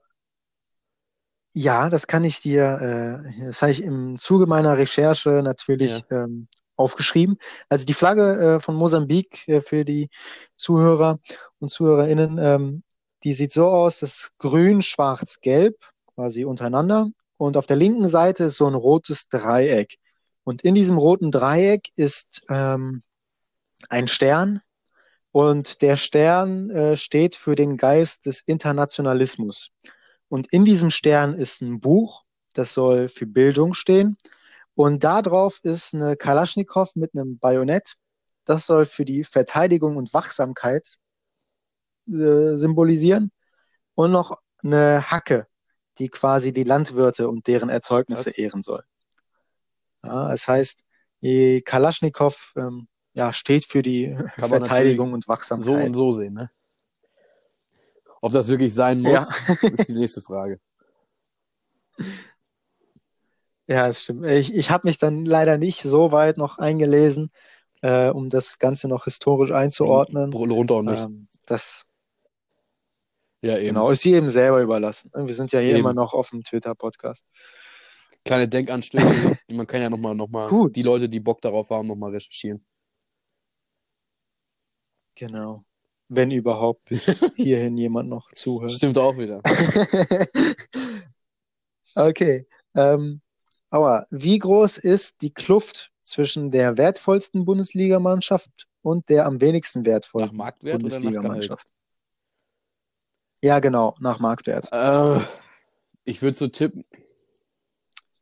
Ja, 1.53 1.91
das 1.91 2.07
kann 2.07 2.23
ich 2.25 2.41
dir, 2.41 3.25
äh, 3.35 3.45
das 3.45 3.63
habe 3.63 3.73
ich 3.73 3.83
im 3.83 4.17
Zuge 4.19 4.47
meiner 4.47 4.79
Recherche 4.79 5.43
natürlich 5.43 6.05
ähm, 6.11 6.47
aufgeschrieben. 6.77 7.39
Also 7.69 7.85
die 7.85 7.95
Flagge 7.95 8.57
äh, 8.57 8.61
von 8.61 8.75
Mosambik 8.75 9.47
äh, 9.49 9.61
für 9.61 9.85
die 9.85 10.09
Zuhörer 10.57 11.19
und 11.59 11.69
ZuhörerInnen, 11.69 12.39
ähm, 12.39 12.83
die 13.25 13.35
sieht 13.35 13.53
so 13.53 13.67
aus, 13.69 14.01
das 14.01 14.15
ist 14.15 14.39
grün, 14.39 14.81
schwarz, 14.83 15.41
gelb, 15.41 15.77
quasi 16.15 16.45
untereinander. 16.45 17.11
Und 17.37 17.57
auf 17.57 17.67
der 17.67 17.77
linken 17.77 18.09
Seite 18.09 18.45
ist 18.45 18.57
so 18.57 18.67
ein 18.67 18.75
rotes 18.75 19.29
Dreieck. 19.29 19.97
Und 20.45 20.63
in 20.63 20.75
diesem 20.75 20.99
roten 20.99 21.31
Dreieck 21.31 21.89
ist 21.97 22.43
ähm, 22.49 23.03
ein 23.89 24.09
Stern. 24.09 24.61
Und 25.33 25.83
der 25.83 25.97
Stern 25.97 26.71
äh, 26.71 26.97
steht 26.97 27.37
für 27.37 27.55
den 27.55 27.77
Geist 27.77 28.27
des 28.27 28.41
Internationalismus. 28.41 29.71
Und 30.31 30.47
in 30.53 30.65
diesem 30.65 30.91
Stern 30.91 31.35
ist 31.35 31.61
ein 31.61 31.81
Buch, 31.81 32.23
das 32.55 32.73
soll 32.73 33.09
für 33.09 33.27
Bildung 33.27 33.75
stehen. 33.75 34.17
Und 34.75 35.03
da 35.03 35.23
drauf 35.23 35.59
ist 35.65 35.93
eine 35.93 36.17
Kalaschnikow 36.17 36.95
mit 36.95 37.15
einem 37.15 37.39
Bajonett. 37.39 37.97
Das 38.45 38.65
soll 38.65 38.87
für 38.87 39.05
die 39.05 39.25
Verteidigung 39.25 39.97
und 39.97 40.15
Wachsamkeit 40.15 40.97
äh, 42.09 42.57
symbolisieren. 42.57 43.33
Und 43.95 44.13
noch 44.13 44.39
eine 44.63 45.11
Hacke, 45.11 45.49
die 45.99 46.09
quasi 46.09 46.53
die 46.53 46.65
Landwirte 46.65 47.29
und 47.29 47.49
deren 47.49 47.69
Erzeugnisse 47.69 48.31
Was? 48.31 48.39
ehren 48.39 48.63
soll. 48.63 48.85
Ja, 50.05 50.29
das 50.29 50.47
heißt, 50.47 50.85
die 51.23 51.61
Kalaschnikow 51.63 52.53
ähm, 52.57 52.87
ja, 53.15 53.33
steht 53.33 53.65
für 53.67 53.83
die 53.83 54.17
Kann 54.37 54.49
Verteidigung 54.49 55.13
und 55.13 55.25
So 55.25 55.29
Wachsamkeit. 55.29 55.87
und 55.87 55.95
so 55.95 56.15
sehen, 56.15 56.35
ne? 56.35 56.51
Ob 58.21 58.33
das 58.33 58.49
wirklich 58.49 58.75
sein 58.75 59.01
muss, 59.01 59.13
Ja. 59.13 59.27
ist 59.63 59.89
die 59.89 59.95
nächste 59.95 60.21
Frage. 60.21 60.61
Ja, 63.67 63.87
das 63.87 64.03
stimmt. 64.03 64.27
Ich, 64.27 64.53
ich 64.53 64.69
habe 64.73 64.89
mich 64.89 64.99
dann 64.99 65.25
leider 65.25 65.57
nicht 65.57 65.81
so 65.83 66.11
weit 66.11 66.39
noch 66.39 66.59
eingelesen, 66.59 67.31
äh, 67.83 68.09
um 68.09 68.29
das 68.29 68.59
Ganze 68.59 68.89
noch 68.89 69.05
historisch 69.05 69.53
einzuordnen. 69.53 70.33
Lohnt 70.33 70.73
auch 70.73 70.83
nicht. 70.83 71.01
Ähm, 71.05 71.29
das 71.47 71.87
ja, 73.43 73.57
eben. 73.57 73.69
genau 73.69 73.91
ist 73.91 74.05
jedem 74.05 74.29
selber 74.29 74.61
überlassen. 74.61 75.13
Wir 75.15 75.33
sind 75.35 75.53
ja 75.53 75.61
hier 75.61 75.71
Eben. 75.71 75.79
immer 75.79 75.95
noch 75.95 76.15
auf 76.15 76.31
dem 76.31 76.43
Twitter-Podcast. 76.43 77.25
Kleine 78.25 78.49
Denkanstöße. 78.49 79.39
Man 79.51 79.69
kann 79.69 79.81
ja 79.83 79.89
nochmal 79.89 80.17
noch 80.17 80.29
mal 80.29 80.49
Gut. 80.49 80.75
die 80.75 80.83
Leute, 80.83 81.09
die 81.09 81.21
Bock 81.21 81.41
darauf 81.41 81.71
haben, 81.71 81.87
nochmal 81.87 82.11
recherchieren. 82.11 82.67
Genau. 85.15 85.65
Wenn 86.13 86.33
überhaupt 86.33 86.87
bis 86.87 87.05
hierhin 87.37 87.79
jemand 87.79 88.09
noch 88.09 88.31
zuhört. 88.33 88.73
Stimmt 88.73 88.99
auch 88.99 89.17
wieder. 89.17 89.41
Okay. 91.97 92.47
Ähm, 92.75 93.21
aber 93.71 94.07
wie 94.11 94.39
groß 94.39 94.79
ist 94.79 95.23
die 95.23 95.33
Kluft 95.33 95.91
zwischen 96.03 96.51
der 96.51 96.79
wertvollsten 96.79 97.45
Bundesligamannschaft 97.45 98.69
und 98.83 99.09
der 99.09 99.27
am 99.27 99.41
wenigsten 99.41 99.83
Nach 99.83 100.33
Marktwert 100.33 100.85
oder 100.85 101.01
nach 101.01 101.01
Gehalt? 101.01 101.03
Bundesligamannschaft? 101.03 101.69
Ja, 103.43 103.59
genau, 103.59 103.97
nach 103.99 104.21
Marktwert. 104.21 104.69
Äh, 104.71 105.21
ich 106.05 106.23
würde 106.23 106.37
so 106.37 106.47
tippen. 106.49 106.85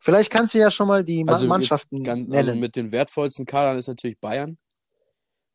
Vielleicht 0.00 0.30
kannst 0.30 0.54
du 0.54 0.58
ja 0.58 0.70
schon 0.70 0.88
mal 0.88 1.04
die 1.04 1.24
Also, 1.26 1.46
Mannschaften 1.46 2.04
ganz, 2.04 2.30
also 2.30 2.46
nennen. 2.46 2.60
mit 2.60 2.76
den 2.76 2.92
wertvollsten 2.92 3.44
Kadern 3.44 3.76
ist 3.78 3.88
natürlich 3.88 4.18
Bayern. 4.18 4.56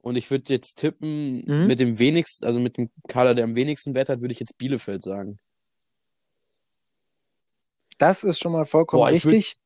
Und 0.03 0.17
ich 0.17 0.29
würde 0.29 0.51
jetzt 0.51 0.75
tippen, 0.79 1.45
Mhm. 1.45 1.65
mit 1.67 1.79
dem 1.79 1.97
wenigsten, 1.97 2.45
also 2.45 2.59
mit 2.59 2.77
dem 2.77 2.91
Kader, 3.07 3.33
der 3.33 3.45
am 3.45 3.55
wenigsten 3.55 3.93
Wert 3.95 4.09
hat, 4.09 4.19
würde 4.19 4.33
ich 4.33 4.39
jetzt 4.39 4.57
Bielefeld 4.57 5.01
sagen. 5.01 5.39
Das 7.99 8.23
ist 8.25 8.37
schon 8.39 8.51
mal 8.51 8.65
vollkommen 8.65 8.99
Boah, 9.01 9.11
ich 9.11 9.23
würd- 9.23 9.31
richtig. 9.31 9.57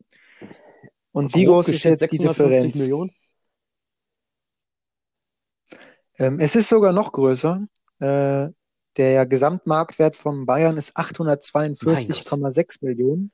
Und 1.11 1.33
wie 1.33 1.45
groß 1.45 1.69
ist 1.69 1.83
jetzt 1.83 2.01
die 2.01 2.17
650 2.17 2.51
Differenz? 2.61 2.75
Millionen? 2.75 3.11
Ähm, 6.19 6.39
es 6.39 6.55
ist 6.55 6.69
sogar 6.69 6.93
noch 6.93 7.11
größer. 7.11 7.65
Äh, 7.99 8.49
der 8.97 9.25
Gesamtmarktwert 9.25 10.15
von 10.15 10.45
Bayern 10.45 10.77
ist 10.77 10.95
842,6 10.97 12.83
Millionen. 12.83 13.31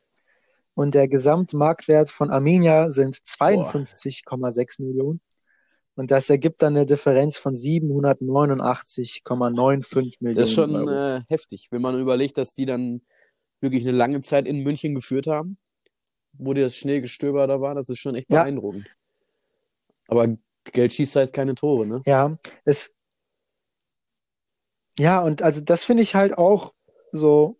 Und 0.73 0.95
der 0.95 1.07
Gesamtmarktwert 1.09 2.09
von 2.09 2.31
Arminia 2.31 2.89
sind 2.91 3.15
52,6 3.15 4.79
Millionen. 4.81 5.19
Und 5.95 6.11
das 6.11 6.29
ergibt 6.29 6.61
dann 6.63 6.75
eine 6.75 6.85
Differenz 6.85 7.37
von 7.37 7.53
789,95 7.53 10.17
Millionen 10.21 10.35
Das 10.35 10.49
ist 10.49 10.55
schon 10.55 10.87
äh, 10.87 11.21
heftig, 11.29 11.67
wenn 11.71 11.81
man 11.81 11.99
überlegt, 11.99 12.37
dass 12.37 12.53
die 12.53 12.65
dann 12.65 13.01
wirklich 13.61 13.83
eine 13.83 13.91
lange 13.95 14.21
Zeit 14.21 14.47
in 14.47 14.63
München 14.63 14.95
geführt 14.95 15.27
haben, 15.27 15.57
wo 16.33 16.53
das 16.53 16.75
Schneegestöber 16.75 17.47
da 17.47 17.61
war. 17.61 17.75
Das 17.75 17.89
ist 17.89 17.99
schon 17.99 18.15
echt 18.15 18.31
Ja. 18.31 18.43
beeindruckend. 18.43 18.87
Aber 20.07 20.35
Geld 20.65 20.93
schießt 20.93 21.15
halt 21.15 21.33
keine 21.33 21.55
Tore, 21.55 21.85
ne? 21.85 22.01
Ja, 22.05 22.37
es, 22.65 22.95
ja, 24.97 25.21
und 25.21 25.41
also 25.41 25.61
das 25.61 25.83
finde 25.83 26.03
ich 26.03 26.15
halt 26.15 26.37
auch 26.37 26.73
so 27.11 27.59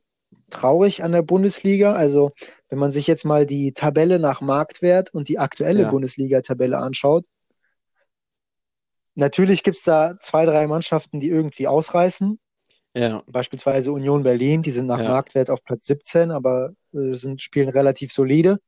traurig 0.50 1.04
an 1.04 1.12
der 1.12 1.22
Bundesliga. 1.22 1.94
Also, 1.94 2.32
wenn 2.70 2.80
man 2.80 2.92
sich 2.92 3.08
jetzt 3.08 3.26
mal 3.26 3.46
die 3.46 3.74
Tabelle 3.74 4.20
nach 4.20 4.42
Marktwert 4.42 5.14
und 5.14 5.30
die 5.30 5.40
aktuelle 5.40 5.84
Ja. 5.84 5.92
Bundesliga-Tabelle 5.92 6.78
anschaut, 6.78 7.26
natürlich 9.16 9.64
gibt 9.64 9.78
es 9.78 9.84
da 9.84 10.18
zwei, 10.20 10.46
drei 10.46 10.68
Mannschaften, 10.68 11.20
die 11.20 11.30
irgendwie 11.30 11.68
ausreißen. 11.68 12.40
Ja, 12.96 13.24
Beispielsweise 13.28 13.92
Union 13.92 14.22
Berlin, 14.24 14.62
die 14.62 14.72
sind 14.72 14.86
nach 14.86 15.02
Ja. 15.02 15.10
Marktwert 15.10 15.50
auf 15.50 15.64
Platz 15.64 15.86
17, 15.86 16.30
aber 16.32 16.74
äh, 16.94 17.16
sind, 17.16 17.42
spielen 17.42 17.70
relativ 17.70 18.12
solide. 18.14 18.60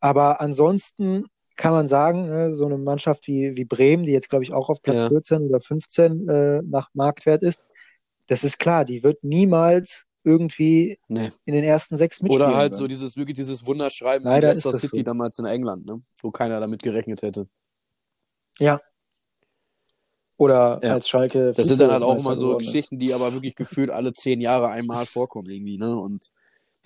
Aber 0.00 0.40
ansonsten 0.40 1.24
kann 1.56 1.72
man 1.72 1.88
sagen, 1.88 2.26
ne, 2.26 2.54
so 2.54 2.66
eine 2.66 2.78
Mannschaft 2.78 3.26
wie, 3.26 3.56
wie 3.56 3.64
Bremen, 3.64 4.04
die 4.04 4.12
jetzt, 4.12 4.28
glaube 4.28 4.44
ich, 4.44 4.52
auch 4.52 4.68
auf 4.68 4.80
Platz 4.80 5.00
Ja. 5.00 5.08
14 5.08 5.42
oder 5.48 5.60
15 5.60 6.28
äh, 6.28 6.62
nach 6.62 6.88
Marktwert 6.94 7.42
ist, 7.42 7.58
das 8.28 8.44
ist 8.44 8.58
klar, 8.58 8.84
die 8.84 9.02
wird 9.02 9.24
niemals 9.24 10.04
irgendwie 10.22 10.98
ne. 11.08 11.32
in 11.44 11.54
den 11.54 11.64
ersten 11.64 11.96
sechs 11.96 12.20
mitspielen 12.20 12.46
Oder 12.48 12.56
halt 12.56 12.74
so 12.74 12.80
können. 12.82 12.90
dieses, 12.90 13.16
wirklich 13.16 13.36
dieses 13.36 13.66
Wunderschreiben 13.66 14.22
von 14.24 14.32
Leider 14.32 14.52
ist 14.52 14.64
Leicester 14.64 14.78
City 14.78 14.98
so. 14.98 15.02
damals 15.02 15.38
in 15.40 15.46
England, 15.46 15.86
ne? 15.86 16.00
Wo 16.22 16.30
keiner 16.30 16.60
damit 16.60 16.82
gerechnet 16.82 17.22
hätte. 17.22 17.48
Ja. 18.58 18.80
Oder 20.38 20.80
Ja. 20.82 20.94
als 20.94 21.08
Schalke 21.08 21.52
Das 21.52 21.66
sind 21.68 21.80
dann 21.80 21.90
halt 21.90 22.02
auch 22.02 22.16
immer 22.18 22.34
so 22.34 22.46
geworden 22.46 22.60
ist. 22.60 22.66
Geschichten, 22.72 22.98
die 22.98 23.12
aber 23.12 23.34
wirklich 23.34 23.54
gefühlt 23.56 23.90
alle 23.90 24.12
zehn 24.14 24.40
Jahre 24.40 24.68
einmal 24.68 25.04
vorkommen 25.04 25.50
irgendwie, 25.50 25.76
ne? 25.76 25.94
Und 25.98 26.30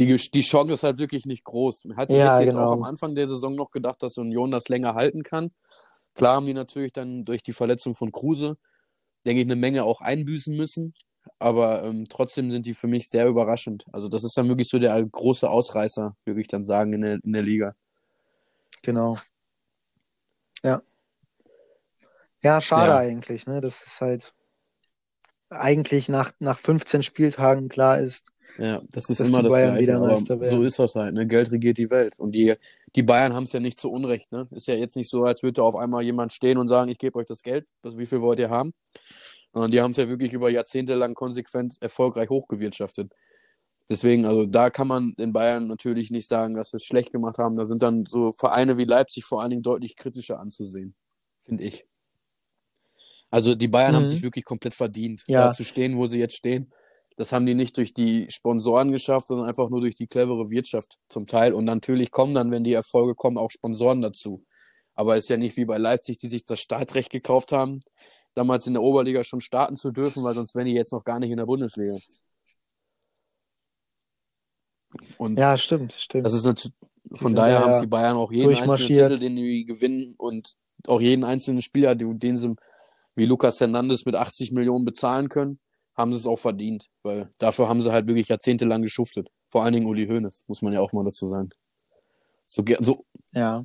die, 0.01 0.07
die 0.17 0.41
Chance 0.41 0.73
ist 0.73 0.83
halt 0.83 0.99
wirklich 0.99 1.27
nicht 1.27 1.45
groß. 1.45 1.85
Man 1.85 1.97
hatte 1.99 2.15
Ja, 2.17 2.41
jetzt 2.41 2.55
genau. 2.55 2.67
auch 2.69 2.73
am 2.73 2.83
Anfang 2.83 3.15
der 3.15 3.29
Saison 3.29 3.55
noch 3.55 3.71
gedacht, 3.71 4.03
dass 4.03 4.17
Union 4.19 4.51
das 4.51 4.69
länger 4.69 4.95
halten 4.95 5.23
kann. 5.23 5.53
Klar 6.15 6.37
haben 6.37 6.47
die 6.47 6.55
natürlich 6.55 6.93
dann 6.93 7.25
durch 7.25 7.43
die 7.43 7.53
Verletzung 7.53 7.95
von 7.95 8.11
Kruse, 8.11 8.57
denke 9.27 9.43
ich, 9.43 9.47
eine 9.47 9.57
Menge 9.57 9.85
auch 9.85 10.01
einbüßen 10.01 10.57
müssen. 10.57 10.95
Aber 11.39 11.85
ähm, 11.85 12.07
trotzdem 12.09 12.51
sind 12.51 12.67
die 12.67 12.75
für 12.75 12.89
mich 12.89 13.09
sehr 13.09 13.29
überraschend. 13.29 13.85
Also 13.93 14.09
das 14.09 14.25
ist 14.25 14.37
dann 14.37 14.49
wirklich 14.49 14.69
so 14.69 14.79
der 14.79 15.05
große 15.05 15.49
Ausreißer, 15.49 16.17
würde 16.25 16.41
ich 16.41 16.49
dann 16.49 16.65
sagen, 16.67 16.95
in 16.95 17.03
der, 17.03 17.19
in 17.23 17.33
der 17.33 17.43
Liga. 17.43 17.75
Genau. 18.83 19.19
Ja. 20.65 20.83
Ja, 22.43 22.61
schade 22.61 22.89
Ja. 22.89 22.97
eigentlich, 22.99 23.47
ne? 23.47 23.61
Das 23.61 23.83
ist 23.87 24.01
halt 24.01 24.35
eigentlich 25.51 26.09
nach, 26.09 26.33
nach 26.39 26.59
15 26.59 27.03
Spieltagen 27.03 27.69
klar 27.69 27.99
ist, 27.99 28.31
Ja, 28.59 28.83
das 28.91 29.09
ist 29.09 29.21
immer 29.21 29.43
das 29.43 29.53
Bayern 29.53 29.77
Gleiche. 29.77 30.51
so 30.51 30.63
ist 30.63 30.79
das 30.79 30.95
halt, 30.95 31.15
ne? 31.15 31.27
Geld 31.27 31.51
regiert 31.51 31.79
die 31.79 31.91
Welt. 31.91 32.19
Und 32.19 32.33
die, 32.33 32.55
die 32.95 33.03
Bayern 33.03 33.33
haben 33.33 33.45
es 33.45 33.53
ja 33.53 33.61
nicht 33.61 33.79
zu 33.79 33.91
Unrecht, 33.91 34.31
ne? 34.33 34.47
Ist 34.51 34.67
ja 34.67 34.75
jetzt 34.75 34.97
nicht 34.97 35.09
so, 35.09 35.25
als 35.25 35.43
würde 35.43 35.63
auf 35.63 35.77
einmal 35.77 36.03
jemand 36.03 36.33
stehen 36.33 36.59
und 36.59 36.69
sagen, 36.69 36.91
ich 36.91 36.99
gebe 36.99 37.19
euch 37.19 37.27
das 37.27 37.43
Geld, 37.43 37.67
das, 37.83 37.97
wie 37.97 38.07
viel 38.07 38.21
wollt 38.21 38.39
ihr 38.39 38.51
haben? 38.51 38.75
Sondern 39.53 39.71
die 39.71 39.81
haben 39.81 39.91
es 39.93 39.97
ja 39.99 40.09
wirklich 40.09 40.33
über 40.33 40.51
Jahrzehnte 40.51 40.95
lang 40.95 41.15
konsequent 41.15 41.77
erfolgreich 41.81 42.29
hochgewirtschaftet. 42.31 43.13
Deswegen, 43.91 44.25
also 44.25 44.47
da 44.47 44.71
kann 44.71 44.89
man 44.89 45.13
den 45.19 45.33
Bayern 45.33 45.67
natürlich 45.67 46.11
nicht 46.11 46.27
sagen, 46.29 46.55
dass 46.55 46.71
sie 46.71 46.79
es 46.79 46.85
schlecht 46.85 47.13
gemacht 47.13 47.39
haben. 47.39 47.55
Da 47.57 47.67
sind 47.67 47.83
dann 47.83 48.07
so 48.07 48.33
Vereine 48.33 48.79
wie 48.79 48.85
Leipzig 48.85 49.25
vor 49.25 49.43
allen 49.43 49.51
Dingen 49.51 49.63
deutlich 49.63 49.97
kritischer 49.97 50.41
anzusehen, 50.41 50.95
finde 51.45 51.65
ich. 51.65 51.87
Also 53.33 53.55
die 53.55 53.67
Bayern 53.69 53.97
haben 53.97 54.03
Mhm. 54.05 54.09
sich 54.09 54.23
wirklich 54.23 54.45
komplett 54.45 54.75
verdient, 54.75 55.23
Ja. 55.27 55.47
da 55.47 55.53
zu 55.53 55.65
stehen, 55.65 55.97
wo 55.97 56.07
sie 56.07 56.19
jetzt 56.19 56.37
stehen. 56.37 56.71
Das 57.17 57.33
haben 57.33 57.47
die 57.47 57.55
nicht 57.55 57.77
durch 57.77 57.93
die 57.95 58.27
Sponsoren 58.31 58.93
geschafft, 58.93 59.27
sondern 59.27 59.49
einfach 59.49 59.69
nur 59.71 59.81
durch 59.81 59.95
die 59.95 60.07
clevere 60.07 60.51
Wirtschaft 60.51 60.99
zum 61.09 61.27
Teil. 61.27 61.53
Und 61.55 61.65
natürlich 61.65 62.11
kommen 62.11 62.35
dann, 62.35 62.51
wenn 62.51 62.63
die 62.65 62.73
Erfolge 62.75 63.15
kommen, 63.15 63.39
auch 63.39 63.51
Sponsoren 63.51 64.03
dazu. 64.03 64.45
Aber 64.95 65.17
ist 65.17 65.29
ja 65.29 65.37
nicht 65.39 65.57
wie 65.57 65.65
bei 65.65 65.79
Leipzig, 65.79 66.19
die 66.19 66.29
sich 66.29 66.45
das 66.45 66.61
Startrecht 66.61 67.11
gekauft 67.11 67.53
haben, 67.53 67.81
damals 68.35 68.67
in 68.67 68.75
der 68.75 68.83
Oberliga 68.83 69.25
schon 69.25 69.41
starten 69.41 69.77
zu 69.77 69.91
dürfen, 69.93 70.23
weil 70.25 70.35
sonst 70.35 70.55
wären 70.55 70.67
die 70.67 70.75
jetzt 70.75 70.93
noch 70.93 71.05
gar 71.05 71.19
nicht 71.19 71.31
in 71.31 71.39
der 71.39 71.47
Bundesliga. 71.47 71.97
Und 75.17 75.39
ja, 75.39 75.57
stimmt, 75.57 75.93
stimmt. 75.93 76.27
das 76.27 76.35
ist 76.35 76.45
natürlich, 76.45 76.75
von 77.15 77.35
daher 77.35 77.61
da 77.61 77.63
haben 77.63 77.71
es 77.71 77.81
die 77.81 77.87
Bayern 77.87 78.17
auch 78.17 78.31
jeden 78.31 78.55
einzelnen. 78.55 78.79
Titel, 78.87 79.19
den 79.19 79.37
die 79.37 79.65
gewinnen 79.65 80.15
und 80.19 80.55
auch 80.87 81.01
jeden 81.01 81.25
einzelnen 81.25 81.63
Spieler, 81.63 81.95
den 81.95 82.37
sie 82.37 82.55
wie 83.15 83.27
Lucas 83.27 83.61
Hernandez 83.61 84.05
mit 84.05 84.15
80 84.15 84.53
Millionen 84.53 84.85
bezahlen 84.85 85.29
können, 85.29 85.61
haben 85.97 86.13
sie 86.13 86.19
es 86.19 86.27
auch 86.27 86.39
verdient, 86.39 86.89
weil 87.03 87.31
dafür 87.39 87.69
haben 87.69 87.83
sie 87.83 87.93
halt 87.93 88.07
wirklich 88.07 88.29
jahrzehntelang 88.29 88.83
geschuftet. 88.83 89.29
Vor 89.49 89.63
allen 89.63 89.75
Dingen 89.75 89.87
Uli 89.87 90.07
Hoeneß, 90.07 90.45
muss 90.49 90.63
man 90.63 90.73
ja 90.73 90.81
auch 90.81 90.93
mal 90.93 91.05
dazu 91.05 91.29
sagen. 91.29 91.51
So, 92.47 92.65
so 92.81 93.05
Ja. 93.33 93.65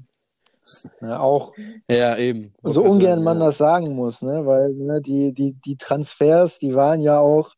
Ja, 1.02 1.20
auch 1.22 1.54
ja, 1.90 2.18
eben. 2.18 2.54
so 2.62 2.82
Wollte 2.82 2.92
ungern 2.92 3.24
man 3.24 3.40
ja. 3.40 3.46
das 3.46 3.58
sagen 3.58 3.96
muss, 3.96 4.22
ne? 4.22 4.46
Weil 4.46 4.74
ne, 4.74 5.02
die, 5.02 5.34
die, 5.34 5.54
die 5.54 5.78
Transfers, 5.78 6.60
die 6.60 6.76
waren 6.76 7.00
ja 7.00 7.20
auch, 7.20 7.54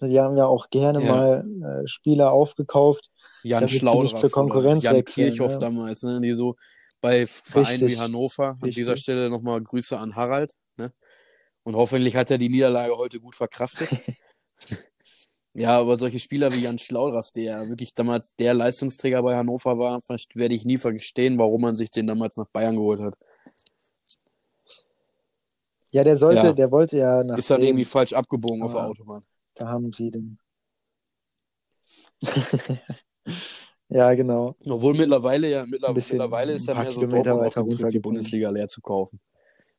die 0.00 0.20
haben 0.20 0.36
ja 0.36 0.46
auch 0.46 0.70
gerne 0.70 1.04
Ja. 1.04 1.12
mal 1.12 1.82
äh, 1.82 1.88
Spieler 1.88 2.30
aufgekauft. 2.30 3.10
Jan 3.42 3.66
zur 3.66 4.30
Konkurrenz 4.30 4.84
oder 4.84 4.92
Jan 4.92 5.00
wechseln, 5.00 5.30
Kirchhoff 5.30 5.54
ne? 5.54 5.58
damals, 5.58 6.02
ne, 6.04 6.20
die 6.20 6.34
so 6.34 6.54
bei 7.00 7.26
Vereinen 7.26 7.80
wie 7.80 7.84
Richtig. 7.86 7.98
Hannover. 7.98 8.48
An 8.50 8.54
Richtig. 8.62 8.74
dieser 8.76 8.96
Stelle 8.96 9.28
nochmal 9.28 9.60
Grüße 9.60 9.98
an 9.98 10.14
Harald. 10.14 10.52
Ne? 10.76 10.92
Und 11.64 11.76
hoffentlich 11.76 12.16
hat 12.16 12.30
er 12.30 12.38
die 12.38 12.48
Niederlage 12.48 12.96
heute 12.96 13.20
gut 13.20 13.36
verkraftet. 13.36 13.88
ja, 15.54 15.78
aber 15.78 15.96
solche 15.98 16.18
Spieler 16.18 16.52
wie 16.52 16.60
Jan 16.62 16.78
Schlaudraff, 16.78 17.30
der 17.30 17.68
wirklich 17.68 17.94
damals 17.94 18.34
der 18.36 18.54
Leistungsträger 18.54 19.22
bei 19.22 19.36
Hannover 19.36 19.78
war, 19.78 20.00
werde 20.34 20.54
ich 20.54 20.64
nie 20.64 20.78
verstehen, 20.78 21.38
warum 21.38 21.60
man 21.62 21.76
sich 21.76 21.90
den 21.90 22.06
damals 22.06 22.36
nach 22.36 22.48
Bayern 22.48 22.76
geholt 22.76 23.00
hat. 23.00 23.14
Ja, 25.92 26.02
der 26.04 26.16
sollte, 26.16 26.46
Ja. 26.46 26.52
der 26.52 26.70
wollte 26.70 26.96
ja 26.96 27.22
nach 27.22 27.36
Ist 27.38 27.50
dann 27.50 27.62
irgendwie 27.62 27.84
falsch 27.84 28.12
abgebogen 28.14 28.62
auf 28.62 28.72
der 28.72 28.80
Ah. 28.82 28.86
Autobahn. 28.88 29.24
Da 29.54 29.68
haben 29.68 29.92
sie 29.92 30.10
den. 30.10 30.38
ja, 33.88 34.14
genau. 34.14 34.56
Obwohl 34.64 34.94
mittlerweile 34.94 35.50
ja, 35.50 35.64
mittler- 35.66 35.92
bisschen- 35.92 36.16
mittlerweile 36.16 36.54
ist 36.54 36.66
ja 36.66 36.74
mehr 36.74 36.90
so 36.90 37.00
Kilometer 37.00 37.30
Dortmund 37.36 37.84
auf 37.84 37.90
die. 37.90 37.98
Bundesliga 37.98 38.48
leer 38.50 38.68
zu 38.68 38.80
kaufen. 38.80 39.20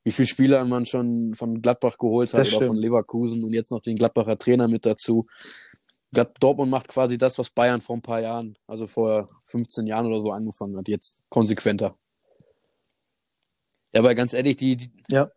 Wie 0.04 0.12
viele 0.12 0.28
Spieler 0.28 0.66
man 0.66 0.86
schon 0.86 1.34
von 1.34 1.62
Gladbach 1.62 1.98
geholt 1.98 2.34
hat 2.34 2.42
Das 2.42 2.50
oder 2.50 2.66
von 2.66 2.76
stimmt. 2.76 2.80
Leverkusen 2.80 3.44
und 3.44 3.54
jetzt 3.54 3.72
noch 3.72 3.82
den 3.82 3.96
Gladbacher 3.96 4.38
Trainer 4.38 4.68
mit 4.68 4.86
dazu. 4.86 5.28
Dortmund 6.12 6.70
macht 6.70 6.90
quasi 6.90 7.18
das, 7.18 7.40
was 7.40 7.50
Bayern 7.50 7.82
vor 7.82 7.96
ein 7.96 8.02
paar 8.02 8.20
Jahren, 8.20 8.58
also 8.68 8.86
vor 8.86 9.30
15 9.46 9.88
Jahren 9.88 10.06
oder 10.06 10.22
so 10.22 10.32
angefangen 10.32 10.78
hat, 10.78 10.88
jetzt 10.88 11.24
konsequenter. 11.30 11.98
Ja, 13.94 14.02
aber 14.02 14.14
ganz 14.14 14.34
ehrlich, 14.34 14.58
die, 14.58 14.76
die 14.76 14.92
Ja. 15.10 15.32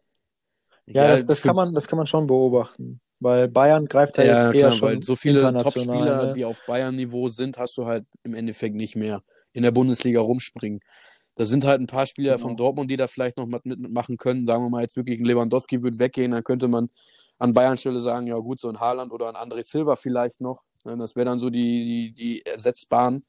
Ja, 0.86 1.08
das, 1.08 1.26
das 1.26 1.42
kann 1.42 1.56
man, 1.56 1.74
das 1.74 1.88
kann 1.88 1.96
man 1.96 2.06
schon 2.06 2.26
beobachten. 2.26 3.00
Weil 3.18 3.48
Bayern 3.48 3.86
greift 3.86 4.18
da 4.18 4.22
ja, 4.22 4.44
jetzt 4.44 4.54
eher 4.54 4.60
klar, 4.68 4.72
schon 4.72 4.88
weil 4.88 5.02
so 5.02 5.16
viele 5.16 5.40
Top-Spieler, 5.56 6.26
ne? 6.26 6.32
die 6.34 6.44
auf 6.44 6.60
Bayern-Niveau 6.66 7.28
sind, 7.28 7.58
hast 7.58 7.76
du 7.78 7.86
halt 7.86 8.04
im 8.22 8.34
Endeffekt 8.34 8.76
nicht 8.76 8.94
mehr 8.94 9.22
in 9.52 9.62
der 9.62 9.70
Bundesliga 9.70 10.20
rumspringen. 10.20 10.80
Da 11.36 11.44
sind 11.44 11.64
halt 11.66 11.80
ein 11.80 11.86
paar 11.86 12.06
Spieler 12.06 12.36
Genau. 12.36 12.48
von 12.48 12.56
Dortmund, 12.56 12.90
die 12.90 12.96
da 12.96 13.06
vielleicht 13.06 13.36
noch 13.36 13.46
mit- 13.46 13.64
mitmachen 13.66 14.16
können. 14.16 14.46
Sagen 14.46 14.64
wir 14.64 14.70
mal 14.70 14.82
jetzt 14.82 14.96
wirklich 14.96 15.18
ein 15.20 15.24
Lewandowski 15.26 15.82
wird 15.82 15.98
weggehen, 15.98 16.32
dann 16.32 16.42
könnte 16.42 16.66
man 16.66 16.88
an 17.38 17.52
Bayern 17.52 17.76
Stelle 17.76 18.00
sagen, 18.00 18.26
ja 18.26 18.36
gut, 18.38 18.58
so 18.58 18.68
ein 18.70 18.80
Haaland 18.80 19.12
oder 19.12 19.28
ein 19.28 19.36
André 19.36 19.62
Silva 19.62 19.96
vielleicht 19.96 20.40
noch. 20.40 20.62
Ne, 20.84 20.96
Das 20.96 21.14
wäre 21.14 21.26
dann 21.26 21.38
so 21.38 21.50
die, 21.50 21.84
die, 21.84 22.12
die 22.14 22.46
Ersetzbaren. 22.46 23.22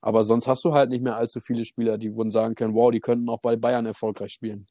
Aber 0.00 0.22
sonst 0.22 0.46
hast 0.46 0.64
du 0.64 0.72
halt 0.72 0.90
nicht 0.90 1.02
mehr 1.02 1.16
allzu 1.16 1.40
viele 1.40 1.64
Spieler, 1.64 1.98
die 1.98 2.14
wurden 2.14 2.30
sagen 2.30 2.54
können, 2.54 2.74
wow, 2.74 2.92
die 2.92 3.00
könnten 3.00 3.28
auch 3.28 3.40
bei 3.40 3.56
Bayern 3.56 3.84
erfolgreich 3.86 4.32
spielen. 4.32 4.68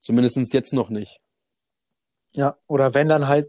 Zumindest 0.00 0.52
jetzt 0.52 0.72
noch 0.72 0.90
nicht. 0.90 1.20
Ja, 2.34 2.56
oder 2.66 2.94
wenn 2.94 3.08
dann 3.08 3.28
halt, 3.28 3.48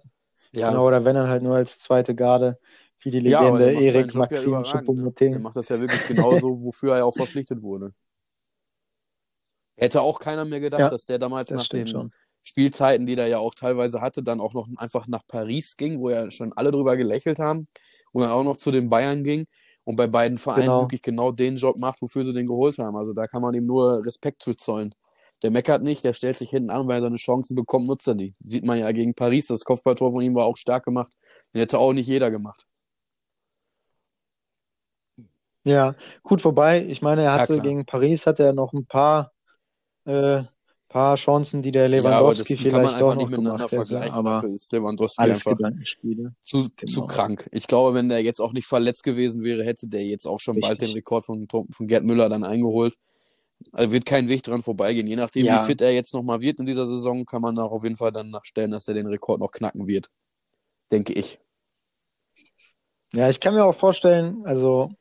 Ja, 0.51 0.69
genau, 0.69 0.85
oder 0.87 1.03
wenn 1.05 1.15
dann 1.15 1.29
halt 1.29 1.41
nur 1.41 1.55
als 1.55 1.79
zweite 1.79 2.13
Garde, 2.13 2.59
wie 2.99 3.09
die 3.09 3.19
Ja, 3.19 3.41
Legende 3.41 3.65
seinen 3.65 3.83
Erik 3.83 4.13
ja 4.13 4.19
Maxim 4.19 4.49
überragend, 4.49 4.71
ne? 4.71 4.73
Der 4.75 5.03
Choupo-Moting. 5.05 5.41
macht 5.41 5.55
das 5.55 5.69
ja 5.69 5.79
wirklich 5.79 6.05
genauso, 6.05 6.63
wofür 6.63 6.91
er 6.93 6.97
ja 6.99 7.03
auch 7.05 7.15
verpflichtet 7.15 7.61
wurde. 7.63 7.93
Hätte 9.81 10.01
auch 10.01 10.19
keiner 10.19 10.45
mehr 10.45 10.59
gedacht, 10.59 10.79
Ja, 10.81 10.89
dass 10.89 11.05
der 11.05 11.17
damals 11.19 11.49
nach 11.49 11.67
den 11.67 11.87
schon. 11.87 12.11
Spielzeiten, 12.43 13.05
die 13.05 13.15
er 13.17 13.27
ja 13.27 13.39
auch 13.39 13.55
teilweise 13.55 13.99
hatte, 14.01 14.23
dann 14.23 14.39
auch 14.39 14.53
noch 14.53 14.67
einfach 14.77 15.07
nach 15.07 15.25
Paris 15.27 15.75
ging, 15.77 15.99
wo 15.99 16.09
ja 16.09 16.29
schon 16.31 16.53
alle 16.53 16.71
drüber 16.71 16.97
gelächelt 16.97 17.39
haben 17.39 17.67
und 18.13 18.21
dann 18.23 18.31
auch 18.31 18.43
noch 18.43 18.57
zu 18.57 18.71
den 18.71 18.89
Bayern 18.89 19.23
ging 19.23 19.47
und 19.83 19.95
bei 19.95 20.07
beiden 20.07 20.37
Vereinen 20.37 20.65
Genau. 20.65 20.81
wirklich 20.81 21.01
genau 21.01 21.31
den 21.31 21.57
Job 21.57 21.77
macht, 21.77 22.01
wofür 22.01 22.23
sie 22.23 22.33
den 22.33 22.47
geholt 22.47 22.77
haben. 22.77 22.95
Also 22.95 23.13
da 23.13 23.27
kann 23.27 23.41
man 23.41 23.53
ihm 23.55 23.65
nur 23.65 24.05
Respekt 24.05 24.43
zu 24.43 24.53
zollen. 24.55 24.93
Der 25.43 25.49
meckert 25.51 25.81
nicht, 25.81 26.03
der 26.03 26.13
stellt 26.13 26.37
sich 26.37 26.51
hinten 26.51 26.69
an, 26.69 26.87
weil 26.87 26.97
er 26.99 27.01
seine 27.01 27.15
Chancen 27.15 27.55
bekommt, 27.55 27.87
nutzt 27.87 28.07
er 28.07 28.13
die. 28.15 28.33
Sieht 28.45 28.63
man 28.63 28.77
ja 28.77 28.91
gegen 28.91 29.15
Paris, 29.15 29.47
das 29.47 29.63
Kopfballtor 29.65 30.11
von 30.11 30.21
ihm 30.23 30.35
war 30.35 30.45
auch 30.45 30.57
stark 30.57 30.85
gemacht. 30.85 31.11
Den 31.53 31.61
hätte 31.61 31.79
auch 31.79 31.93
nicht 31.93 32.07
jeder 32.07 32.29
gemacht. 32.29 32.67
Ja, 35.65 35.95
gut, 36.23 36.43
wobei, 36.43 36.83
ich 36.85 37.01
meine, 37.01 37.21
er 37.21 37.27
Ja, 37.31 37.37
hatte 37.39 37.53
klar. 37.53 37.63
gegen 37.65 37.85
Paris 37.85 38.25
hat 38.25 38.39
er 38.39 38.53
noch 38.53 38.73
ein 38.73 38.85
paar, 38.87 39.30
äh, 40.05 40.43
paar 40.89 41.15
Chancen, 41.15 41.61
die 41.61 41.71
der 41.71 41.87
Ja, 41.87 41.99
aber 41.99 42.35
das 42.35 42.49
Lewandowski 42.49 42.55
die 42.55 42.63
kann 42.69 42.81
man 42.81 42.89
vielleicht 42.89 43.01
doch 43.01 43.11
einfach 43.11 43.15
nicht 43.17 43.23
noch 43.23 43.37
miteinander 43.37 43.57
gemacht 43.57 43.71
hätte. 43.71 43.85
vergleichen. 43.85 44.13
Aber 44.13 44.29
Dafür 44.31 44.49
ist 44.49 44.71
Lewandowski 44.73 45.21
einfach 45.21 45.57
zu, 46.43 46.67
Genau. 46.75 46.91
zu 46.91 47.05
krank. 47.05 47.49
Ich 47.51 47.67
glaube, 47.67 47.93
wenn 47.93 48.09
der 48.09 48.21
jetzt 48.23 48.41
auch 48.41 48.51
nicht 48.51 48.67
verletzt 48.67 49.03
gewesen 49.03 49.43
wäre, 49.43 49.63
hätte 49.63 49.87
der 49.87 50.05
jetzt 50.05 50.25
auch 50.25 50.39
schon 50.39 50.59
bald 50.59 50.73
Richtig. 50.73 50.89
den 50.89 50.95
Rekord 50.95 51.25
von, 51.25 51.47
von 51.49 51.87
Gerd 51.87 52.03
Müller 52.03 52.27
dann 52.27 52.43
eingeholt. 52.43 52.95
Also 53.71 53.91
wird 53.91 54.05
kein 54.05 54.27
Weg 54.27 54.43
dran 54.43 54.63
vorbeigehen. 54.63 55.07
Je 55.07 55.15
nachdem, 55.15 55.45
Ja. 55.45 55.61
wie 55.61 55.65
fit 55.67 55.81
er 55.81 55.93
jetzt 55.93 56.13
nochmal 56.13 56.41
wird 56.41 56.59
in 56.59 56.65
dieser 56.65 56.85
Saison, 56.85 57.25
kann 57.25 57.41
man 57.41 57.57
auch 57.59 57.71
auf 57.71 57.83
jeden 57.83 57.95
Fall 57.95 58.11
dann 58.11 58.29
nachstellen, 58.31 58.71
dass 58.71 58.87
er 58.87 58.95
den 58.95 59.05
Rekord 59.07 59.39
noch 59.39 59.51
knacken 59.51 59.87
wird. 59.87 60.09
Denke 60.91 61.13
ich. 61.13 61.39
Ja, 63.13 63.29
ich 63.29 63.39
kann 63.39 63.53
mir 63.53 63.65
auch 63.65 63.75
vorstellen, 63.75 64.45
also, 64.45 64.91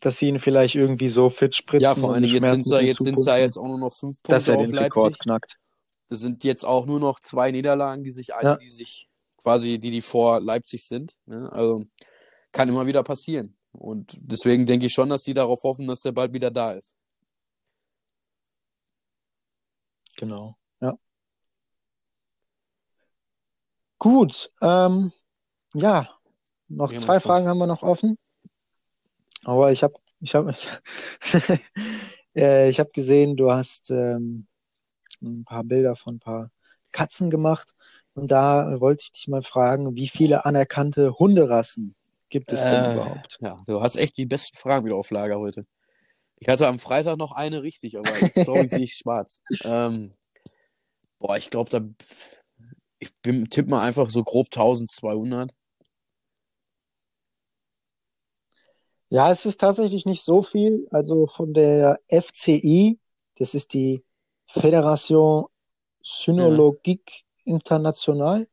dass 0.00 0.18
sie 0.18 0.28
ihn 0.28 0.38
vielleicht 0.38 0.74
irgendwie 0.74 1.08
so 1.08 1.28
fit 1.30 1.54
spritzen 1.54 1.82
Ja, 1.82 1.94
vor 1.94 2.14
Dingen, 2.14 2.24
jetzt 2.24 2.32
sind 2.32 2.44
Schmerzmittel 2.44 2.86
jetzt 2.86 3.02
sind's 3.02 3.24
ja 3.26 3.36
jetzt 3.36 3.56
auch 3.56 3.66
nur 3.68 3.78
noch 3.78 3.92
fünf 3.92 4.16
dass 4.22 4.46
Punkte 4.46 4.52
er 4.52 4.58
auf 4.58 4.64
den 4.66 4.78
Rekord 4.78 5.04
Leipzig. 5.04 5.18
knackt. 5.20 5.56
Das 6.08 6.20
sind 6.20 6.44
jetzt 6.44 6.64
auch 6.64 6.86
nur 6.86 7.00
noch 7.00 7.20
zwei 7.20 7.50
Niederlagen, 7.50 8.02
die 8.04 8.12
sich, 8.12 8.28
Ja. 8.28 8.56
die 8.56 8.70
sich 8.70 9.08
quasi, 9.36 9.78
die 9.78 9.90
die 9.90 10.02
vor 10.02 10.40
Leipzig 10.40 10.86
sind. 10.86 11.14
Ne? 11.26 11.50
Also 11.52 11.84
kann 12.52 12.68
immer 12.68 12.86
wieder 12.86 13.02
passieren. 13.02 13.56
Und 13.72 14.16
deswegen 14.20 14.64
denke 14.66 14.86
ich 14.86 14.92
schon, 14.92 15.10
dass 15.10 15.22
die 15.22 15.34
darauf 15.34 15.62
hoffen, 15.62 15.86
dass 15.86 16.00
der 16.00 16.12
bald 16.12 16.32
wieder 16.32 16.50
da 16.50 16.72
ist. 16.72 16.96
Genau, 20.16 20.56
ja. 20.80 20.96
Gut, 23.98 24.50
ähm, 24.62 25.12
ja, 25.74 26.08
noch 26.68 26.92
Ja, 26.92 26.98
zwei 26.98 27.20
Fragen 27.20 27.48
haben 27.48 27.58
wir 27.58 27.66
noch 27.66 27.82
offen. 27.82 28.16
Aber 29.44 29.72
ich 29.72 29.82
habe, 29.82 29.94
ich 30.20 30.34
habe, 30.34 30.54
äh, 32.36 32.68
ich 32.68 32.80
habe 32.80 32.90
gesehen, 32.92 33.36
du 33.36 33.50
hast 33.52 33.90
ähm, 33.90 34.46
ein 35.22 35.44
paar 35.44 35.64
Bilder 35.64 35.96
von 35.96 36.16
ein 36.16 36.20
paar 36.20 36.50
Katzen 36.92 37.30
gemacht. 37.30 37.74
Und 38.14 38.30
da 38.30 38.80
wollte 38.80 39.04
ich 39.04 39.12
dich 39.12 39.28
mal 39.28 39.42
fragen, 39.42 39.96
wie 39.96 40.08
viele 40.08 40.44
anerkannte 40.44 41.18
Hunderassen 41.18 41.94
gibt 42.30 42.52
es 42.52 42.66
denn 42.66 42.84
Äh, 42.84 42.92
überhaupt? 42.92 43.38
Ja, 43.40 43.62
du 43.66 43.80
hast 43.82 43.96
echt 43.96 44.16
die 44.16 44.26
besten 44.26 44.56
Fragen 44.56 44.84
wieder 44.86 44.96
auf 44.96 45.10
Lager 45.10 45.38
heute. 45.38 45.66
Ich 46.38 46.48
hatte 46.48 46.68
am 46.68 46.78
Freitag 46.78 47.18
noch 47.18 47.32
eine 47.32 47.62
richtig, 47.62 47.98
aber 47.98 48.18
jetzt 48.18 48.44
glaube 48.44 48.66
ich, 48.66 48.72
sehe 48.72 48.84
ich 48.84 48.94
schwarz. 48.96 49.42
Ähm, 49.64 50.12
boah, 51.18 51.36
ich 51.36 51.50
glaube, 51.50 51.70
da. 51.70 51.80
Ich 53.00 53.14
bin, 53.22 53.48
tipp 53.50 53.68
mal 53.68 53.82
einfach 53.86 54.10
so 54.10 54.22
grob 54.24 54.50
1200. 54.50 55.54
Ja, 59.10 59.30
es 59.30 59.46
ist 59.46 59.60
tatsächlich 59.60 60.04
nicht 60.04 60.22
so 60.22 60.42
viel. 60.42 60.86
Also 60.90 61.26
von 61.26 61.54
der 61.54 61.98
FCI, 62.08 62.98
das 63.38 63.54
ist 63.54 63.72
die 63.72 64.04
Fédération 64.48 65.46
Cynologique 66.04 67.24
Internationale 67.44 68.48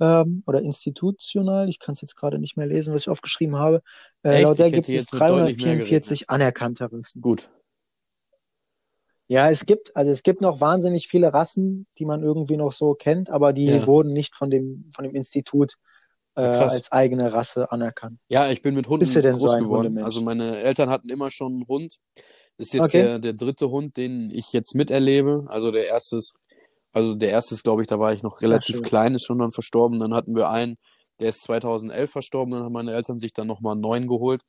ähm, 0.00 0.42
oder 0.46 0.60
institutional. 0.60 1.68
Ich 1.68 1.78
kann 1.78 1.94
es 1.94 2.02
jetzt 2.02 2.16
gerade 2.16 2.38
nicht 2.38 2.56
mehr 2.56 2.66
lesen, 2.66 2.92
was 2.92 3.02
ich 3.02 3.08
aufgeschrieben 3.08 3.56
habe. 3.56 3.82
Äh, 4.22 4.42
laut 4.42 4.58
der 4.58 4.70
gibt 4.70 4.88
es 4.88 4.94
jetzt 4.94 5.12
mit 5.14 5.22
deutlich 5.22 5.64
mehr 5.64 5.76
344 5.76 6.30
anerkannte 6.30 6.92
Rassen. 6.92 7.22
Gut. 7.22 7.50
Ja, 9.28 9.50
es 9.50 9.66
gibt, 9.66 9.96
also 9.96 10.12
es 10.12 10.22
gibt 10.22 10.40
noch 10.40 10.60
wahnsinnig 10.60 11.08
viele 11.08 11.32
Rassen, 11.32 11.86
die 11.98 12.04
man 12.04 12.22
irgendwie 12.22 12.56
noch 12.56 12.72
so 12.72 12.94
kennt, 12.94 13.28
aber 13.28 13.52
die 13.52 13.66
Ja. 13.66 13.86
wurden 13.86 14.12
nicht 14.12 14.36
von 14.36 14.50
dem, 14.50 14.88
von 14.94 15.04
dem 15.04 15.14
Institut 15.14 15.76
äh, 16.36 16.40
als 16.42 16.92
eigene 16.92 17.32
Rasse 17.32 17.72
anerkannt. 17.72 18.20
Ja, 18.28 18.50
ich 18.50 18.62
bin 18.62 18.74
mit 18.74 18.88
Hunden 18.88 19.04
so 19.06 19.20
groß 19.20 19.50
ein 19.52 19.64
geworden. 19.64 19.86
Hundemensch? 19.86 20.04
Also 20.04 20.20
meine 20.20 20.58
Eltern 20.58 20.90
hatten 20.90 21.08
immer 21.08 21.30
schon 21.30 21.52
einen 21.54 21.66
Hund. 21.66 21.96
Das 22.58 22.68
ist 22.68 22.74
jetzt 22.74 22.84
Okay. 22.84 23.02
der, 23.02 23.18
der 23.18 23.32
dritte 23.32 23.70
Hund, 23.70 23.96
den 23.96 24.30
ich 24.30 24.52
jetzt 24.52 24.74
miterlebe. 24.74 25.44
Also 25.48 25.70
der 25.70 25.86
erste 25.88 26.16
ist, 26.16 26.34
also 26.92 27.14
der 27.14 27.30
erste 27.30 27.54
ist, 27.54 27.64
glaube 27.64 27.82
ich, 27.82 27.88
da 27.88 27.98
war 27.98 28.12
ich 28.12 28.22
noch 28.22 28.40
relativ 28.40 28.82
klein, 28.82 29.14
ist 29.14 29.24
schon 29.26 29.38
dann 29.38 29.52
verstorben. 29.52 29.98
Dann 29.98 30.14
hatten 30.14 30.34
wir 30.34 30.48
einen, 30.48 30.76
der 31.20 31.30
ist 31.30 31.42
2011 31.42 32.10
verstorben. 32.10 32.52
Dann 32.52 32.62
haben 32.64 32.72
meine 32.72 32.92
Eltern 32.92 33.18
sich 33.18 33.32
dann 33.32 33.46
nochmal 33.46 33.72
einen 33.72 33.82
neuen 33.82 34.06
geholt. 34.06 34.42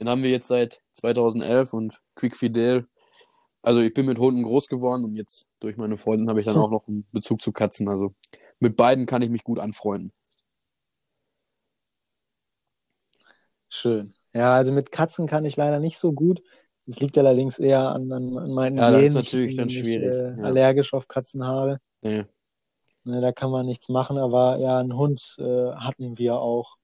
Den 0.00 0.08
haben 0.08 0.22
wir 0.22 0.30
jetzt 0.30 0.48
seit 0.48 0.80
2011 0.94 1.72
und 1.72 1.98
Quick 2.16 2.36
Fidel. 2.36 2.86
Also 3.62 3.80
ich 3.80 3.94
bin 3.94 4.04
mit 4.06 4.18
Hunden 4.18 4.42
groß 4.42 4.66
geworden 4.66 5.04
und 5.04 5.16
jetzt 5.16 5.46
durch 5.60 5.76
meine 5.76 5.96
Freundin 5.96 6.28
habe 6.28 6.40
ich 6.40 6.46
dann 6.46 6.56
auch 6.58 6.70
noch 6.70 6.86
einen 6.88 7.06
Bezug 7.12 7.40
zu 7.40 7.52
Katzen. 7.52 7.88
Also 7.88 8.14
mit 8.60 8.76
beiden 8.76 9.06
kann 9.06 9.22
ich 9.22 9.30
mich 9.30 9.44
gut 9.44 9.58
anfreunden. 9.58 10.12
Schön. 13.68 14.14
Ja, 14.32 14.54
also 14.54 14.72
mit 14.72 14.90
Katzen 14.92 15.26
kann 15.26 15.44
ich 15.44 15.56
leider 15.56 15.80
nicht 15.80 15.98
so 15.98 16.12
gut. 16.12 16.42
Das 16.86 17.00
liegt 17.00 17.16
allerdings 17.16 17.58
eher 17.58 17.90
an, 17.90 18.12
an, 18.12 18.36
an 18.36 18.50
meinen 18.52 18.76
Ja, 18.76 18.90
das 18.90 19.00
ist 19.00 19.02
Genen, 19.02 19.14
natürlich 19.14 19.56
dann 19.56 19.70
schwierig, 19.70 20.14
äh, 20.14 20.36
ja. 20.36 20.44
allergisch 20.44 20.92
auf 20.92 21.08
Katzen 21.08 21.44
habe. 21.44 21.78
Nee. 22.02 22.24
Ne, 23.04 23.20
da 23.20 23.32
kann 23.32 23.50
man 23.50 23.66
nichts 23.66 23.88
machen, 23.88 24.18
aber 24.18 24.58
ja, 24.58 24.78
einen 24.78 24.96
Hund 24.96 25.36
äh, 25.38 25.72
hatten 25.72 26.18
wir 26.18 26.36
auch, 26.36 26.76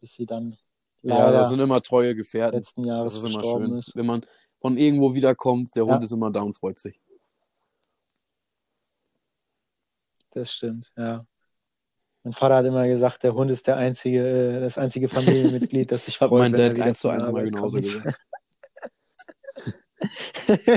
bis 0.00 0.14
sie 0.14 0.26
dann 0.26 0.56
Ja, 1.02 1.18
leider 1.18 1.38
das 1.38 1.48
sind 1.50 1.60
immer 1.60 1.80
treue 1.80 2.14
Gefährten. 2.14 2.56
letzten 2.56 2.84
Jahres 2.84 3.14
Das 3.14 3.22
ist 3.24 3.34
immer 3.34 3.44
schön. 3.44 3.72
ist. 3.74 3.94
Wenn 3.96 4.06
man 4.06 4.20
von 4.60 4.76
irgendwo 4.76 5.14
wiederkommt, 5.14 5.74
der 5.74 5.84
Ja. 5.86 5.94
Hund 5.94 6.04
ist 6.04 6.12
immer 6.12 6.30
da 6.30 6.40
und 6.42 6.56
freut 6.56 6.78
sich. 6.78 7.00
Das 10.32 10.52
stimmt, 10.52 10.90
ja. 10.96 11.26
Mein 12.22 12.32
Vater 12.34 12.56
hat 12.56 12.66
immer 12.66 12.86
gesagt, 12.86 13.22
der 13.22 13.34
Hund 13.34 13.50
ist 13.50 13.66
der 13.66 13.76
einzige, 13.76 14.56
äh, 14.56 14.60
das 14.60 14.76
einzige 14.76 15.08
Familienmitglied, 15.08 15.90
das 15.90 16.04
sich 16.04 16.18
freut, 16.18 16.30
mein 16.32 16.52
wenn 16.52 16.74
Dad 16.76 16.80
eins 16.86 17.00
zu 17.00 17.08
eins 17.08 17.30
mal 17.30 17.44
genauso 17.44 17.80
kommt. 17.80 17.84
gesagt. 17.84 18.20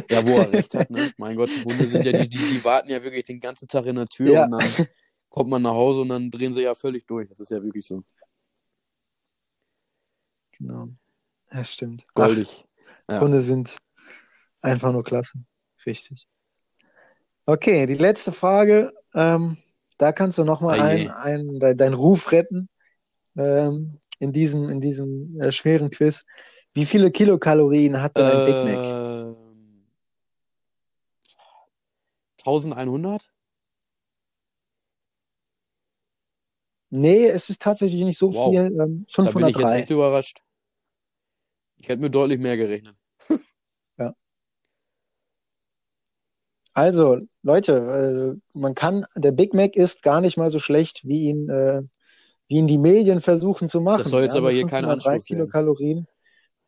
Ja, 0.10 0.26
wo 0.28 0.38
er 0.38 0.52
recht 0.52 0.76
hat, 0.76 0.90
ne? 0.92 1.12
Mein 1.18 1.38
Gott, 1.38 1.50
die 1.50 1.64
Hunde 1.64 1.88
sind 1.88 2.06
ja, 2.06 2.12
die, 2.12 2.28
die, 2.28 2.38
die 2.38 2.64
warten 2.66 2.90
ja 2.90 3.02
wirklich 3.04 3.26
den 3.26 3.40
ganzen 3.40 3.68
Tag 3.70 3.86
in 3.86 3.96
der 3.96 4.06
Tür 4.06 4.34
Ja. 4.34 4.46
und 4.46 4.52
dann 4.52 4.88
kommt 5.30 5.50
man 5.50 5.62
nach 5.62 5.72
Hause 5.72 6.02
und 6.02 6.10
dann 6.10 6.30
drehen 6.30 6.54
sie 6.54 6.62
ja 6.64 6.76
völlig 6.76 7.06
durch. 7.08 7.30
Das 7.30 7.40
ist 7.40 7.50
ja 7.50 7.64
wirklich 7.64 7.86
so. 7.88 8.04
Genau. 10.58 10.90
Ja, 11.52 11.64
stimmt. 11.64 12.04
Ach, 12.10 12.26
Goldig. 12.26 12.68
Ja. 13.10 13.22
Hunde 13.22 13.42
sind 13.42 13.78
einfach 14.62 14.92
nur 14.92 15.04
klasse. 15.04 15.40
Richtig. 15.86 16.28
Okay, 17.46 17.86
die 17.86 17.96
letzte 17.96 18.32
Frage. 18.34 18.94
Ähm, 19.16 19.58
da 19.98 20.12
kannst 20.12 20.38
du 20.38 20.44
nochmal 20.44 20.80
Ah, 20.80 20.92
ein, 20.92 21.00
je. 21.02 21.10
ein, 21.10 21.60
dein, 21.60 21.78
deinen 21.78 21.94
Ruf 21.94 22.32
retten 22.32 22.70
ähm, 23.38 24.00
in 24.20 24.32
diesem, 24.32 24.70
in 24.70 24.82
diesem 24.82 25.40
äh, 25.42 25.52
schweren 25.52 25.90
Quiz. 25.90 26.26
Wie 26.74 26.86
viele 26.86 27.12
Kilokalorien 27.12 28.02
hat 28.02 28.18
denn 28.18 28.28
ein 28.30 28.44
Big 28.44 28.62
Mac? 28.64 28.80
Ähm, 28.80 29.86
1100? 32.46 33.32
Nee, 36.90 37.26
es 37.28 37.50
ist 37.50 37.62
tatsächlich 37.62 38.04
nicht 38.04 38.18
so 38.18 38.32
Wow. 38.32 38.54
viel. 38.54 38.62
Ähm, 38.80 38.98
Da 39.22 39.32
bin 39.32 39.48
ich 39.48 39.58
jetzt 39.58 39.72
503. 39.72 39.80
echt 39.80 39.90
überrascht. 39.90 40.42
Ich 41.78 41.90
hätte 41.90 42.02
mir 42.02 42.10
deutlich 42.10 42.40
mehr 42.40 42.58
gerechnet. 42.58 42.96
Also, 46.74 47.20
Leute, 47.44 48.38
äh, 48.56 48.58
man 48.60 48.74
kann, 48.76 49.06
der 49.16 49.32
Big 49.32 49.54
Mac 49.54 49.76
ist 49.76 50.02
gar 50.02 50.22
nicht 50.22 50.38
mal 50.38 50.50
so 50.50 50.60
schlecht, 50.60 51.08
wie 51.08 51.26
ihn, 51.30 51.50
äh, 51.50 51.84
wie 52.48 52.56
ihn 52.56 52.68
die 52.68 52.80
Medien 52.80 53.22
versuchen 53.22 53.68
zu 53.68 53.80
machen. 53.80 54.04
Das 54.04 54.12
soll 54.12 54.24
jetzt 54.24 54.34
ja, 54.34 54.40
aber 54.40 54.52
hier 54.52 54.66
kein 54.66 54.84
503 54.84 54.92
Anstoß 54.92 55.12
werden. 55.12 55.24
Kilokalorien. 55.26 56.08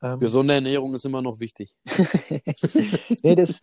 Ähm, 0.02 0.20
Gesunde 0.20 0.54
Ernährung 0.54 0.94
ist 0.94 1.06
immer 1.06 1.22
noch 1.22 1.40
wichtig. 1.40 1.76
nee, 3.24 3.36
das, 3.36 3.60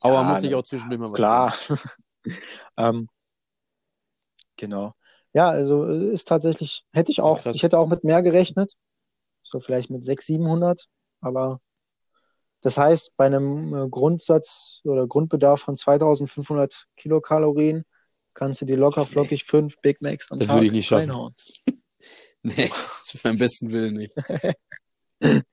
Aber 0.00 0.14
Ja, 0.14 0.22
muss 0.22 0.40
sich 0.40 0.50
ne, 0.50 0.56
auch 0.56 0.62
zwischendurch 0.62 1.00
mal 1.00 1.12
was 1.12 1.18
klar. 1.18 1.54
ähm, 2.78 3.08
genau. 4.56 4.94
Ja, 5.34 5.50
also 5.50 5.86
äh, 5.86 6.12
ist 6.12 6.28
tatsächlich, 6.28 6.86
hätte 6.92 7.12
ich 7.12 7.20
auch, 7.20 7.42
krass. 7.42 7.56
ich 7.56 7.62
hätte 7.62 7.78
auch 7.78 7.88
mit 7.88 8.04
mehr 8.04 8.22
gerechnet. 8.22 8.74
So 9.42 9.60
vielleicht 9.60 9.90
mit 9.90 10.04
600, 10.04 10.24
700. 10.24 10.86
Aber 11.20 11.60
das 12.62 12.78
heißt, 12.78 13.16
bei 13.16 13.26
einem 13.26 13.74
äh, 13.74 13.88
Grundsatz 13.88 14.80
oder 14.84 15.06
Grundbedarf 15.06 15.60
von 15.60 15.76
2500 15.76 16.86
Kilokalorien 16.96 17.84
kannst 18.34 18.60
du 18.60 18.66
dir 18.66 18.76
locker 18.76 19.02
Nee. 19.02 19.06
flockig 19.06 19.44
fünf 19.44 19.76
Big 19.80 20.00
Macs 20.02 20.30
am 20.30 20.38
Das 20.38 20.48
Tag 20.48 20.56
würde 20.56 20.66
ich 20.66 20.72
nicht 20.72 20.86
schaffen. 20.86 21.10
reinhauen. 21.10 21.34
Nee, 22.42 22.70
zu 23.02 23.18
meinem 23.24 23.38
besten 23.38 23.72
Willen 23.72 23.94
nicht. 23.94 24.14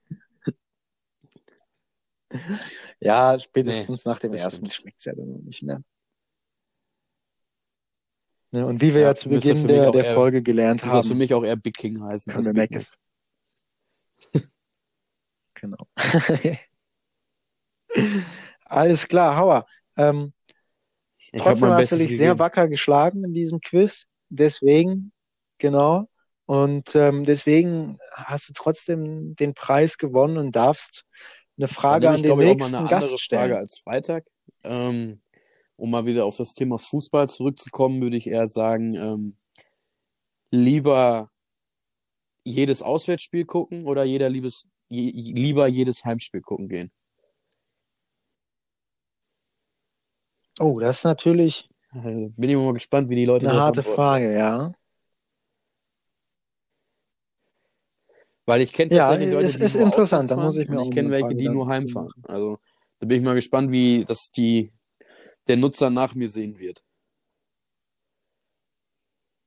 Ja, 3.00 3.38
spätestens 3.38 4.04
nach 4.04 4.18
dem 4.18 4.32
ersten 4.34 4.70
schmeckt 4.70 4.98
es 4.98 5.04
ja 5.04 5.14
dann 5.14 5.44
nicht 5.44 5.62
mehr. 5.62 5.80
Ne, 8.50 8.66
und 8.66 8.80
wie 8.80 8.94
wir 8.94 9.02
Ja, 9.02 9.06
ja, 9.08 9.14
zu 9.14 9.28
Beginn 9.28 9.66
der, 9.66 9.90
der 9.92 10.04
eher- 10.04 10.14
Folge 10.14 10.42
gelernt 10.42 10.84
Muss 10.84 10.92
das 10.94 11.06
für 11.06 11.10
haben, 11.12 11.18
mich 11.18 11.34
auch 11.34 11.44
eher 11.44 11.56
Big 11.56 11.74
King 11.74 12.02
heißen 12.02 12.42
der 12.42 12.52
Big 12.52 12.70
Mac. 12.70 12.82
Genau. 15.54 15.86
Alles 18.64 19.08
klar, 19.08 19.36
Hauer. 19.36 19.66
Ähm, 19.96 20.32
trotzdem 21.36 21.70
hast 21.70 21.92
du 21.92 21.96
dich 21.96 22.16
sehr 22.16 22.28
gegeben. 22.28 22.38
wacker 22.38 22.68
geschlagen 22.68 23.24
in 23.24 23.32
diesem 23.32 23.60
Quiz. 23.60 24.06
Deswegen, 24.28 25.12
genau. 25.58 26.08
Und 26.46 26.94
ähm, 26.94 27.22
deswegen 27.24 27.98
hast 28.12 28.48
du 28.48 28.52
trotzdem 28.54 29.34
den 29.36 29.54
Preis 29.54 29.96
gewonnen 29.96 30.36
und 30.36 30.54
darfst 30.54 31.04
eine 31.56 31.68
Frage 31.68 32.10
an 32.10 32.16
den 32.16 32.24
glaube 32.24 32.44
ich, 32.44 32.50
auch 32.50 32.52
mal 32.52 32.56
nächsten 32.56 32.76
eine 32.76 32.84
andere 32.84 33.00
Gast 33.00 33.20
stellen. 33.20 33.42
Frage 33.42 33.58
als 33.58 33.78
Freitag. 33.78 34.26
Ähm, 34.62 35.22
um 35.76 35.90
mal 35.90 36.06
wieder 36.06 36.24
auf 36.24 36.36
das 36.36 36.54
Thema 36.54 36.78
Fußball 36.78 37.28
zurückzukommen, 37.28 38.02
würde 38.02 38.16
ich 38.16 38.26
eher 38.26 38.46
sagen, 38.46 38.94
ähm, 38.94 39.36
lieber 40.50 41.30
jedes 42.44 42.82
Auswärtsspiel 42.82 43.44
gucken 43.44 43.86
oder 43.86 44.04
jeder 44.04 44.28
liebes, 44.28 44.66
je, 44.88 45.10
lieber 45.10 45.66
jedes 45.66 46.04
Heimspiel 46.04 46.42
gucken 46.42 46.68
gehen. 46.68 46.92
Oh, 50.58 50.80
das 50.80 50.98
ist 50.98 51.04
natürlich 51.04 51.68
bin 52.36 52.50
ich 52.50 52.56
mal 52.56 52.72
gespannt, 52.74 53.08
wie 53.08 53.16
die 53.16 53.24
Leute 53.24 53.48
eine 53.48 53.62
harte. 53.62 53.82
Frage, 53.82 54.32
ja. 54.34 54.72
Weil 58.46 58.60
ich 58.60 58.72
kenne 58.72 58.90
Ja, 58.90 59.08
tatsächlich 59.08 59.30
Leute, 59.30 59.46
es 59.46 59.56
die 59.56 59.62
ist 59.62 59.74
nur 59.74 59.86
interessant, 59.86 60.30
da 60.30 60.36
muss 60.36 60.56
ich 60.58 60.68
mir 60.68 60.78
auch 60.80 60.84
ich 60.84 60.90
kenne 60.90 61.10
welche, 61.10 61.28
Frage 61.28 61.36
die 61.36 61.48
nur 61.48 61.66
heimfahren. 61.68 62.08
machen. 62.08 62.24
Also 62.26 62.58
da 63.00 63.06
bin 63.06 63.18
ich 63.18 63.24
mal 63.24 63.34
gespannt, 63.34 63.70
wie 63.72 64.04
das 64.04 64.30
die 64.30 64.72
der 65.48 65.56
Nutzer 65.58 65.90
nach 65.90 66.14
mir 66.14 66.28
sehen 66.28 66.58
wird. 66.58 66.82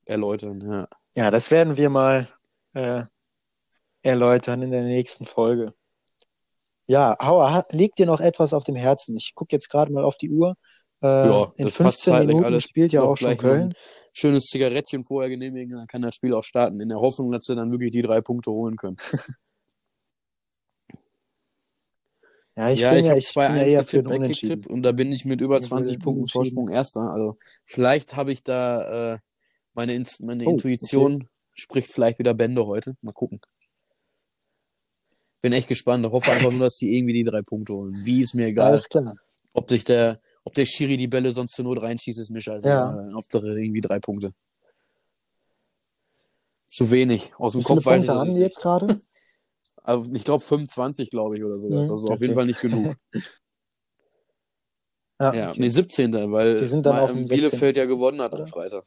Erläutern, 0.05 0.59
ja. 0.61 0.87
Ja, 1.15 1.31
das 1.31 1.51
werden 1.51 1.75
wir 1.77 1.89
mal 1.89 2.29
äh, 2.73 3.03
erläutern 4.01 4.63
in 4.63 4.71
der 4.71 4.83
nächsten 4.83 5.25
Folge. 5.27 5.73
Ja, 6.87 7.17
Hauer, 7.21 7.51
ha- 7.53 7.65
liegt 7.71 7.99
dir 7.99 8.05
noch 8.05 8.19
etwas 8.21 8.53
auf 8.53 8.63
dem 8.63 8.75
Herzen? 8.75 9.15
Ich 9.17 9.35
gucke 9.35 9.55
jetzt 9.55 9.69
gerade 9.69 9.91
mal 9.91 10.03
auf 10.03 10.17
die 10.17 10.29
Uhr. 10.31 10.55
Äh, 11.01 11.07
Ja, 11.07 11.51
in 11.57 11.65
das 11.65 11.75
passt 11.75 12.01
15 12.03 12.11
zeitlich 12.13 12.27
Minuten 12.27 12.45
alles. 12.45 12.63
spielt 12.63 12.91
ja 12.93 13.01
auch 13.03 13.17
schon 13.17 13.37
Köln. 13.37 13.73
schönes 14.13 14.45
Zigarettchen 14.45 15.03
vorher 15.03 15.29
genehmigen, 15.29 15.75
dann 15.77 15.87
kann 15.87 16.01
das 16.01 16.15
Spiel 16.15 16.33
auch 16.33 16.43
starten, 16.43 16.81
in 16.81 16.89
der 16.89 16.99
Hoffnung, 16.99 17.31
dass 17.31 17.43
sie 17.45 17.55
dann 17.55 17.71
wirklich 17.71 17.91
die 17.91 18.01
drei 18.01 18.21
Punkte 18.21 18.51
holen 18.51 18.75
können. 18.77 18.97
Ja, 22.55 22.71
ich 22.71 22.79
ja, 22.79 22.89
bin 22.89 22.99
ich 23.01 23.05
ja, 23.05 23.09
habe 23.11 23.19
ich 23.19 23.33
bin 23.35 23.43
ja 23.43 23.49
2-1 23.49 23.65
eher 23.67 23.83
für 23.83 24.01
bei. 24.03 24.17
Kicktipp 24.19 24.65
und 24.65 24.81
da 24.81 24.91
bin 24.91 25.11
ich 25.11 25.25
mit 25.25 25.41
über 25.41 25.55
Ja, 25.55 25.61
für 25.61 25.67
20 25.67 25.97
den 25.97 26.01
Punkten. 26.01 26.27
Vorsprung 26.27 26.69
Erster. 26.69 27.01
Also 27.11 27.37
vielleicht 27.65 28.15
habe 28.15 28.31
ich 28.31 28.43
da 28.43 29.13
äh, 29.13 29.19
meine, 29.75 29.93
Ins 29.93 30.19
meine 30.19 30.43
Oh, 30.45 30.53
okay. 30.53 30.53
Intuition 30.53 31.27
spricht 31.53 31.89
vielleicht 31.91 32.17
wieder 32.17 32.33
Bände 32.33 32.65
heute. 32.65 32.95
Mal 33.01 33.11
gucken. 33.11 33.41
Bin 35.43 35.53
echt 35.53 35.67
gespannt. 35.67 36.03
Ich 36.03 36.11
hoffe 36.11 36.31
einfach 36.31 36.49
nur, 36.51 36.61
dass 36.61 36.77
die 36.77 36.97
irgendwie 36.97 37.13
die 37.13 37.23
drei 37.23 37.43
Punkte 37.43 37.73
holen. 37.73 37.93
Wie 38.03 38.23
ist 38.23 38.33
mir 38.33 38.47
egal. 38.47 38.71
Alles 38.71 38.89
klar. 38.89 39.13
Ob 39.53 39.69
sich 39.69 39.83
der, 39.83 40.19
ob 40.47 40.53
der 40.55 40.65
Schiri 40.65 40.97
die 40.97 41.07
Bälle 41.07 41.31
sonst 41.31 41.53
zur 41.53 41.65
Not 41.65 41.81
reinschießt, 41.81 42.19
ist 42.19 42.29
mir 42.31 42.41
scheißegal. 42.41 43.11
Hauptsache 43.13 43.47
irgendwie 43.47 43.81
drei 43.81 43.99
Punkte. 43.99 44.33
Zu 46.67 46.89
wenig. 46.91 47.31
Aus 47.37 47.53
dem 47.53 47.59
Wie 47.61 47.63
viele 47.65 47.75
Kopf 47.77 47.85
weiß 47.85 48.01
ich 48.03 48.07
Punkte 48.07 48.13
das 48.13 48.27
haben 48.27 48.35
die 48.35 48.41
jetzt 48.41 48.59
gerade? 48.61 48.87
Also 49.83 50.11
ich 50.13 50.25
glaube 50.25 50.43
25, 50.43 51.09
glaube 51.09 51.37
ich, 51.37 51.45
oder 51.45 51.59
sowas. 51.59 51.85
Mhm, 51.87 51.91
Also 51.91 52.07
auf 52.07 52.11
okay. 52.15 52.23
jeden 52.23 52.33
Fall 52.35 52.45
nicht 52.45 52.59
genug. 52.61 52.95
Ja, 55.19 55.33
Ja, 55.33 55.49
okay. 55.51 55.61
nee, 55.61 55.69
17. 55.69 56.13
Weil 56.31 56.59
Die 56.59 56.67
sind 56.67 56.85
dann 56.85 56.97
mal, 56.97 57.01
auf 57.03 57.11
dem 57.11 57.25
Bielefeld 57.25 57.75
16., 57.75 57.75
ja 57.75 57.85
gewonnen 57.85 58.21
hat 58.21 58.33
am 58.33 58.41
oder? 58.41 58.47
Freitag. 58.47 58.83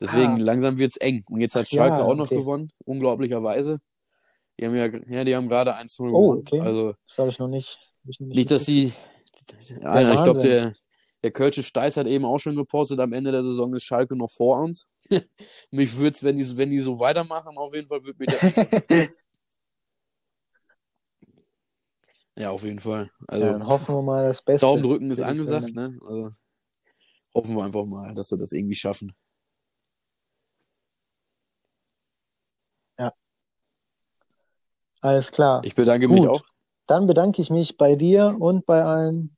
Deswegen 0.00 0.32
Ah. 0.32 0.38
langsam 0.38 0.76
wird's 0.78 0.96
eng. 0.96 1.22
Und 1.28 1.40
jetzt 1.40 1.54
hat 1.54 1.68
Schalke 1.68 1.98
ja, 1.98 2.02
auch 2.02 2.14
noch 2.16 2.24
okay. 2.26 2.36
gewonnen, 2.38 2.72
unglaublicherweise. 2.84 3.78
Die 4.58 4.66
haben 4.66 4.74
ja, 4.74 4.86
ja, 4.86 5.22
die 5.24 5.36
haben 5.36 5.48
gerade 5.48 5.76
1-0 5.76 6.08
Oh, 6.10 6.32
gewonnen. 6.32 6.40
okay. 6.40 6.60
Also 6.60 6.94
Das 7.06 7.18
habe 7.18 7.28
ich 7.28 7.38
noch 7.38 7.46
nicht. 7.48 7.78
Hab 8.02 8.10
ich 8.10 8.18
noch 8.20 8.26
nicht 8.28 8.36
nicht, 8.38 8.50
dass 8.50 8.64
sie. 8.64 8.92
Ja, 9.80 10.00
Ja, 10.00 10.14
ich 10.14 10.22
glaube, 10.22 10.40
der, 10.40 10.74
der 11.22 11.30
Kölsche 11.30 11.62
Steiß 11.62 11.96
hat 11.96 12.06
eben 12.06 12.24
auch 12.24 12.38
schon 12.38 12.56
gepostet, 12.56 13.00
am 13.00 13.12
Ende 13.12 13.32
der 13.32 13.42
Saison 13.42 13.74
ist 13.74 13.84
Schalke 13.84 14.16
noch 14.16 14.30
vor 14.30 14.60
uns. 14.60 14.86
mich 15.70 15.96
würde 15.96 16.10
es, 16.10 16.22
wenn 16.22 16.36
die, 16.36 16.56
wenn 16.56 16.70
die 16.70 16.78
so 16.80 16.98
weitermachen, 16.98 17.56
auf 17.56 17.74
jeden 17.74 17.88
Fall, 17.88 18.02
würde 18.04 18.18
mich 18.18 18.30
nicht 18.90 19.10
Ja, 22.36 22.50
auf 22.50 22.62
jeden 22.62 22.80
Fall. 22.80 23.10
Also, 23.28 23.46
ja, 23.46 23.52
dann 23.52 23.66
hoffen 23.66 23.94
wir 23.94 24.02
mal 24.02 24.24
das 24.24 24.40
Beste. 24.42 24.66
Daumen 24.66 24.82
drücken 24.82 25.10
ist 25.10 25.20
angesagt, 25.20 25.74
ne? 25.74 25.98
Also, 26.02 26.30
hoffen 27.34 27.56
wir 27.56 27.64
einfach 27.64 27.84
mal, 27.84 28.14
dass 28.14 28.28
sie 28.28 28.36
das 28.36 28.52
irgendwie 28.52 28.76
schaffen. 28.76 29.14
Alles 35.00 35.32
klar. 35.32 35.62
Ich 35.64 35.74
bedanke 35.74 36.08
mich 36.08 36.20
Gut. 36.20 36.28
auch. 36.28 36.42
Dann 36.86 37.06
bedanke 37.06 37.40
ich 37.40 37.50
mich 37.50 37.76
bei 37.76 37.94
dir 37.94 38.36
und 38.38 38.66
bei 38.66 38.82
allen, 38.82 39.36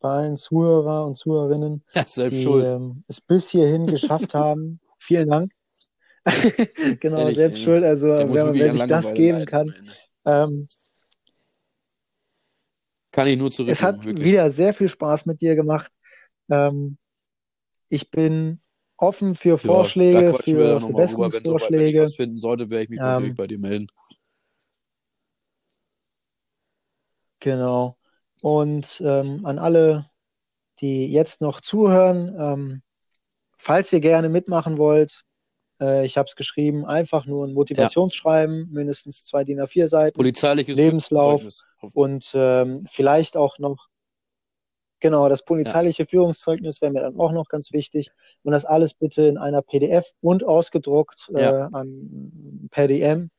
allen 0.00 0.36
Zuhörer 0.36 1.06
und 1.06 1.16
Zuhörerinnen, 1.16 1.84
Ja, 1.94 2.06
selbst 2.06 2.38
die 2.38 2.42
schuld. 2.42 2.66
ähm, 2.66 3.04
es 3.08 3.20
bis 3.20 3.50
hierhin 3.50 3.86
geschafft 3.90 4.34
haben. 4.34 4.78
Vielen 4.98 5.28
Dank. 5.28 5.52
genau, 7.00 7.18
Ehrlich, 7.20 7.38
selbst 7.38 7.58
ey. 7.58 7.64
schuld. 7.64 7.84
Also, 7.84 8.08
wer, 8.08 8.54
wer 8.54 8.72
sich 8.72 8.86
das 8.86 9.14
geben 9.14 9.46
kann. 9.46 9.74
Ähm, 10.24 10.68
Kann 13.12 13.28
ich 13.28 13.38
nur 13.38 13.48
es 13.50 13.56
zurückgeben, 13.56 13.82
hat 13.82 14.04
wirklich. 14.04 14.24
wieder 14.26 14.50
sehr 14.50 14.74
viel 14.74 14.88
Spaß 14.88 15.26
mit 15.26 15.40
dir 15.40 15.54
gemacht. 15.56 15.90
Ähm, 16.50 16.98
ich 17.88 18.10
bin 18.10 18.60
offen 18.96 19.34
für 19.34 19.50
Ja, 19.50 19.58
Vorschläge, 19.58 20.34
für 20.34 20.48
rüber. 20.48 20.80
Wenn, 20.80 20.80
wenn 20.80 20.80
ich 20.80 20.80
Verbesserungsvorschläge. 20.82 22.00
was 22.02 22.14
finden 22.14 22.38
sollte, 22.38 22.70
werde 22.70 22.84
ich 22.84 22.90
mich 22.90 23.00
Ähm, 23.00 23.12
natürlich 23.12 23.36
bei 23.36 23.46
dir 23.46 23.58
melden. 23.58 23.88
Genau. 27.40 27.96
Und 28.42 29.02
ähm, 29.04 29.44
an 29.44 29.58
alle, 29.58 30.10
die 30.80 31.10
jetzt 31.10 31.40
noch 31.40 31.60
zuhören, 31.60 32.34
ähm, 32.38 32.82
falls 33.56 33.92
ihr 33.92 34.00
gerne 34.00 34.28
mitmachen 34.28 34.78
wollt, 34.78 35.24
äh, 35.80 36.04
ich 36.04 36.16
habe 36.18 36.28
es 36.28 36.36
geschrieben, 36.36 36.84
einfach 36.84 37.26
nur 37.26 37.46
ein 37.46 37.54
Motivationsschreiben, 37.54 38.70
mindestens 38.70 39.24
zwei 39.24 39.44
DIN 39.44 39.60
A4 39.60 39.88
Seiten 39.88 40.16
Polizeiliches 40.16 40.76
Lebenslauf. 40.76 41.46
Und 41.94 42.30
ähm, 42.34 42.86
vielleicht 42.90 43.36
auch 43.36 43.58
noch, 43.58 43.88
genau, 45.00 45.28
das 45.28 45.44
polizeiliche 45.44 46.06
Führungszeugnis 46.06 46.80
wäre 46.80 46.92
mir 46.92 47.02
dann 47.02 47.18
auch 47.18 47.32
noch 47.32 47.48
ganz 47.48 47.72
wichtig. 47.72 48.10
Und 48.42 48.52
das 48.52 48.64
alles 48.64 48.94
bitte 48.94 49.22
in 49.22 49.38
einer 49.38 49.62
PDF 49.62 50.10
und 50.20 50.44
ausgedruckt 50.44 51.30
äh, 51.34 51.42
Ja. 51.42 51.66
an 51.72 52.68
per 52.70 52.88
DM. 52.88 53.30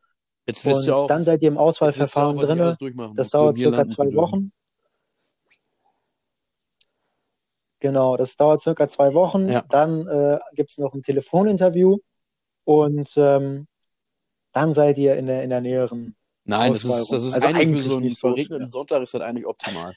Jetzt 0.46 0.66
wisst 0.66 0.82
Und 0.82 0.88
ihr 0.88 0.96
auch, 0.96 1.08
dann 1.08 1.24
seid 1.24 1.42
ihr 1.42 1.50
im 1.50 1.58
Auswahlverfahren 1.58 2.38
drin. 2.38 3.14
Das 3.16 3.30
dauert 3.30 3.58
circa 3.58 3.88
zwei. 3.90 4.14
Wochen. 4.14 4.52
Genau, 7.88 8.18
das 8.18 8.36
dauert 8.36 8.60
circa 8.60 8.90
zwei 8.90 9.14
Wochen. 9.14 9.48
Ja. 9.48 9.64
Dann 9.70 10.06
äh, 10.10 10.40
gibt 10.56 10.72
es 10.72 10.78
noch 10.78 10.94
ein 10.94 11.02
Telefoninterview 11.04 12.00
und 12.66 13.14
ähm, 13.16 13.66
dann 14.52 14.74
seid 14.74 14.98
ihr 14.98 15.16
in 15.16 15.26
der, 15.26 15.42
in 15.44 15.50
der 15.50 15.62
näheren. 15.62 16.18
Nein, 16.44 16.74
das 16.74 16.84
ist, 16.84 17.14
das 17.14 17.24
ist 17.24 17.34
Also 17.34 17.48
eigentlich 17.48 17.56
für 17.56 17.62
eigentlich 17.62 17.86
so 17.86 17.94
einen 17.94 18.02
nicht 18.02 18.18
so 18.18 18.28
verregneten. 18.28 18.68
Sonntag 18.68 19.04
ist 19.04 19.14
das 19.14 19.22
eigentlich 19.22 19.48
optimal. 19.48 19.96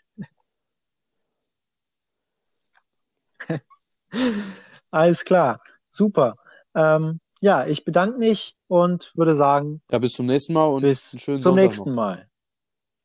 Alles 4.93 5.25
klar, 5.25 5.61
super. 5.91 6.37
Ähm, 6.77 7.19
ja, 7.41 7.67
ich 7.67 7.85
bedanke 7.85 8.19
mich 8.19 8.55
und 8.69 9.11
würde 9.17 9.35
sagen, 9.35 9.83
Ja, 9.91 9.99
bis 9.99 10.12
zum 10.12 10.27
nächsten 10.27 10.53
Mal 10.53 10.67
und 10.67 10.83
bis 10.83 11.12
einen 11.12 11.19
schönen 11.19 11.41
zum 11.41 11.57
Sonntag 11.57 11.65
nächsten 11.65 11.89
noch. 11.89 11.97
Mal. 11.97 12.30